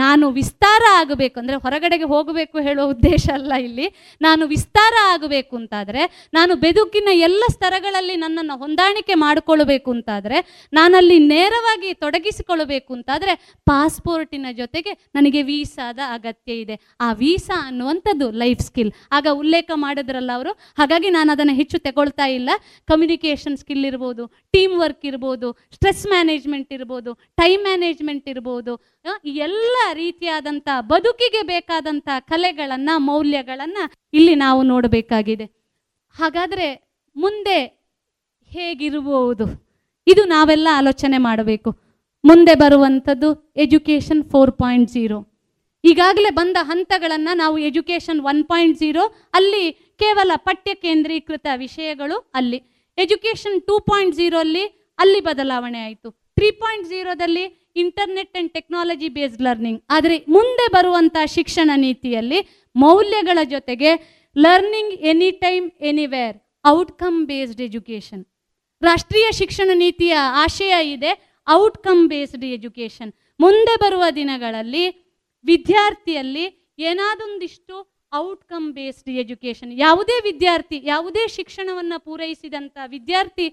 ನಾನು 0.00 0.26
ವಿಸ್ತಾರ 0.38 0.82
ಆಗಬೇಕು, 1.00 1.36
ಅಂದರೆ 1.40 1.56
ಹೊರಗಡೆಗೆ 1.64 2.06
ಹೋಗಬೇಕು 2.12 2.56
ಹೇಳೋ 2.66 2.82
ಉದ್ದೇಶ 2.92 3.24
ಅಲ್ಲ 3.38 3.52
ಇಲ್ಲಿ. 3.66 3.86
ನಾನು 4.26 4.42
ವಿಸ್ತಾರ 4.52 4.94
ಆಗಬೇಕು 5.12 5.54
ಅಂತಾದರೆ, 5.60 6.02
ನಾನು 6.36 6.52
ಬೆದುಕಿನ 6.64 7.10
ಎಲ್ಲ 7.26 7.42
ಸ್ತರಗಳಲ್ಲಿ 7.56 8.16
ನನ್ನನ್ನು 8.24 8.56
ಹೊಂದಾಣಿಕೆ 8.62 9.16
ಮಾಡಿಕೊಳ್ಳಬೇಕು 9.24 9.90
ಅಂತಾದರೆ, 9.96 10.38
ನಾನಲ್ಲಿ 10.78 11.18
ನೇರವಾಗಿ 11.34 11.90
ತೊಡಗಿಸಿಕೊಳ್ಳಬೇಕು 12.04 12.90
ಅಂತಾದರೆ, 12.98 13.34
ಪಾಸ್ಪೋರ್ಟಿನ 13.70 14.46
ಜೊತೆಗೆ 14.62 14.94
ನನಗೆ 15.18 15.42
ವೀಸಾದ 15.50 15.98
ಅಗತ್ಯ 16.16 16.52
ಇದೆ. 16.64 16.78
ಆ 17.06 17.10
ವೀಸಾ 17.22 17.58
ಅನ್ನುವಂಥದ್ದು 17.68 18.28
ಲೈಫ್ 18.44 18.62
ಸ್ಕಿಲ್. 18.68 18.92
ಆಗ 19.18 19.26
ಉಲ್ಲೇಖ 19.42 19.70
ಮಾಡಿದ್ರಲ್ಲ 19.86 20.30
ಅವರು, 20.38 20.54
ಹಾಗಾಗಿ 20.80 21.10
ನಾನು 21.18 21.30
ಅದನ್ನು 21.36 21.56
ಹೆಚ್ಚು 21.60 21.78
ತಗೊಳ್ತಾ 21.88 22.28
ಇಲ್ಲ. 22.38 22.50
ಕಮ್ಯುನಿಕೇಷನ್ 22.88 23.60
ಸ್ಕಿಲ್ 23.62 23.86
ಇರ್ಬೋದು 23.90 24.24
ಟೀಮ್ 24.54 24.76
ವರ್ಕ್ 24.84 25.04
ಇರ್ಬೋದು 25.10 25.50
ಸ್ಟ್ರೆಸ್ 25.76 26.04
ಮ್ಯಾನೇಜ್ಮೆಂಟ್ 26.14 26.72
ಇರ್ಬೋದು 26.78 27.12
ಟೈಮ್ 27.42 27.62
ಮ್ಯಾನೇಜ್ಮೆಂಟ್ 27.68 28.28
ಇರ್ಬೋದು 28.34 28.72
ಎಲ್ಲ 29.46 29.76
ರೀತಿಯಾದಂಥ 29.92 30.68
ಬದುಕಿಗೆ 30.80 31.42
ಬೇಕಾದಂಥ 31.42 32.08
ಕಲೆಗಳನ್ನು, 32.20 32.98
ಮೌಲ್ಯಗಳನ್ನು 32.98 33.92
ಇಲ್ಲಿ 34.12 34.34
ನಾವು 34.34 34.62
ನೋಡಬೇಕಾಗಿದೆ. 34.62 35.44
ಹಾಗಾದರೆ 36.18 36.96
ಮುಂದೆ 37.16 37.82
ಹೇಗಿರುವುದು? 38.44 39.72
ಇದು 40.06 40.24
ನಾವೆಲ್ಲ 40.24 40.68
ಆಲೋಚನೆ 40.72 41.18
ಮಾಡಬೇಕು. 41.18 41.70
ಮುಂದೆ 42.24 42.54
ಬರುವಂಥದ್ದು 42.54 43.52
ಎಜುಕೇಷನ್ 43.56 44.30
ಫೋರ್ 44.30 44.52
ಪಾಯಿಂಟ್ 44.52 44.90
ಜೀರೋ. 44.90 45.28
ಈಗಾಗಲೇ 45.84 46.30
ಬಂದ 46.30 46.56
ಹಂತಗಳನ್ನು 46.60 47.36
ನಾವು 47.36 47.58
ಎಜುಕೇಷನ್ 47.58 48.20
ಒನ್ 48.20 48.44
ಪಾಯಿಂಟ್ 48.44 48.78
ಜೀರೋ, 48.78 49.30
ಅಲ್ಲಿ 49.34 49.72
ಕೇವಲ 49.72 50.30
ಪಠ್ಯ 50.36 50.74
ಕೇಂದ್ರೀಕೃತ 50.74 51.46
ವಿಷಯಗಳು 51.56 52.30
ಅಲ್ಲಿ. 52.34 52.62
ಎಜುಕೇಷನ್ 52.98 53.62
ಟೂ 53.62 53.80
ಪಾಯಿಂಟ್ 53.80 54.16
ಜೀರೋಲ್ಲಿ 54.16 54.64
ಅಲ್ಲಿ 54.98 55.20
ಬದಲಾವಣೆ 55.20 55.78
ಆಯಿತು. 55.78 56.10
Three 56.10 56.50
point 56.50 56.88
ಜೀರೋದಲ್ಲಿ 56.88 57.61
internet 57.76 58.32
and 58.34 58.52
technology 58.52 59.08
based 59.08 59.42
learning. 59.42 59.80
ಆದರೆ 59.90 60.24
ಮುಂದೆ 60.28 60.66
ಬರುವಂಥ 60.72 61.16
ಶಿಕ್ಷಣ 61.26 61.70
ನೀತಿಯಲ್ಲಿ 61.76 62.40
ಮೌಲ್ಯಗಳ 62.76 63.38
ಜೊತೆಗೆ 63.44 63.90
learning 64.36 64.92
any 64.92 65.30
time 65.30 65.70
anywhere 65.80 66.36
outcome 66.66 67.26
based 67.26 67.60
education 67.60 68.24
ರಾಷ್ಟ್ರೀಯ 68.82 69.26
ಶಿಕ್ಷಣ 69.32 69.70
ನೀತಿಯ 69.74 70.14
ಆಶಯ 70.44 70.92
ಇದೆ 70.92 71.12
ಔಟ್ಕಮ್ 71.48 72.08
ಬೇಸ್ಡ್ 72.08 72.44
ಎಜುಕೇಷನ್ 72.44 73.12
ಮುಂದೆ 73.40 73.74
ಬರುವ 73.80 74.04
ದಿನಗಳಲ್ಲಿ 74.16 74.84
ವಿದ್ಯಾರ್ಥಿಯಲ್ಲಿ 75.44 76.74
ಏನಾದೊಂದಿಷ್ಟು 76.78 77.76
ಔಟ್ಕಮ್ 78.14 78.72
ಬೇಸ್ಡ್ 78.72 79.10
ಎಜುಕೇಷನ್ 79.10 79.72
ಯಾವುದೇ 79.74 80.16
ವಿದ್ಯಾರ್ಥಿ, 80.24 80.80
ಯಾವುದೇ 80.84 81.28
ಶಿಕ್ಷಣವನ್ನು 81.28 82.00
ಪೂರೈಸಿದಂಥ 82.04 82.78
ವಿದ್ಯಾರ್ಥಿ 82.86 83.46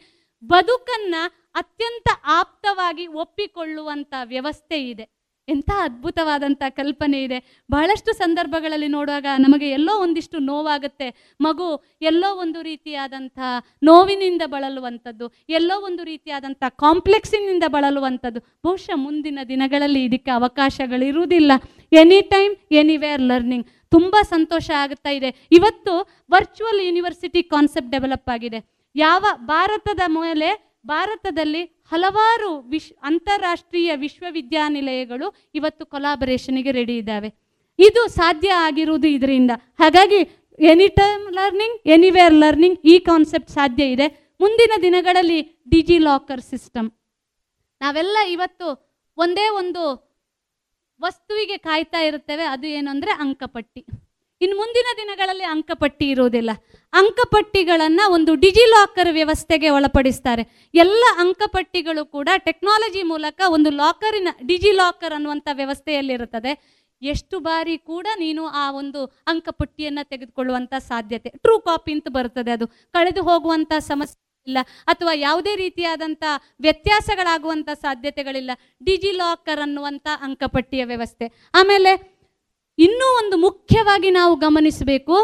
ಬದುಕನ್ನ 0.44 1.16
ಅತ್ಯಂತ 1.56 2.08
ಆಪ್ತವಾಗಿ 2.26 3.08
ಒಪ್ಪಿಕೊಳ್ಳುವಂಥ 3.08 4.14
ವ್ಯವಸ್ಥೆ 4.24 4.90
ಇದೆ. 4.90 5.20
ಎಂಥ 5.48 5.70
ಅದ್ಭುತವಾದಂಥ 5.80 6.64
ಕಲ್ಪನೆ 6.70 7.24
ಇದೆ. 7.24 7.64
ಬಹಳಷ್ಟು 7.72 8.14
ಸಂದರ್ಭಗಳಲ್ಲಿ 8.14 8.88
ನೋಡುವಾಗ 8.88 9.26
ನಮಗೆ 9.40 9.70
ಎಲ್ಲೋ 9.70 10.02
ಒಂದಿಷ್ಟು 10.02 10.38
ನೋವಾಗುತ್ತೆ. 10.40 11.38
ಮಗು 11.42 11.84
ಎಲ್ಲೋ 12.02 12.36
ಒಂದು 12.36 12.62
ರೀತಿಯಾದಂಥ 12.62 13.40
ನೋವಿನಿಂದ 13.84 14.42
ಬಳಲುವಂಥದ್ದು, 14.46 15.34
ಎಲ್ಲೋ 15.50 15.82
ಒಂದು 15.82 16.04
ರೀತಿಯಾದಂಥ 16.04 16.64
ಕಾಂಪ್ಲೆಕ್ಸಿನಿಂದ 16.68 17.64
ಬಳಲುವಂಥದ್ದು. 17.68 18.40
ಬಹುಶಃ 18.66 18.92
ಮುಂದಿನ 18.96 19.40
ದಿನಗಳಲ್ಲಿ 19.48 20.06
ಇದಕ್ಕೆ 20.06 20.32
ಅವಕಾಶಗಳಿರುವುದಿಲ್ಲ. 20.32 21.52
Any 21.92 22.22
time 22.22 22.56
anywhere 22.72 23.22
learning. 23.22 23.68
ತುಂಬ 23.92 24.16
ಸಂತೋಷ 24.22 24.72
ಆಗುತ್ತಾ 24.78 25.10
ಇದೆ. 25.10 25.48
ಇವತ್ತು 25.52 26.10
ವರ್ಚುವಲ್ 26.32 26.82
ಯೂನಿವರ್ಸಿಟಿ 26.86 27.44
ಕಾನ್ಸೆಪ್ಟ್ 27.44 27.92
ಡೆವಲಪ್ 27.92 28.30
ಆಗಿದೆ. 28.30 28.80
ಯಾವ 28.96 29.26
ಭಾರತದ 29.36 30.02
ಮೇಲೆ 30.08 30.69
ಭಾರತದಲ್ಲಿ 30.86 31.62
ಹಲವಾರು 31.92 32.50
ವಿಶ್, 32.74 32.92
ಅಂತಾರಾಷ್ಟ್ರೀಯ 33.10 33.92
ವಿಶ್ವವಿದ್ಯಾನಿಲಯಗಳು 34.04 35.28
ಇವತ್ತು 35.60 35.84
ಕೊಲಾಬರೇಷನ್ಗೆ 35.94 36.72
ರೆಡಿ 36.80 36.96
ಇದ್ದಾವೆ. 37.02 37.30
ಇದು 37.80 38.02
ಸಾಧ್ಯ 38.20 38.50
ಆಗಿರುವುದು 38.68 39.10
ಇದರಿಂದ. 39.18 39.52
ಹಾಗಾಗಿ 39.82 40.20
any 40.60 40.88
time 41.00 41.26
learning 41.38 41.78
anywhere 41.96 42.36
learning 42.44 42.80
ಈ 42.94 42.96
ಕಾನ್ಸೆಪ್ಟ್ 43.10 43.52
ಸಾಧ್ಯ 43.58 43.84
ಇದೆ. 43.96 44.08
ಮುಂದಿನ 44.44 44.74
ದಿನಗಳಲ್ಲಿ 44.86 45.40
ಡಿಜಿ 45.72 45.98
ಲಾಕರ್ 46.08 46.44
ಸಿಸ್ಟಮ್ 46.52 46.90
ನಾವೆಲ್ಲ 47.82 48.18
ಇವತ್ತು 48.36 48.68
ಒಂದೇ 49.18 49.48
ಒಂದು 49.62 49.84
ವಸ್ತುವಿಗೆ 51.02 51.58
ಕಾಯ್ತಾ 51.68 52.00
ಇರುತ್ತೇವೆ, 52.08 52.46
ಅದು 52.54 52.68
ಏನು 52.78 52.90
ಅಂದರೆ 52.94 53.12
ಅಂಕಪಟ್ಟಿ. 53.24 53.82
ಇನ್ನು 54.42 54.58
ಮುಂದಿನ 54.58 54.86
ದಿನಗಳಲ್ಲಿ 54.98 55.44
ಅಂಕಪಟ್ಟಿ 55.44 56.10
ಇರೋದಿಲ್ಲ. 56.10 56.52
ಅಂಕಪಟ್ಟಿಗಳನ್ನು 56.94 58.12
ಒಂದು 58.12 58.36
ಡಿಜಿಲಾಕರ್ 58.36 59.14
ವ್ಯವಸ್ಥೆಗೆ 59.14 59.70
ಒಳಪಡಿಸ್ತಾರೆ. 59.70 60.70
ಎಲ್ಲ 60.74 61.04
ಅಂಕಪಟ್ಟಿಗಳು 61.18 62.06
ಕೂಡ 62.06 62.30
ಟೆಕ್ನಾಲಜಿ 62.38 63.04
ಮೂಲಕ 63.04 63.42
ಒಂದು 63.48 63.70
ಲಾಕರಿನ, 63.70 64.28
ಡಿಜಿಲಾಕರ್ 64.48 65.14
ಅನ್ನುವಂಥ 65.14 65.48
ವ್ಯವಸ್ಥೆಯಲ್ಲಿರುತ್ತದೆ. 65.54 66.80
ಎಷ್ಟು 67.02 67.40
ಬಾರಿ 67.40 67.78
ಕೂಡ 67.78 68.08
ನೀನು 68.20 68.46
ಆ 68.48 68.72
ಒಂದು 68.72 69.06
ಅಂಕಪಟ್ಟಿಯನ್ನು 69.06 70.10
ತೆಗೆದುಕೊಳ್ಳುವಂಥ 70.10 70.74
ಸಾಧ್ಯತೆ. 70.80 71.30
ಟ್ರೂ 71.30 71.60
ಕಾಪಿ 71.60 71.92
ಅಂತ 71.92 72.08
ಬರ್ತದೆ 72.10 72.52
ಅದು. 72.52 72.68
ಕಳೆದು 72.68 73.24
ಹೋಗುವಂಥ 73.24 73.74
ಸಮಸ್ಯೆ 73.80 74.44
ಇಲ್ಲ. 74.48 74.58
ಅಥವಾ 74.86 75.14
ಯಾವುದೇ 75.14 75.56
ರೀತಿಯಾದಂಥ 75.56 76.24
ವ್ಯತ್ಯಾಸಗಳಾಗುವಂಥ 76.62 77.70
ಸಾಧ್ಯತೆಗಳಿಲ್ಲ. 77.70 78.52
ಡಿಜಿ 78.84 79.12
ಲಾಕರ್ 79.12 79.60
ಅನ್ನುವಂಥ 79.60 80.08
ಅಂಕಪಟ್ಟಿಯ 80.22 80.86
ವ್ಯವಸ್ಥೆ. 80.86 81.28
ಆಮೇಲೆ 81.54 82.19
ಇನ್ನೂ 82.80 83.08
ಒಂದು 83.24 83.38
ಮುಖ್ಯವಾಗಿ 83.38 84.10
ನಾವು 84.10 84.36
ಗಮನಿಸಬೇಕು 84.36 85.16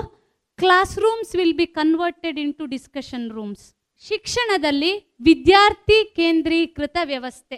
class 0.58 1.00
rooms 1.00 1.36
will 1.36 1.54
be 1.54 1.66
converted 1.66 2.40
into 2.56 2.66
discussion 2.66 3.32
rooms 3.32 3.76
ಶಿಕ್ಷಣದಲ್ಲಿ 4.00 5.16
ವಿದ್ಯಾರ್ಥಿ 5.22 6.14
ಕೇಂದ್ರೀಕೃತ 6.16 6.98
ವ್ಯವಸ್ಥೆ. 7.04 7.58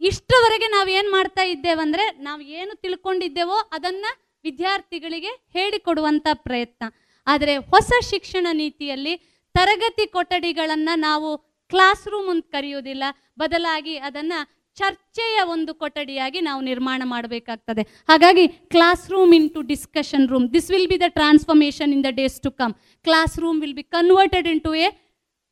ಇಷ್ಟರವರೆಗೆ 0.00 0.66
ನಾವು 0.66 0.88
ಏನು 0.88 1.10
ಮಾಡ್ತಾ 1.10 1.42
ಇದ್ದೇವಂದ್ರೆ 1.42 2.04
ನಾವು 2.22 2.40
ಏನು 2.40 2.74
ತಿಳ್ಕೊಂಡಿದ್ದೇವೋ 2.80 3.56
ಅದನ್ನ 3.72 4.06
ವಿದ್ಯಾರ್ಥಿಗಳಿಗೆ 4.44 5.28
ಹೇಳಿಕೊಡುವಂಥ 5.28 6.26
ಪ್ರಯತ್ನ. 6.32 6.84
ಆದರೆ 7.26 7.56
ಹೊಸ 7.56 7.92
ಶಿಕ್ಷಣ 8.10 8.46
ನೀತಿಯಲ್ಲಿ 8.52 9.16
ತರಗತಿ 9.54 10.06
ಕೊಠಡಿಗಳನ್ನು 10.06 10.98
ನಾವು 10.98 11.38
ಕ್ಲಾಸ್ 11.68 12.08
ರೂಮ್ 12.08 12.28
ಅಂತ 12.28 12.46
ಕರೆಯುವುದಿಲ್ಲ. 12.50 13.04
ಬದಲಾಗಿ 13.38 13.96
ಅದನ್ನು 13.96 14.59
ಚರ್ಚೆಯ 14.78 15.38
ಒಂದು 15.54 15.72
ಕೊಠಡಿಯಾಗಿ 15.74 16.40
ನಾವು 16.48 16.60
ನಿರ್ಮಾಣ 16.68 17.02
ಮಾಡಬೇಕಾಗ್ತದೆ. 17.14 17.82
ಹಾಗಾಗಿ 18.10 18.44
class 18.74 19.04
room 19.10 19.32
into 19.54 19.60
discussion 19.72 20.26
room 20.32 20.46
this 20.56 20.68
will 20.72 20.88
be 20.92 20.98
the 21.04 21.08
transformation 21.18 21.92
in 21.96 22.04
the 22.08 22.10
days 22.20 22.38
to 22.46 22.50
come 22.60 22.74
class 23.06 23.34
room 23.44 23.60
will 23.64 23.76
be 23.80 23.84
converted 23.96 24.48
into 24.66 24.74
a 24.84 24.88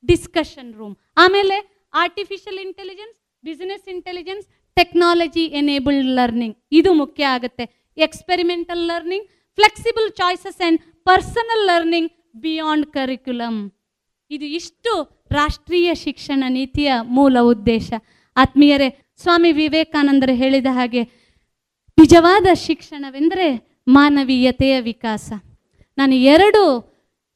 discussion 0.03 0.71
room 0.79 0.95
ಆಮೇಲೆ 1.23 1.57
artificial 2.03 2.59
intelligence 2.67 3.15
business 3.43 3.87
intelligence 3.95 4.45
technology 4.77 5.43
enabled 5.61 6.09
learning 6.19 6.55
ಇದು 6.79 6.91
ಮುಖ್ಯ 6.93 7.23
ಆಗುತ್ತೆ. 7.35 7.65
Experimental 7.97 8.83
learning 8.91 9.27
flexible 9.57 10.09
choices 10.19 10.61
and 10.61 10.79
personal 11.09 11.63
learning 11.69 12.11
beyond 12.45 12.85
curriculum 12.97 13.59
ಇದು 14.31 14.45
ಇಷ್ಟು 14.59 14.91
ರಾಷ್ಟ್ರೀಯ 15.31 15.89
ಶಿಕ್ಷಣ 16.05 16.43
ನೀತಿಯ 16.57 16.91
ಮೂಲ 17.17 17.37
ಉದ್ದೇಶ. 17.53 17.89
ಆತ್ಮೀಯರೇ 18.35 18.89
ಸ್ವಾಮಿ 19.19 19.51
ವಿವೇಕಾನಂದರು 19.59 20.33
ಹೇಳಿದ 20.41 20.69
ಹಾಗೆ, 20.77 21.01
ನಿಜವಾದ 21.97 22.47
ಶಿಕ್ಷಣವೆಂದರೆ 22.65 23.47
ಮಾನವೀಯತೆಯ 23.97 24.75
ವಿಕಾಸ. 24.91 25.27
ನಾನು 25.97 26.15
ಎರಡು 26.33 26.61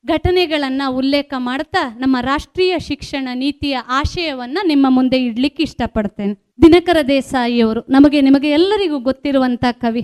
ಘಟನೆಗಳನ್ನು 0.05 0.85
ಉಲ್ಲೇಖ 0.99 1.33
ಮಾಡ್ತಾ 1.47 1.81
ನಮ್ಮ 1.99 2.17
ರಾಷ್ಟ್ರೀಯ 2.21 2.73
ಶಿಕ್ಷಣ 2.87 3.27
ನೀತಿಯ 3.41 3.75
ಆಶಯವನ್ನು 3.99 4.61
ನಿಮ್ಮ 4.71 4.85
ಮುಂದೆ 4.89 5.17
ಇಡ್ಲಿಕ್ಕೆ 5.27 5.61
ಇಷ್ಟಪಡ್ತೇನೆ. 5.63 6.33
ದಿನಕರ 6.63 6.99
ದೇಸಾಯಿಯವರು, 7.07 7.81
ನಮಗೆ 7.89 8.19
ನಿಮಗೆ 8.21 8.49
ಎಲ್ಲರಿಗೂ 8.57 8.97
ಗೊತ್ತಿರುವಂಥ 9.07 9.63
ಕವಿ, 9.83 10.03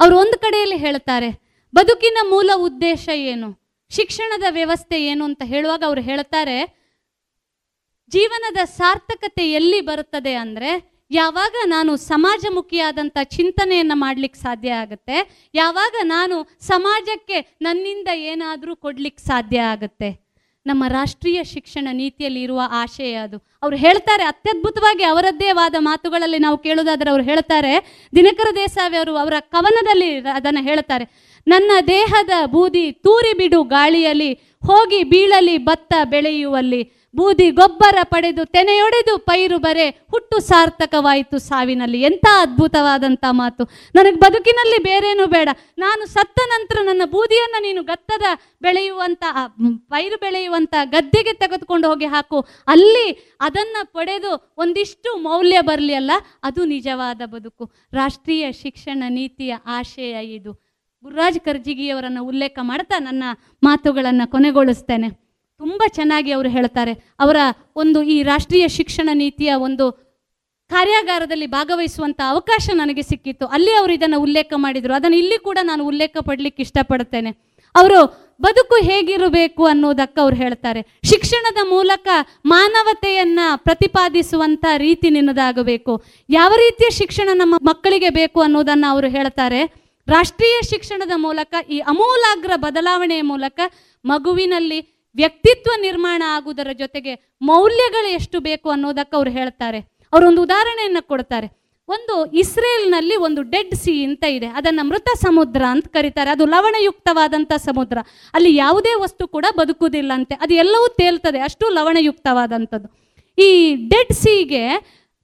ಅವರು 0.00 0.14
ಒಂದು 0.22 0.36
ಕಡೆಯಲ್ಲಿ 0.44 0.78
ಹೇಳ್ತಾರೆ, 0.86 1.30
ಬದುಕಿನ 1.74 2.18
ಮೂಲ 2.32 2.50
ಉದ್ದೇಶ 2.68 3.04
ಏನು, 3.32 3.48
ಶಿಕ್ಷಣದ 3.90 4.46
ವ್ಯವಸ್ಥೆ 4.50 4.98
ಏನು 5.10 5.22
ಅಂತ 5.24 5.42
ಹೇಳುವಾಗ 5.52 5.82
ಅವರು 5.86 6.02
ಹೇಳ್ತಾರೆ, 6.10 6.58
ಜೀವನದ 8.12 8.60
ಸಾರ್ಥಕತೆ 8.78 9.44
ಎಲ್ಲಿ 9.58 9.80
ಬರುತ್ತದೆ 9.90 10.34
ಅಂದರೆ 10.44 10.72
ಯಾವಾಗ 11.10 11.56
ನಾನು 11.66 11.92
ಸಮಾಜಮುಖಿಯಾದಂಥ 12.10 13.16
ಚಿಂತನೆಯನ್ನು 13.36 13.96
ಮಾಡಲಿಕ್ಕೆ 14.04 14.38
ಸಾಧ್ಯ 14.46 14.70
ಆಗುತ್ತೆ, 14.82 15.16
ಯಾವಾಗ 15.54 15.96
ನಾನು 16.14 16.36
ಸಮಾಜಕ್ಕೆ 16.72 17.38
ನನ್ನಿಂದ 17.66 18.08
ಏನಾದರೂ 18.32 18.72
ಕೊಡ್ಲಿಕ್ಕೆ 18.86 19.22
ಸಾಧ್ಯ 19.30 19.58
ಆಗುತ್ತೆ, 19.74 20.08
ನಮ್ಮ 20.66 20.84
ರಾಷ್ಟ್ರೀಯ 20.96 21.40
ಶಿಕ್ಷಣ 21.52 21.88
ನೀತಿಯಲ್ಲಿ 22.00 22.40
ಇರುವ 22.46 22.60
ಆಶಯ 22.82 23.12
ಅದು. 23.26 23.38
ಅವ್ರು 23.62 23.76
ಹೇಳ್ತಾರೆ, 23.84 24.24
ಅತ್ಯದ್ಭುತವಾಗಿ 24.32 25.04
ಅವರದ್ದೇ 25.10 25.50
ವಾದ 25.58 25.76
ಮಾತುಗಳಲ್ಲಿ 25.88 26.38
ನಾವು 26.46 26.58
ಕೇಳೋದಾದರೆ 26.66 27.10
ಅವ್ರು 27.12 27.24
ಹೇಳ್ತಾರೆ, 27.30 27.72
ದಿನಕರ 28.18 28.48
ದೇಸಾವಿ 28.56 28.96
ಅವರು 29.02 29.14
ಅವರ 29.22 29.38
ಕವನದಲ್ಲಿ 29.54 30.10
ಅದನ್ನು 30.38 30.64
ಹೇಳ್ತಾರೆ, 30.70 31.06
ನನ್ನ 31.46 31.72
ದೇಹದ 31.96 32.34
ಬೂದಿ 32.56 32.84
ತೂರಿ 33.06 33.32
ಬಿಡು 33.40 33.62
ಗಾಳಿಯಲ್ಲಿ, 33.76 34.30
ಹೋಗಿ 34.62 35.00
ಬೀಳಲಿ 35.10 35.56
ಭತ್ತ 35.68 35.94
ಬೆಳೆಯುವಲ್ಲಿ 36.12 36.82
ಬೂದಿ 37.16 37.50
ಗೊಬ್ಬರ 37.50 37.98
ಪಡೆದು 38.02 38.44
ತೆನೆಯೊಡೆದು 38.44 39.18
ಪೈರು 39.18 39.58
ಬರೆ 39.58 39.86
ಹುಟ್ಟು 40.12 40.38
ಸಾರ್ಥಕವಾಯಿತು 40.40 41.38
ಸಾವಿನಲ್ಲಿ. 41.38 42.00
ಎಂಥ 42.00 42.26
ಅದ್ಭುತವಾದಂಥ 42.40 43.24
ಮಾತು. 43.30 43.64
ನನಗೆ 43.94 44.16
ಬದುಕಿನಲ್ಲಿ 44.16 44.78
ಬೇರೇನೂ 44.82 45.26
ಬೇಡ. 45.26 45.48
ನಾನು 45.78 46.06
ಸತ್ತ 46.06 46.38
ನಂತರ 46.48 46.78
ನನ್ನ 46.82 47.02
ಬೂದಿಯನ್ನು 47.04 47.62
ನೀನು 47.62 47.82
ಗತ್ತದ 47.82 48.26
ಬೆಳೆಯುವಂಥ 48.62 49.24
ಪೈರು 49.88 50.16
ಬೆಳೆಯುವಂಥ 50.16 50.74
ಗದ್ದೆಗೆ 50.84 51.32
ತೆಗೆದುಕೊಂಡು 51.32 51.88
ಹೋಗಿ 51.88 52.04
ಹಾಕು. 52.04 52.40
ಅಲ್ಲಿ 52.66 53.36
ಅದನ್ನು 53.40 53.92
ಪಡೆದು 53.92 54.54
ಒಂದಿಷ್ಟು 54.58 55.16
ಮೌಲ್ಯ 55.16 55.60
ಬರಲಿ 55.60 55.94
ಅಲ್ಲ, 55.94 56.12
ಅದು 56.42 56.64
ನಿಜವಾದ 56.64 57.22
ಬದುಕು. 57.26 57.64
ರಾಷ್ಟ್ರೀಯ 57.92 58.52
ಶಿಕ್ಷಣ 58.52 59.02
ನೀತಿಯ 59.08 59.54
ಆಶಯ 59.66 60.26
ಇದು. 60.34 60.52
ಗುರುರಾಜ್ 61.04 61.40
ಕರ್ಜಿಗಿಯವರನ್ನು 61.40 62.24
ಉಲ್ಲೇಖ 62.24 62.58
ಮಾಡ್ತಾ 62.62 62.98
ನನ್ನ 62.98 63.24
ಮಾತುಗಳನ್ನು 63.62 64.30
ಕೊನೆಗೊಳಿಸ್ತೇನೆ. 64.30 65.25
ತುಂಬ 65.58 65.82
ಚೆನ್ನಾಗಿ 65.88 66.32
ಅವರು 66.32 66.48
ಹೇಳ್ತಾರೆ. 66.48 66.92
ಅವರ 67.20 67.36
ಒಂದು 67.76 68.02
ಈ 68.02 68.22
ರಾಷ್ಟ್ರೀಯ 68.22 68.68
ಶಿಕ್ಷಣ 68.68 69.08
ನೀತಿಯ 69.12 69.54
ಒಂದು 69.54 69.92
ಕಾರ್ಯಾಗಾರದಲ್ಲಿ 70.70 71.46
ಭಾಗವಹಿಸುವಂಥ 71.46 72.20
ಅವಕಾಶ 72.28 72.70
ನನಗೆ 72.74 73.02
ಸಿಕ್ಕಿತ್ತು. 73.02 73.46
ಅಲ್ಲಿ 73.46 73.72
ಅವರು 73.72 73.92
ಇದನ್ನು 73.92 74.20
ಉಲ್ಲೇಖ 74.20 74.52
ಮಾಡಿದರು. 74.56 74.94
ಅದನ್ನು 74.94 75.16
ಇಲ್ಲಿ 75.16 75.38
ಕೂಡ 75.38 75.58
ನಾನು 75.62 75.86
ಉಲ್ಲೇಖ 75.86 76.16
ಪಡಲಿಕ್ಕೆ 76.20 76.62
ಇಷ್ಟಪಡ್ತೇನೆ. 76.62 77.30
ಅವರು 77.76 78.26
ಬದುಕು 78.42 78.74
ಹೇಗಿರಬೇಕು 78.74 79.64
ಅನ್ನೋದಕ್ಕೆ 79.64 80.20
ಅವ್ರು 80.20 80.36
ಹೇಳ್ತಾರೆ. 80.36 80.82
ಶಿಕ್ಷಣದ 81.04 81.68
ಮೂಲಕ 81.68 82.08
ಮಾನವತೆಯನ್ನ 82.44 83.40
ಪ್ರತಿಪಾದಿಸುವಂಥ 83.56 84.64
ರೀತಿ 84.76 85.10
ನಿನ್ನದಾಗಬೇಕು. 85.10 86.04
ಯಾವ 86.28 86.52
ರೀತಿಯ 86.56 86.90
ಶಿಕ್ಷಣ 86.90 87.28
ನಮ್ಮ 87.32 87.54
ಮಕ್ಕಳಿಗೆ 87.62 88.10
ಬೇಕು 88.10 88.40
ಅನ್ನೋದನ್ನು 88.40 88.90
ಅವರು 88.90 89.08
ಹೇಳ್ತಾರೆ. 89.08 89.64
ರಾಷ್ಟ್ರೀಯ 90.08 90.58
ಶಿಕ್ಷಣದ 90.70 91.12
ಮೂಲಕ 91.16 91.54
ಈ 91.70 91.78
ಅಮೂಲಾಗ್ರ 91.78 92.52
ಬದಲಾವಣೆಯ 92.56 93.22
ಮೂಲಕ 93.22 93.60
ಮಗುವಿನಲ್ಲಿ 94.04 94.95
ವ್ಯಕ್ತಿತ್ವ 95.16 95.72
ನಿರ್ಮಾಣ 95.80 96.22
ಆಗುವುದರ 96.26 96.72
ಜೊತೆಗೆ 96.72 97.36
ಮೌಲ್ಯಗಳು 97.42 98.08
ಎಷ್ಟು 98.08 98.40
ಬೇಕು 98.40 98.70
ಅನ್ನೋದಕ್ಕೆ 98.70 99.16
ಅವ್ರು 99.16 99.30
ಹೇಳ್ತಾರೆ. 99.30 99.80
ಅವರೊಂದು 100.12 100.42
ಉದಾಹರಣೆಯನ್ನು 100.42 101.06
ಕೊಡ್ತಾರೆ. 101.06 101.66
ಒಂದು 101.88 102.32
ಇಸ್ರೇಲ್ನಲ್ಲಿ 102.32 103.16
ಒಂದು 103.16 103.42
ಡೆಡ್ 103.42 103.74
ಸಿ 103.74 104.04
ಅಂತ 104.04 104.24
ಇದೆ. 104.24 104.46
ಅದನ್ನು 104.46 104.86
ಮೃತ 104.88 105.08
ಸಮುದ್ರ 105.16 105.62
ಅಂತ 105.68 105.86
ಕರೀತಾರೆ. 105.88 106.30
ಅದು 106.30 106.46
ಲವಣಯುಕ್ತವಾದಂಥ 106.46 107.52
ಸಮುದ್ರ. 107.52 107.98
ಅಲ್ಲಿ 108.34 108.56
ಯಾವುದೇ 108.56 108.94
ವಸ್ತು 108.94 109.28
ಕೂಡ 109.28 109.46
ಬದುಕುವುದಿಲ್ಲ 109.56 110.12
ಅಂತೆ 110.14 110.34
ಅದು 110.34 110.54
ಎಲ್ಲವೂ 110.54 110.88
ತೇಲ್ತದೆ. 110.88 111.40
ಅಷ್ಟು 111.40 111.68
ಲವಣಯುಕ್ತವಾದಂಥದ್ದು. 111.68 112.88
ಈ 113.38 113.74
ಡೆಡ್ 113.74 114.12
ಸಿಗೆ 114.12 114.64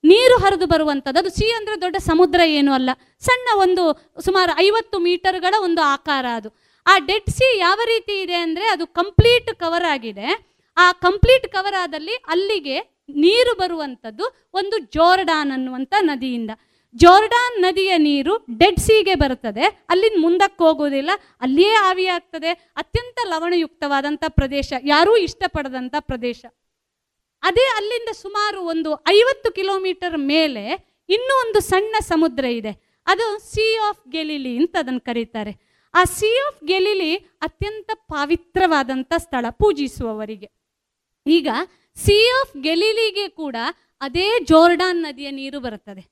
ನೀರು 0.05 0.36
ಹರಿದು 0.36 0.66
ಬರುವಂಥದ್ದು. 0.66 1.19
ಅದು 1.19 1.31
ಸಿ 1.31 1.51
ಅಂದರೆ 1.51 1.81
ದೊಡ್ಡ 1.81 1.97
ಸಮುದ್ರ 1.97 2.40
ಏನೂ 2.40 2.73
ಅಲ್ಲ. 2.73 2.90
ಸಣ್ಣ 3.20 3.48
ಒಂದು 3.55 3.82
ಸುಮಾರು 4.24 4.60
ಐವತ್ತು 4.60 4.98
ಮೀಟರ್ಗಳ 4.98 5.55
ಒಂದು 5.62 5.82
ಆಕಾರ 5.82 6.27
ಅದು. 6.35 6.61
ಆ 6.86 6.98
ಡೆಡ್ 6.98 7.30
ಸಿ 7.30 7.59
ಯಾವ 7.59 7.80
ರೀತಿ 7.84 8.22
ಇದೆ 8.22 8.34
ಅಂದರೆ 8.34 8.64
ಅದು 8.64 8.86
ಕಂಪ್ಲೀಟ್ 8.86 9.54
ಕವರ್ 9.54 9.84
ಆಗಿದೆ. 9.84 10.28
ಆ 10.76 10.92
ಕಂಪ್ಲೀಟ್ 10.92 11.48
ಕವರ್ 11.48 11.74
ಆದಲ್ಲಿ 11.74 12.14
ಅಲ್ಲಿಗೆ 12.14 12.78
ನೀರು 13.09 13.54
ಬರುವಂಥದ್ದು 13.59 14.48
ಒಂದು 14.54 14.78
ಜೋರ್ಡಾನ್ 14.78 15.52
ಅನ್ನುವಂಥ 15.52 15.94
ನದಿಯಿಂದ. 16.00 16.50
ಜೋರ್ಡಾನ್ 16.94 17.62
ನದಿಯ 17.62 17.96
ನೀರು 17.96 18.46
ಡೆಡ್ 18.59 18.80
ಸೀಗೆ 18.80 19.14
ಬರುತ್ತದೆ. 19.14 19.62
ಅಲ್ಲಿಂದ 19.62 20.20
ಮುಂದಕ್ಕೆ 20.20 20.64
ಹೋಗೋದಿಲ್ಲ. 20.64 21.10
ಅಲ್ಲಿಯೇ 21.40 21.74
ಆವಿಯಾಗ್ತದೆ. 21.74 22.50
ಅತ್ಯಂತ 22.76 23.18
ಲವಣಯುಕ್ತವಾದಂಥ 23.26 24.24
ಪ್ರದೇಶ. 24.28 24.72
ಯಾರೂ 24.84 25.16
ಇಷ್ಟಪಡದಂಥ 25.16 25.94
ಪ್ರದೇಶ. 25.98 26.44
ಅದೇ 27.42 27.60
ಅಲ್ಲಿಂದ 27.60 28.09
ಸುಮಾರು 28.12 28.62
ಒಂದು 28.62 28.90
ಐವತ್ತು 29.09 29.52
ಕಿಲೋಮೀಟರ್ 29.52 30.18
ಮೇಲೆ 30.18 30.64
ಇನ್ನೂ 31.09 31.46
ಒಂದು 31.46 31.60
ಸಣ್ಣ 31.60 31.94
ಸಮುದ್ರ 32.00 32.44
ಇದೆ. 32.44 32.72
ಅದು 33.06 33.38
ಸಿ 33.54 33.76
ಆಫ್ 33.76 34.10
ಗೆಲಿಲಿ 34.10 34.56
ಅಂತ 34.56 34.76
ಅದನ್ನು 34.78 35.00
ಕರೀತಾರೆ. 35.00 35.72
ಆ 35.94 36.02
ಸಿ 36.16 36.31
ಆಫ್ 36.47 36.60
ಗೆಲಿಲಿ 36.70 37.12
ಅತ್ಯಂತ 37.47 37.90
ಪಾವಿತ್ರವಾದಂಥ 38.12 39.12
ಸ್ಥಳ 39.24 39.47
ಪೂಜಿಸುವವರಿಗೆ. 39.60 40.48
ಈಗ 41.27 41.48
ಸಿ 41.97 42.19
ಆಫ್ 42.40 42.55
ಗೆಲಿಲಿಗೆ 42.66 43.27
ಕೂಡ 43.40 43.56
ಅದೇ 44.01 44.28
ಜೋರ್ಡಾನ್ 44.51 45.01
ನದಿಯ 45.06 45.28
ನೀರು 45.40 45.59
ಬರುತ್ತದೆ. 45.66 46.02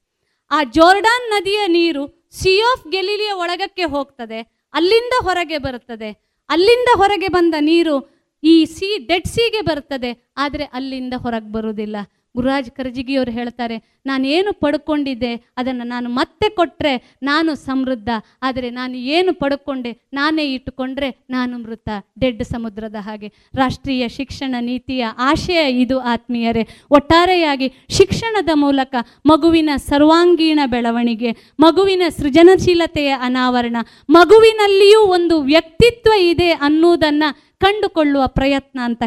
ಆ 0.51 0.59
ಜೋರ್ಡಾನ್ 0.77 1.27
ನದಿಯ 1.35 1.61
ನೀರು 1.77 2.03
ಸಿ 2.41 2.53
ಆಫ್ 2.71 2.87
ಗೆಲಿಲಿಯ 2.95 3.33
ಒಳಗಕ್ಕೆ 3.45 3.87
ಹೋಗ್ತದೆ, 3.95 4.41
ಅಲ್ಲಿಂದ 4.75 5.15
ಹೊರಗೆ 5.27 5.59
ಬರುತ್ತದೆ. 5.67 6.11
ಅಲ್ಲಿಂದ 6.51 6.91
ಹೊರಗೆ 7.01 7.29
ಬಂದ 7.37 7.55
ನೀರು 7.71 7.97
ಈ 8.43 8.55
ಸಿ 8.77 8.89
ಡೆಡ್ 9.09 9.29
ಸಿಗೆ 9.35 9.63
ಬರ್ತದೆ 9.69 10.11
ಆದರೆ 10.45 10.65
ಅಲ್ಲಿಂದ 10.79 11.15
ಹೊರಗೆ 11.25 11.51
ಬರುವುದಿಲ್ಲ. 11.57 11.97
ಗುರುರಾಜ್ 12.35 12.71
ಕರ್ಜಿಗಿಯವರು 12.71 13.33
ಹೇಳ್ತಾರೆ, 13.39 13.77
ನಾನೇನು 14.07 14.51
ಪಡ್ಕೊಂಡಿದ್ದೆ 14.63 15.33
ಅದನ್ನು 15.59 15.85
ನಾನು 15.85 16.09
ಮತ್ತೆ 16.19 16.49
ಕೊಟ್ಟರೆ 16.59 16.93
ನಾನು 17.23 17.51
ಸಮೃದ್ಧ, 17.67 18.11
ಆದರೆ 18.43 18.69
ನಾನು 18.71 18.95
ಏನು 19.17 19.33
ಪಡ್ಕೊಂಡೆ 19.35 19.93
ನಾನೇ 20.13 20.45
ಇಟ್ಟುಕೊಂಡ್ರೆ 20.55 21.09
ನಾನು 21.31 21.55
ಮೃತ. 21.59 21.89
ಡೆಡ್ 22.21 22.43
ಸಮುದ್ರದ 22.45 22.99
ಹಾಗೆ. 23.01 23.29
ರಾಷ್ಟ್ರೀಯ 23.55 24.05
ಶಿಕ್ಷಣ 24.09 24.55
ನೀತಿಯ 24.61 25.05
ಆಶಯ 25.31 25.63
ಇದು 25.83 25.99
ಆತ್ಮೀಯರೇ. 26.13 26.65
ಒಟ್ಟಾರೆಯಾಗಿ 26.91 27.69
ಶಿಕ್ಷಣದ 27.99 28.51
ಮೂಲಕ 28.55 28.95
ಮಗುವಿನ 29.27 29.71
ಸರ್ವಾಂಗೀಣ 29.91 30.61
ಬೆಳವಣಿಗೆ, 30.67 31.33
ಮಗುವಿನ 31.59 32.03
ಸೃಜನಶೀಲತೆಯ 32.19 33.13
ಅನಾವರಣ, 33.29 33.77
ಮಗುವಿನಲ್ಲಿಯೂ 34.09 35.01
ಒಂದು 35.17 35.39
ವ್ಯಕ್ತಿತ್ವ 35.43 36.13
ಇದೆ 36.33 36.51
ಅನ್ನುವುದನ್ನು 36.67 37.29
ಕಂಡುಕೊಳ್ಳುವ 37.59 38.23
ಪ್ರಯತ್ನ 38.39 38.79
ಅಂತ 38.85 39.03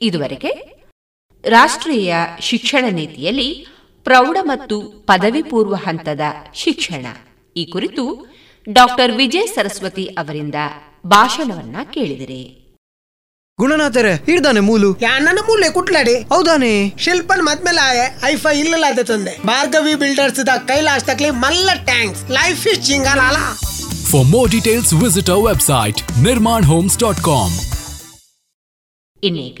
ಇದುವರೆಗೆ 0.00 0.50
ರಾಷ್ಟ್ರೀಯ 1.48 2.14
ಶಿಕ್ಷಣ 2.40 2.84
ನೀತಿಯಲ್ಲಿ 2.90 3.66
ಪ್ರೌಢ 4.04 4.36
ಮತ್ತು 4.42 4.80
ಪದವಿ 4.80 5.42
ಪೂರ್ವ 5.42 5.74
ಹಂತದ 5.74 6.20
ಶಿಕ್ಷಣ. 6.54 7.06
ಈ 7.56 7.64
ಕುರಿತು 7.64 8.34
ಡಾಕ್ಟರ್ 8.72 9.12
ವಿಜಯ್ 9.12 9.48
ಸರಸ್ವತಿ 9.48 10.04
ಅವರಿಂದ 10.04 10.54
ಭಾಷಣವನ್ನ 11.06 11.76
ಕೇಳಿದರೆ. 11.94 12.64
ಗುಣನಾಥರ 13.58 14.06
ಹಿಡ್ದಾನೆ 14.26 14.60
ಮೂಲು. 14.60 14.96
ಯಾನ 15.00 15.28
ಮೂಲೆ 15.46 15.70
ಕುಟ್ಲಾಡಿ. 15.70 16.16
ಹೌದಾನೆ. 16.16 16.88
ಶಿಲ್ಪನ್ 16.98 17.42
ಮದ್ಮೇಲೆ 17.42 17.80
ಆಯೆ 17.80 18.20
ಐಫೈ 18.24 18.58
ಇಲ್ಲ 18.58 18.84
ತಂದೆ. 19.02 19.46
ಭಾರ್ಗವಿ 19.46 19.94
ಬಿಲ್ಡರ್ಸ್ 19.94 20.46
ದ 20.46 20.48
ಕೈಲಾಶ್ 20.66 21.04
ತಕ್ಲಿ 21.04 21.30
ಮಲ್ಲ 21.30 21.70
ಟ್ಯಾಂಕ್ಸ್. 21.84 22.30
Life 22.30 22.66
is 22.66 22.86
ಚಿಂಗಾಲಾಲ 22.86 23.36
visit 25.00 25.30
our 25.30 25.46
website 25.46 26.22
Nirman 26.22 26.64
homes 26.64 26.98
dot 26.98 27.18
com 27.18 27.52
ಇನ್ನೀಗ 29.22 29.60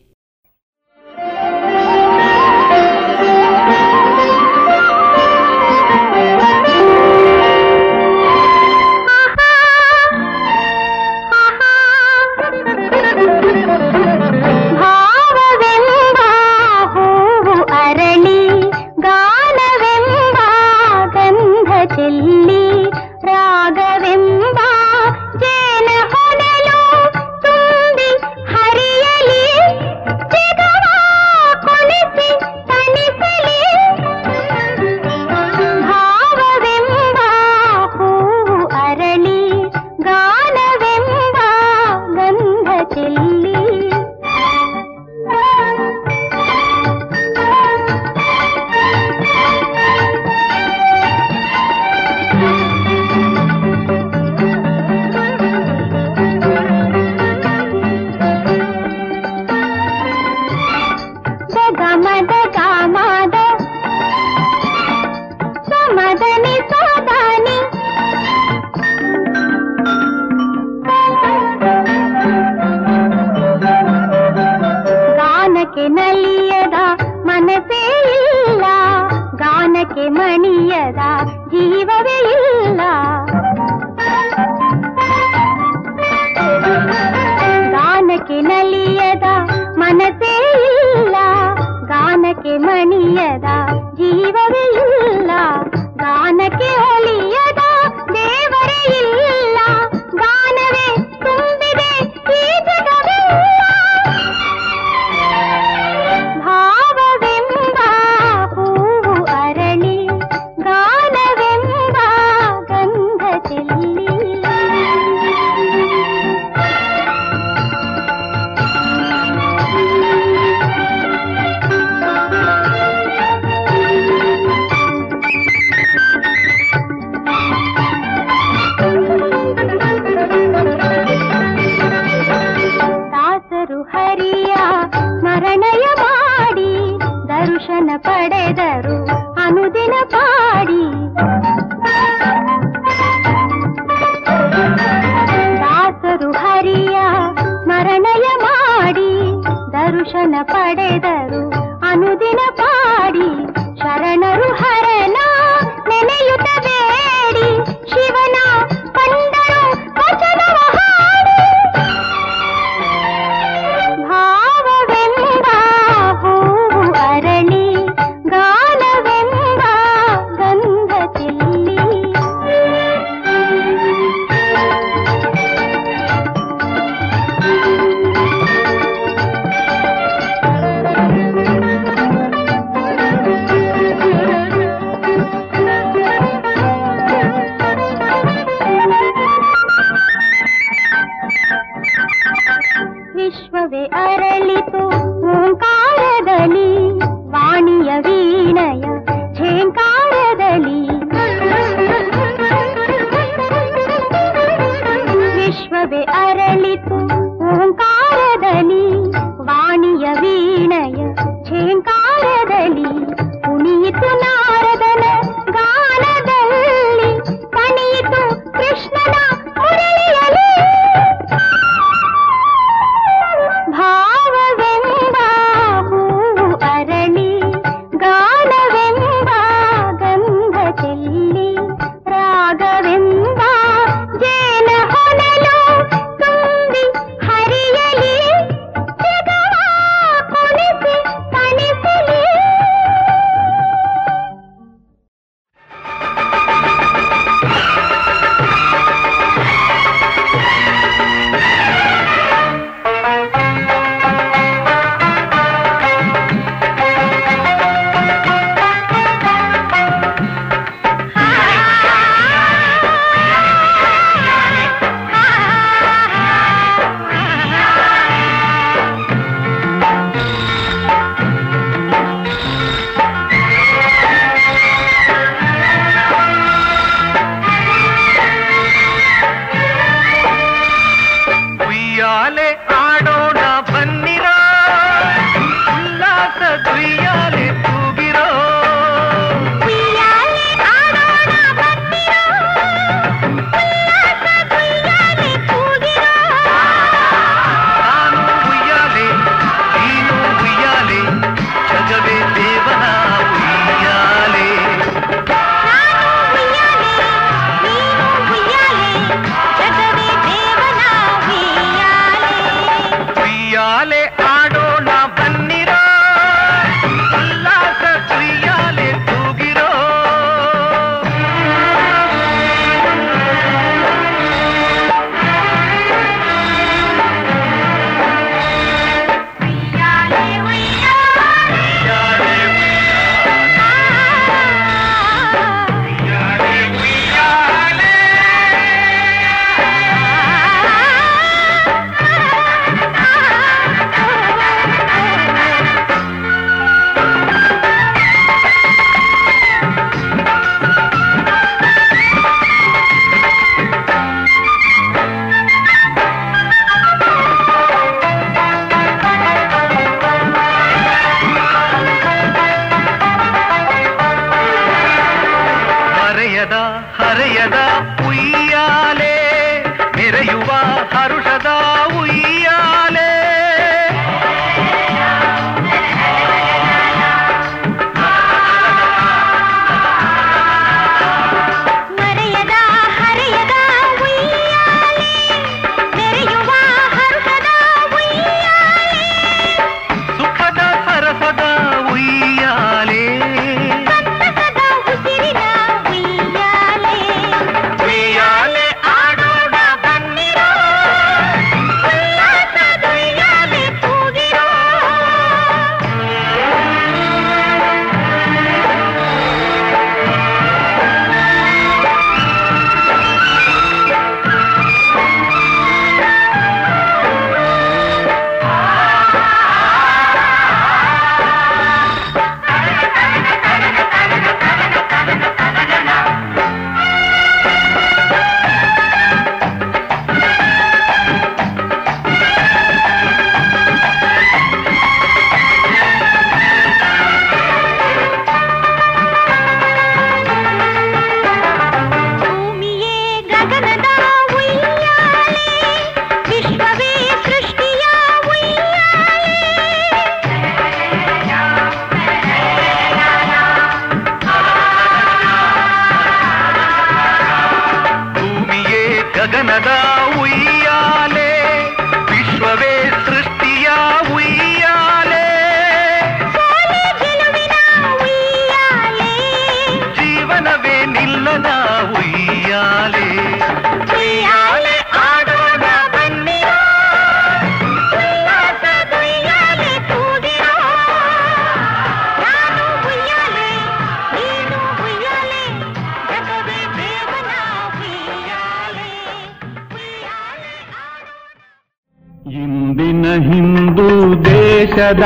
ದೇಶದ 494.91 495.03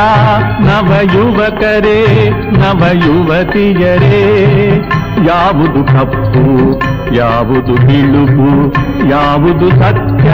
ನವ 0.60 0.94
ಯುವಕರೇ 1.14 2.30
ನವ 2.52 2.84
ಯುವತಿಯರೇ 3.06 4.82
ಯಾವುದು 5.26 5.84
ಕಪ್ಪು 5.86 6.82
ಯಾವುದು 7.14 7.74
ಬಿಳುಪು 7.74 8.74
ಯಾವುದು 9.10 9.70
ಸತ್ಯ, 9.70 10.30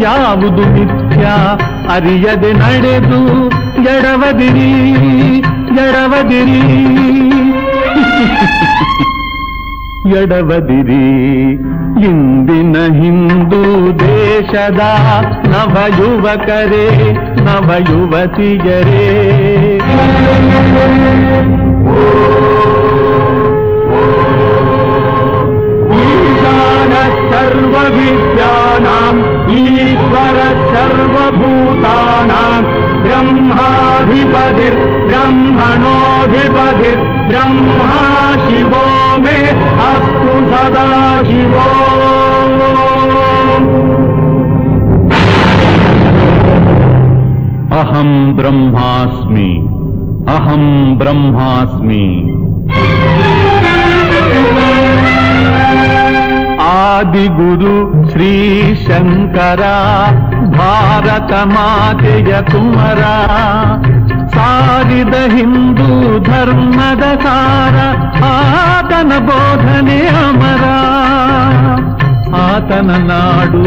ಯಾವುದು 0.00 0.62
ಮಿಥ್ಯ, 0.72 1.26
ಅರಿಯದೆ 1.94 2.52
ನಡೆದು 2.52 3.48
ಎಡವದಿರಿ 3.82 4.80
ಎಡವದಿರಿ. 5.78 6.70
ಎಡವದಿರಿ. 10.18 11.75
ಇಂದಿನ 12.04 12.76
ಹಿಂದೂ 12.98 13.60
ದೇಶದ 14.00 14.80
ನವ 15.52 15.76
ಯುವಕರೇ 15.98 16.86
ನವ 17.46 17.68
ಯುವತಿಯರೇ 17.88 19.06
ಈಶಾನ 26.00 26.92
ಸರ್ವವಿದ್ಯಾನಾಂ 27.30 29.16
ब्रह्मणोऽधिपति 35.08 36.92
ब्रह्मा 37.28 38.00
शिवो 38.44 38.84
मे 39.24 39.36
अस्तु 39.88 40.34
सदा 40.50 40.86
शिवो 41.28 41.66
अहं 47.80 48.10
ब्रह्मास्मि 48.36 49.50
अहं 50.36 50.64
ब्रह्मास्मि 50.98 52.04
ఆదిగురు 56.66 57.74
శ్రీ 58.10 58.30
శంకర 58.84 59.62
భారత 60.56 61.32
మాతయ 61.52 62.30
కుమరా 62.50 63.14
ಸಾರಿದ 64.36 65.16
ಹಿಂದೂ 65.34 65.88
ಧರ್ಮದ 66.28 67.04
ಸಾರ 67.24 67.76
ಆತನ 68.30 69.12
ಬೋಧನೆ 69.28 70.00
ಅಮರ 70.22 70.64
ಆತನ 72.42 72.90
ನಾಡು 73.08 73.62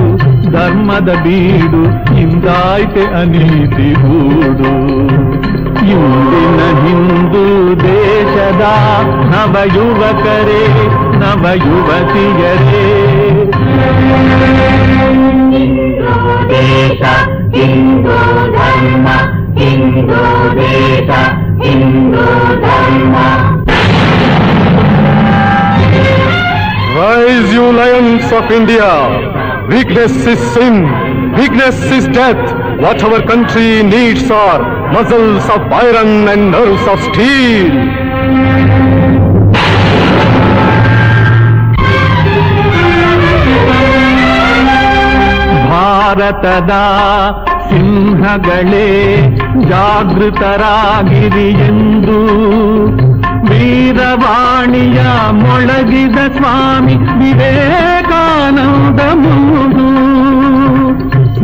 ಧರ್ಮದ 0.52 1.10
ಬೀಡು 1.24 1.82
ಇಂದಾಯ್ತೆ 2.22 3.04
ಅನೀತಿ 3.20 3.90
ಹೂಡು 4.02 4.74
ಇಂದಿನ 5.94 6.62
ಹಿಂದೂ 6.82 7.44
ದೇಶದ 7.84 8.64
ನವ 9.32 9.64
ಯುವಕರೇ 9.76 10.64
ನವ 11.22 11.54
ಯುವತಿಯರೇ 11.66 12.86
ದೇಶ 16.52 17.02
ಹಿಂದೂ 17.56 18.18
ಧರ್ಮ 18.58 19.08
ಹಿಂದೂ 19.99 20.20
ದೇಶ 20.59 21.11
ಹಿಂದೂ 21.65 22.27
ಧರ್ಮ 22.65 23.16
Rise, 26.99 27.49
you 27.57 27.65
lions 27.78 28.27
of 28.39 28.51
India! 28.59 28.91
Weakness 29.73 30.15
is 30.32 30.43
sin, 30.55 30.77
weakness 31.39 31.78
is 31.97 32.05
death. 32.19 32.45
What 32.82 33.03
our 33.07 33.20
country 33.31 33.70
needs 33.85 34.24
are 34.43 34.61
muscles 34.95 35.47
of 35.57 35.62
iron 35.81 36.12
and 36.35 36.45
nerves 36.55 36.86
of 36.93 37.01
steel. 37.09 37.69
ಭಾರತದ 45.70 46.73
ಸಿಂಹಗಳೇ 47.69 48.89
ಜಾಗೃತರಾಗಿರಿ 49.56 51.50
ಎಂದು 51.50 52.28
ವೀರವಾಣಿಯ 53.50 55.32
ಮೊಳಗಿದ 55.32 56.16
ಸ್ವಾಮಿ 56.16 56.94
ವಿವೇಕಾನಂದ 56.94 59.00
ಮೂರು. 59.00 59.90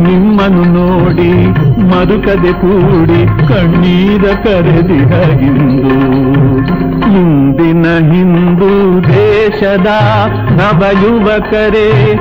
ನಿಮ್ಮನ್ನು 0.02 0.62
ನೋಡಿ 0.62 1.52
ಮರುಕದೆ 1.82 2.52
ಕೂಡಿ 2.52 3.48
ಕಣ್ಣೀರ 3.48 4.34
ಕರೆದಿದ 4.34 5.40
ಇಂದು 5.40 5.96
ಇಂದಿನ 7.06 8.12
ಹಿಂದೂ 8.12 9.00
ದೇಶದ 9.00 9.86
ನವ 10.50 11.02
ಯುವಕರೇ 11.02 12.16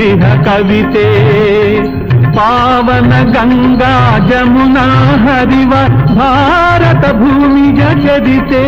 ಮಿಡಿದಿಹ 0.00 0.34
ಕವಿತೆ, 0.44 1.08
ಪಾವನ 2.36 3.12
ಗಂಗಾ 3.32 3.94
ಜಮುನಾ 4.28 4.84
ಹರಿವ 5.24 5.72
ಭಾರತ 6.16 7.04
ಭೂಮಿಯ 7.12 7.82
ಚದಿತೆ 8.04 8.62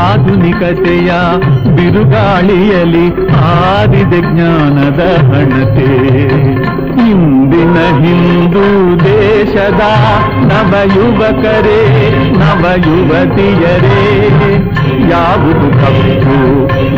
ಆಧುನಿಕತೆಯ 0.00 1.10
ಬಿರುಗಾಳಿಯಲ್ಲಿ 1.76 3.06
ಆದಿದೆ 3.50 4.20
ಜ್ಞಾನದ 4.20 5.00
ಹಣತೆ. 5.28 5.90
ಇಂದಿನ 7.10 7.76
ಹಿಂದೂ 8.02 8.66
ದೇಶದ 9.04 9.82
ನವ 10.50 10.72
ಯುವಕರೇ 10.96 11.80
ನವ 12.38 12.64
ಯುವತಿಯರೇ 12.86 14.02
ಯಾವುದು 15.10 15.68
ಕಪ್ಪು 15.80 16.36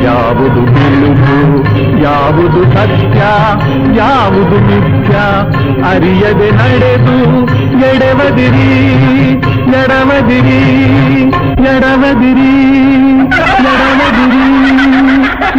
ಯಾವುದು 0.04 0.62
ಬಿಳುಪು 0.72 1.36
ಯಾವುದು 2.02 2.62
ಸತ್ಯ 2.74 3.20
ಯಾವುದು 3.96 4.58
ಮಿಥ್ಯ 4.68 5.14
ಅರಿಯದೆ 5.90 6.50
ನಡೆದು 6.60 7.16
ಎಡವದಿರಿ 7.86 8.68
ಎಡವದಿರಿ 9.72 10.60
ಎಡವದಿರಿ 11.72 12.52
ಎಡವದಿರಿ 13.64 14.46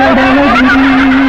ಎಡವದಿರಿ 0.06 1.23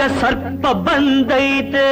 ಕಾಳಿಂಗ 0.00 0.02
ಸರ್ಪ 0.20 0.66
ಬಂದೈತೆ 0.84 1.88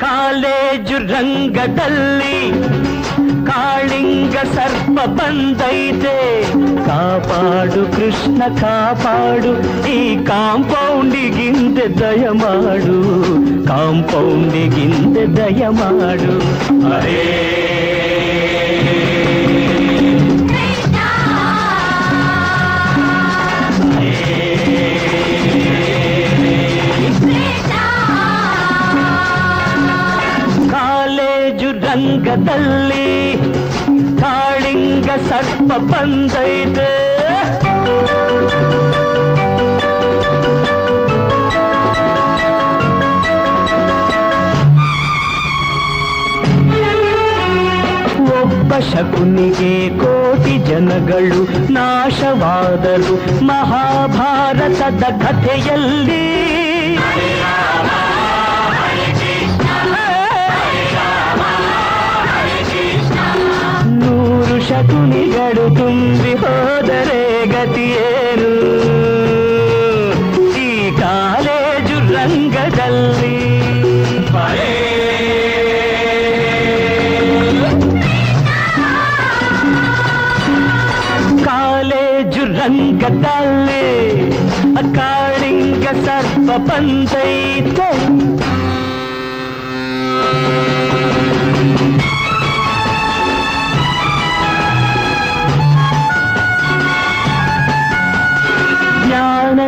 ಕಾಲೇಜು 0.00 0.98
ರಂಗದಲ್ಲಿ 1.10 2.38
ಕಾಳಿಂಗ 3.48 4.36
ಸರ್ಪ 4.54 4.96
ಬಂದೈತೆ 5.18 6.16
ಕಾಪಾಡು 6.86 7.82
ಕೃಷ್ಣ 7.96 8.40
ಕಾಪಾಡು 8.60 9.52
ಈ 9.94 9.98
ಕಾಂಪೌಂಡಿಗಿಂದೆ 10.30 11.86
ದಯ 12.00 12.24
ಮಾಡು 12.42 12.98
ಕಾಂಪೌಂಡಿಗಿಂದೆ 13.68 15.26
ದಯ 15.36 15.68
ಮಾಡು 15.80 16.36
ಅರೇ 16.92 17.22
ಬಂದೈತೆ 35.77 36.89
ಒಬ್ಬ 48.41 48.73
ಶಕುನಿಗೆ 48.79 49.89
ಕೋಟಿ 49.89 50.57
ಜನಗಳು 50.57 51.71
ನಾಶವಾದರು 51.73 53.45
ಮಹಾಭಾರತದ 53.45 55.03
ಕಥೆಯಲ್ಲಿ. 55.25 56.52
ನೂರು 64.73 64.81
ಶಕುನಿಗಳು 64.89 65.63
ತುಂಬಿ 65.75 66.31
ಹೋದರೆ 66.33 67.19
ಗತಿಯೇನು 67.45 68.51
ಈ 70.57 70.69
ಕಾಲೇಜು 70.99 71.97
ರಂಗದಲ್ಲಿ 72.13 73.35
ಕಾಲೇಜು 81.45 82.45
ರಂಗದಲ್ಲಿ 82.53 83.85
ಕಾಳಿಂಗ 84.95 85.85
ಸರ್ಪ 86.05 86.49
ಬಂದೈತೆ 86.67 87.89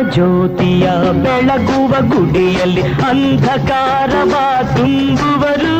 ಜ್ಯೋತಿಯ 0.02 0.90
ಬೆಳಗುವ 1.12 1.88
ಗುಡಿಯಲ್ಲಿ 1.88 2.82
ಅಂಧಕಾರವ 2.82 4.34
ತುಂಬುವರು. 4.76 5.76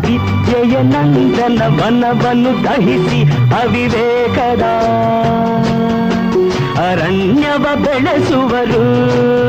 ವಿದ್ಯೆಯ 0.00 0.82
ನಂದನ 0.82 1.62
ವನವನ್ನು 1.66 2.64
ದಹಿಸಿ 2.64 3.22
ಅವಿವೇಕದ 3.62 4.62
ಅರಣ್ಯವ 6.90 7.66
ಬೆಳೆಸುವರು. 7.74 9.43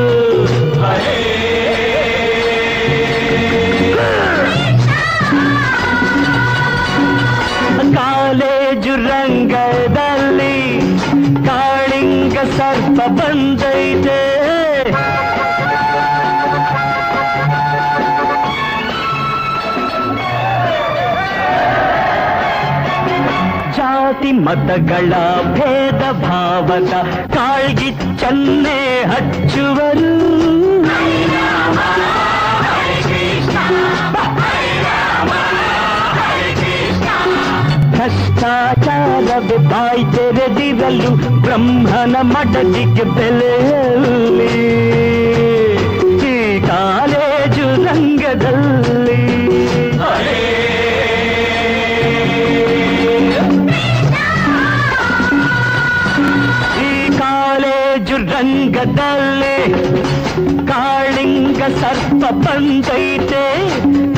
ಮತಗಳ 24.64 25.12
ಭೇದ 25.54 26.02
ಭಾವದ 26.22 26.92
ಕಾಳ್ಗಿಚ್ಚನ್ನೇ 27.34 28.78
ಹಚ್ಚುವರು 29.12 30.10
ಭ್ರಷ್ಟಾಚಾರವೇ 38.22 39.56
ಬಾಯಿ 39.70 40.04
ತೆರೆದಿರಲು 40.12 41.10
ಬ್ರಹ್ಮನ 41.40 42.16
ಮಡದಿಗೆ 42.22 43.04
ಬೆಲೆಯಲ್ಲಿ 43.16 44.54
ಈ 46.28 46.36
ಕಾಲೇಜು 46.68 47.66
ರಂಗದಲ್ಲಿ 47.84 48.93
ರಂಗದಲ್ಲಿ 58.84 59.56
ಕಾಳಿಂಗ 60.70 61.60
ಸರ್ಪ 61.80 62.22
ಬಂದೈತೆ 62.44 63.44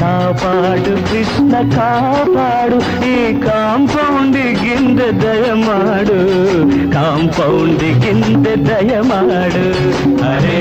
ಕಾಪಾಡು 0.01 0.95
ಕೃಷ್ಣ 1.09 1.53
ಕಾಪಾಡು 1.75 2.79
ಈ 3.11 3.17
ಕಾಂಪೌಂಡಿಗಿಂದ 3.45 5.01
ದಯ 5.23 5.47
ಮಾಡು 5.63 6.19
ಕಾಂಪೌಂಡಿಗಿಂದ 6.93 8.47
ದಯ 8.69 9.01
ಮಾಡು 9.11 9.65
ಅರೇ 10.31 10.61